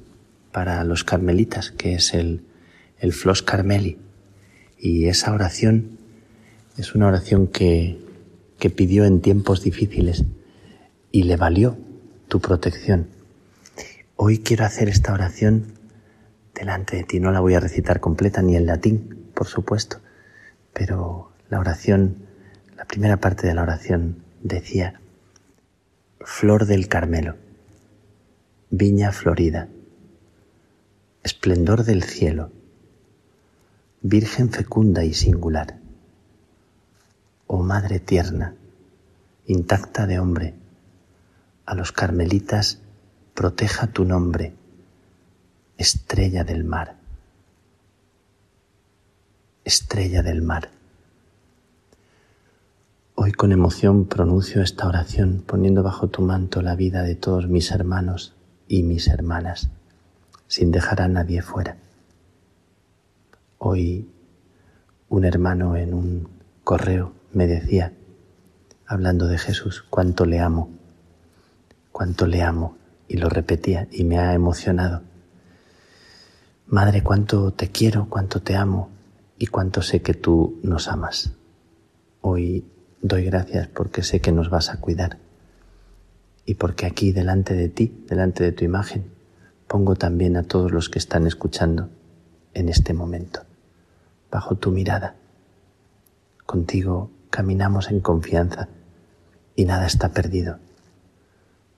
para 0.52 0.84
los 0.84 1.04
carmelitas, 1.04 1.72
que 1.72 1.96
es 1.96 2.14
el, 2.14 2.44
el 3.00 3.14
Flos 3.14 3.42
Carmeli. 3.42 3.98
Y 4.78 5.06
esa 5.06 5.34
oración 5.34 5.98
es 6.78 6.96
una 6.96 7.08
oración 7.08 7.48
que, 7.48 8.00
que 8.60 8.70
pidió 8.70 9.06
en 9.06 9.22
tiempos 9.22 9.64
difíciles 9.64 10.26
y 11.12 11.24
le 11.24 11.38
valió 11.38 11.78
tu 12.30 12.40
protección. 12.40 13.08
Hoy 14.16 14.40
quiero 14.40 14.64
hacer 14.64 14.88
esta 14.88 15.14
oración 15.14 15.74
delante 16.54 16.96
de 16.96 17.04
ti. 17.04 17.20
No 17.20 17.32
la 17.32 17.40
voy 17.40 17.56
a 17.56 17.60
recitar 17.60 18.00
completa 18.00 18.44
ni 18.44 18.56
en 18.56 18.68
latín, 18.68 19.32
por 19.34 19.48
supuesto, 19.48 19.98
pero 20.72 21.32
la 21.50 21.60
oración, 21.60 22.18
la 22.78 22.86
primera 22.86 23.18
parte 23.18 23.48
de 23.48 23.56
la 23.56 23.64
oración 23.64 24.24
decía, 24.44 25.02
Flor 26.22 26.68
del 26.68 26.88
Carmelo, 26.88 27.36
viña 28.70 29.12
florida, 29.12 29.68
esplendor 31.24 31.84
del 31.84 32.04
cielo, 32.04 32.52
Virgen 34.02 34.50
fecunda 34.52 35.04
y 35.04 35.14
singular, 35.14 35.80
oh 37.48 37.64
Madre 37.64 38.00
tierna, 38.00 38.54
intacta 39.46 40.06
de 40.06 40.20
hombre, 40.20 40.59
a 41.70 41.76
los 41.76 41.92
carmelitas 41.92 42.80
proteja 43.36 43.86
tu 43.86 44.04
nombre, 44.04 44.56
estrella 45.78 46.44
del 46.44 46.64
mar, 46.64 46.96
estrella 49.64 50.24
del 50.24 50.42
mar. 50.42 50.72
Hoy 53.14 53.34
con 53.34 53.52
emoción 53.52 54.06
pronuncio 54.08 54.64
esta 54.64 54.88
oración 54.88 55.44
poniendo 55.46 55.84
bajo 55.84 56.08
tu 56.08 56.24
manto 56.24 56.64
la 56.64 56.76
vida 56.76 57.04
de 57.04 57.14
todos 57.14 57.48
mis 57.48 57.70
hermanos 57.70 58.34
y 58.68 58.82
mis 58.82 59.08
hermanas, 59.08 59.70
sin 60.48 60.72
dejar 60.72 61.04
a 61.04 61.08
nadie 61.08 61.44
fuera. 61.44 61.78
Hoy 63.60 64.10
un 65.08 65.24
hermano 65.24 65.76
en 65.76 65.94
un 65.94 66.30
correo 66.64 67.14
me 67.32 67.46
decía, 67.46 67.94
hablando 68.88 69.28
de 69.28 69.38
Jesús, 69.38 69.86
cuánto 69.88 70.26
le 70.26 70.40
amo, 70.40 70.79
cuánto 72.00 72.28
le 72.28 72.44
amo, 72.44 72.78
y 73.10 73.18
lo 73.18 73.28
repetía 73.28 73.90
y 73.92 74.06
me 74.06 74.20
ha 74.20 74.34
emocionado. 74.34 75.02
Madre, 76.66 77.04
cuánto 77.04 77.52
te 77.52 77.72
quiero, 77.72 78.08
cuánto 78.08 78.42
te 78.42 78.56
amo 78.56 78.90
y 79.38 79.48
cuánto 79.48 79.82
sé 79.82 80.02
que 80.02 80.14
tú 80.14 80.62
nos 80.64 80.88
amas. 80.88 81.34
Hoy 82.22 82.64
doy 83.02 83.26
gracias 83.26 83.68
porque 83.68 84.02
sé 84.02 84.22
que 84.22 84.32
nos 84.32 84.50
vas 84.50 84.70
a 84.70 84.80
cuidar 84.80 85.18
y 86.46 86.54
porque 86.54 86.86
aquí 86.86 87.12
delante 87.12 87.54
de 87.54 87.68
ti, 87.68 88.06
delante 88.08 88.46
de 88.46 88.54
tu 88.54 88.64
imagen, 88.64 89.12
pongo 89.68 89.96
también 89.96 90.38
a 90.38 90.44
todos 90.44 90.72
los 90.72 90.88
que 90.88 91.00
están 91.00 91.28
escuchando 91.28 91.90
en 92.54 92.70
este 92.70 92.94
momento, 92.94 93.42
bajo 94.32 94.56
tu 94.56 94.72
mirada. 94.72 95.16
Contigo 96.46 97.12
caminamos 97.30 97.92
en 97.92 98.00
confianza 98.00 98.70
y 99.54 99.66
nada 99.66 99.86
está 99.86 100.14
perdido, 100.14 100.60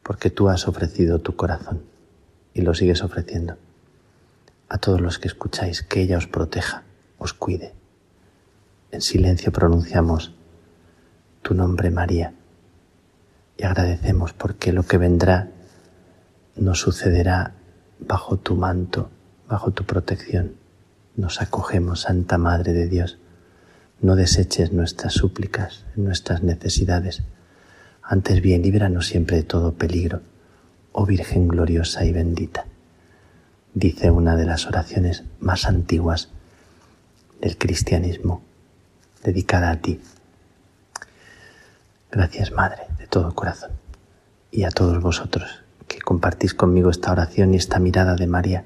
porque 0.03 0.29
tú 0.29 0.49
has 0.49 0.67
ofrecido 0.67 1.19
tu 1.19 1.35
corazón 1.35 1.83
y 2.53 2.61
lo 2.61 2.73
sigues 2.73 3.03
ofreciendo. 3.03 3.57
A 4.69 4.77
todos 4.77 5.01
los 5.01 5.19
que 5.19 5.27
escucháis, 5.27 5.83
que 5.83 6.01
ella 6.01 6.17
os 6.17 6.27
proteja, 6.27 6.83
os 7.17 7.33
cuide. 7.33 7.73
En 8.91 9.01
silencio 9.01 9.51
pronunciamos 9.51 10.33
tu 11.41 11.53
nombre 11.53 11.91
María 11.91 12.33
y 13.57 13.63
agradecemos 13.63 14.33
porque 14.33 14.73
lo 14.73 14.83
que 14.83 14.97
vendrá 14.97 15.49
nos 16.55 16.79
sucederá 16.79 17.53
bajo 17.99 18.37
tu 18.37 18.55
manto, 18.55 19.09
bajo 19.47 19.71
tu 19.71 19.85
protección. 19.85 20.55
Nos 21.15 21.41
acogemos, 21.41 22.01
Santa 22.01 22.37
Madre 22.37 22.73
de 22.73 22.87
Dios. 22.87 23.17
No 24.01 24.15
deseches 24.15 24.71
nuestras 24.71 25.13
súplicas, 25.13 25.85
nuestras 25.95 26.43
necesidades. 26.43 27.23
Antes 28.03 28.41
bien, 28.41 28.61
líbranos 28.61 29.07
siempre 29.07 29.37
de 29.37 29.43
todo 29.43 29.73
peligro, 29.73 30.21
oh 30.91 31.05
Virgen 31.05 31.47
gloriosa 31.47 32.03
y 32.05 32.11
bendita. 32.11 32.65
Dice 33.73 34.11
una 34.11 34.35
de 34.35 34.45
las 34.45 34.65
oraciones 34.67 35.23
más 35.39 35.65
antiguas 35.65 36.29
del 37.39 37.57
cristianismo, 37.57 38.41
dedicada 39.23 39.71
a 39.71 39.77
ti. 39.77 40.01
Gracias, 42.11 42.51
Madre, 42.51 42.83
de 42.97 43.07
todo 43.07 43.33
corazón. 43.33 43.71
Y 44.51 44.63
a 44.63 44.69
todos 44.69 45.01
vosotros 45.01 45.63
que 45.87 45.99
compartís 45.99 46.53
conmigo 46.53 46.89
esta 46.89 47.11
oración 47.11 47.53
y 47.53 47.57
esta 47.57 47.79
mirada 47.79 48.15
de 48.15 48.27
María, 48.27 48.63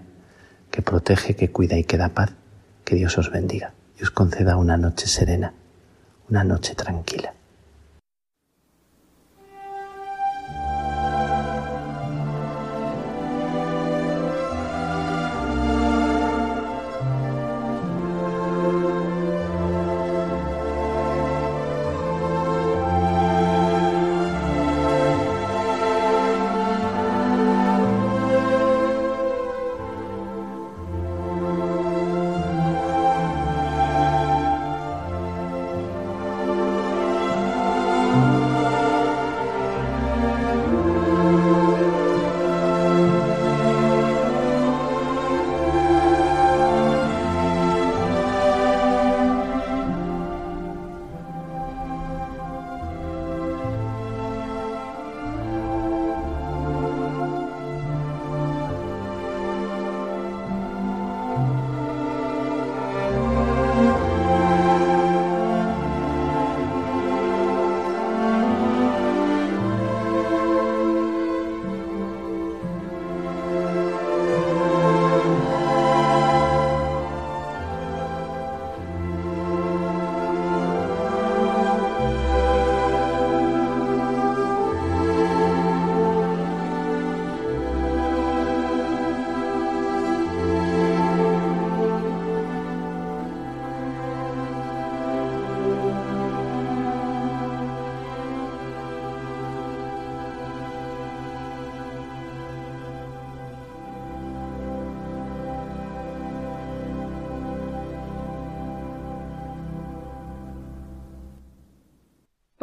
que 0.72 0.82
protege, 0.82 1.36
que 1.36 1.52
cuida 1.52 1.78
y 1.78 1.84
que 1.84 1.98
da 1.98 2.10
paz, 2.10 2.32
que 2.84 2.96
Dios 2.96 3.18
os 3.18 3.32
bendiga 3.32 3.74
y 4.00 4.04
os 4.04 4.12
conceda 4.12 4.58
una 4.58 4.78
noche 4.78 5.08
serena, 5.08 5.54
una 6.30 6.44
noche 6.44 6.76
tranquila. 6.76 7.34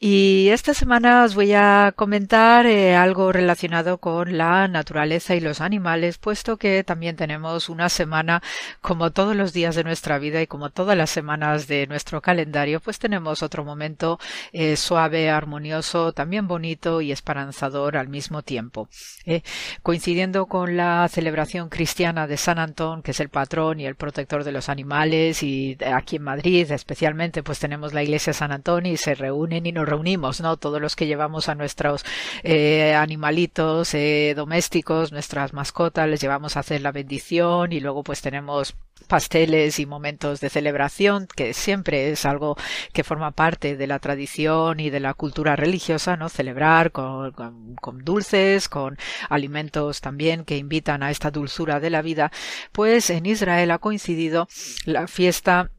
Y 0.00 0.50
esta 0.50 0.74
semana 0.74 1.24
os 1.24 1.34
voy 1.34 1.54
a 1.54 1.92
comentar 1.96 2.66
eh, 2.66 2.94
algo 2.94 3.32
relacionado 3.32 3.98
con 3.98 4.38
la 4.38 4.68
naturaleza 4.68 5.34
y 5.34 5.40
los 5.40 5.60
animales, 5.60 6.18
puesto 6.18 6.56
que 6.56 6.84
también 6.84 7.16
tenemos 7.16 7.68
una 7.68 7.88
semana, 7.88 8.40
como 8.80 9.10
todos 9.10 9.34
los 9.34 9.52
días 9.52 9.74
de 9.74 9.82
nuestra 9.82 10.20
vida 10.20 10.40
y 10.40 10.46
como 10.46 10.70
todas 10.70 10.96
las 10.96 11.10
semanas 11.10 11.66
de 11.66 11.88
nuestro 11.88 12.20
calendario, 12.20 12.78
pues 12.78 13.00
tenemos 13.00 13.42
otro 13.42 13.64
momento 13.64 14.20
eh, 14.52 14.76
suave, 14.76 15.30
armonioso, 15.30 16.12
también 16.12 16.46
bonito 16.46 17.00
y 17.00 17.10
esperanzador 17.10 17.96
al 17.96 18.06
mismo 18.06 18.42
tiempo. 18.42 18.88
Eh, 19.26 19.42
coincidiendo 19.82 20.46
con 20.46 20.76
la 20.76 21.08
celebración 21.08 21.70
cristiana 21.70 22.28
de 22.28 22.36
San 22.36 22.60
Antón, 22.60 23.02
que 23.02 23.10
es 23.10 23.18
el 23.18 23.30
patrón 23.30 23.80
y 23.80 23.86
el 23.86 23.96
protector 23.96 24.44
de 24.44 24.52
los 24.52 24.68
animales 24.68 25.42
y 25.42 25.76
aquí 25.92 26.16
en 26.16 26.22
Madrid 26.22 26.70
especialmente 26.70 27.42
pues 27.42 27.58
tenemos 27.58 27.92
la 27.92 28.04
iglesia 28.04 28.32
San 28.32 28.52
Antonio 28.52 28.92
y 28.92 28.96
se 28.96 29.16
reúnen 29.16 29.66
y 29.66 29.72
nos 29.72 29.87
reunimos, 29.88 30.40
¿no? 30.40 30.56
Todos 30.56 30.80
los 30.80 30.96
que 30.96 31.06
llevamos 31.06 31.48
a 31.48 31.54
nuestros 31.54 32.04
eh, 32.42 32.94
animalitos 32.94 33.94
eh, 33.94 34.34
domésticos, 34.36 35.12
nuestras 35.12 35.52
mascotas, 35.52 36.08
les 36.08 36.20
llevamos 36.20 36.56
a 36.56 36.60
hacer 36.60 36.80
la 36.82 36.92
bendición 36.92 37.72
y 37.72 37.80
luego 37.80 38.02
pues 38.02 38.22
tenemos 38.22 38.76
pasteles 39.06 39.78
y 39.78 39.86
momentos 39.86 40.40
de 40.40 40.50
celebración, 40.50 41.28
que 41.34 41.54
siempre 41.54 42.10
es 42.10 42.24
algo 42.26 42.56
que 42.92 43.04
forma 43.04 43.30
parte 43.30 43.76
de 43.76 43.86
la 43.86 43.98
tradición 43.98 44.80
y 44.80 44.90
de 44.90 45.00
la 45.00 45.14
cultura 45.14 45.56
religiosa, 45.56 46.16
¿no? 46.16 46.28
Celebrar 46.28 46.92
con, 46.92 47.32
con, 47.80 48.04
dulces, 48.04 48.68
con 48.68 48.98
alimentos 49.28 50.00
también 50.00 50.44
que 50.44 50.56
invitan 50.56 51.02
a 51.02 51.10
esta 51.10 51.30
dulzura 51.30 51.80
de 51.80 51.90
la 51.90 52.02
vida, 52.02 52.30
pues 52.72 53.10
en 53.10 53.26
Israel 53.26 53.70
ha 53.70 53.78
coincidido 53.78 54.48
la 54.84 55.06
fiesta 55.06 55.70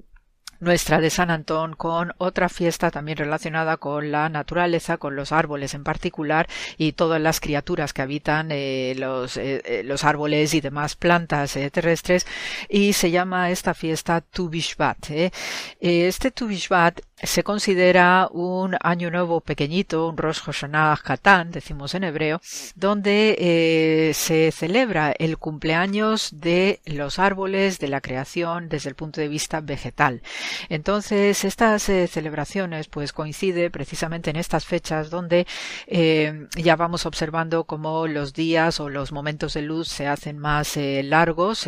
nuestra 0.60 1.00
de 1.00 1.10
San 1.10 1.32
Antón 1.32 1.76
con 1.76 2.14
otra 2.18 2.50
fiesta 2.50 2.92
también 2.92 3.18
relacionada 3.18 3.78
con 3.78 4.12
la 4.12 4.30
naturaleza, 4.30 4.98
con 4.98 5.16
los 5.16 5.32
árboles 5.32 5.74
en 5.74 5.84
particular 5.84 6.48
y 6.78 6.94
todas 6.94 7.22
las 7.22 7.40
criaturas 7.40 7.94
que 7.94 8.02
habitan 8.02 8.50
eh, 8.52 8.94
los, 8.98 9.38
eh, 9.38 9.62
eh, 9.66 9.84
los, 9.84 10.04
árboles 10.04 10.54
y 10.54 10.62
demás 10.62 10.96
plantas 10.96 11.58
terrestres 11.72 12.26
y 12.68 12.94
se 12.94 13.12
llama 13.12 13.52
esta 13.52 13.74
fiesta 13.74 14.22
Tu 14.22 14.50
Bishvat. 14.50 15.10
Este 15.80 16.32
Tu 16.32 16.48
Bishvat 16.48 17.02
se 17.22 17.44
considera 17.44 18.28
un 18.32 18.76
año 18.82 19.12
nuevo 19.12 19.42
pequeñito, 19.42 20.08
un 20.08 20.18
Rosh 20.18 20.40
Hashanah 20.42 21.00
decimos 21.46 21.96
en 21.96 22.04
hebreo, 22.04 22.42
donde 22.76 24.12
se 24.14 24.52
celebra 24.52 25.12
el 25.12 25.38
cumpleaños 25.38 26.30
de 26.32 26.80
los 26.86 27.20
árboles, 27.20 27.80
de 27.80 27.88
la 27.88 28.02
creación 28.02 28.70
desde 28.70 28.90
el 28.90 28.96
punto 28.96 29.22
de 29.22 29.28
vista 29.28 29.62
vegetal. 29.62 30.22
Entonces, 30.70 31.44
estas 31.44 31.90
eh, 31.90 32.08
celebraciones 32.08 32.88
pues 32.88 33.14
coincide 33.14 33.70
precisamente 33.70 34.30
en 34.30 34.36
estas 34.36 34.66
fechas 34.66 35.10
donde 35.10 35.48
eh, 35.88 36.48
ya 36.56 36.76
vamos 36.76 37.06
observando 37.06 37.64
cómo 37.64 38.08
los 38.08 38.34
días 38.34 38.80
o 38.80 38.90
los 38.90 39.12
momentos 39.12 39.54
de 39.54 39.62
luz 39.62 39.88
se 39.88 40.08
hacen 40.08 40.38
más 40.38 40.78
eh, 40.78 41.02
largos 41.04 41.68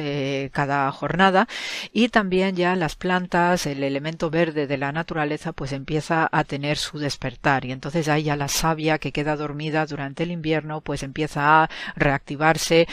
cada 0.52 0.92
jornada 0.92 1.48
y 1.92 2.10
también 2.10 2.56
ya 2.56 2.76
las 2.76 2.96
plantas, 2.96 3.66
el 3.66 3.84
elemento 3.84 4.30
verde 4.30 4.68
de 4.68 4.78
la 4.78 4.92
naturaleza 4.92 5.41
pues 5.54 5.72
empieza 5.72 6.30
a 6.32 6.44
tener 6.44 6.78
su 6.78 7.00
despertar 7.00 7.66
y 7.66 7.72
entonces 7.72 8.08
ahí 8.08 8.24
ya 8.24 8.36
la 8.36 8.48
savia 8.48 9.00
que 9.00 9.12
queda 9.12 9.36
dormida 9.36 9.86
durante 9.86 10.24
el 10.24 10.32
invierno 10.32 10.82
pues 10.82 11.04
empieza 11.04 11.64
a 11.64 11.70
reactivarse. 11.96 12.88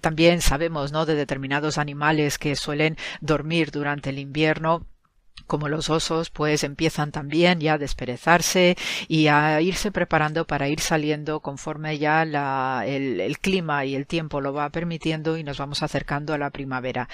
también 0.00 0.40
sabemos, 0.42 0.92
¿no? 0.92 1.06
De 1.06 1.14
determinados 1.14 1.78
animales 1.78 2.38
que 2.38 2.56
suelen 2.56 2.96
dormir 3.20 3.70
durante 3.70 4.10
el 4.10 4.18
invierno 4.18 4.86
como 5.46 5.68
los 5.68 5.90
osos, 5.90 6.30
pues 6.30 6.64
empiezan 6.64 7.12
también 7.12 7.60
ya 7.60 7.74
a 7.74 7.78
desperezarse 7.78 8.76
y 9.08 9.26
a 9.28 9.60
irse 9.60 9.90
preparando 9.92 10.46
para 10.46 10.68
ir 10.68 10.80
saliendo 10.80 11.40
conforme 11.40 11.98
ya 11.98 12.24
la, 12.24 12.84
el, 12.86 13.38
clima 13.38 13.84
y 13.84 13.94
el 13.94 14.06
tiempo 14.06 14.40
lo 14.40 14.52
va 14.52 14.70
permitiendo 14.70 15.36
y 15.36 15.44
nos 15.44 15.58
vamos 15.58 15.82
acercando 15.82 16.34
a 16.34 16.38
la 16.38 16.50
primavera. 16.50 17.08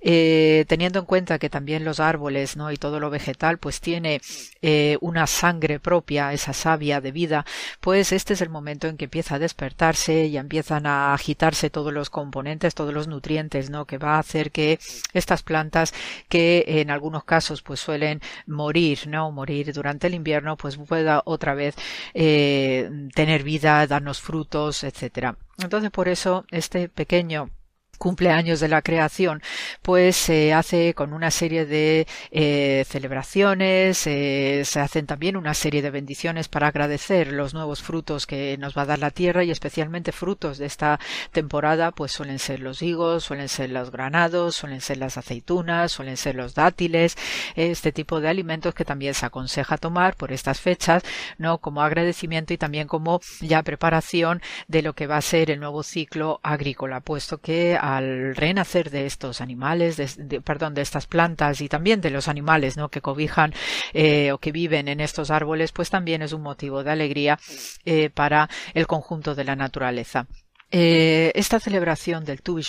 Eh, 0.00 0.64
teniendo 0.68 1.00
en 1.00 1.04
cuenta 1.04 1.38
que 1.38 1.50
también 1.50 1.84
los 1.84 2.00
árboles 2.00 2.56
¿no? 2.56 2.70
y 2.70 2.76
todo 2.76 3.00
lo 3.00 3.10
vegetal 3.10 3.58
pues 3.58 3.80
tiene 3.80 4.20
eh, 4.62 4.96
una 5.00 5.26
sangre 5.26 5.80
propia, 5.80 6.32
esa 6.32 6.52
savia 6.52 7.00
de 7.00 7.12
vida, 7.12 7.44
pues 7.80 8.12
este 8.12 8.34
es 8.34 8.40
el 8.40 8.48
momento 8.48 8.86
en 8.86 8.96
que 8.96 9.04
empieza 9.04 9.36
a 9.36 9.38
despertarse 9.38 10.26
y 10.26 10.36
empiezan 10.36 10.86
a 10.86 11.14
agitarse 11.14 11.70
todos 11.70 11.92
los 11.92 12.10
componentes, 12.10 12.74
todos 12.74 12.94
los 12.94 13.08
nutrientes, 13.08 13.70
¿no? 13.70 13.84
que 13.84 13.98
va 13.98 14.16
a 14.16 14.18
hacer 14.18 14.50
que 14.50 14.78
estas 15.12 15.42
plantas 15.42 15.92
que 16.28 16.64
en 16.66 16.90
algunos 16.90 17.24
casos 17.24 17.62
pues 17.66 17.80
suelen 17.80 18.20
morir, 18.46 19.06
¿no? 19.08 19.30
Morir 19.32 19.72
durante 19.72 20.06
el 20.06 20.14
invierno, 20.14 20.56
pues 20.56 20.76
pueda 20.76 21.22
otra 21.24 21.54
vez 21.54 21.74
eh, 22.14 22.90
tener 23.14 23.42
vida, 23.42 23.86
darnos 23.86 24.20
frutos, 24.20 24.84
etcétera. 24.84 25.36
Entonces 25.58 25.90
por 25.90 26.08
eso 26.08 26.44
este 26.50 26.88
pequeño 26.88 27.50
cumpleaños 27.96 28.60
de 28.60 28.68
la 28.68 28.82
creación, 28.82 29.42
pues 29.82 30.16
se 30.16 30.52
hace 30.52 30.94
con 30.94 31.12
una 31.12 31.30
serie 31.30 31.66
de 31.66 32.06
eh, 32.30 32.84
celebraciones, 32.88 34.06
eh, 34.06 34.62
se 34.64 34.80
hacen 34.80 35.06
también 35.06 35.36
una 35.36 35.54
serie 35.54 35.82
de 35.82 35.90
bendiciones 35.90 36.48
para 36.48 36.68
agradecer 36.68 37.32
los 37.32 37.54
nuevos 37.54 37.82
frutos 37.82 38.26
que 38.26 38.56
nos 38.58 38.76
va 38.76 38.82
a 38.82 38.86
dar 38.86 38.98
la 38.98 39.10
tierra 39.10 39.44
y 39.44 39.50
especialmente 39.50 40.12
frutos 40.12 40.58
de 40.58 40.66
esta 40.66 40.98
temporada, 41.32 41.92
pues 41.92 42.12
suelen 42.12 42.38
ser 42.38 42.60
los 42.60 42.82
higos, 42.82 43.24
suelen 43.24 43.48
ser 43.48 43.70
los 43.70 43.90
granados, 43.90 44.56
suelen 44.56 44.80
ser 44.80 44.98
las 44.98 45.16
aceitunas, 45.16 45.92
suelen 45.92 46.16
ser 46.16 46.34
los 46.34 46.54
dátiles, 46.54 47.16
este 47.54 47.92
tipo 47.92 48.20
de 48.20 48.28
alimentos 48.28 48.74
que 48.74 48.84
también 48.84 49.14
se 49.14 49.26
aconseja 49.26 49.76
tomar 49.78 50.16
por 50.16 50.32
estas 50.32 50.60
fechas, 50.60 51.02
no 51.38 51.58
como 51.58 51.82
agradecimiento 51.82 52.52
y 52.52 52.58
también 52.58 52.86
como 52.86 53.20
ya 53.40 53.62
preparación 53.62 54.42
de 54.68 54.82
lo 54.82 54.94
que 54.94 55.06
va 55.06 55.16
a 55.16 55.22
ser 55.22 55.50
el 55.50 55.60
nuevo 55.60 55.82
ciclo 55.82 56.40
agrícola, 56.42 57.00
puesto 57.00 57.38
que 57.38 57.78
al 57.86 58.34
renacer 58.34 58.90
de 58.90 59.06
estos 59.06 59.40
animales, 59.40 59.96
de, 59.96 60.40
perdón, 60.40 60.74
de 60.74 60.82
estas 60.82 61.06
plantas 61.06 61.60
y 61.60 61.68
también 61.68 62.00
de 62.00 62.10
los 62.10 62.26
animales, 62.26 62.76
¿no? 62.76 62.88
Que 62.88 63.00
cobijan 63.00 63.54
eh, 63.92 64.32
o 64.32 64.38
que 64.38 64.50
viven 64.50 64.88
en 64.88 64.98
estos 64.98 65.30
árboles, 65.30 65.70
pues 65.70 65.88
también 65.88 66.20
es 66.20 66.32
un 66.32 66.42
motivo 66.42 66.82
de 66.82 66.90
alegría 66.90 67.38
eh, 67.84 68.10
para 68.10 68.48
el 68.74 68.88
conjunto 68.88 69.36
de 69.36 69.44
la 69.44 69.54
naturaleza. 69.54 70.26
Eh, 70.72 71.30
esta 71.36 71.60
celebración 71.60 72.24
del 72.24 72.42
Tu 72.42 72.60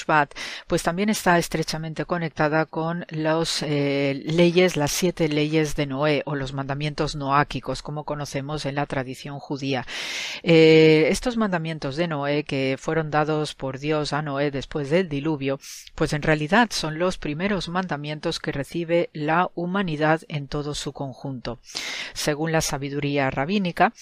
pues 0.67 0.83
también 0.83 1.09
está 1.09 1.39
estrechamente 1.39 2.05
conectada 2.05 2.65
con 2.65 3.05
las 3.09 3.63
eh, 3.63 4.21
leyes, 4.25 4.75
las 4.77 4.91
siete 4.91 5.27
leyes 5.27 5.75
de 5.75 5.87
Noé 5.87 6.21
o 6.25 6.35
los 6.35 6.53
mandamientos 6.53 7.15
noáquicos, 7.15 7.81
como 7.81 8.03
conocemos 8.03 8.65
en 8.65 8.75
la 8.75 8.85
tradición 8.85 9.39
judía. 9.39 9.87
Eh, 10.43 11.07
estos 11.09 11.37
mandamientos 11.37 11.95
de 11.95 12.07
Noé 12.07 12.43
que 12.43 12.77
fueron 12.79 13.09
dados 13.09 13.55
por 13.55 13.79
Dios 13.79 14.13
a 14.13 14.21
Noé 14.21 14.51
después 14.51 14.91
del 14.91 15.09
diluvio, 15.09 15.59
pues 15.95 16.13
en 16.13 16.21
realidad 16.21 16.69
son 16.71 16.99
los 16.99 17.17
primeros 17.17 17.67
mandamientos 17.67 18.39
que 18.39 18.51
recibe 18.51 19.09
la 19.13 19.49
humanidad 19.55 20.21
en 20.27 20.47
todo 20.47 20.75
su 20.75 20.93
conjunto. 20.93 21.59
Según 22.13 22.51
la 22.51 22.61
sabiduría 22.61 23.31
rabínica, 23.31 23.93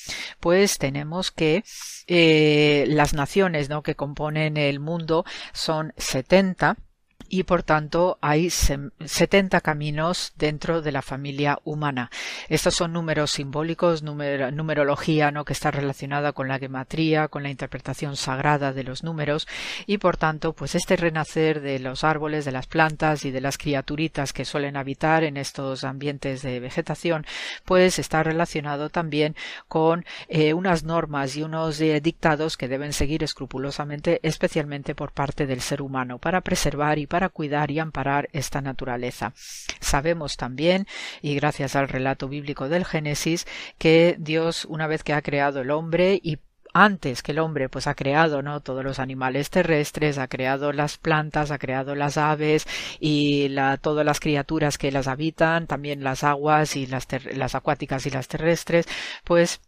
pues 0.42 0.80
tenemos 0.80 1.32
que 1.32 1.64
las 2.08 3.14
naciones 3.14 3.70
¿no? 3.70 3.84
que 3.84 3.96
componen 3.96 4.58
el 4.58 4.80
mundo 4.80 5.26
son 5.54 5.94
70 5.98 6.78
y 7.36 7.44
por 7.44 7.64
tanto 7.64 8.18
hay 8.22 8.50
70 8.50 9.60
caminos 9.60 10.32
dentro 10.38 10.82
de 10.82 10.94
la 10.94 11.02
familia 11.02 11.60
humana. 11.66 12.10
Estos 12.48 12.76
son 12.76 12.94
números 12.94 13.32
simbólicos, 13.32 14.04
numerología 14.04 15.32
¿no? 15.32 15.44
que 15.44 15.52
está 15.52 15.70
relacionada 15.70 16.32
con 16.32 16.48
la 16.48 16.60
gematría, 16.60 17.28
con 17.28 17.44
la 17.44 17.50
interpretación 17.50 18.16
sagrada 18.16 18.72
de 18.72 18.84
los 18.86 19.04
números 19.04 19.50
y 19.86 19.98
por 19.98 20.16
tanto 20.16 20.54
pues 20.54 20.76
este 20.76 20.96
renacer 20.96 21.60
de 21.60 21.80
los 21.80 22.06
árboles, 22.06 22.46
de 22.46 22.54
las 22.54 22.68
plantas 22.68 23.26
y 23.26 23.32
de 23.32 23.42
las 23.42 23.58
criaturitas 23.58 24.32
que 24.32 24.46
suelen 24.46 24.78
habitar 24.78 25.26
en 25.26 25.36
estos 25.36 25.84
ambientes 25.84 26.42
de 26.42 26.62
vegetación 26.62 27.26
pues 27.66 28.00
está 28.00 28.24
relacionado 28.24 28.90
también 28.90 29.36
con 29.68 30.06
eh, 30.30 30.54
unas 30.54 30.86
normas 30.86 31.36
y 31.36 31.44
unos 31.44 31.82
eh, 31.82 32.00
dictados 32.00 32.56
que 32.56 32.70
deben 32.70 32.94
seguir 32.94 33.24
escrupulosamente 33.24 34.22
especialmente 34.24 34.96
por 34.96 35.12
parte 35.12 35.46
del 35.46 35.60
ser 35.60 35.82
humano 35.82 36.18
para 36.18 36.40
preservar 36.40 36.98
y 36.98 37.08
para 37.08 37.25
cuidar 37.30 37.72
y 37.72 37.80
amparar 37.80 38.30
esta 38.34 38.62
naturaleza. 38.62 39.34
Sabemos 39.80 40.38
también, 40.38 40.88
y 41.22 41.36
gracias 41.36 41.76
al 41.76 41.88
relato 41.88 42.28
bíblico 42.28 42.70
del 42.70 42.86
Génesis, 42.86 43.46
que 43.78 44.16
Dios, 44.20 44.66
una 44.66 44.88
vez 44.88 45.04
que 45.04 45.14
ha 45.14 45.22
creado 45.22 45.62
el 45.62 45.72
hombre 45.72 46.20
y 46.22 46.40
antes 46.76 47.24
que 47.24 47.32
el 47.32 47.40
hombre 47.40 47.70
pues 47.70 47.88
ha 47.88 47.96
creado 47.96 48.42
no 48.42 48.60
todos 48.60 48.84
los 48.84 49.00
animales 49.00 49.50
terrestres 49.50 50.18
ha 50.18 50.28
creado 50.28 50.74
las 50.74 50.98
plantas 50.98 51.50
ha 51.50 51.58
creado 51.58 51.96
las 51.96 52.18
aves 52.18 52.68
y 53.00 53.50
todas 53.82 54.06
las 54.06 54.20
criaturas 54.20 54.78
que 54.78 54.92
las 54.92 55.08
habitan 55.08 55.68
también 55.68 56.04
las 56.04 56.26
aguas 56.26 56.76
y 56.76 56.86
las, 56.86 57.08
las 57.34 57.56
acuáticas 57.56 58.06
y 58.08 58.10
las 58.10 58.28
terrestres 58.28 58.88
pues 59.24 59.62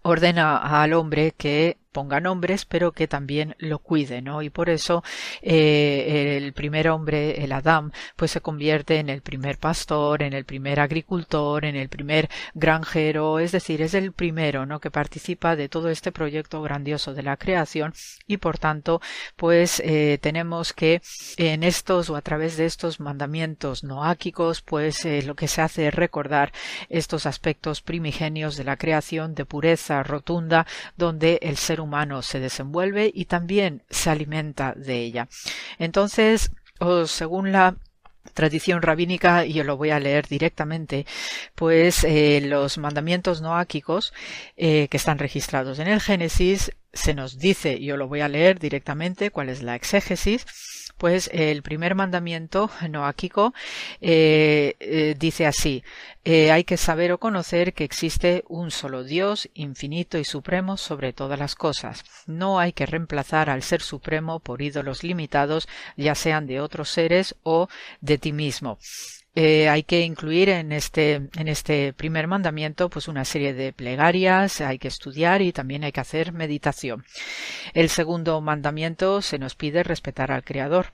ordena 0.00 0.56
al 0.56 0.94
hombre 0.94 1.34
que 1.36 1.76
ponga 1.94 2.20
nombres, 2.20 2.66
pero 2.66 2.92
que 2.92 3.08
también 3.08 3.54
lo 3.58 3.78
cuide, 3.78 4.20
¿no? 4.20 4.42
Y 4.42 4.50
por 4.50 4.68
eso 4.68 5.02
eh, 5.40 6.36
el 6.36 6.52
primer 6.52 6.88
hombre, 6.88 7.42
el 7.44 7.52
Adán, 7.52 7.92
pues 8.16 8.32
se 8.32 8.40
convierte 8.40 8.98
en 8.98 9.08
el 9.08 9.22
primer 9.22 9.58
pastor, 9.58 10.22
en 10.22 10.32
el 10.34 10.44
primer 10.44 10.80
agricultor, 10.80 11.64
en 11.64 11.76
el 11.76 11.88
primer 11.88 12.28
granjero, 12.52 13.38
es 13.38 13.52
decir, 13.52 13.80
es 13.80 13.94
el 13.94 14.12
primero, 14.12 14.66
¿no? 14.66 14.80
Que 14.80 14.90
participa 14.90 15.54
de 15.54 15.68
todo 15.68 15.88
este 15.88 16.10
proyecto 16.10 16.60
grandioso 16.62 17.14
de 17.14 17.22
la 17.22 17.36
creación 17.36 17.94
y 18.26 18.38
por 18.38 18.58
tanto, 18.58 19.00
pues 19.36 19.80
eh, 19.84 20.18
tenemos 20.20 20.72
que 20.72 21.00
en 21.36 21.62
estos 21.62 22.10
o 22.10 22.16
a 22.16 22.22
través 22.22 22.56
de 22.56 22.66
estos 22.66 22.98
mandamientos 22.98 23.84
noáquicos, 23.84 24.62
pues 24.62 25.04
eh, 25.04 25.22
lo 25.22 25.36
que 25.36 25.46
se 25.46 25.62
hace 25.62 25.86
es 25.86 25.94
recordar 25.94 26.52
estos 26.88 27.24
aspectos 27.26 27.82
primigenios 27.82 28.56
de 28.56 28.64
la 28.64 28.76
creación 28.76 29.36
de 29.36 29.44
pureza 29.44 30.02
rotunda, 30.02 30.66
donde 30.96 31.38
el 31.40 31.56
ser 31.56 31.80
humano 31.80 31.83
se 32.22 32.40
desenvuelve 32.40 33.10
y 33.12 33.26
también 33.26 33.82
se 33.90 34.10
alimenta 34.10 34.72
de 34.76 35.00
ella. 35.00 35.28
Entonces, 35.78 36.50
según 37.06 37.52
la 37.52 37.76
tradición 38.32 38.82
rabínica, 38.82 39.44
y 39.44 39.52
yo 39.52 39.64
lo 39.64 39.76
voy 39.76 39.90
a 39.90 40.00
leer 40.00 40.26
directamente, 40.26 41.06
pues 41.54 42.04
eh, 42.04 42.40
los 42.42 42.78
mandamientos 42.78 43.40
noáquicos 43.40 44.12
eh, 44.56 44.88
que 44.88 44.96
están 44.96 45.18
registrados 45.18 45.78
en 45.78 45.88
el 45.88 46.00
Génesis 46.00 46.72
se 46.92 47.14
nos 47.14 47.38
dice, 47.38 47.80
yo 47.80 47.96
lo 47.96 48.08
voy 48.08 48.20
a 48.20 48.28
leer 48.28 48.58
directamente, 48.58 49.30
cuál 49.30 49.48
es 49.48 49.62
la 49.62 49.74
exégesis, 49.74 50.46
pues 51.04 51.28
el 51.34 51.60
primer 51.62 51.94
mandamiento 51.94 52.70
noáquico 52.88 53.52
eh, 54.00 54.74
eh, 54.80 55.14
dice 55.18 55.44
así, 55.44 55.84
hay 56.24 56.64
que 56.64 56.78
saber 56.78 57.12
o 57.12 57.18
conocer 57.18 57.74
que 57.74 57.84
existe 57.84 58.42
un 58.48 58.70
solo 58.70 59.04
Dios 59.04 59.50
infinito 59.52 60.16
y 60.16 60.24
supremo 60.24 60.78
sobre 60.78 61.12
todas 61.12 61.38
las 61.38 61.56
cosas. 61.56 62.06
No 62.26 62.58
hay 62.58 62.72
que 62.72 62.86
reemplazar 62.86 63.50
al 63.50 63.62
Ser 63.62 63.82
Supremo 63.82 64.40
por 64.40 64.62
ídolos 64.62 65.04
limitados, 65.04 65.68
ya 65.98 66.14
sean 66.14 66.46
de 66.46 66.62
otros 66.62 66.88
seres 66.88 67.36
o 67.42 67.68
de 68.00 68.16
ti 68.16 68.32
mismo. 68.32 68.78
Eh, 69.36 69.68
hay 69.68 69.82
que 69.82 70.02
incluir 70.02 70.48
en 70.48 70.70
este, 70.70 71.14
en 71.14 71.48
este 71.48 71.92
primer 71.92 72.28
mandamiento 72.28 72.88
pues 72.88 73.08
una 73.08 73.24
serie 73.24 73.52
de 73.52 73.72
plegarias, 73.72 74.60
hay 74.60 74.78
que 74.78 74.88
estudiar 74.88 75.42
y 75.42 75.52
también 75.52 75.82
hay 75.82 75.90
que 75.90 76.00
hacer 76.00 76.32
meditación. 76.32 77.04
El 77.72 77.88
segundo 77.88 78.40
mandamiento 78.40 79.22
se 79.22 79.38
nos 79.38 79.56
pide 79.56 79.82
respetar 79.82 80.30
al 80.30 80.44
Creador. 80.44 80.92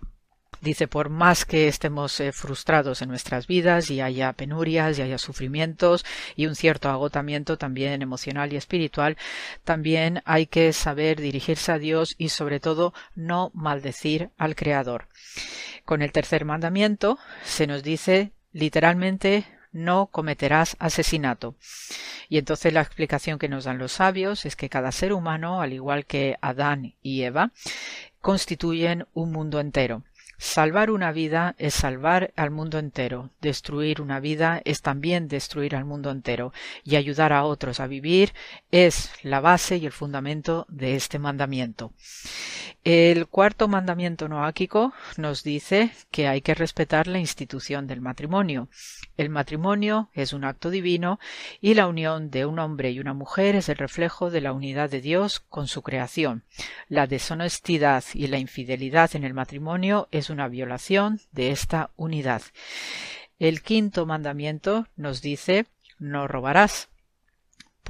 Dice, 0.63 0.89
por 0.89 1.09
más 1.09 1.47
que 1.47 1.69
estemos 1.69 2.21
eh, 2.21 2.33
frustrados 2.33 3.01
en 3.01 3.09
nuestras 3.09 3.47
vidas 3.47 3.91
y 3.91 4.03
haya 4.03 4.33
penurias 4.35 4.99
y 4.99 5.03
haya 5.03 5.17
sufrimientos 5.17 6.05
y 6.37 6.47
un 6.47 6.55
cierto 6.55 6.91
agotamiento 6.91 7.57
también 7.57 8.03
emocional 8.03 8.53
y 8.53 8.57
espiritual, 8.57 9.17
también 9.65 10.23
hay 10.27 10.47
que 10.47 10.75
saber 10.75 11.19
dirigirse 11.19 11.73
a 11.73 11.79
Dios 11.79 12.15
y 12.19 12.29
sobre 12.29 12.61
todo 12.61 12.93
no 13.15 13.51
maldecir 13.55 14.31
al 14.37 14.55
Creador. 14.55 15.09
Con 15.91 16.03
el 16.03 16.13
tercer 16.13 16.45
mandamiento 16.45 17.19
se 17.43 17.67
nos 17.67 17.83
dice 17.83 18.31
literalmente 18.53 19.45
no 19.73 20.07
cometerás 20.07 20.77
asesinato. 20.79 21.57
Y 22.29 22.39
entonces 22.39 22.73
la 22.73 22.81
explicación 22.81 23.41
que 23.41 23.49
nos 23.49 23.65
dan 23.65 23.79
los 23.79 23.91
sabios 23.91 24.47
es 24.47 24.55
que 24.55 24.69
cada 24.69 24.93
ser 24.93 25.13
humano, 25.13 25.61
al 25.61 25.73
igual 25.73 26.07
que 26.07 26.37
Adán 26.43 26.95
y 27.03 27.23
Eva, 27.23 27.51
constituyen 28.21 29.09
un 29.15 29.33
mundo 29.33 29.59
entero. 29.59 30.05
Salvar 30.43 30.91
una 30.91 31.13
vida 31.13 31.55
es 31.59 31.75
salvar 31.75 32.33
al 32.35 32.51
mundo 32.51 32.79
entero. 32.79 33.29
Destruir 33.43 34.01
una 34.01 34.21
vida 34.21 34.63
es 34.65 34.81
también 34.81 35.29
destruir 35.29 35.77
al 35.77 35.85
mundo 35.85 36.11
entero. 36.11 36.55
Y 36.83 36.97
ayudar 36.97 37.35
a 37.35 37.45
otros 37.45 37.79
a 37.79 37.87
vivir 37.87 38.33
es 38.71 39.13
la 39.23 39.41
base 39.41 39.77
y 39.77 39.85
el 39.85 39.93
fundamento 39.93 40.65
de 40.71 40.97
este 40.97 41.19
mandamiento. 41.19 41.93
El 42.83 43.27
cuarto 43.27 43.69
mandamiento 43.69 44.27
noáquico 44.27 44.95
nos 45.19 45.43
dice 45.43 45.91
que 46.11 46.27
hay 46.27 46.41
que 46.41 46.55
respetar 46.55 47.07
la 47.07 47.19
institución 47.19 47.87
del 47.87 48.01
matrimonio. 48.01 48.71
El 49.19 49.29
matrimonio 49.29 50.09
es 50.15 50.33
un 50.33 50.45
acto 50.45 50.71
divino 50.71 51.21
y 51.61 51.75
la 51.75 51.87
unión 51.87 52.31
de 52.31 52.47
un 52.47 52.59
hombre 52.59 52.91
y 52.91 52.99
una 52.99 53.13
mujer 53.13 53.57
es 53.57 53.69
el 53.69 53.77
reflejo 53.77 54.31
de 54.31 54.41
la 54.41 54.55
unidad 54.55 54.89
de 54.89 55.03
Dios 55.03 55.41
con 55.41 55.69
su 55.69 55.83
creación. 55.83 56.45
La 56.89 57.07
deshonestidad 57.07 58.03
y 58.15 58.29
la 58.29 58.39
infidelidad 58.39 59.15
en 59.15 59.25
el 59.25 59.35
matrimonio 59.35 60.09
es 60.11 60.30
una 60.31 60.49
violación 60.49 61.21
de 61.33 61.51
esta 61.51 61.91
unidad. 61.97 62.43
El 63.39 63.63
quinto 63.63 64.07
mandamiento 64.07 64.87
nos 64.97 65.23
dice 65.23 65.67
no 65.99 66.29
robarás 66.29 66.89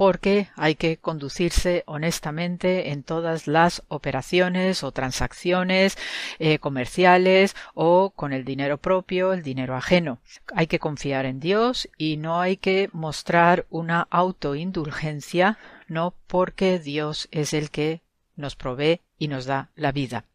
porque 0.01 0.49
hay 0.55 0.75
que 0.75 0.97
conducirse 0.97 1.83
honestamente 1.85 2.91
en 2.91 3.03
todas 3.03 3.47
las 3.47 3.83
operaciones 3.87 4.83
o 4.83 4.91
transacciones 4.91 5.97
eh, 6.39 6.59
comerciales 6.59 7.55
o 7.73 8.11
con 8.11 8.33
el 8.33 8.45
dinero 8.45 8.77
propio, 8.77 9.33
el 9.33 9.43
dinero 9.43 9.75
ajeno. 9.75 10.19
Hay 10.55 10.67
que 10.67 10.79
confiar 10.79 11.25
en 11.25 11.39
Dios 11.39 11.89
y 11.97 12.17
no 12.17 12.41
hay 12.41 12.57
que 12.57 12.89
mostrar 12.93 13.65
una 13.69 14.07
autoindulgencia, 14.09 15.57
no 15.87 16.15
porque 16.27 16.79
Dios 16.79 17.27
es 17.31 17.53
el 17.53 17.69
que 17.69 18.01
nos 18.35 18.55
provee 18.55 19.01
y 19.17 19.27
nos 19.27 19.45
da 19.45 19.69
la 19.75 19.91
vida. 19.91 20.25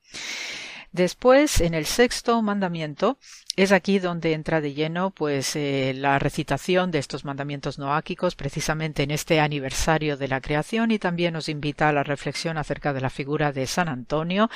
Después, 0.96 1.60
en 1.60 1.74
el 1.74 1.84
sexto 1.84 2.40
mandamiento, 2.40 3.18
es 3.54 3.70
aquí 3.70 3.98
donde 3.98 4.32
entra 4.32 4.62
de 4.62 4.72
lleno 4.72 5.10
pues 5.10 5.54
eh, 5.54 5.92
la 5.94 6.18
recitación 6.18 6.90
de 6.90 7.00
estos 7.00 7.22
mandamientos 7.22 7.78
noáquicos 7.78 8.34
precisamente 8.34 9.02
en 9.02 9.10
este 9.10 9.40
aniversario 9.40 10.16
de 10.16 10.28
la 10.28 10.40
creación 10.40 10.90
y 10.92 10.98
también 10.98 11.34
nos 11.34 11.50
invita 11.50 11.90
a 11.90 11.92
la 11.92 12.02
reflexión 12.02 12.56
acerca 12.56 12.94
de 12.94 13.02
la 13.02 13.10
figura 13.10 13.52
de 13.52 13.66
San 13.66 13.90
Antonio 13.90 14.48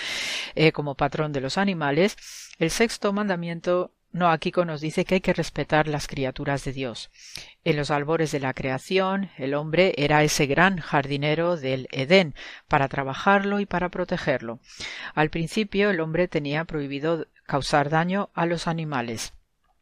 eh, 0.54 0.72
como 0.72 0.94
patrón 0.94 1.32
de 1.32 1.42
los 1.42 1.58
animales. 1.58 2.16
El 2.58 2.70
sexto 2.70 3.12
mandamiento 3.12 3.92
Noáquico 4.12 4.64
nos 4.64 4.80
dice 4.80 5.04
que 5.04 5.16
hay 5.16 5.20
que 5.20 5.32
respetar 5.32 5.86
las 5.86 6.08
criaturas 6.08 6.64
de 6.64 6.72
Dios. 6.72 7.10
En 7.64 7.76
los 7.76 7.90
albores 7.90 8.32
de 8.32 8.40
la 8.40 8.54
creación, 8.54 9.30
el 9.38 9.54
hombre 9.54 9.94
era 9.96 10.24
ese 10.24 10.46
gran 10.46 10.78
jardinero 10.78 11.56
del 11.56 11.86
Edén, 11.92 12.34
para 12.66 12.88
trabajarlo 12.88 13.60
y 13.60 13.66
para 13.66 13.88
protegerlo. 13.88 14.58
Al 15.14 15.30
principio 15.30 15.90
el 15.90 16.00
hombre 16.00 16.26
tenía 16.26 16.64
prohibido 16.64 17.26
causar 17.46 17.88
daño 17.88 18.30
a 18.34 18.46
los 18.46 18.66
animales. 18.66 19.32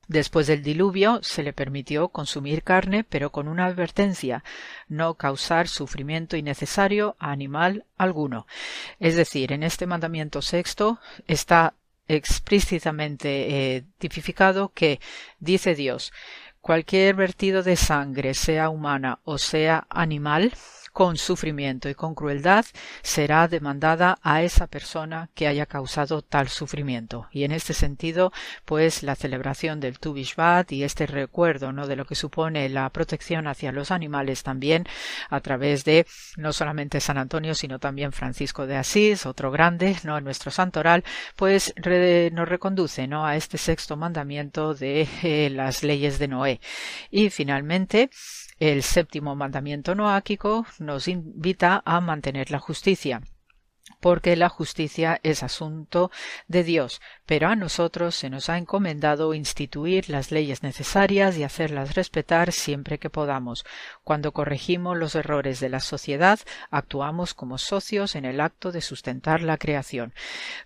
Después 0.09 0.47
del 0.47 0.63
diluvio 0.63 1.21
se 1.23 1.43
le 1.43 1.53
permitió 1.53 2.09
consumir 2.09 2.63
carne, 2.63 3.05
pero 3.05 3.31
con 3.31 3.47
una 3.47 3.67
advertencia 3.67 4.43
no 4.89 5.15
causar 5.15 5.69
sufrimiento 5.69 6.39
innecesario 6.39 7.15
a 7.19 7.31
animal 7.31 7.85
alguno. 7.99 8.47
Es 9.01 9.17
decir, 9.17 9.53
en 9.53 9.63
este 9.63 9.87
mandamiento 9.87 10.41
sexto 10.41 10.99
está 11.27 11.75
explícitamente 12.09 13.77
eh, 13.77 13.85
tipificado 13.99 14.73
que 14.75 15.01
dice 15.39 15.75
Dios 15.75 16.13
cualquier 16.61 17.15
vertido 17.15 17.63
de 17.63 17.77
sangre, 17.77 18.35
sea 18.35 18.69
humana 18.69 19.21
o 19.25 19.39
sea 19.39 19.87
animal, 19.89 20.53
con 20.99 21.17
sufrimiento 21.17 21.89
y 21.89 21.95
con 21.95 22.17
crueldad 22.17 22.65
será 23.03 23.47
demandada 23.47 24.19
a 24.21 24.43
esa 24.43 24.67
persona 24.67 25.31
que 25.37 25.47
haya 25.47 25.65
causado 25.65 26.23
tal 26.23 26.49
sufrimiento. 26.49 27.29
Y 27.31 27.45
en 27.45 27.53
este 27.53 27.73
sentido, 27.73 28.33
pues 28.65 29.05
la 29.05 29.15
celebración 29.15 29.79
del 29.79 30.01
Tu 30.01 30.17
y 30.17 30.83
este 30.83 31.07
recuerdo 31.07 31.71
¿no? 31.71 31.87
de 31.87 31.95
lo 31.95 32.05
que 32.05 32.17
supone 32.17 32.69
la 32.69 32.91
protección 32.91 33.47
hacia 33.47 33.71
los 33.71 33.93
animales 33.93 34.43
también 34.43 34.87
a 35.31 35.39
través 35.41 35.85
de 35.85 36.05
no 36.37 36.53
solamente 36.53 36.99
San 36.99 37.17
Antonio, 37.17 37.55
sino 37.55 37.79
también 37.79 38.11
Francisco 38.11 38.67
de 38.67 38.75
Asís, 38.75 39.25
otro 39.25 39.53
grande, 39.53 39.95
¿no? 40.03 40.21
nuestro 40.21 40.51
santoral, 40.51 41.05
pues 41.37 41.73
nos 42.33 42.49
reconduce 42.49 43.07
¿no? 43.07 43.25
a 43.25 43.37
este 43.37 43.57
sexto 43.57 43.97
mandamiento 43.97 44.75
de 44.75 45.07
eh, 45.23 45.49
las 45.49 45.85
leyes 45.85 46.19
de 46.19 46.27
Noé. 46.27 46.61
Y 47.13 47.31
finalmente, 47.31 48.11
el 48.61 48.83
séptimo 48.83 49.35
mandamiento 49.35 49.95
noáquico 49.95 50.67
nos 50.79 51.09
invita 51.09 51.83
a 51.85 52.01
mantener 52.01 52.51
la 52.51 52.59
justicia 52.59 53.23
porque 54.01 54.37
la 54.37 54.49
justicia 54.49 55.21
es 55.23 55.43
asunto 55.43 56.11
de 56.47 56.65
Dios, 56.65 57.01
pero 57.27 57.49
a 57.49 57.57
nosotros 57.57 58.15
se 58.15 58.31
nos 58.31 58.49
ha 58.49 58.59
encomendado 58.59 59.35
instituir 59.35 60.09
las 60.09 60.31
leyes 60.31 60.63
necesarias 60.63 61.37
y 61.37 61.45
hacerlas 61.45 61.95
respetar 61.95 62.53
siempre 62.53 62.99
que 62.99 63.11
podamos. 63.11 63.65
Cuando 64.05 64.33
corregimos 64.33 64.97
los 64.97 65.15
errores 65.15 65.61
de 65.61 65.69
la 65.69 65.81
sociedad, 65.81 66.39
actuamos 66.71 67.35
como 67.35 67.59
socios 67.59 68.15
en 68.15 68.25
el 68.25 68.41
acto 68.41 68.73
de 68.73 68.81
sustentar 68.81 69.43
la 69.43 69.59
creación. 69.59 70.15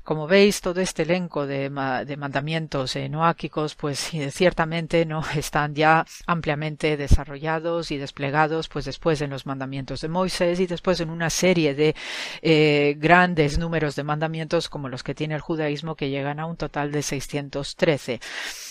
Como 0.05 0.27
veis, 0.27 0.61
todo 0.61 0.81
este 0.81 1.03
elenco 1.03 1.47
de, 1.47 1.70
mandamientos 1.70 2.97
noáquicos, 3.11 3.74
pues 3.74 3.99
ciertamente 4.31 5.05
no 5.07 5.24
están 5.35 5.74
ya 5.74 6.07
ampliamente 6.27 6.97
desarrollados 6.97 7.90
y 7.90 7.99
desplegados, 7.99 8.69
pues 8.69 8.85
después 8.85 9.20
en 9.20 9.31
los 9.31 9.47
mandamientos 9.47 10.01
de 10.01 10.09
Moisés 10.09 10.61
y 10.61 10.66
después 10.66 11.01
en 11.01 11.11
una 11.11 11.31
serie 11.31 11.74
de 11.74 11.94
eh, 12.43 12.94
grandes 13.13 13.59
números 13.59 13.95
de 13.95 14.05
mandamientos 14.05 14.71
como 14.71 14.89
los 14.89 15.03
que 15.03 15.15
tiene 15.15 15.35
el 15.35 15.43
judaísmo 15.43 15.97
que 15.97 16.09
llegan 16.09 16.41
a 16.41 16.47
un 16.47 16.57
total 16.57 16.91
de 16.91 17.03
613. 17.03 18.21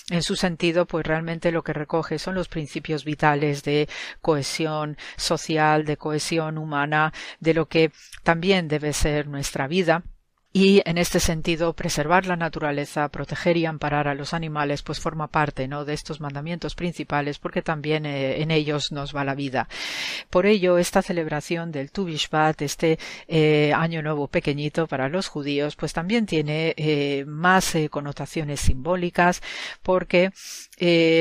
En 0.10 0.24
su 0.24 0.36
sentido, 0.36 0.88
pues 0.88 1.06
realmente 1.06 1.52
lo 1.52 1.62
que 1.62 1.74
recoge 1.74 2.18
son 2.18 2.34
los 2.34 2.48
principios 2.48 3.06
vitales 3.06 3.62
de 3.62 3.88
cohesión 4.20 4.98
social, 5.16 5.86
de 5.86 5.96
cohesión 5.96 6.58
humana, 6.58 7.14
de 7.40 7.54
lo 7.54 7.68
que 7.68 7.92
también 8.24 8.68
debe 8.68 8.94
ser 8.94 9.28
nuestra 9.28 9.68
vida 9.68 10.02
y 10.54 10.82
en 10.86 10.98
este 10.98 11.20
sentido 11.20 11.74
preservar 11.74 12.26
la 12.26 12.36
naturaleza, 12.36 13.08
proteger 13.08 13.56
y 13.56 13.66
amparar 13.66 14.08
a 14.08 14.16
los 14.16 14.34
animales, 14.34 14.82
pues 14.82 15.00
forma 15.00 15.28
parte 15.28 15.68
¿no? 15.68 15.86
de 15.86 15.94
estos 15.94 16.20
mandamientos 16.20 16.76
principales 16.76 17.40
porque 17.40 17.62
también 17.62 18.06
eh, 18.06 18.42
en 18.42 18.52
ellos 18.52 18.92
nos 18.92 19.16
va 19.16 19.24
la 19.24 19.36
vida. 19.36 19.70
Por 20.30 20.46
ello, 20.46 20.78
esta 20.78 21.02
celebración 21.02 21.72
del 21.72 21.92
Tu 21.92 22.06
Bishvat, 22.06 22.62
este 22.62 23.00
eh, 23.28 23.72
año 23.74 24.02
nuevo 24.02 24.28
pequeñito 24.28 24.88
para 24.88 25.08
los 25.08 25.28
judíos, 25.28 25.76
pues 25.76 25.94
también 25.94 26.26
tiene 26.26 26.74
eh, 26.76 27.24
más 27.26 27.76
connotaciones 27.90 28.60
simbólicas 28.60 29.42
porque 29.82 30.32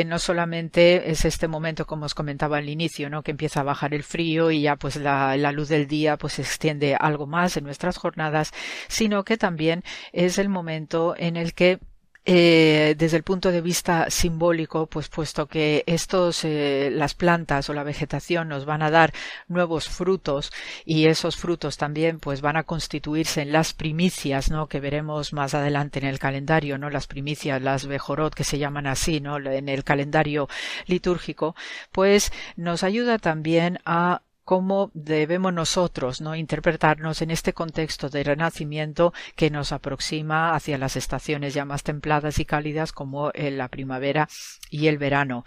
no 0.06 0.18
solamente 0.18 1.10
es 1.10 1.24
este 1.24 1.46
momento, 1.46 1.86
como 1.86 2.06
os 2.06 2.14
comentaba 2.14 2.58
al 2.58 2.68
inicio, 2.68 3.10
¿no? 3.10 3.22
que 3.22 3.30
empieza 3.30 3.60
a 3.60 3.64
bajar 3.64 3.92
el 3.94 4.02
frío 4.02 4.50
y 4.50 4.62
ya 4.62 4.76
pues 4.76 4.96
la, 4.96 5.36
la 5.36 5.52
luz 5.52 5.68
del 5.68 5.86
día 5.86 6.16
pues 6.16 6.34
se 6.34 6.42
extiende 6.42 6.94
algo 6.94 7.26
más 7.26 7.56
en 7.56 7.64
nuestras 7.64 7.98
jornadas, 7.98 8.52
sino 8.88 9.24
que 9.24 9.36
también 9.36 9.82
es 10.12 10.38
el 10.38 10.48
momento 10.48 11.14
en 11.16 11.36
el 11.36 11.52
que 11.54 11.78
eh, 12.26 12.94
desde 12.98 13.16
el 13.16 13.22
punto 13.22 13.50
de 13.50 13.60
vista 13.62 14.10
simbólico, 14.10 14.86
pues 14.86 15.08
puesto 15.08 15.46
que 15.46 15.84
estos, 15.86 16.44
eh, 16.44 16.90
las 16.92 17.14
plantas 17.14 17.70
o 17.70 17.74
la 17.74 17.82
vegetación 17.82 18.48
nos 18.48 18.66
van 18.66 18.82
a 18.82 18.90
dar 18.90 19.12
nuevos 19.48 19.88
frutos 19.88 20.52
y 20.84 21.06
esos 21.06 21.36
frutos 21.36 21.78
también 21.78 22.20
pues 22.20 22.42
van 22.42 22.56
a 22.56 22.64
constituirse 22.64 23.42
en 23.42 23.52
las 23.52 23.72
primicias, 23.72 24.50
¿no? 24.50 24.68
Que 24.68 24.80
veremos 24.80 25.32
más 25.32 25.54
adelante 25.54 25.98
en 25.98 26.06
el 26.06 26.18
calendario, 26.18 26.78
¿no? 26.78 26.90
Las 26.90 27.06
primicias, 27.06 27.62
las 27.62 27.86
bejorot 27.86 28.34
que 28.34 28.44
se 28.44 28.58
llaman 28.58 28.86
así, 28.86 29.20
¿no? 29.20 29.38
En 29.38 29.68
el 29.68 29.84
calendario 29.84 30.48
litúrgico, 30.86 31.56
pues 31.92 32.32
nos 32.56 32.82
ayuda 32.84 33.18
también 33.18 33.78
a 33.84 34.22
cómo 34.44 34.90
debemos 34.94 35.52
nosotros 35.52 36.20
no 36.20 36.34
interpretarnos 36.34 37.22
en 37.22 37.30
este 37.30 37.52
contexto 37.52 38.08
de 38.08 38.24
renacimiento 38.24 39.12
que 39.36 39.50
nos 39.50 39.72
aproxima 39.72 40.54
hacia 40.54 40.78
las 40.78 40.96
estaciones 40.96 41.54
ya 41.54 41.64
más 41.64 41.82
templadas 41.82 42.38
y 42.38 42.44
cálidas 42.44 42.92
como 42.92 43.30
la 43.34 43.68
primavera 43.68 44.28
y 44.70 44.86
el 44.88 44.98
verano. 44.98 45.44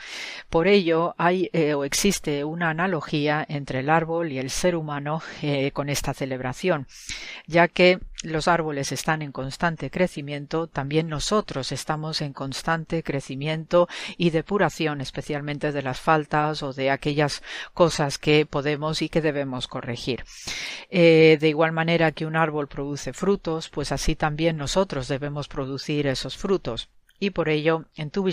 Por 0.49 0.68
ello 0.68 1.15
hay 1.18 1.49
eh, 1.53 1.74
o 1.74 1.84
existe 1.84 2.44
una 2.44 2.70
analogía 2.70 3.45
entre 3.48 3.80
el 3.80 3.90
árbol 3.90 4.32
y 4.32 4.40
el 4.40 4.49
ser 4.49 4.76
humano 4.76 5.22
eh, 5.41 5.72
con 5.72 5.90
esta 5.90 6.14
celebración, 6.14 6.88
ya 7.48 7.68
que 7.68 7.99
los 8.24 8.48
árboles 8.48 8.91
están 8.91 9.22
en 9.22 9.32
constante 9.32 9.91
crecimiento, 9.91 10.68
también 10.68 11.08
nosotros 11.08 11.72
estamos 11.72 12.22
en 12.22 12.34
constante 12.34 13.04
crecimiento 13.04 13.88
y 14.18 14.32
depuración, 14.32 15.02
especialmente 15.02 15.72
de 15.72 15.82
las 15.82 16.00
faltas 16.00 16.64
o 16.64 16.74
de 16.74 16.90
aquellas 16.90 17.44
cosas 17.74 18.18
que 18.18 18.45
podemos 18.45 19.02
y 19.02 19.10
que 19.10 19.22
debemos 19.22 19.68
corregir. 19.68 20.24
Eh, 20.90 21.38
de 21.40 21.50
igual 21.50 21.72
manera 21.72 22.12
que 22.12 22.26
un 22.26 22.36
árbol 22.36 22.68
produce 22.68 23.14
frutos, 23.14 23.70
pues 23.70 23.91
así 23.91 24.16
también 24.16 24.58
nosotros 24.58 25.08
debemos 25.08 25.48
producir 25.48 26.08
esos 26.08 26.38
frutos 26.38 26.90
y 27.24 27.30
por 27.30 27.50
ello 27.50 27.86
en 27.95 28.12
Tu 28.12 28.24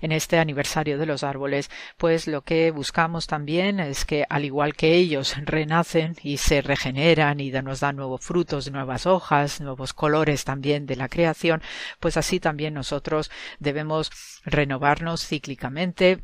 en 0.00 0.12
este 0.12 0.38
aniversario 0.38 0.98
de 0.98 1.06
los 1.06 1.22
árboles, 1.22 1.70
pues 1.96 2.26
lo 2.26 2.42
que 2.42 2.70
buscamos 2.70 3.26
también 3.26 3.80
es 3.80 4.04
que 4.04 4.24
al 4.28 4.44
igual 4.44 4.74
que 4.74 4.94
ellos 4.94 5.34
renacen 5.44 6.16
y 6.22 6.36
se 6.36 6.60
regeneran 6.60 7.40
y 7.40 7.50
nos 7.50 7.80
dan 7.80 7.96
nuevos 7.96 8.24
frutos, 8.24 8.70
nuevas 8.70 9.06
hojas, 9.06 9.60
nuevos 9.60 9.92
colores 9.92 10.44
también 10.44 10.86
de 10.86 10.96
la 10.96 11.08
creación, 11.08 11.62
pues 12.00 12.16
así 12.16 12.40
también 12.40 12.74
nosotros 12.74 13.30
debemos 13.60 14.10
renovarnos 14.44 15.26
cíclicamente, 15.26 16.22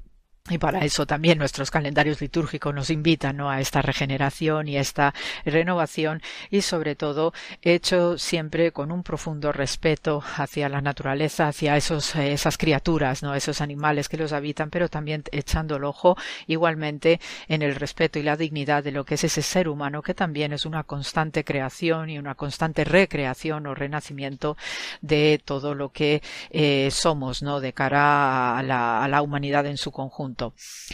y 0.51 0.59
para 0.59 0.85
eso 0.85 1.07
también 1.07 1.39
nuestros 1.39 1.71
calendarios 1.71 2.21
litúrgicos 2.21 2.75
nos 2.75 2.91
invitan 2.91 3.41
a 3.41 3.61
esta 3.61 3.83
regeneración 3.83 4.69
y 4.69 4.77
a 4.77 4.81
esta 4.81 5.15
renovación 5.45 6.23
y 6.51 6.63
sobre 6.63 6.95
todo 6.95 7.33
hecho 7.63 8.19
siempre 8.19 8.73
con 8.73 8.91
un 8.91 9.03
profundo 9.03 9.53
respeto 9.53 10.23
hacia 10.37 10.69
la 10.69 10.81
naturaleza, 10.81 11.49
hacia 11.49 11.77
esos, 11.77 12.15
esas 12.17 12.59
criaturas, 12.59 13.23
¿no? 13.23 13.35
esos 13.35 13.61
animales 13.61 14.09
que 14.09 14.17
los 14.17 14.33
habitan, 14.33 14.71
pero 14.71 14.89
también 14.89 15.25
echando 15.33 15.77
el 15.77 15.85
ojo 15.85 16.17
igualmente 16.47 17.21
en 17.49 17.63
el 17.63 17.75
respeto 17.75 18.19
y 18.19 18.23
la 18.23 18.37
dignidad 18.37 18.83
de 18.83 18.93
lo 18.93 19.05
que 19.05 19.15
es 19.15 19.25
ese 19.25 19.43
ser 19.43 19.69
humano 19.69 20.03
que 20.03 20.15
también 20.15 20.53
es 20.53 20.65
una 20.65 20.85
constante 20.85 21.45
creación 21.45 22.11
y 22.11 22.19
una 22.19 22.35
constante 22.35 22.85
recreación 22.85 23.67
o 23.67 23.75
renacimiento 23.75 24.57
de 25.01 25.41
todo 25.45 25.75
lo 25.75 25.91
que 25.91 26.23
eh, 26.51 26.89
somos 26.91 27.43
¿no? 27.43 27.61
de 27.61 27.73
cara 27.73 28.59
a 28.59 28.63
la, 28.63 29.03
a 29.03 29.09
la 29.09 29.23
humanidad 29.23 29.67
en 29.67 29.77
su 29.77 29.91
conjunto. 29.91 30.38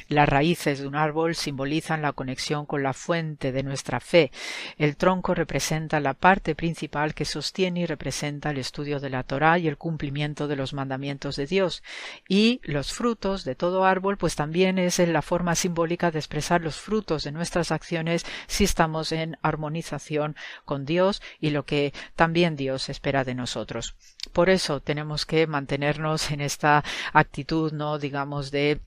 Las 0.08 0.28
raíces 0.28 0.80
de 0.80 0.86
un 0.86 0.96
árbol 0.96 1.34
simbolizan 1.34 2.02
la 2.02 2.12
conexión 2.12 2.66
con 2.66 2.82
la 2.82 2.92
fuente 2.92 3.52
de 3.52 3.62
nuestra 3.62 4.00
fe. 4.00 4.30
El 4.78 4.96
tronco 4.96 5.34
representa 5.34 6.00
la 6.00 6.14
parte 6.14 6.54
principal 6.54 7.14
que 7.14 7.24
sostiene 7.24 7.80
y 7.80 7.86
representa 7.86 8.50
el 8.50 8.58
estudio 8.58 9.00
de 9.00 9.10
la 9.10 9.22
Torá 9.22 9.58
y 9.58 9.68
el 9.68 9.76
cumplimiento 9.76 10.48
de 10.48 10.56
los 10.56 10.72
mandamientos 10.72 11.36
de 11.36 11.46
Dios. 11.46 11.82
Y 12.28 12.60
los 12.64 12.92
frutos 12.92 13.44
de 13.44 13.54
todo 13.54 13.84
árbol, 13.84 14.16
pues 14.16 14.36
también 14.36 14.78
es 14.78 14.98
la 14.98 15.22
forma 15.22 15.54
simbólica 15.54 16.10
de 16.10 16.18
expresar 16.18 16.60
los 16.60 16.76
frutos 16.76 17.24
de 17.24 17.32
nuestras 17.32 17.72
acciones 17.72 18.24
si 18.46 18.64
estamos 18.64 19.12
en 19.12 19.36
armonización 19.42 20.36
con 20.64 20.84
Dios 20.84 21.22
y 21.40 21.50
lo 21.50 21.64
que 21.64 21.92
también 22.16 22.56
Dios 22.56 22.88
espera 22.88 23.24
de 23.24 23.34
nosotros. 23.34 23.94
Por 24.32 24.50
eso 24.50 24.80
tenemos 24.80 25.26
que 25.26 25.46
mantenernos 25.46 26.30
en 26.30 26.40
esta 26.40 26.84
actitud, 27.12 27.72
no 27.72 27.98
digamos 27.98 28.50
de 28.50 28.80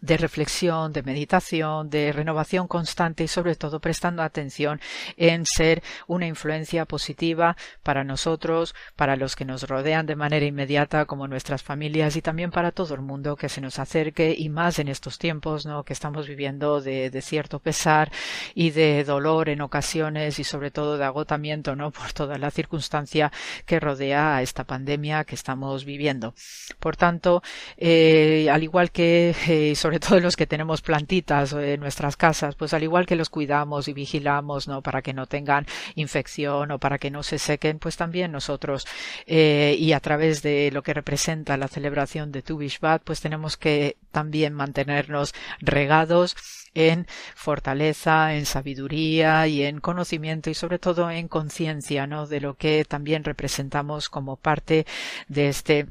de 0.00 0.16
reflexión, 0.16 0.92
de 0.92 1.02
meditación, 1.02 1.90
de 1.90 2.12
renovación 2.12 2.68
constante 2.68 3.24
y 3.24 3.28
sobre 3.28 3.56
todo 3.56 3.80
prestando 3.80 4.22
atención 4.22 4.80
en 5.16 5.46
ser 5.46 5.82
una 6.06 6.26
influencia 6.26 6.84
positiva 6.84 7.56
para 7.82 8.04
nosotros, 8.04 8.74
para 8.96 9.16
los 9.16 9.36
que 9.36 9.44
nos 9.44 9.68
rodean 9.68 10.06
de 10.06 10.16
manera 10.16 10.46
inmediata 10.46 11.06
como 11.06 11.28
nuestras 11.28 11.62
familias 11.62 12.16
y 12.16 12.22
también 12.22 12.50
para 12.50 12.72
todo 12.72 12.94
el 12.94 13.00
mundo 13.00 13.36
que 13.36 13.48
se 13.48 13.60
nos 13.60 13.78
acerque 13.78 14.34
y 14.36 14.48
más 14.48 14.78
en 14.78 14.88
estos 14.88 15.18
tiempos 15.18 15.66
¿no? 15.66 15.84
que 15.84 15.92
estamos 15.92 16.28
viviendo 16.28 16.80
de, 16.80 17.18
cierto 17.22 17.58
pesar 17.58 18.12
y 18.54 18.70
de 18.70 19.02
dolor 19.04 19.48
en 19.48 19.60
ocasiones 19.60 20.38
y 20.38 20.44
sobre 20.44 20.70
todo 20.70 20.96
de 20.96 21.04
agotamiento 21.04 21.74
¿no? 21.74 21.90
por 21.90 22.12
toda 22.12 22.38
la 22.38 22.50
circunstancia 22.50 23.32
que 23.66 23.80
rodea 23.80 24.36
a 24.36 24.42
esta 24.42 24.64
pandemia 24.64 25.24
que 25.24 25.34
estamos 25.34 25.84
viviendo. 25.84 26.34
Por 26.78 26.96
tanto, 26.96 27.42
eh, 27.76 28.48
al 28.50 28.62
igual 28.62 28.90
que 28.90 29.34
eh, 29.48 29.74
sobre 29.74 29.87
todo 29.98 30.20
los 30.20 30.36
que 30.36 30.46
tenemos 30.46 30.82
plantitas 30.82 31.52
en 31.54 31.80
nuestras 31.80 32.16
casas, 32.16 32.54
pues 32.54 32.74
al 32.74 32.82
igual 32.82 33.06
que 33.06 33.16
los 33.16 33.30
cuidamos 33.30 33.88
y 33.88 33.94
vigilamos, 33.94 34.68
¿no? 34.68 34.82
Para 34.82 35.02
que 35.02 35.14
no 35.14 35.26
tengan 35.26 35.66
infección 35.94 36.70
o 36.70 36.78
para 36.78 36.98
que 36.98 37.10
no 37.10 37.22
se 37.22 37.38
sequen, 37.38 37.78
pues 37.78 37.96
también 37.96 38.30
nosotros 38.32 38.86
eh, 39.26 39.76
y 39.78 39.92
a 39.92 40.00
través 40.00 40.42
de 40.42 40.70
lo 40.70 40.82
que 40.82 40.94
representa 40.94 41.56
la 41.56 41.68
celebración 41.68 42.30
de 42.32 42.42
Tu 42.42 42.58
Bishvat, 42.58 43.02
pues 43.02 43.20
tenemos 43.20 43.56
que 43.56 43.96
también 44.12 44.52
mantenernos 44.52 45.34
regados 45.60 46.36
en 46.74 47.06
fortaleza, 47.34 48.34
en 48.34 48.46
sabiduría 48.46 49.46
y 49.46 49.62
en 49.62 49.80
conocimiento 49.80 50.50
y 50.50 50.54
sobre 50.54 50.78
todo 50.78 51.10
en 51.10 51.28
conciencia, 51.28 52.06
¿no? 52.06 52.26
De 52.26 52.40
lo 52.40 52.54
que 52.54 52.84
también 52.84 53.24
representamos 53.24 54.08
como 54.08 54.36
parte 54.36 54.86
de 55.28 55.48
este 55.48 55.86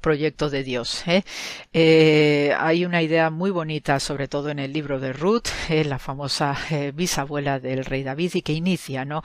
proyecto 0.00 0.50
de 0.50 0.62
Dios. 0.64 1.06
¿eh? 1.06 1.24
Eh, 1.72 2.54
hay 2.58 2.84
una 2.84 3.02
idea 3.02 3.30
muy 3.30 3.50
bonita, 3.50 4.00
sobre 4.00 4.28
todo 4.28 4.50
en 4.50 4.58
el 4.58 4.72
libro 4.72 5.00
de 5.00 5.12
Ruth, 5.12 5.48
eh, 5.68 5.84
la 5.84 5.98
famosa 5.98 6.56
bisabuela 6.94 7.60
del 7.60 7.84
rey 7.84 8.02
David, 8.02 8.32
y 8.34 8.42
que 8.42 8.52
inicia 8.52 9.04
¿no? 9.04 9.22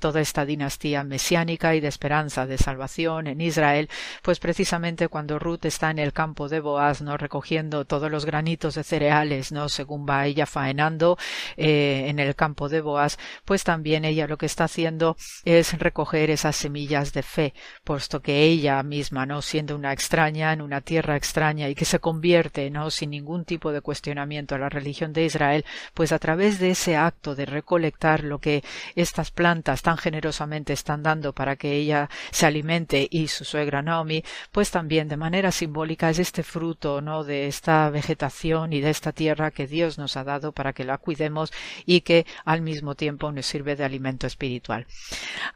toda 0.00 0.20
esta 0.20 0.44
dinastía 0.44 1.04
mesiánica 1.04 1.74
y 1.74 1.80
de 1.80 1.88
esperanza 1.88 2.46
de 2.46 2.58
salvación 2.58 3.26
en 3.26 3.40
Israel, 3.40 3.88
pues 4.22 4.38
precisamente 4.38 5.08
cuando 5.08 5.38
Ruth 5.38 5.64
está 5.64 5.90
en 5.90 5.98
el 5.98 6.12
campo 6.12 6.48
de 6.48 6.60
Boaz, 6.60 7.02
¿no? 7.02 7.16
recogiendo 7.16 7.84
todos 7.84 8.10
los 8.10 8.24
granitos 8.24 8.74
de 8.74 8.84
cereales, 8.84 9.52
¿no? 9.52 9.68
según 9.68 10.06
va 10.08 10.26
ella 10.26 10.46
faenando 10.46 11.18
en 11.56 12.18
el 12.18 12.34
campo 12.34 12.68
de 12.68 12.80
Boaz, 12.80 13.18
pues 13.44 13.64
también 13.64 14.04
ella 14.04 14.26
lo 14.26 14.38
que 14.38 14.46
está 14.46 14.64
haciendo 14.64 15.16
es 15.44 15.78
recoger 15.78 16.30
esas 16.30 16.56
semillas 16.56 17.12
de 17.12 17.22
fe, 17.22 17.54
puesto 17.84 18.20
que 18.20 18.44
ella 18.44 18.82
misma, 18.82 19.26
no 19.26 19.42
siendo 19.42 19.76
una 19.76 19.92
extraña, 20.06 20.52
en 20.52 20.62
una 20.62 20.82
tierra 20.82 21.16
extraña 21.16 21.68
y 21.68 21.74
que 21.74 21.84
se 21.84 21.98
convierte, 21.98 22.70
no 22.70 22.90
sin 22.92 23.10
ningún 23.10 23.44
tipo 23.44 23.72
de 23.72 23.80
cuestionamiento 23.80 24.54
a 24.54 24.58
la 24.58 24.68
religión 24.68 25.12
de 25.12 25.24
Israel, 25.24 25.64
pues 25.94 26.12
a 26.12 26.20
través 26.20 26.60
de 26.60 26.70
ese 26.70 26.94
acto 26.94 27.34
de 27.34 27.44
recolectar 27.44 28.22
lo 28.22 28.38
que 28.38 28.62
estas 28.94 29.32
plantas 29.32 29.82
tan 29.82 29.98
generosamente 29.98 30.72
están 30.72 31.02
dando 31.02 31.32
para 31.32 31.56
que 31.56 31.72
ella 31.72 32.08
se 32.30 32.46
alimente 32.46 33.08
y 33.10 33.26
su 33.26 33.44
suegra 33.44 33.82
Naomi, 33.82 34.22
pues 34.52 34.70
también 34.70 35.08
de 35.08 35.16
manera 35.16 35.50
simbólica 35.50 36.08
es 36.08 36.20
este 36.20 36.44
fruto, 36.44 37.00
¿no? 37.00 37.24
de 37.24 37.48
esta 37.48 37.90
vegetación 37.90 38.72
y 38.72 38.80
de 38.80 38.90
esta 38.90 39.10
tierra 39.10 39.50
que 39.50 39.66
Dios 39.66 39.98
nos 39.98 40.16
ha 40.16 40.22
dado 40.22 40.52
para 40.52 40.72
que 40.72 40.84
la 40.84 40.98
cuidemos 40.98 41.52
y 41.84 42.02
que 42.02 42.26
al 42.44 42.62
mismo 42.62 42.94
tiempo 42.94 43.32
nos 43.32 43.46
sirve 43.46 43.74
de 43.74 43.82
alimento 43.82 44.28
espiritual. 44.28 44.86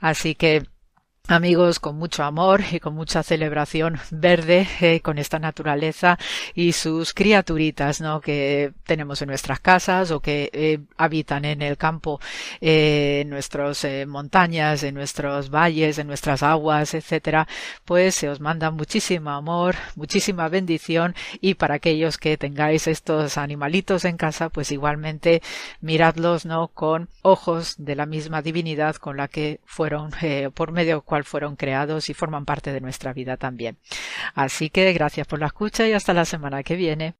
Así 0.00 0.34
que 0.34 0.64
amigos 1.30 1.78
con 1.78 1.96
mucho 1.96 2.24
amor 2.24 2.60
y 2.72 2.80
con 2.80 2.94
mucha 2.94 3.22
celebración 3.22 4.00
verde 4.10 4.66
eh, 4.80 5.00
con 5.00 5.16
esta 5.16 5.38
naturaleza 5.38 6.18
y 6.54 6.72
sus 6.72 7.14
criaturitas 7.14 8.00
¿no? 8.00 8.20
que 8.20 8.72
tenemos 8.84 9.22
en 9.22 9.28
nuestras 9.28 9.60
casas 9.60 10.10
o 10.10 10.18
que 10.18 10.50
eh, 10.52 10.80
habitan 10.96 11.44
en 11.44 11.62
el 11.62 11.76
campo 11.76 12.20
eh, 12.60 13.20
en 13.22 13.30
nuestras 13.30 13.86
montañas 14.08 14.82
en 14.82 14.96
nuestros 14.96 15.50
valles 15.50 15.98
en 15.98 16.08
nuestras 16.08 16.42
aguas 16.42 16.94
etcétera 16.94 17.46
pues 17.84 18.16
se 18.16 18.28
os 18.28 18.40
manda 18.40 18.72
muchísimo 18.72 19.30
amor 19.30 19.76
muchísima 19.94 20.48
bendición 20.48 21.14
y 21.40 21.54
para 21.54 21.76
aquellos 21.76 22.18
que 22.18 22.36
tengáis 22.38 22.88
estos 22.88 23.38
animalitos 23.38 24.04
en 24.04 24.16
casa 24.16 24.48
pues 24.48 24.72
igualmente 24.72 25.42
miradlos 25.80 26.44
no 26.44 26.68
con 26.68 27.08
ojos 27.22 27.76
de 27.78 27.94
la 27.94 28.06
misma 28.06 28.42
divinidad 28.42 28.96
con 28.96 29.16
la 29.16 29.28
que 29.28 29.60
fueron 29.64 30.10
por 30.54 30.72
medio 30.72 31.02
cual 31.02 31.19
fueron 31.24 31.56
creados 31.56 32.10
y 32.10 32.14
forman 32.14 32.44
parte 32.44 32.72
de 32.72 32.80
nuestra 32.80 33.12
vida 33.12 33.36
también. 33.36 33.78
Así 34.34 34.70
que 34.70 34.92
gracias 34.92 35.26
por 35.26 35.40
la 35.40 35.46
escucha 35.46 35.86
y 35.86 35.92
hasta 35.92 36.14
la 36.14 36.24
semana 36.24 36.62
que 36.62 36.76
viene. 36.76 37.14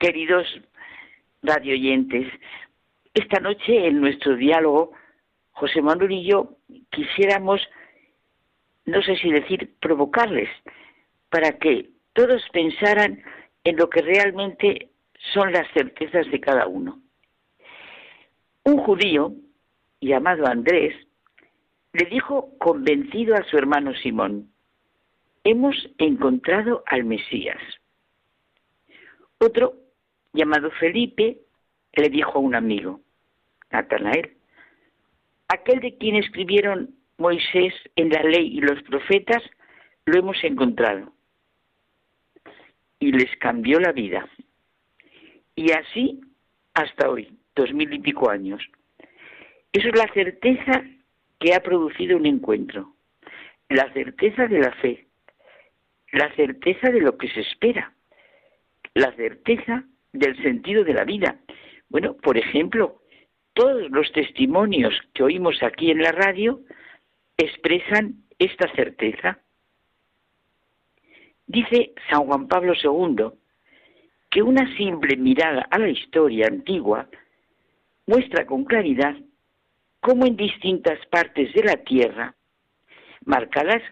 Queridos 0.00 0.46
radioyentes, 1.42 2.26
esta 3.12 3.38
noche 3.38 3.86
en 3.86 4.00
nuestro 4.00 4.34
diálogo, 4.34 4.92
José 5.50 5.82
Manuel 5.82 6.12
y 6.12 6.24
yo 6.24 6.56
quisiéramos, 6.88 7.60
no 8.86 9.02
sé 9.02 9.16
si 9.16 9.30
decir, 9.30 9.74
provocarles 9.78 10.48
para 11.28 11.52
que 11.58 11.90
todos 12.14 12.42
pensaran 12.50 13.22
en 13.62 13.76
lo 13.76 13.90
que 13.90 14.00
realmente 14.00 14.88
son 15.34 15.52
las 15.52 15.70
certezas 15.74 16.30
de 16.30 16.40
cada 16.40 16.66
uno. 16.66 16.98
Un 18.64 18.78
judío 18.78 19.34
llamado 20.00 20.46
Andrés 20.46 20.94
le 21.92 22.06
dijo 22.06 22.56
convencido 22.58 23.34
a 23.34 23.44
su 23.44 23.58
hermano 23.58 23.92
Simón, 23.96 24.50
hemos 25.44 25.76
encontrado 25.98 26.82
al 26.86 27.04
Mesías. 27.04 27.60
Otro 29.38 29.79
llamado 30.32 30.70
Felipe, 30.72 31.38
le 31.92 32.08
dijo 32.08 32.38
a 32.38 32.40
un 32.40 32.54
amigo, 32.54 33.00
Natanael, 33.70 34.36
aquel 35.48 35.80
de 35.80 35.96
quien 35.96 36.16
escribieron 36.16 36.94
Moisés 37.18 37.74
en 37.96 38.10
la 38.10 38.22
ley 38.22 38.58
y 38.58 38.60
los 38.60 38.82
profetas, 38.84 39.42
lo 40.06 40.18
hemos 40.18 40.42
encontrado. 40.42 41.12
Y 42.98 43.12
les 43.12 43.34
cambió 43.38 43.80
la 43.80 43.92
vida. 43.92 44.28
Y 45.54 45.72
así 45.72 46.20
hasta 46.74 47.10
hoy, 47.10 47.36
dos 47.54 47.72
mil 47.72 47.92
y 47.92 47.98
pico 47.98 48.30
años. 48.30 48.62
Eso 49.72 49.88
es 49.88 49.96
la 49.96 50.12
certeza 50.12 50.84
que 51.38 51.54
ha 51.54 51.60
producido 51.60 52.16
un 52.16 52.26
encuentro, 52.26 52.94
la 53.68 53.92
certeza 53.92 54.46
de 54.46 54.58
la 54.60 54.72
fe, 54.72 55.06
la 56.12 56.34
certeza 56.34 56.90
de 56.90 57.00
lo 57.00 57.16
que 57.16 57.28
se 57.28 57.40
espera, 57.40 57.92
la 58.94 59.14
certeza 59.14 59.84
del 60.12 60.40
sentido 60.42 60.84
de 60.84 60.94
la 60.94 61.04
vida. 61.04 61.40
Bueno, 61.88 62.14
por 62.14 62.38
ejemplo, 62.38 63.02
todos 63.52 63.90
los 63.90 64.10
testimonios 64.12 64.94
que 65.14 65.22
oímos 65.22 65.62
aquí 65.62 65.90
en 65.90 66.02
la 66.02 66.12
radio 66.12 66.60
expresan 67.36 68.24
esta 68.38 68.72
certeza. 68.74 69.38
Dice 71.46 71.92
San 72.08 72.26
Juan 72.26 72.48
Pablo 72.48 72.74
II 72.74 73.30
que 74.30 74.42
una 74.42 74.76
simple 74.76 75.16
mirada 75.16 75.66
a 75.70 75.78
la 75.78 75.88
historia 75.88 76.46
antigua 76.46 77.08
muestra 78.06 78.46
con 78.46 78.64
claridad 78.64 79.16
cómo 80.00 80.26
en 80.26 80.36
distintas 80.36 80.98
partes 81.06 81.52
de 81.52 81.64
la 81.64 81.76
Tierra, 81.78 82.34
marcadas 83.24 83.82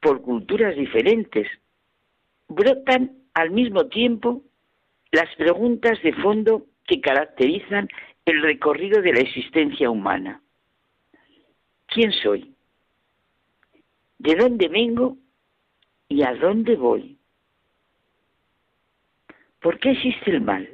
por 0.00 0.22
culturas 0.22 0.76
diferentes, 0.76 1.48
brotan 2.48 3.12
al 3.34 3.50
mismo 3.50 3.86
tiempo 3.86 4.42
las 5.12 5.34
preguntas 5.36 6.00
de 6.02 6.12
fondo 6.14 6.66
que 6.86 7.00
caracterizan 7.00 7.88
el 8.24 8.42
recorrido 8.42 9.02
de 9.02 9.12
la 9.12 9.20
existencia 9.20 9.90
humana. 9.90 10.40
¿Quién 11.86 12.12
soy? 12.12 12.54
¿De 14.18 14.34
dónde 14.36 14.68
vengo 14.68 15.16
y 16.08 16.22
a 16.22 16.34
dónde 16.34 16.76
voy? 16.76 17.18
¿Por 19.60 19.78
qué 19.78 19.90
existe 19.90 20.30
el 20.30 20.40
mal? 20.40 20.68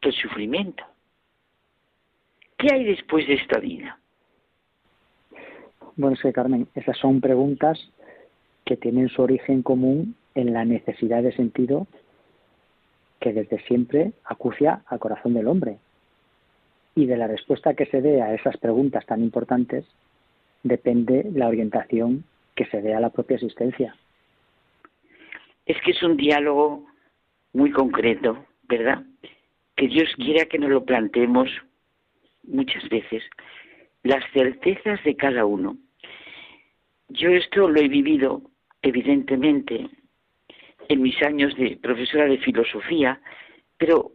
El 0.00 0.12
sufrimiento. 0.12 0.84
¿Qué 2.58 2.68
hay 2.72 2.84
después 2.84 3.26
de 3.26 3.34
esta 3.34 3.58
vida? 3.58 3.98
Bueno, 5.96 6.16
es 6.22 6.34
Carmen, 6.34 6.68
esas 6.74 6.96
son 6.98 7.20
preguntas 7.20 7.78
que 8.64 8.76
tienen 8.76 9.08
su 9.08 9.22
origen 9.22 9.62
común 9.62 10.16
en 10.34 10.52
la 10.52 10.64
necesidad 10.64 11.22
de 11.22 11.32
sentido 11.32 11.86
que 13.22 13.32
desde 13.32 13.62
siempre 13.66 14.12
acucia 14.24 14.82
al 14.86 14.98
corazón 14.98 15.32
del 15.34 15.46
hombre. 15.46 15.78
Y 16.96 17.06
de 17.06 17.16
la 17.16 17.28
respuesta 17.28 17.74
que 17.74 17.86
se 17.86 18.02
dé 18.02 18.20
a 18.20 18.34
esas 18.34 18.56
preguntas 18.56 19.06
tan 19.06 19.22
importantes 19.22 19.86
depende 20.64 21.30
la 21.32 21.48
orientación 21.48 22.24
que 22.56 22.66
se 22.66 22.82
dé 22.82 22.94
a 22.94 23.00
la 23.00 23.10
propia 23.10 23.36
existencia. 23.36 23.96
Es 25.64 25.80
que 25.82 25.92
es 25.92 26.02
un 26.02 26.16
diálogo 26.16 26.84
muy 27.52 27.70
concreto, 27.70 28.44
¿verdad? 28.68 29.04
Que 29.76 29.86
Dios 29.86 30.10
quiera 30.16 30.46
que 30.46 30.58
nos 30.58 30.70
lo 30.70 30.84
planteemos 30.84 31.48
muchas 32.42 32.86
veces. 32.88 33.22
Las 34.02 34.24
certezas 34.32 35.02
de 35.04 35.14
cada 35.14 35.46
uno. 35.46 35.76
yo 37.08 37.30
esto 37.30 37.68
lo 37.68 37.78
he 37.80 37.88
vivido, 37.88 38.42
evidentemente, 38.82 39.88
en 40.92 41.02
mis 41.02 41.20
años 41.22 41.54
de 41.56 41.76
profesora 41.76 42.26
de 42.26 42.38
filosofía, 42.38 43.20
pero 43.78 44.12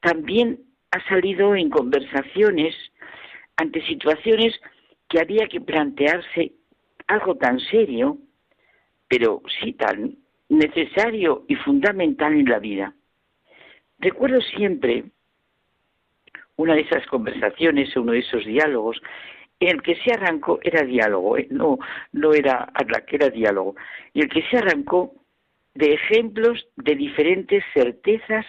también 0.00 0.60
ha 0.90 1.02
salido 1.08 1.54
en 1.54 1.70
conversaciones 1.70 2.74
ante 3.56 3.84
situaciones 3.86 4.58
que 5.08 5.20
había 5.20 5.46
que 5.48 5.60
plantearse 5.60 6.52
algo 7.06 7.36
tan 7.36 7.58
serio, 7.60 8.18
pero 9.08 9.42
sí 9.60 9.72
tan 9.72 10.16
necesario 10.48 11.44
y 11.48 11.56
fundamental 11.56 12.32
en 12.32 12.48
la 12.48 12.58
vida. 12.58 12.94
Recuerdo 13.98 14.40
siempre 14.40 15.04
una 16.56 16.74
de 16.74 16.82
esas 16.82 17.06
conversaciones, 17.06 17.94
uno 17.96 18.12
de 18.12 18.20
esos 18.20 18.44
diálogos, 18.44 19.00
en 19.60 19.76
el 19.76 19.82
que 19.82 19.96
se 19.96 20.12
arrancó, 20.12 20.58
era 20.62 20.82
diálogo, 20.82 21.36
¿eh? 21.36 21.46
no, 21.50 21.78
no 22.12 22.32
era 22.32 22.72
era 23.08 23.28
diálogo, 23.28 23.76
y 24.14 24.20
el 24.20 24.28
que 24.28 24.42
se 24.50 24.56
arrancó 24.56 25.19
de 25.74 25.94
ejemplos 25.94 26.66
de 26.76 26.94
diferentes 26.94 27.64
certezas 27.74 28.46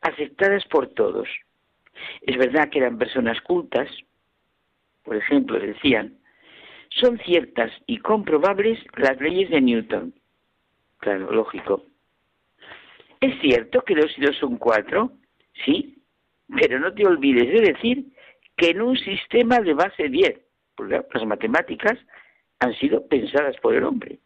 aceptadas 0.00 0.64
por 0.66 0.88
todos. 0.94 1.28
Es 2.22 2.36
verdad 2.36 2.68
que 2.70 2.78
eran 2.78 2.98
personas 2.98 3.40
cultas, 3.40 3.88
por 5.02 5.16
ejemplo, 5.16 5.58
decían, 5.58 6.18
son 6.88 7.18
ciertas 7.18 7.72
y 7.86 7.98
comprobables 7.98 8.78
las 8.96 9.20
leyes 9.20 9.50
de 9.50 9.60
Newton. 9.60 10.14
Claro, 10.98 11.30
lógico. 11.32 11.84
¿Es 13.20 13.40
cierto 13.40 13.82
que 13.82 13.94
dos 13.94 14.12
y 14.16 14.22
dos 14.22 14.36
son 14.36 14.56
cuatro? 14.56 15.12
Sí, 15.64 15.98
pero 16.58 16.78
no 16.78 16.92
te 16.92 17.06
olvides 17.06 17.52
de 17.52 17.72
decir 17.72 18.04
que 18.56 18.70
en 18.70 18.82
un 18.82 18.96
sistema 18.96 19.60
de 19.60 19.74
base 19.74 20.08
10, 20.08 20.40
porque 20.76 21.00
las 21.12 21.26
matemáticas 21.26 21.98
han 22.60 22.74
sido 22.74 23.06
pensadas 23.06 23.56
por 23.60 23.74
el 23.74 23.84
hombre. 23.84 24.18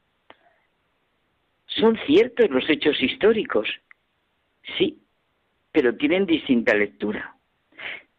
¿Son 1.69 1.99
ciertos 2.07 2.51
los 2.51 2.69
hechos 2.69 3.01
históricos? 3.03 3.69
Sí, 4.77 4.99
pero 5.73 5.95
tienen 5.97 6.27
distinta 6.27 6.75
lectura. 6.75 7.35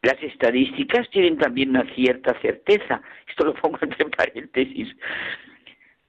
Las 0.02 0.22
estadísticas 0.24 1.10
tienen 1.10 1.38
también 1.38 1.72
una 1.72 1.84
cierta 1.94 2.40
certeza. 2.42 3.02
Esto 3.28 3.46
lo 3.46 3.54
pongo 3.56 3.78
entre 3.82 4.06
paréntesis. 4.18 4.88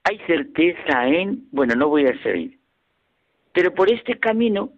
Hay 0.03 0.19
certeza 0.25 1.07
en, 1.07 1.47
bueno, 1.51 1.75
no 1.75 1.89
voy 1.89 2.05
a 2.05 2.23
seguir. 2.23 2.57
Pero 3.53 3.73
por 3.73 3.91
este 3.91 4.17
camino, 4.17 4.71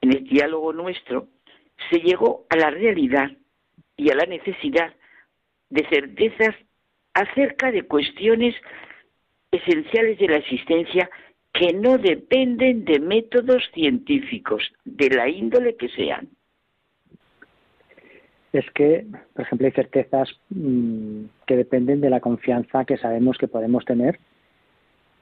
en 0.00 0.14
el 0.14 0.24
diálogo 0.24 0.72
nuestro, 0.72 1.28
se 1.90 1.98
llegó 1.98 2.46
a 2.48 2.56
la 2.56 2.70
realidad 2.70 3.30
y 3.96 4.10
a 4.10 4.14
la 4.14 4.24
necesidad 4.24 4.94
de 5.68 5.86
certezas 5.88 6.54
acerca 7.12 7.70
de 7.70 7.82
cuestiones 7.82 8.54
esenciales 9.50 10.18
de 10.18 10.28
la 10.28 10.36
existencia 10.36 11.10
que 11.58 11.72
no 11.72 11.96
dependen 11.96 12.84
de 12.84 13.00
métodos 13.00 13.62
científicos, 13.72 14.62
de 14.84 15.08
la 15.10 15.28
índole 15.28 15.76
que 15.76 15.88
sean. 15.88 16.28
Es 18.52 18.70
que, 18.72 19.06
por 19.34 19.44
ejemplo, 19.44 19.66
hay 19.66 19.72
certezas 19.72 20.28
mm, 20.50 21.24
que 21.46 21.56
dependen 21.56 22.00
de 22.00 22.10
la 22.10 22.20
confianza 22.20 22.84
que 22.84 22.96
sabemos 22.96 23.38
que 23.38 23.48
podemos 23.48 23.84
tener 23.84 24.18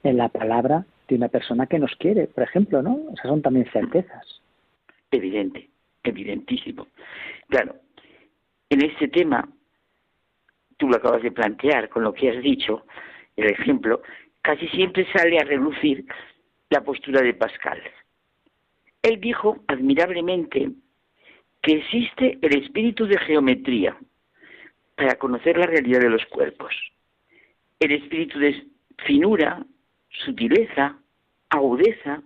en 0.03 0.17
la 0.17 0.29
palabra 0.29 0.87
de 1.09 1.17
una 1.17 1.29
persona 1.29 1.67
que 1.67 1.79
nos 1.79 1.95
quiere, 1.97 2.27
por 2.27 2.45
ejemplo, 2.45 2.83
¿no? 2.83 2.99
Esas 3.13 3.29
son 3.29 3.43
también 3.43 3.67
certezas. 3.73 4.41
Evidente, 5.11 5.69
evidentísimo. 6.03 6.89
Claro, 7.49 7.77
en 8.71 8.85
este 8.85 9.09
tema, 9.09 9.49
tú 10.77 10.89
lo 10.89 10.97
acabas 10.97 11.23
de 11.23 11.33
plantear 11.33 11.89
con 11.89 12.03
lo 12.03 12.13
que 12.13 12.31
has 12.31 12.43
dicho, 12.43 12.85
el 13.37 13.51
ejemplo, 13.51 14.03
casi 14.45 14.69
siempre 14.69 15.11
sale 15.11 15.39
a 15.39 15.45
relucir 15.45 16.05
la 16.69 16.83
postura 16.83 17.23
de 17.23 17.33
Pascal. 17.33 17.81
Él 19.03 19.19
dijo 19.19 19.65
admirablemente 19.69 20.71
que 21.63 21.73
existe 21.79 22.39
el 22.43 22.63
espíritu 22.63 23.07
de 23.07 23.19
geometría 23.21 23.97
para 24.97 25.15
conocer 25.17 25.57
la 25.57 25.67
realidad 25.67 26.01
de 26.01 26.11
los 26.11 26.27
cuerpos, 26.27 26.75
el 27.81 27.93
espíritu 27.93 28.39
de 28.39 28.67
finura, 29.07 29.65
sutileza, 30.11 30.99
agudeza, 31.49 32.23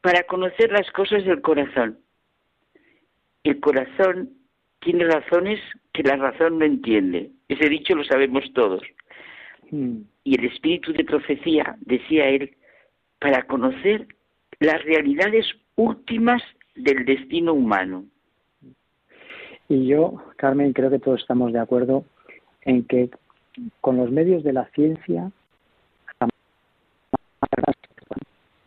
para 0.00 0.24
conocer 0.24 0.72
las 0.72 0.90
cosas 0.90 1.24
del 1.24 1.40
corazón. 1.40 2.00
El 3.44 3.60
corazón 3.60 4.30
tiene 4.80 5.04
razones 5.04 5.60
que 5.92 6.02
la 6.02 6.16
razón 6.16 6.58
no 6.58 6.64
entiende. 6.64 7.30
Ese 7.48 7.68
dicho 7.68 7.94
lo 7.94 8.02
sabemos 8.02 8.52
todos. 8.52 8.82
Y 10.24 10.38
el 10.38 10.46
espíritu 10.46 10.92
de 10.92 11.04
profecía, 11.04 11.76
decía 11.80 12.28
él, 12.28 12.56
para 13.20 13.42
conocer 13.42 14.08
las 14.58 14.82
realidades 14.84 15.46
últimas 15.76 16.42
del 16.74 17.04
destino 17.04 17.52
humano. 17.52 18.04
Y 19.68 19.86
yo, 19.86 20.22
Carmen, 20.36 20.72
creo 20.72 20.90
que 20.90 20.98
todos 20.98 21.20
estamos 21.20 21.52
de 21.52 21.60
acuerdo 21.60 22.04
en 22.62 22.84
que 22.84 23.10
con 23.80 23.96
los 23.96 24.10
medios 24.10 24.42
de 24.42 24.52
la 24.52 24.66
ciencia, 24.74 25.30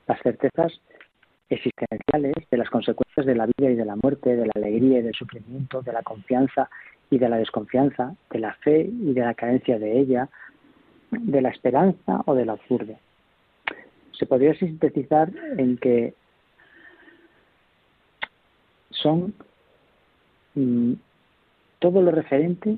las 0.07 0.21
certezas 0.21 0.79
existenciales 1.49 2.33
de 2.49 2.57
las 2.57 2.69
consecuencias 2.69 3.25
de 3.25 3.35
la 3.35 3.45
vida 3.45 3.71
y 3.71 3.75
de 3.75 3.85
la 3.85 3.95
muerte, 3.95 4.35
de 4.35 4.45
la 4.45 4.53
alegría 4.55 4.99
y 4.99 5.01
del 5.01 5.13
sufrimiento, 5.13 5.81
de 5.81 5.93
la 5.93 6.03
confianza 6.03 6.69
y 7.09 7.17
de 7.17 7.29
la 7.29 7.37
desconfianza, 7.37 8.15
de 8.31 8.39
la 8.39 8.53
fe 8.55 8.81
y 8.81 9.13
de 9.13 9.21
la 9.21 9.33
carencia 9.33 9.79
de 9.79 9.99
ella, 9.99 10.29
de 11.11 11.41
la 11.41 11.49
esperanza 11.49 12.21
o 12.25 12.35
del 12.35 12.49
absurdo. 12.49 12.97
Se 14.11 14.25
podría 14.25 14.53
sintetizar 14.55 15.31
en 15.57 15.77
que 15.77 16.13
son 18.89 19.33
mm, 20.55 20.93
todo 21.79 22.01
lo 22.01 22.11
referente 22.11 22.77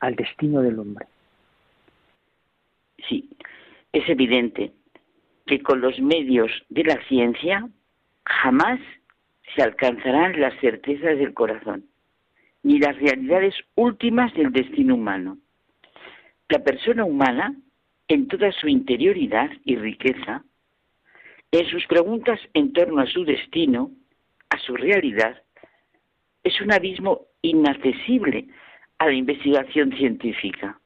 al 0.00 0.14
destino 0.14 0.62
del 0.62 0.78
hombre. 0.78 1.06
Sí, 3.08 3.28
es 3.92 4.08
evidente 4.08 4.72
que 5.46 5.62
con 5.62 5.80
los 5.80 5.98
medios 6.00 6.50
de 6.68 6.84
la 6.84 7.00
ciencia 7.08 7.68
jamás 8.24 8.80
se 9.54 9.62
alcanzarán 9.62 10.40
las 10.40 10.58
certezas 10.60 11.18
del 11.18 11.34
corazón, 11.34 11.84
ni 12.62 12.78
las 12.78 12.96
realidades 12.96 13.54
últimas 13.74 14.32
del 14.34 14.52
destino 14.52 14.94
humano. 14.94 15.38
La 16.48 16.58
persona 16.60 17.04
humana 17.04 17.54
en 18.08 18.28
toda 18.28 18.52
su 18.52 18.68
interioridad 18.68 19.50
y 19.64 19.76
riqueza, 19.76 20.44
en 21.50 21.66
sus 21.68 21.86
preguntas 21.86 22.38
en 22.54 22.72
torno 22.72 23.00
a 23.00 23.06
su 23.06 23.24
destino, 23.24 23.90
a 24.50 24.58
su 24.58 24.76
realidad, 24.76 25.42
es 26.44 26.60
un 26.60 26.72
abismo 26.72 27.22
inaccesible 27.42 28.46
a 28.98 29.06
la 29.06 29.14
investigación 29.14 29.92
científica. 29.96 30.80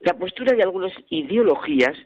La 0.00 0.14
postura 0.14 0.54
de 0.54 0.62
algunas 0.62 0.92
ideologías 1.10 1.96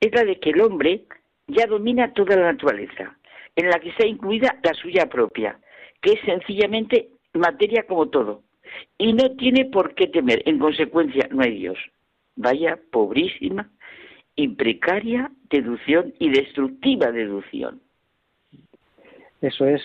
es 0.00 0.12
la 0.12 0.24
de 0.24 0.40
que 0.40 0.50
el 0.50 0.60
hombre 0.60 1.04
ya 1.46 1.66
domina 1.66 2.12
toda 2.12 2.36
la 2.36 2.52
naturaleza, 2.52 3.16
en 3.54 3.70
la 3.70 3.78
que 3.78 3.90
está 3.90 4.06
incluida 4.06 4.58
la 4.62 4.74
suya 4.74 5.06
propia, 5.06 5.58
que 6.00 6.14
es 6.14 6.20
sencillamente 6.22 7.08
materia 7.32 7.84
como 7.86 8.08
todo, 8.08 8.42
y 8.98 9.12
no 9.12 9.36
tiene 9.36 9.66
por 9.66 9.94
qué 9.94 10.08
temer. 10.08 10.42
En 10.46 10.58
consecuencia, 10.58 11.28
no 11.30 11.42
hay 11.42 11.56
Dios. 11.58 11.78
Vaya 12.34 12.78
pobrísima 12.90 13.70
imprecaria 14.36 15.30
deducción 15.50 16.14
y 16.18 16.30
destructiva 16.30 17.10
deducción. 17.10 17.80
Eso 19.40 19.66
es, 19.66 19.82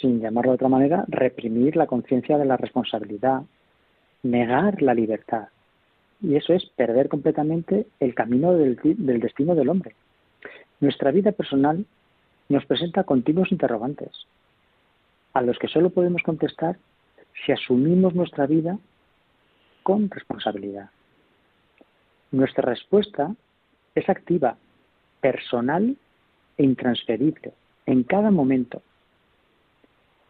sin 0.00 0.20
llamarlo 0.20 0.52
de 0.52 0.56
otra 0.56 0.68
manera, 0.68 1.04
reprimir 1.08 1.76
la 1.76 1.86
conciencia 1.86 2.38
de 2.38 2.44
la 2.44 2.56
responsabilidad, 2.56 3.42
negar 4.22 4.82
la 4.82 4.94
libertad. 4.94 5.48
Y 6.20 6.36
eso 6.36 6.52
es 6.52 6.64
perder 6.76 7.08
completamente 7.08 7.86
el 8.00 8.14
camino 8.14 8.52
del, 8.54 8.78
del 8.82 9.20
destino 9.20 9.54
del 9.54 9.68
hombre. 9.68 9.94
Nuestra 10.80 11.10
vida 11.10 11.32
personal 11.32 11.84
nos 12.48 12.64
presenta 12.66 13.04
continuos 13.04 13.52
interrogantes, 13.52 14.12
a 15.34 15.42
los 15.42 15.58
que 15.58 15.68
solo 15.68 15.90
podemos 15.90 16.22
contestar 16.22 16.78
si 17.44 17.52
asumimos 17.52 18.14
nuestra 18.14 18.46
vida 18.46 18.78
con 19.82 20.08
responsabilidad. 20.10 20.90
Nuestra 22.32 22.68
respuesta 22.68 23.34
es 23.94 24.08
activa, 24.08 24.56
personal 25.20 25.96
e 26.58 26.62
intransferible 26.62 27.52
en 27.86 28.02
cada 28.02 28.30
momento. 28.30 28.82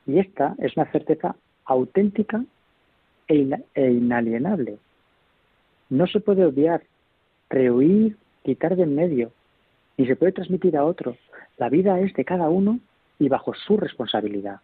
Y 0.06 0.18
esta 0.18 0.54
es 0.58 0.76
una 0.76 0.90
certeza 0.92 1.36
auténtica 1.64 2.44
e, 3.28 3.48
e 3.74 3.90
inalienable. 3.90 4.78
No 5.88 6.06
se 6.06 6.20
puede 6.20 6.44
obviar, 6.44 6.82
rehuir, 7.48 8.16
quitar 8.44 8.76
de 8.76 8.84
en 8.84 8.94
medio, 8.94 9.32
ni 9.96 10.06
se 10.06 10.16
puede 10.16 10.32
transmitir 10.32 10.76
a 10.76 10.84
otro. 10.84 11.16
La 11.56 11.68
vida 11.68 11.98
es 12.00 12.12
de 12.14 12.24
cada 12.24 12.48
uno 12.48 12.78
y 13.18 13.28
bajo 13.28 13.54
su 13.54 13.76
responsabilidad. 13.76 14.60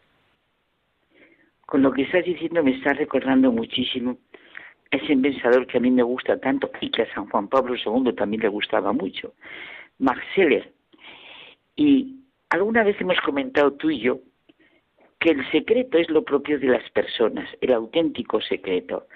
Con 1.67 1.83
lo 1.83 1.93
que 1.93 2.03
estás 2.03 2.25
diciendo 2.25 2.63
me 2.63 2.77
está 2.77 2.93
recordando 2.93 3.51
muchísimo 3.51 4.19
ese 4.93 5.17
pensador 5.17 5.67
que 5.67 5.79
a 5.79 5.81
mí 5.81 5.91
me 5.91 6.03
gusta 6.03 6.39
tanto 6.39 6.71
y 6.81 6.91
que 6.91 7.03
a 7.03 7.15
San 7.15 7.29
Juan 7.31 7.49
Pablo 7.49 7.75
II 7.75 8.13
también 8.15 8.43
le 8.43 8.49
gustaba 8.49 8.93
mucho, 8.93 9.35
Max 9.99 10.21
Seller. 10.35 10.71
Y 11.75 12.21
alguna 12.51 12.85
vez 12.85 13.01
hemos 13.01 13.19
comentado 13.23 13.73
tú 13.73 13.91
y 13.91 14.01
yo 14.01 14.21
que 15.19 15.31
el 15.31 15.51
secreto 15.51 15.97
es 15.99 16.11
lo 16.11 16.23
propio 16.25 16.59
de 16.59 16.67
las 16.67 16.89
personas, 16.91 17.49
el 17.63 17.73
auténtico 17.73 18.41
secreto. 18.43 19.07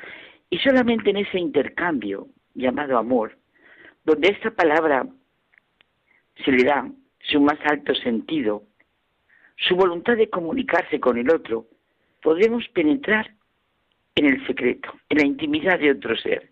Y 0.49 0.59
solamente 0.59 1.11
en 1.11 1.19
ese 1.19 1.39
intercambio 1.39 2.29
llamado 2.55 2.97
amor, 2.97 3.37
donde 4.05 4.29
esta 4.29 4.53
palabra 4.53 5.07
se 6.43 6.53
le 6.53 6.65
da 6.65 6.89
su 7.21 7.41
más 7.41 7.59
alto 7.65 7.95
sentido, 7.97 8.63
su 9.57 9.77
voluntad 9.77 10.17
de 10.17 10.31
comunicarse 10.31 11.01
con 11.01 11.19
el 11.19 11.31
otro, 11.31 11.67
podremos 12.23 12.67
penetrar 12.69 13.36
en 14.17 14.27
el 14.27 14.47
secreto, 14.47 14.93
en 15.09 15.19
la 15.19 15.27
intimidad 15.27 15.79
de 15.79 15.93
otro 15.93 16.17
ser. 16.17 16.51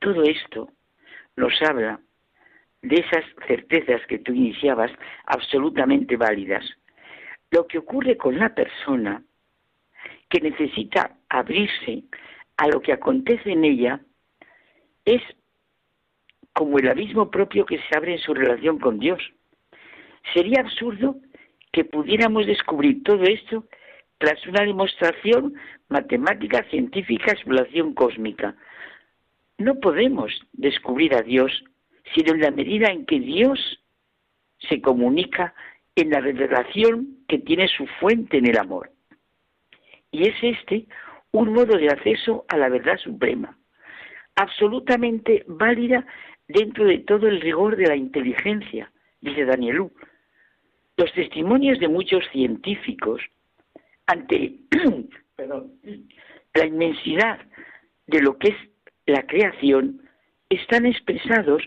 Todo 0.00 0.22
esto 0.24 0.70
nos 1.36 1.52
habla 1.62 2.00
de 2.82 2.96
esas 2.96 3.24
certezas 3.46 4.00
que 4.06 4.18
tú 4.18 4.32
iniciabas 4.32 4.90
absolutamente 5.26 6.16
válidas. 6.16 6.64
Lo 7.50 7.66
que 7.66 7.78
ocurre 7.78 8.16
con 8.16 8.38
la 8.38 8.54
persona 8.54 9.22
que 10.28 10.40
necesita 10.40 11.16
abrirse 11.28 12.04
a 12.56 12.68
lo 12.68 12.80
que 12.80 12.92
acontece 12.92 13.52
en 13.52 13.64
ella 13.64 14.00
es 15.04 15.22
como 16.52 16.78
el 16.78 16.88
abismo 16.88 17.30
propio 17.30 17.66
que 17.66 17.78
se 17.78 17.96
abre 17.96 18.12
en 18.12 18.18
su 18.18 18.32
relación 18.32 18.78
con 18.78 18.98
Dios. 18.98 19.20
Sería 20.32 20.60
absurdo 20.60 21.16
que 21.70 21.84
pudiéramos 21.84 22.46
descubrir 22.46 23.02
todo 23.02 23.24
esto 23.24 23.66
tras 24.18 24.46
una 24.46 24.62
demostración 24.62 25.54
matemática, 25.88 26.64
científica, 26.70 27.32
exploración 27.32 27.94
cósmica. 27.94 28.56
No 29.58 29.76
podemos 29.80 30.32
descubrir 30.52 31.14
a 31.14 31.22
Dios 31.22 31.64
sino 32.14 32.34
en 32.34 32.40
la 32.40 32.50
medida 32.50 32.88
en 32.90 33.04
que 33.04 33.18
Dios 33.18 33.80
se 34.58 34.80
comunica 34.80 35.54
en 35.94 36.10
la 36.10 36.20
revelación 36.20 37.18
que 37.28 37.38
tiene 37.38 37.68
su 37.68 37.86
fuente 37.98 38.38
en 38.38 38.46
el 38.46 38.58
amor. 38.58 38.90
Y 40.10 40.28
es 40.28 40.34
este 40.42 40.86
un 41.32 41.52
modo 41.52 41.76
de 41.76 41.88
acceso 41.88 42.44
a 42.48 42.56
la 42.56 42.68
verdad 42.68 42.96
suprema, 42.98 43.58
absolutamente 44.36 45.44
válida 45.46 46.06
dentro 46.48 46.86
de 46.86 46.98
todo 46.98 47.26
el 47.26 47.40
rigor 47.40 47.76
de 47.76 47.88
la 47.88 47.96
inteligencia, 47.96 48.90
dice 49.20 49.44
Danielú. 49.44 49.90
Los 50.96 51.12
testimonios 51.12 51.78
de 51.78 51.88
muchos 51.88 52.24
científicos 52.32 53.20
ante 54.06 54.58
la 56.54 56.66
inmensidad 56.66 57.40
de 58.06 58.20
lo 58.20 58.38
que 58.38 58.48
es 58.48 58.56
la 59.06 59.26
creación 59.26 60.02
están 60.48 60.86
expresados 60.86 61.62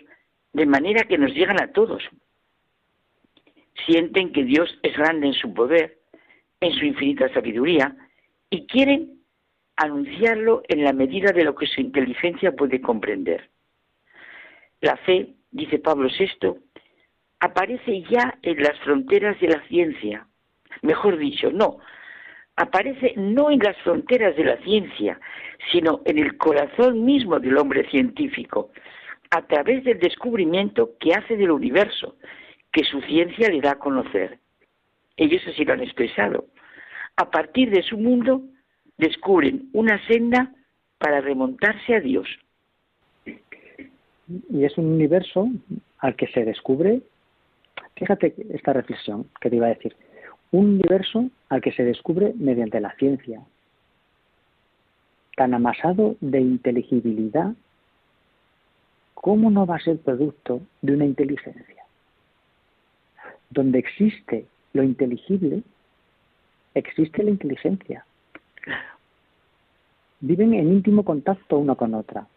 de 0.53 0.65
manera 0.65 1.03
que 1.03 1.17
nos 1.17 1.33
llegan 1.33 1.61
a 1.61 1.71
todos. 1.71 2.03
Sienten 3.85 4.33
que 4.33 4.43
Dios 4.43 4.77
es 4.83 4.95
grande 4.97 5.27
en 5.27 5.33
su 5.33 5.53
poder, 5.53 5.99
en 6.59 6.73
su 6.73 6.85
infinita 6.85 7.31
sabiduría, 7.33 7.95
y 8.49 8.65
quieren 8.65 9.21
anunciarlo 9.75 10.63
en 10.67 10.83
la 10.83 10.91
medida 10.91 11.31
de 11.31 11.43
lo 11.43 11.55
que 11.55 11.67
su 11.67 11.79
inteligencia 11.79 12.51
puede 12.51 12.81
comprender. 12.81 13.49
La 14.81 14.97
fe, 14.97 15.35
dice 15.51 15.79
Pablo 15.79 16.09
VI, 16.09 16.55
aparece 17.39 18.03
ya 18.09 18.37
en 18.41 18.61
las 18.61 18.77
fronteras 18.79 19.39
de 19.39 19.47
la 19.47 19.61
ciencia. 19.67 20.27
Mejor 20.81 21.17
dicho, 21.17 21.51
no, 21.51 21.79
aparece 22.59 23.13
no 23.15 23.49
en 23.49 23.59
las 23.59 23.77
fronteras 23.77 24.35
de 24.35 24.43
la 24.43 24.57
ciencia, 24.57 25.17
sino 25.71 26.01
en 26.03 26.17
el 26.17 26.37
corazón 26.37 27.05
mismo 27.05 27.39
del 27.39 27.57
hombre 27.57 27.89
científico, 27.89 28.69
a 29.31 29.43
través 29.43 29.85
del 29.85 29.97
descubrimiento 29.99 30.91
que 30.99 31.13
hace 31.13 31.37
del 31.37 31.51
universo, 31.51 32.17
que 32.73 32.83
su 32.83 32.99
ciencia 33.01 33.47
le 33.47 33.61
da 33.61 33.71
a 33.71 33.79
conocer. 33.79 34.39
Ellos 35.15 35.41
así 35.47 35.63
lo 35.63 35.71
han 35.71 35.81
expresado. 35.81 36.47
A 37.15 37.31
partir 37.31 37.69
de 37.69 37.81
su 37.81 37.97
mundo 37.97 38.41
descubren 38.97 39.69
una 39.71 40.05
senda 40.07 40.51
para 40.97 41.21
remontarse 41.21 41.95
a 41.95 42.01
Dios. 42.01 42.27
Y 44.49 44.65
es 44.65 44.77
un 44.77 44.85
universo 44.85 45.47
al 45.99 46.17
que 46.17 46.27
se 46.27 46.43
descubre, 46.43 47.01
fíjate 47.95 48.35
esta 48.49 48.73
reflexión 48.73 49.29
que 49.39 49.49
te 49.49 49.55
iba 49.55 49.67
a 49.67 49.75
decir, 49.75 49.95
un 50.51 50.65
universo 50.65 51.29
al 51.49 51.61
que 51.61 51.71
se 51.71 51.83
descubre 51.83 52.33
mediante 52.35 52.79
la 52.79 52.93
ciencia, 52.95 53.41
tan 55.35 55.53
amasado 55.53 56.15
de 56.19 56.41
inteligibilidad, 56.41 57.53
¿cómo 59.13 59.51
no 59.51 59.65
va 59.65 59.75
a 59.75 59.79
ser 59.79 59.97
producto 59.99 60.61
de 60.81 60.93
una 60.93 61.05
inteligencia? 61.05 61.83
Donde 63.49 63.79
existe 63.79 64.45
lo 64.73 64.83
inteligible, 64.83 65.63
existe 66.73 67.23
la 67.23 67.29
inteligencia. 67.29 68.05
Viven 70.19 70.53
en 70.53 70.73
íntimo 70.73 71.03
contacto 71.03 71.57
uno 71.57 71.75
con 71.75 71.93
otra. 71.93 72.27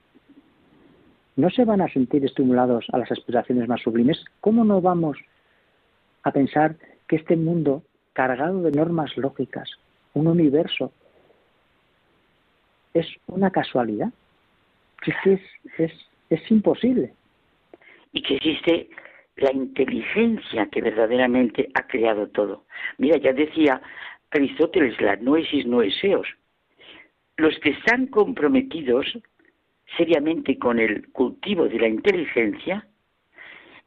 No 1.34 1.50
se 1.50 1.64
van 1.64 1.80
a 1.80 1.88
sentir 1.88 2.24
estimulados 2.24 2.86
a 2.92 2.98
las 2.98 3.10
aspiraciones 3.10 3.68
más 3.68 3.80
sublimes. 3.80 4.22
¿Cómo 4.40 4.64
no 4.64 4.80
vamos 4.80 5.18
a 6.22 6.30
pensar 6.30 6.76
que 7.08 7.16
este 7.16 7.36
mundo 7.36 7.82
cargado 8.12 8.62
de 8.62 8.72
normas 8.72 9.16
lógicas, 9.16 9.70
un 10.14 10.26
universo, 10.26 10.92
es 12.94 13.06
una 13.26 13.50
casualidad. 13.50 14.12
Es, 15.04 15.40
es, 15.78 15.92
es, 16.30 16.50
imposible. 16.50 17.14
Y 18.12 18.22
que 18.22 18.36
existe 18.36 18.90
la 19.36 19.52
inteligencia 19.52 20.66
que 20.66 20.82
verdaderamente 20.82 21.70
ha 21.74 21.86
creado 21.86 22.28
todo. 22.28 22.64
Mira, 22.98 23.16
ya 23.16 23.32
decía 23.32 23.80
Aristóteles, 24.30 25.00
la 25.00 25.16
noesis 25.16 25.66
noeseos. 25.66 26.28
Los 27.36 27.58
que 27.60 27.70
están 27.70 28.06
comprometidos 28.06 29.06
seriamente 29.96 30.58
con 30.58 30.78
el 30.78 31.10
cultivo 31.12 31.68
de 31.68 31.78
la 31.78 31.88
inteligencia 31.88 32.86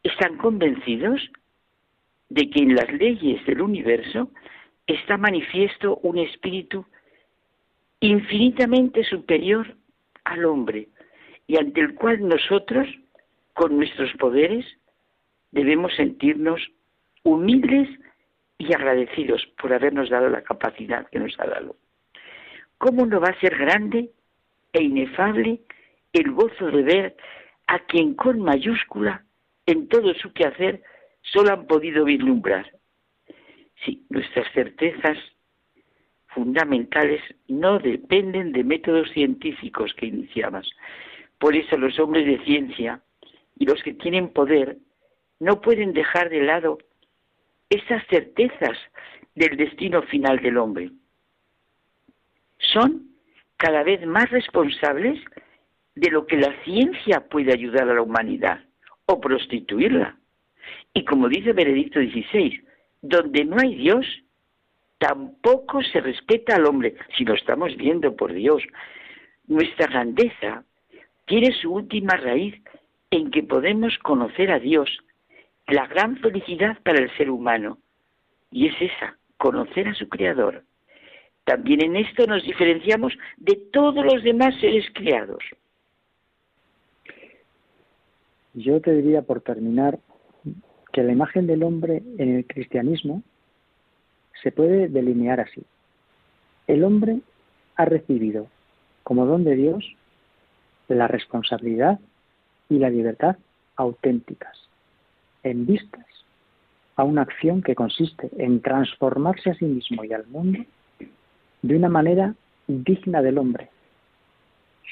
están 0.04 0.38
convencidos 0.38 1.22
de 2.30 2.50
que 2.50 2.60
en 2.60 2.76
las 2.76 2.92
leyes 2.92 3.46
del 3.46 3.62
universo 3.62 4.32
está 4.88 5.18
manifiesto 5.18 5.98
un 5.98 6.18
espíritu 6.20 6.86
infinitamente 8.00 9.04
superior 9.04 9.76
al 10.24 10.46
hombre 10.46 10.90
y 11.48 11.58
ante 11.58 11.82
el 11.82 11.96
cual 11.96 12.28
nosotros, 12.28 12.88
con 13.54 13.78
nuestros 13.78 14.12
poderes, 14.14 14.66
debemos 15.52 15.96
sentirnos 15.96 16.62
humildes 17.24 17.88
y 18.58 18.74
agradecidos 18.74 19.46
por 19.60 19.74
habernos 19.74 20.10
dado 20.10 20.30
la 20.30 20.44
capacidad 20.44 21.08
que 21.10 21.20
nos 21.20 21.40
ha 21.40 21.46
dado. 21.46 21.76
¿Cómo 22.78 23.06
no 23.06 23.20
va 23.20 23.30
a 23.30 23.40
ser 23.40 23.58
grande 23.58 24.12
e 24.74 24.84
inefable 24.84 25.62
el 26.14 26.32
gozo 26.32 26.68
de 26.72 26.84
ver 26.84 27.18
a 27.68 27.80
quien 27.80 28.14
con 28.16 28.40
mayúscula 28.40 29.24
en 29.66 29.88
todo 29.88 30.14
su 30.16 30.32
quehacer 30.34 30.84
solo 31.32 31.54
han 31.54 31.68
podido 31.68 32.06
vislumbrar. 32.06 32.72
Sí, 33.84 34.06
nuestras 34.10 34.52
certezas 34.54 35.18
fundamentales 36.28 37.22
no 37.48 37.80
dependen 37.80 38.52
de 38.52 38.64
métodos 38.64 39.10
científicos 39.12 39.94
que 39.96 40.08
iniciabas. 40.08 40.68
Por 41.40 41.56
eso 41.56 41.78
los 41.78 41.98
hombres 42.00 42.26
de 42.26 42.44
ciencia 42.44 43.02
y 43.58 43.66
los 43.66 43.82
que 43.84 43.94
tienen 43.94 44.30
poder 44.30 44.78
no 45.40 45.62
pueden 45.62 45.94
dejar 45.94 46.30
de 46.30 46.44
lado 46.44 46.78
esas 47.70 48.06
certezas 48.08 48.78
del 49.34 49.58
destino 49.58 50.02
final 50.04 50.40
del 50.40 50.58
hombre. 50.58 50.92
Son 52.58 53.10
cada 53.58 53.84
vez 53.84 54.06
más 54.06 54.30
responsables 54.30 55.20
de 55.96 56.12
lo 56.12 56.26
que 56.26 56.38
la 56.38 56.54
ciencia 56.64 57.28
puede 57.30 57.54
ayudar 57.54 57.90
a 57.90 57.94
la 57.94 58.02
humanidad 58.02 58.64
o 59.06 59.20
prostituirla. 59.20 60.18
Y 60.94 61.04
como 61.06 61.28
dice 61.28 61.54
Benedicto 61.54 62.00
XVI, 62.00 62.62
donde 63.02 63.46
no 63.46 63.58
hay 63.60 63.76
Dios, 63.76 64.06
tampoco 64.98 65.82
se 65.84 66.02
respeta 66.02 66.56
al 66.56 66.66
hombre, 66.66 66.96
si 67.18 67.26
lo 67.26 67.34
estamos 67.34 67.76
viendo 67.76 68.16
por 68.16 68.34
Dios. 68.34 68.64
Nuestra 69.48 69.88
grandeza 69.88 70.64
tiene 71.26 71.52
su 71.54 71.74
última 71.74 72.16
raíz 72.18 72.56
en 73.12 73.32
que 73.32 73.44
podemos 73.44 73.98
conocer 74.00 74.52
a 74.52 74.60
Dios, 74.60 74.90
la 75.68 75.88
gran 75.88 76.18
felicidad 76.18 76.78
para 76.84 77.00
el 77.00 77.16
ser 77.18 77.30
humano. 77.30 77.78
Y 78.52 78.68
es 78.68 78.76
esa, 78.80 79.18
conocer 79.38 79.88
a 79.88 79.96
su 79.96 80.08
Creador. 80.08 80.64
También 81.44 81.84
en 81.84 81.96
esto 81.96 82.26
nos 82.26 82.44
diferenciamos 82.44 83.14
de 83.38 83.56
todos 83.72 84.04
los 84.04 84.24
demás 84.24 84.56
seres 84.60 84.86
creados. 84.94 85.44
Yo 88.54 88.80
te 88.82 88.94
diría, 88.94 89.22
por 89.22 89.42
terminar, 89.42 90.00
que 90.96 91.04
la 91.04 91.12
imagen 91.12 91.46
del 91.46 91.62
hombre 91.64 92.02
en 92.18 92.38
el 92.38 92.48
cristianismo 92.48 93.22
se 94.42 94.54
puede 94.54 94.88
delinear 94.88 95.42
así. 95.42 95.62
El 96.68 96.86
hombre 96.86 97.20
ha 97.76 97.84
recibido 97.84 98.48
como 99.04 99.26
don 99.26 99.44
de 99.44 99.58
Dios 99.58 99.84
la 100.88 101.10
responsabilidad 101.10 102.00
y 102.70 102.80
la 102.80 102.90
libertad 102.90 103.36
auténticas, 103.76 104.58
en 105.44 105.66
vistas 105.66 106.06
a 106.96 107.04
una 107.04 107.24
acción 107.24 107.62
que 107.62 107.76
consiste 107.76 108.30
en 108.38 108.62
transformarse 108.62 109.50
a 109.50 109.56
sí 109.56 109.66
mismo 109.66 110.06
y 110.06 110.14
al 110.14 110.26
mundo 110.28 110.64
de 111.62 111.76
una 111.76 111.90
manera 111.90 112.36
digna 112.68 113.22
del 113.22 113.38
hombre, 113.38 113.70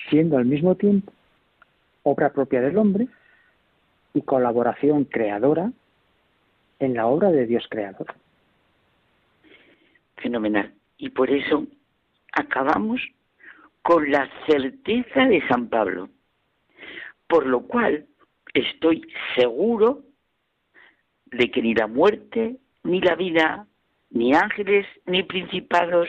siendo 0.09 0.35
al 0.35 0.43
mismo 0.43 0.75
tiempo 0.75 1.13
obra 2.03 2.33
propia 2.33 2.59
del 2.59 2.77
hombre 2.77 3.07
y 4.13 4.21
colaboración 4.23 5.05
creadora 5.05 5.71
en 6.83 6.95
la 6.95 7.07
obra 7.07 7.31
de 7.31 7.45
Dios 7.45 7.65
creador. 7.69 8.07
Fenomenal. 10.17 10.73
Y 10.97 11.09
por 11.09 11.29
eso 11.29 11.65
acabamos 12.31 13.01
con 13.81 14.09
la 14.09 14.29
certeza 14.47 15.25
de 15.25 15.45
San 15.47 15.67
Pablo, 15.67 16.09
por 17.27 17.45
lo 17.45 17.61
cual 17.61 18.05
estoy 18.53 19.05
seguro 19.35 20.01
de 21.25 21.51
que 21.51 21.61
ni 21.61 21.73
la 21.73 21.87
muerte, 21.87 22.57
ni 22.83 23.01
la 23.01 23.15
vida, 23.15 23.67
ni 24.11 24.33
ángeles, 24.33 24.85
ni 25.05 25.23
principados, 25.23 26.07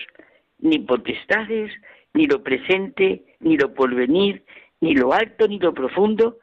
ni 0.59 0.79
potestades, 0.79 1.73
ni 2.13 2.27
lo 2.27 2.43
presente, 2.43 3.25
ni 3.41 3.57
lo 3.57 3.75
porvenir, 3.75 4.45
ni 4.81 4.95
lo 4.95 5.13
alto, 5.13 5.49
ni 5.49 5.59
lo 5.59 5.73
profundo, 5.73 6.39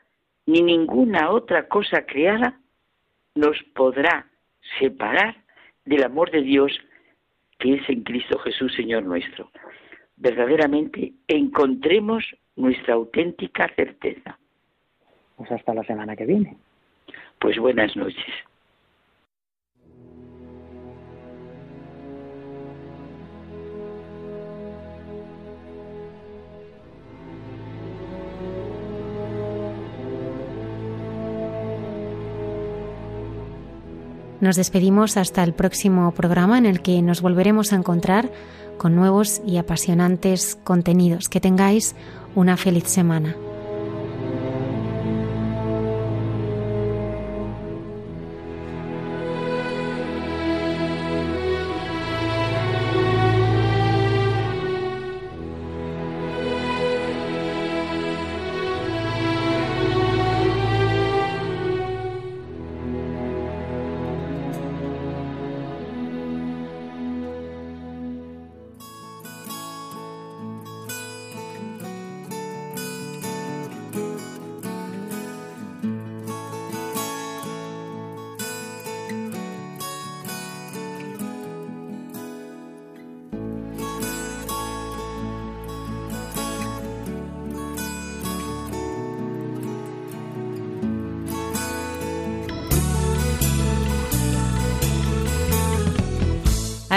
ni 0.45 0.61
ninguna 0.61 1.29
otra 1.29 1.67
cosa 1.67 2.05
creada 2.05 2.60
nos 3.35 3.57
podrá 3.75 4.27
separar 4.79 5.35
del 5.85 6.03
amor 6.03 6.31
de 6.31 6.41
Dios 6.41 6.71
que 7.59 7.75
es 7.75 7.89
en 7.89 8.03
Cristo 8.03 8.39
Jesús, 8.39 8.73
Señor 8.75 9.03
nuestro. 9.03 9.51
Verdaderamente 10.17 11.13
encontremos 11.27 12.23
nuestra 12.55 12.95
auténtica 12.95 13.69
certeza. 13.75 14.37
Pues 15.35 15.51
hasta 15.51 15.73
la 15.73 15.83
semana 15.83 16.15
que 16.15 16.25
viene. 16.25 16.57
Pues 17.39 17.57
buenas 17.57 17.95
noches. 17.95 18.25
Nos 34.41 34.55
despedimos 34.55 35.17
hasta 35.17 35.43
el 35.43 35.53
próximo 35.53 36.11
programa 36.11 36.57
en 36.57 36.65
el 36.65 36.81
que 36.81 37.01
nos 37.03 37.21
volveremos 37.21 37.71
a 37.71 37.75
encontrar 37.75 38.31
con 38.79 38.95
nuevos 38.95 39.39
y 39.45 39.57
apasionantes 39.57 40.57
contenidos. 40.63 41.29
Que 41.29 41.39
tengáis 41.39 41.95
una 42.33 42.57
feliz 42.57 42.85
semana. 42.85 43.35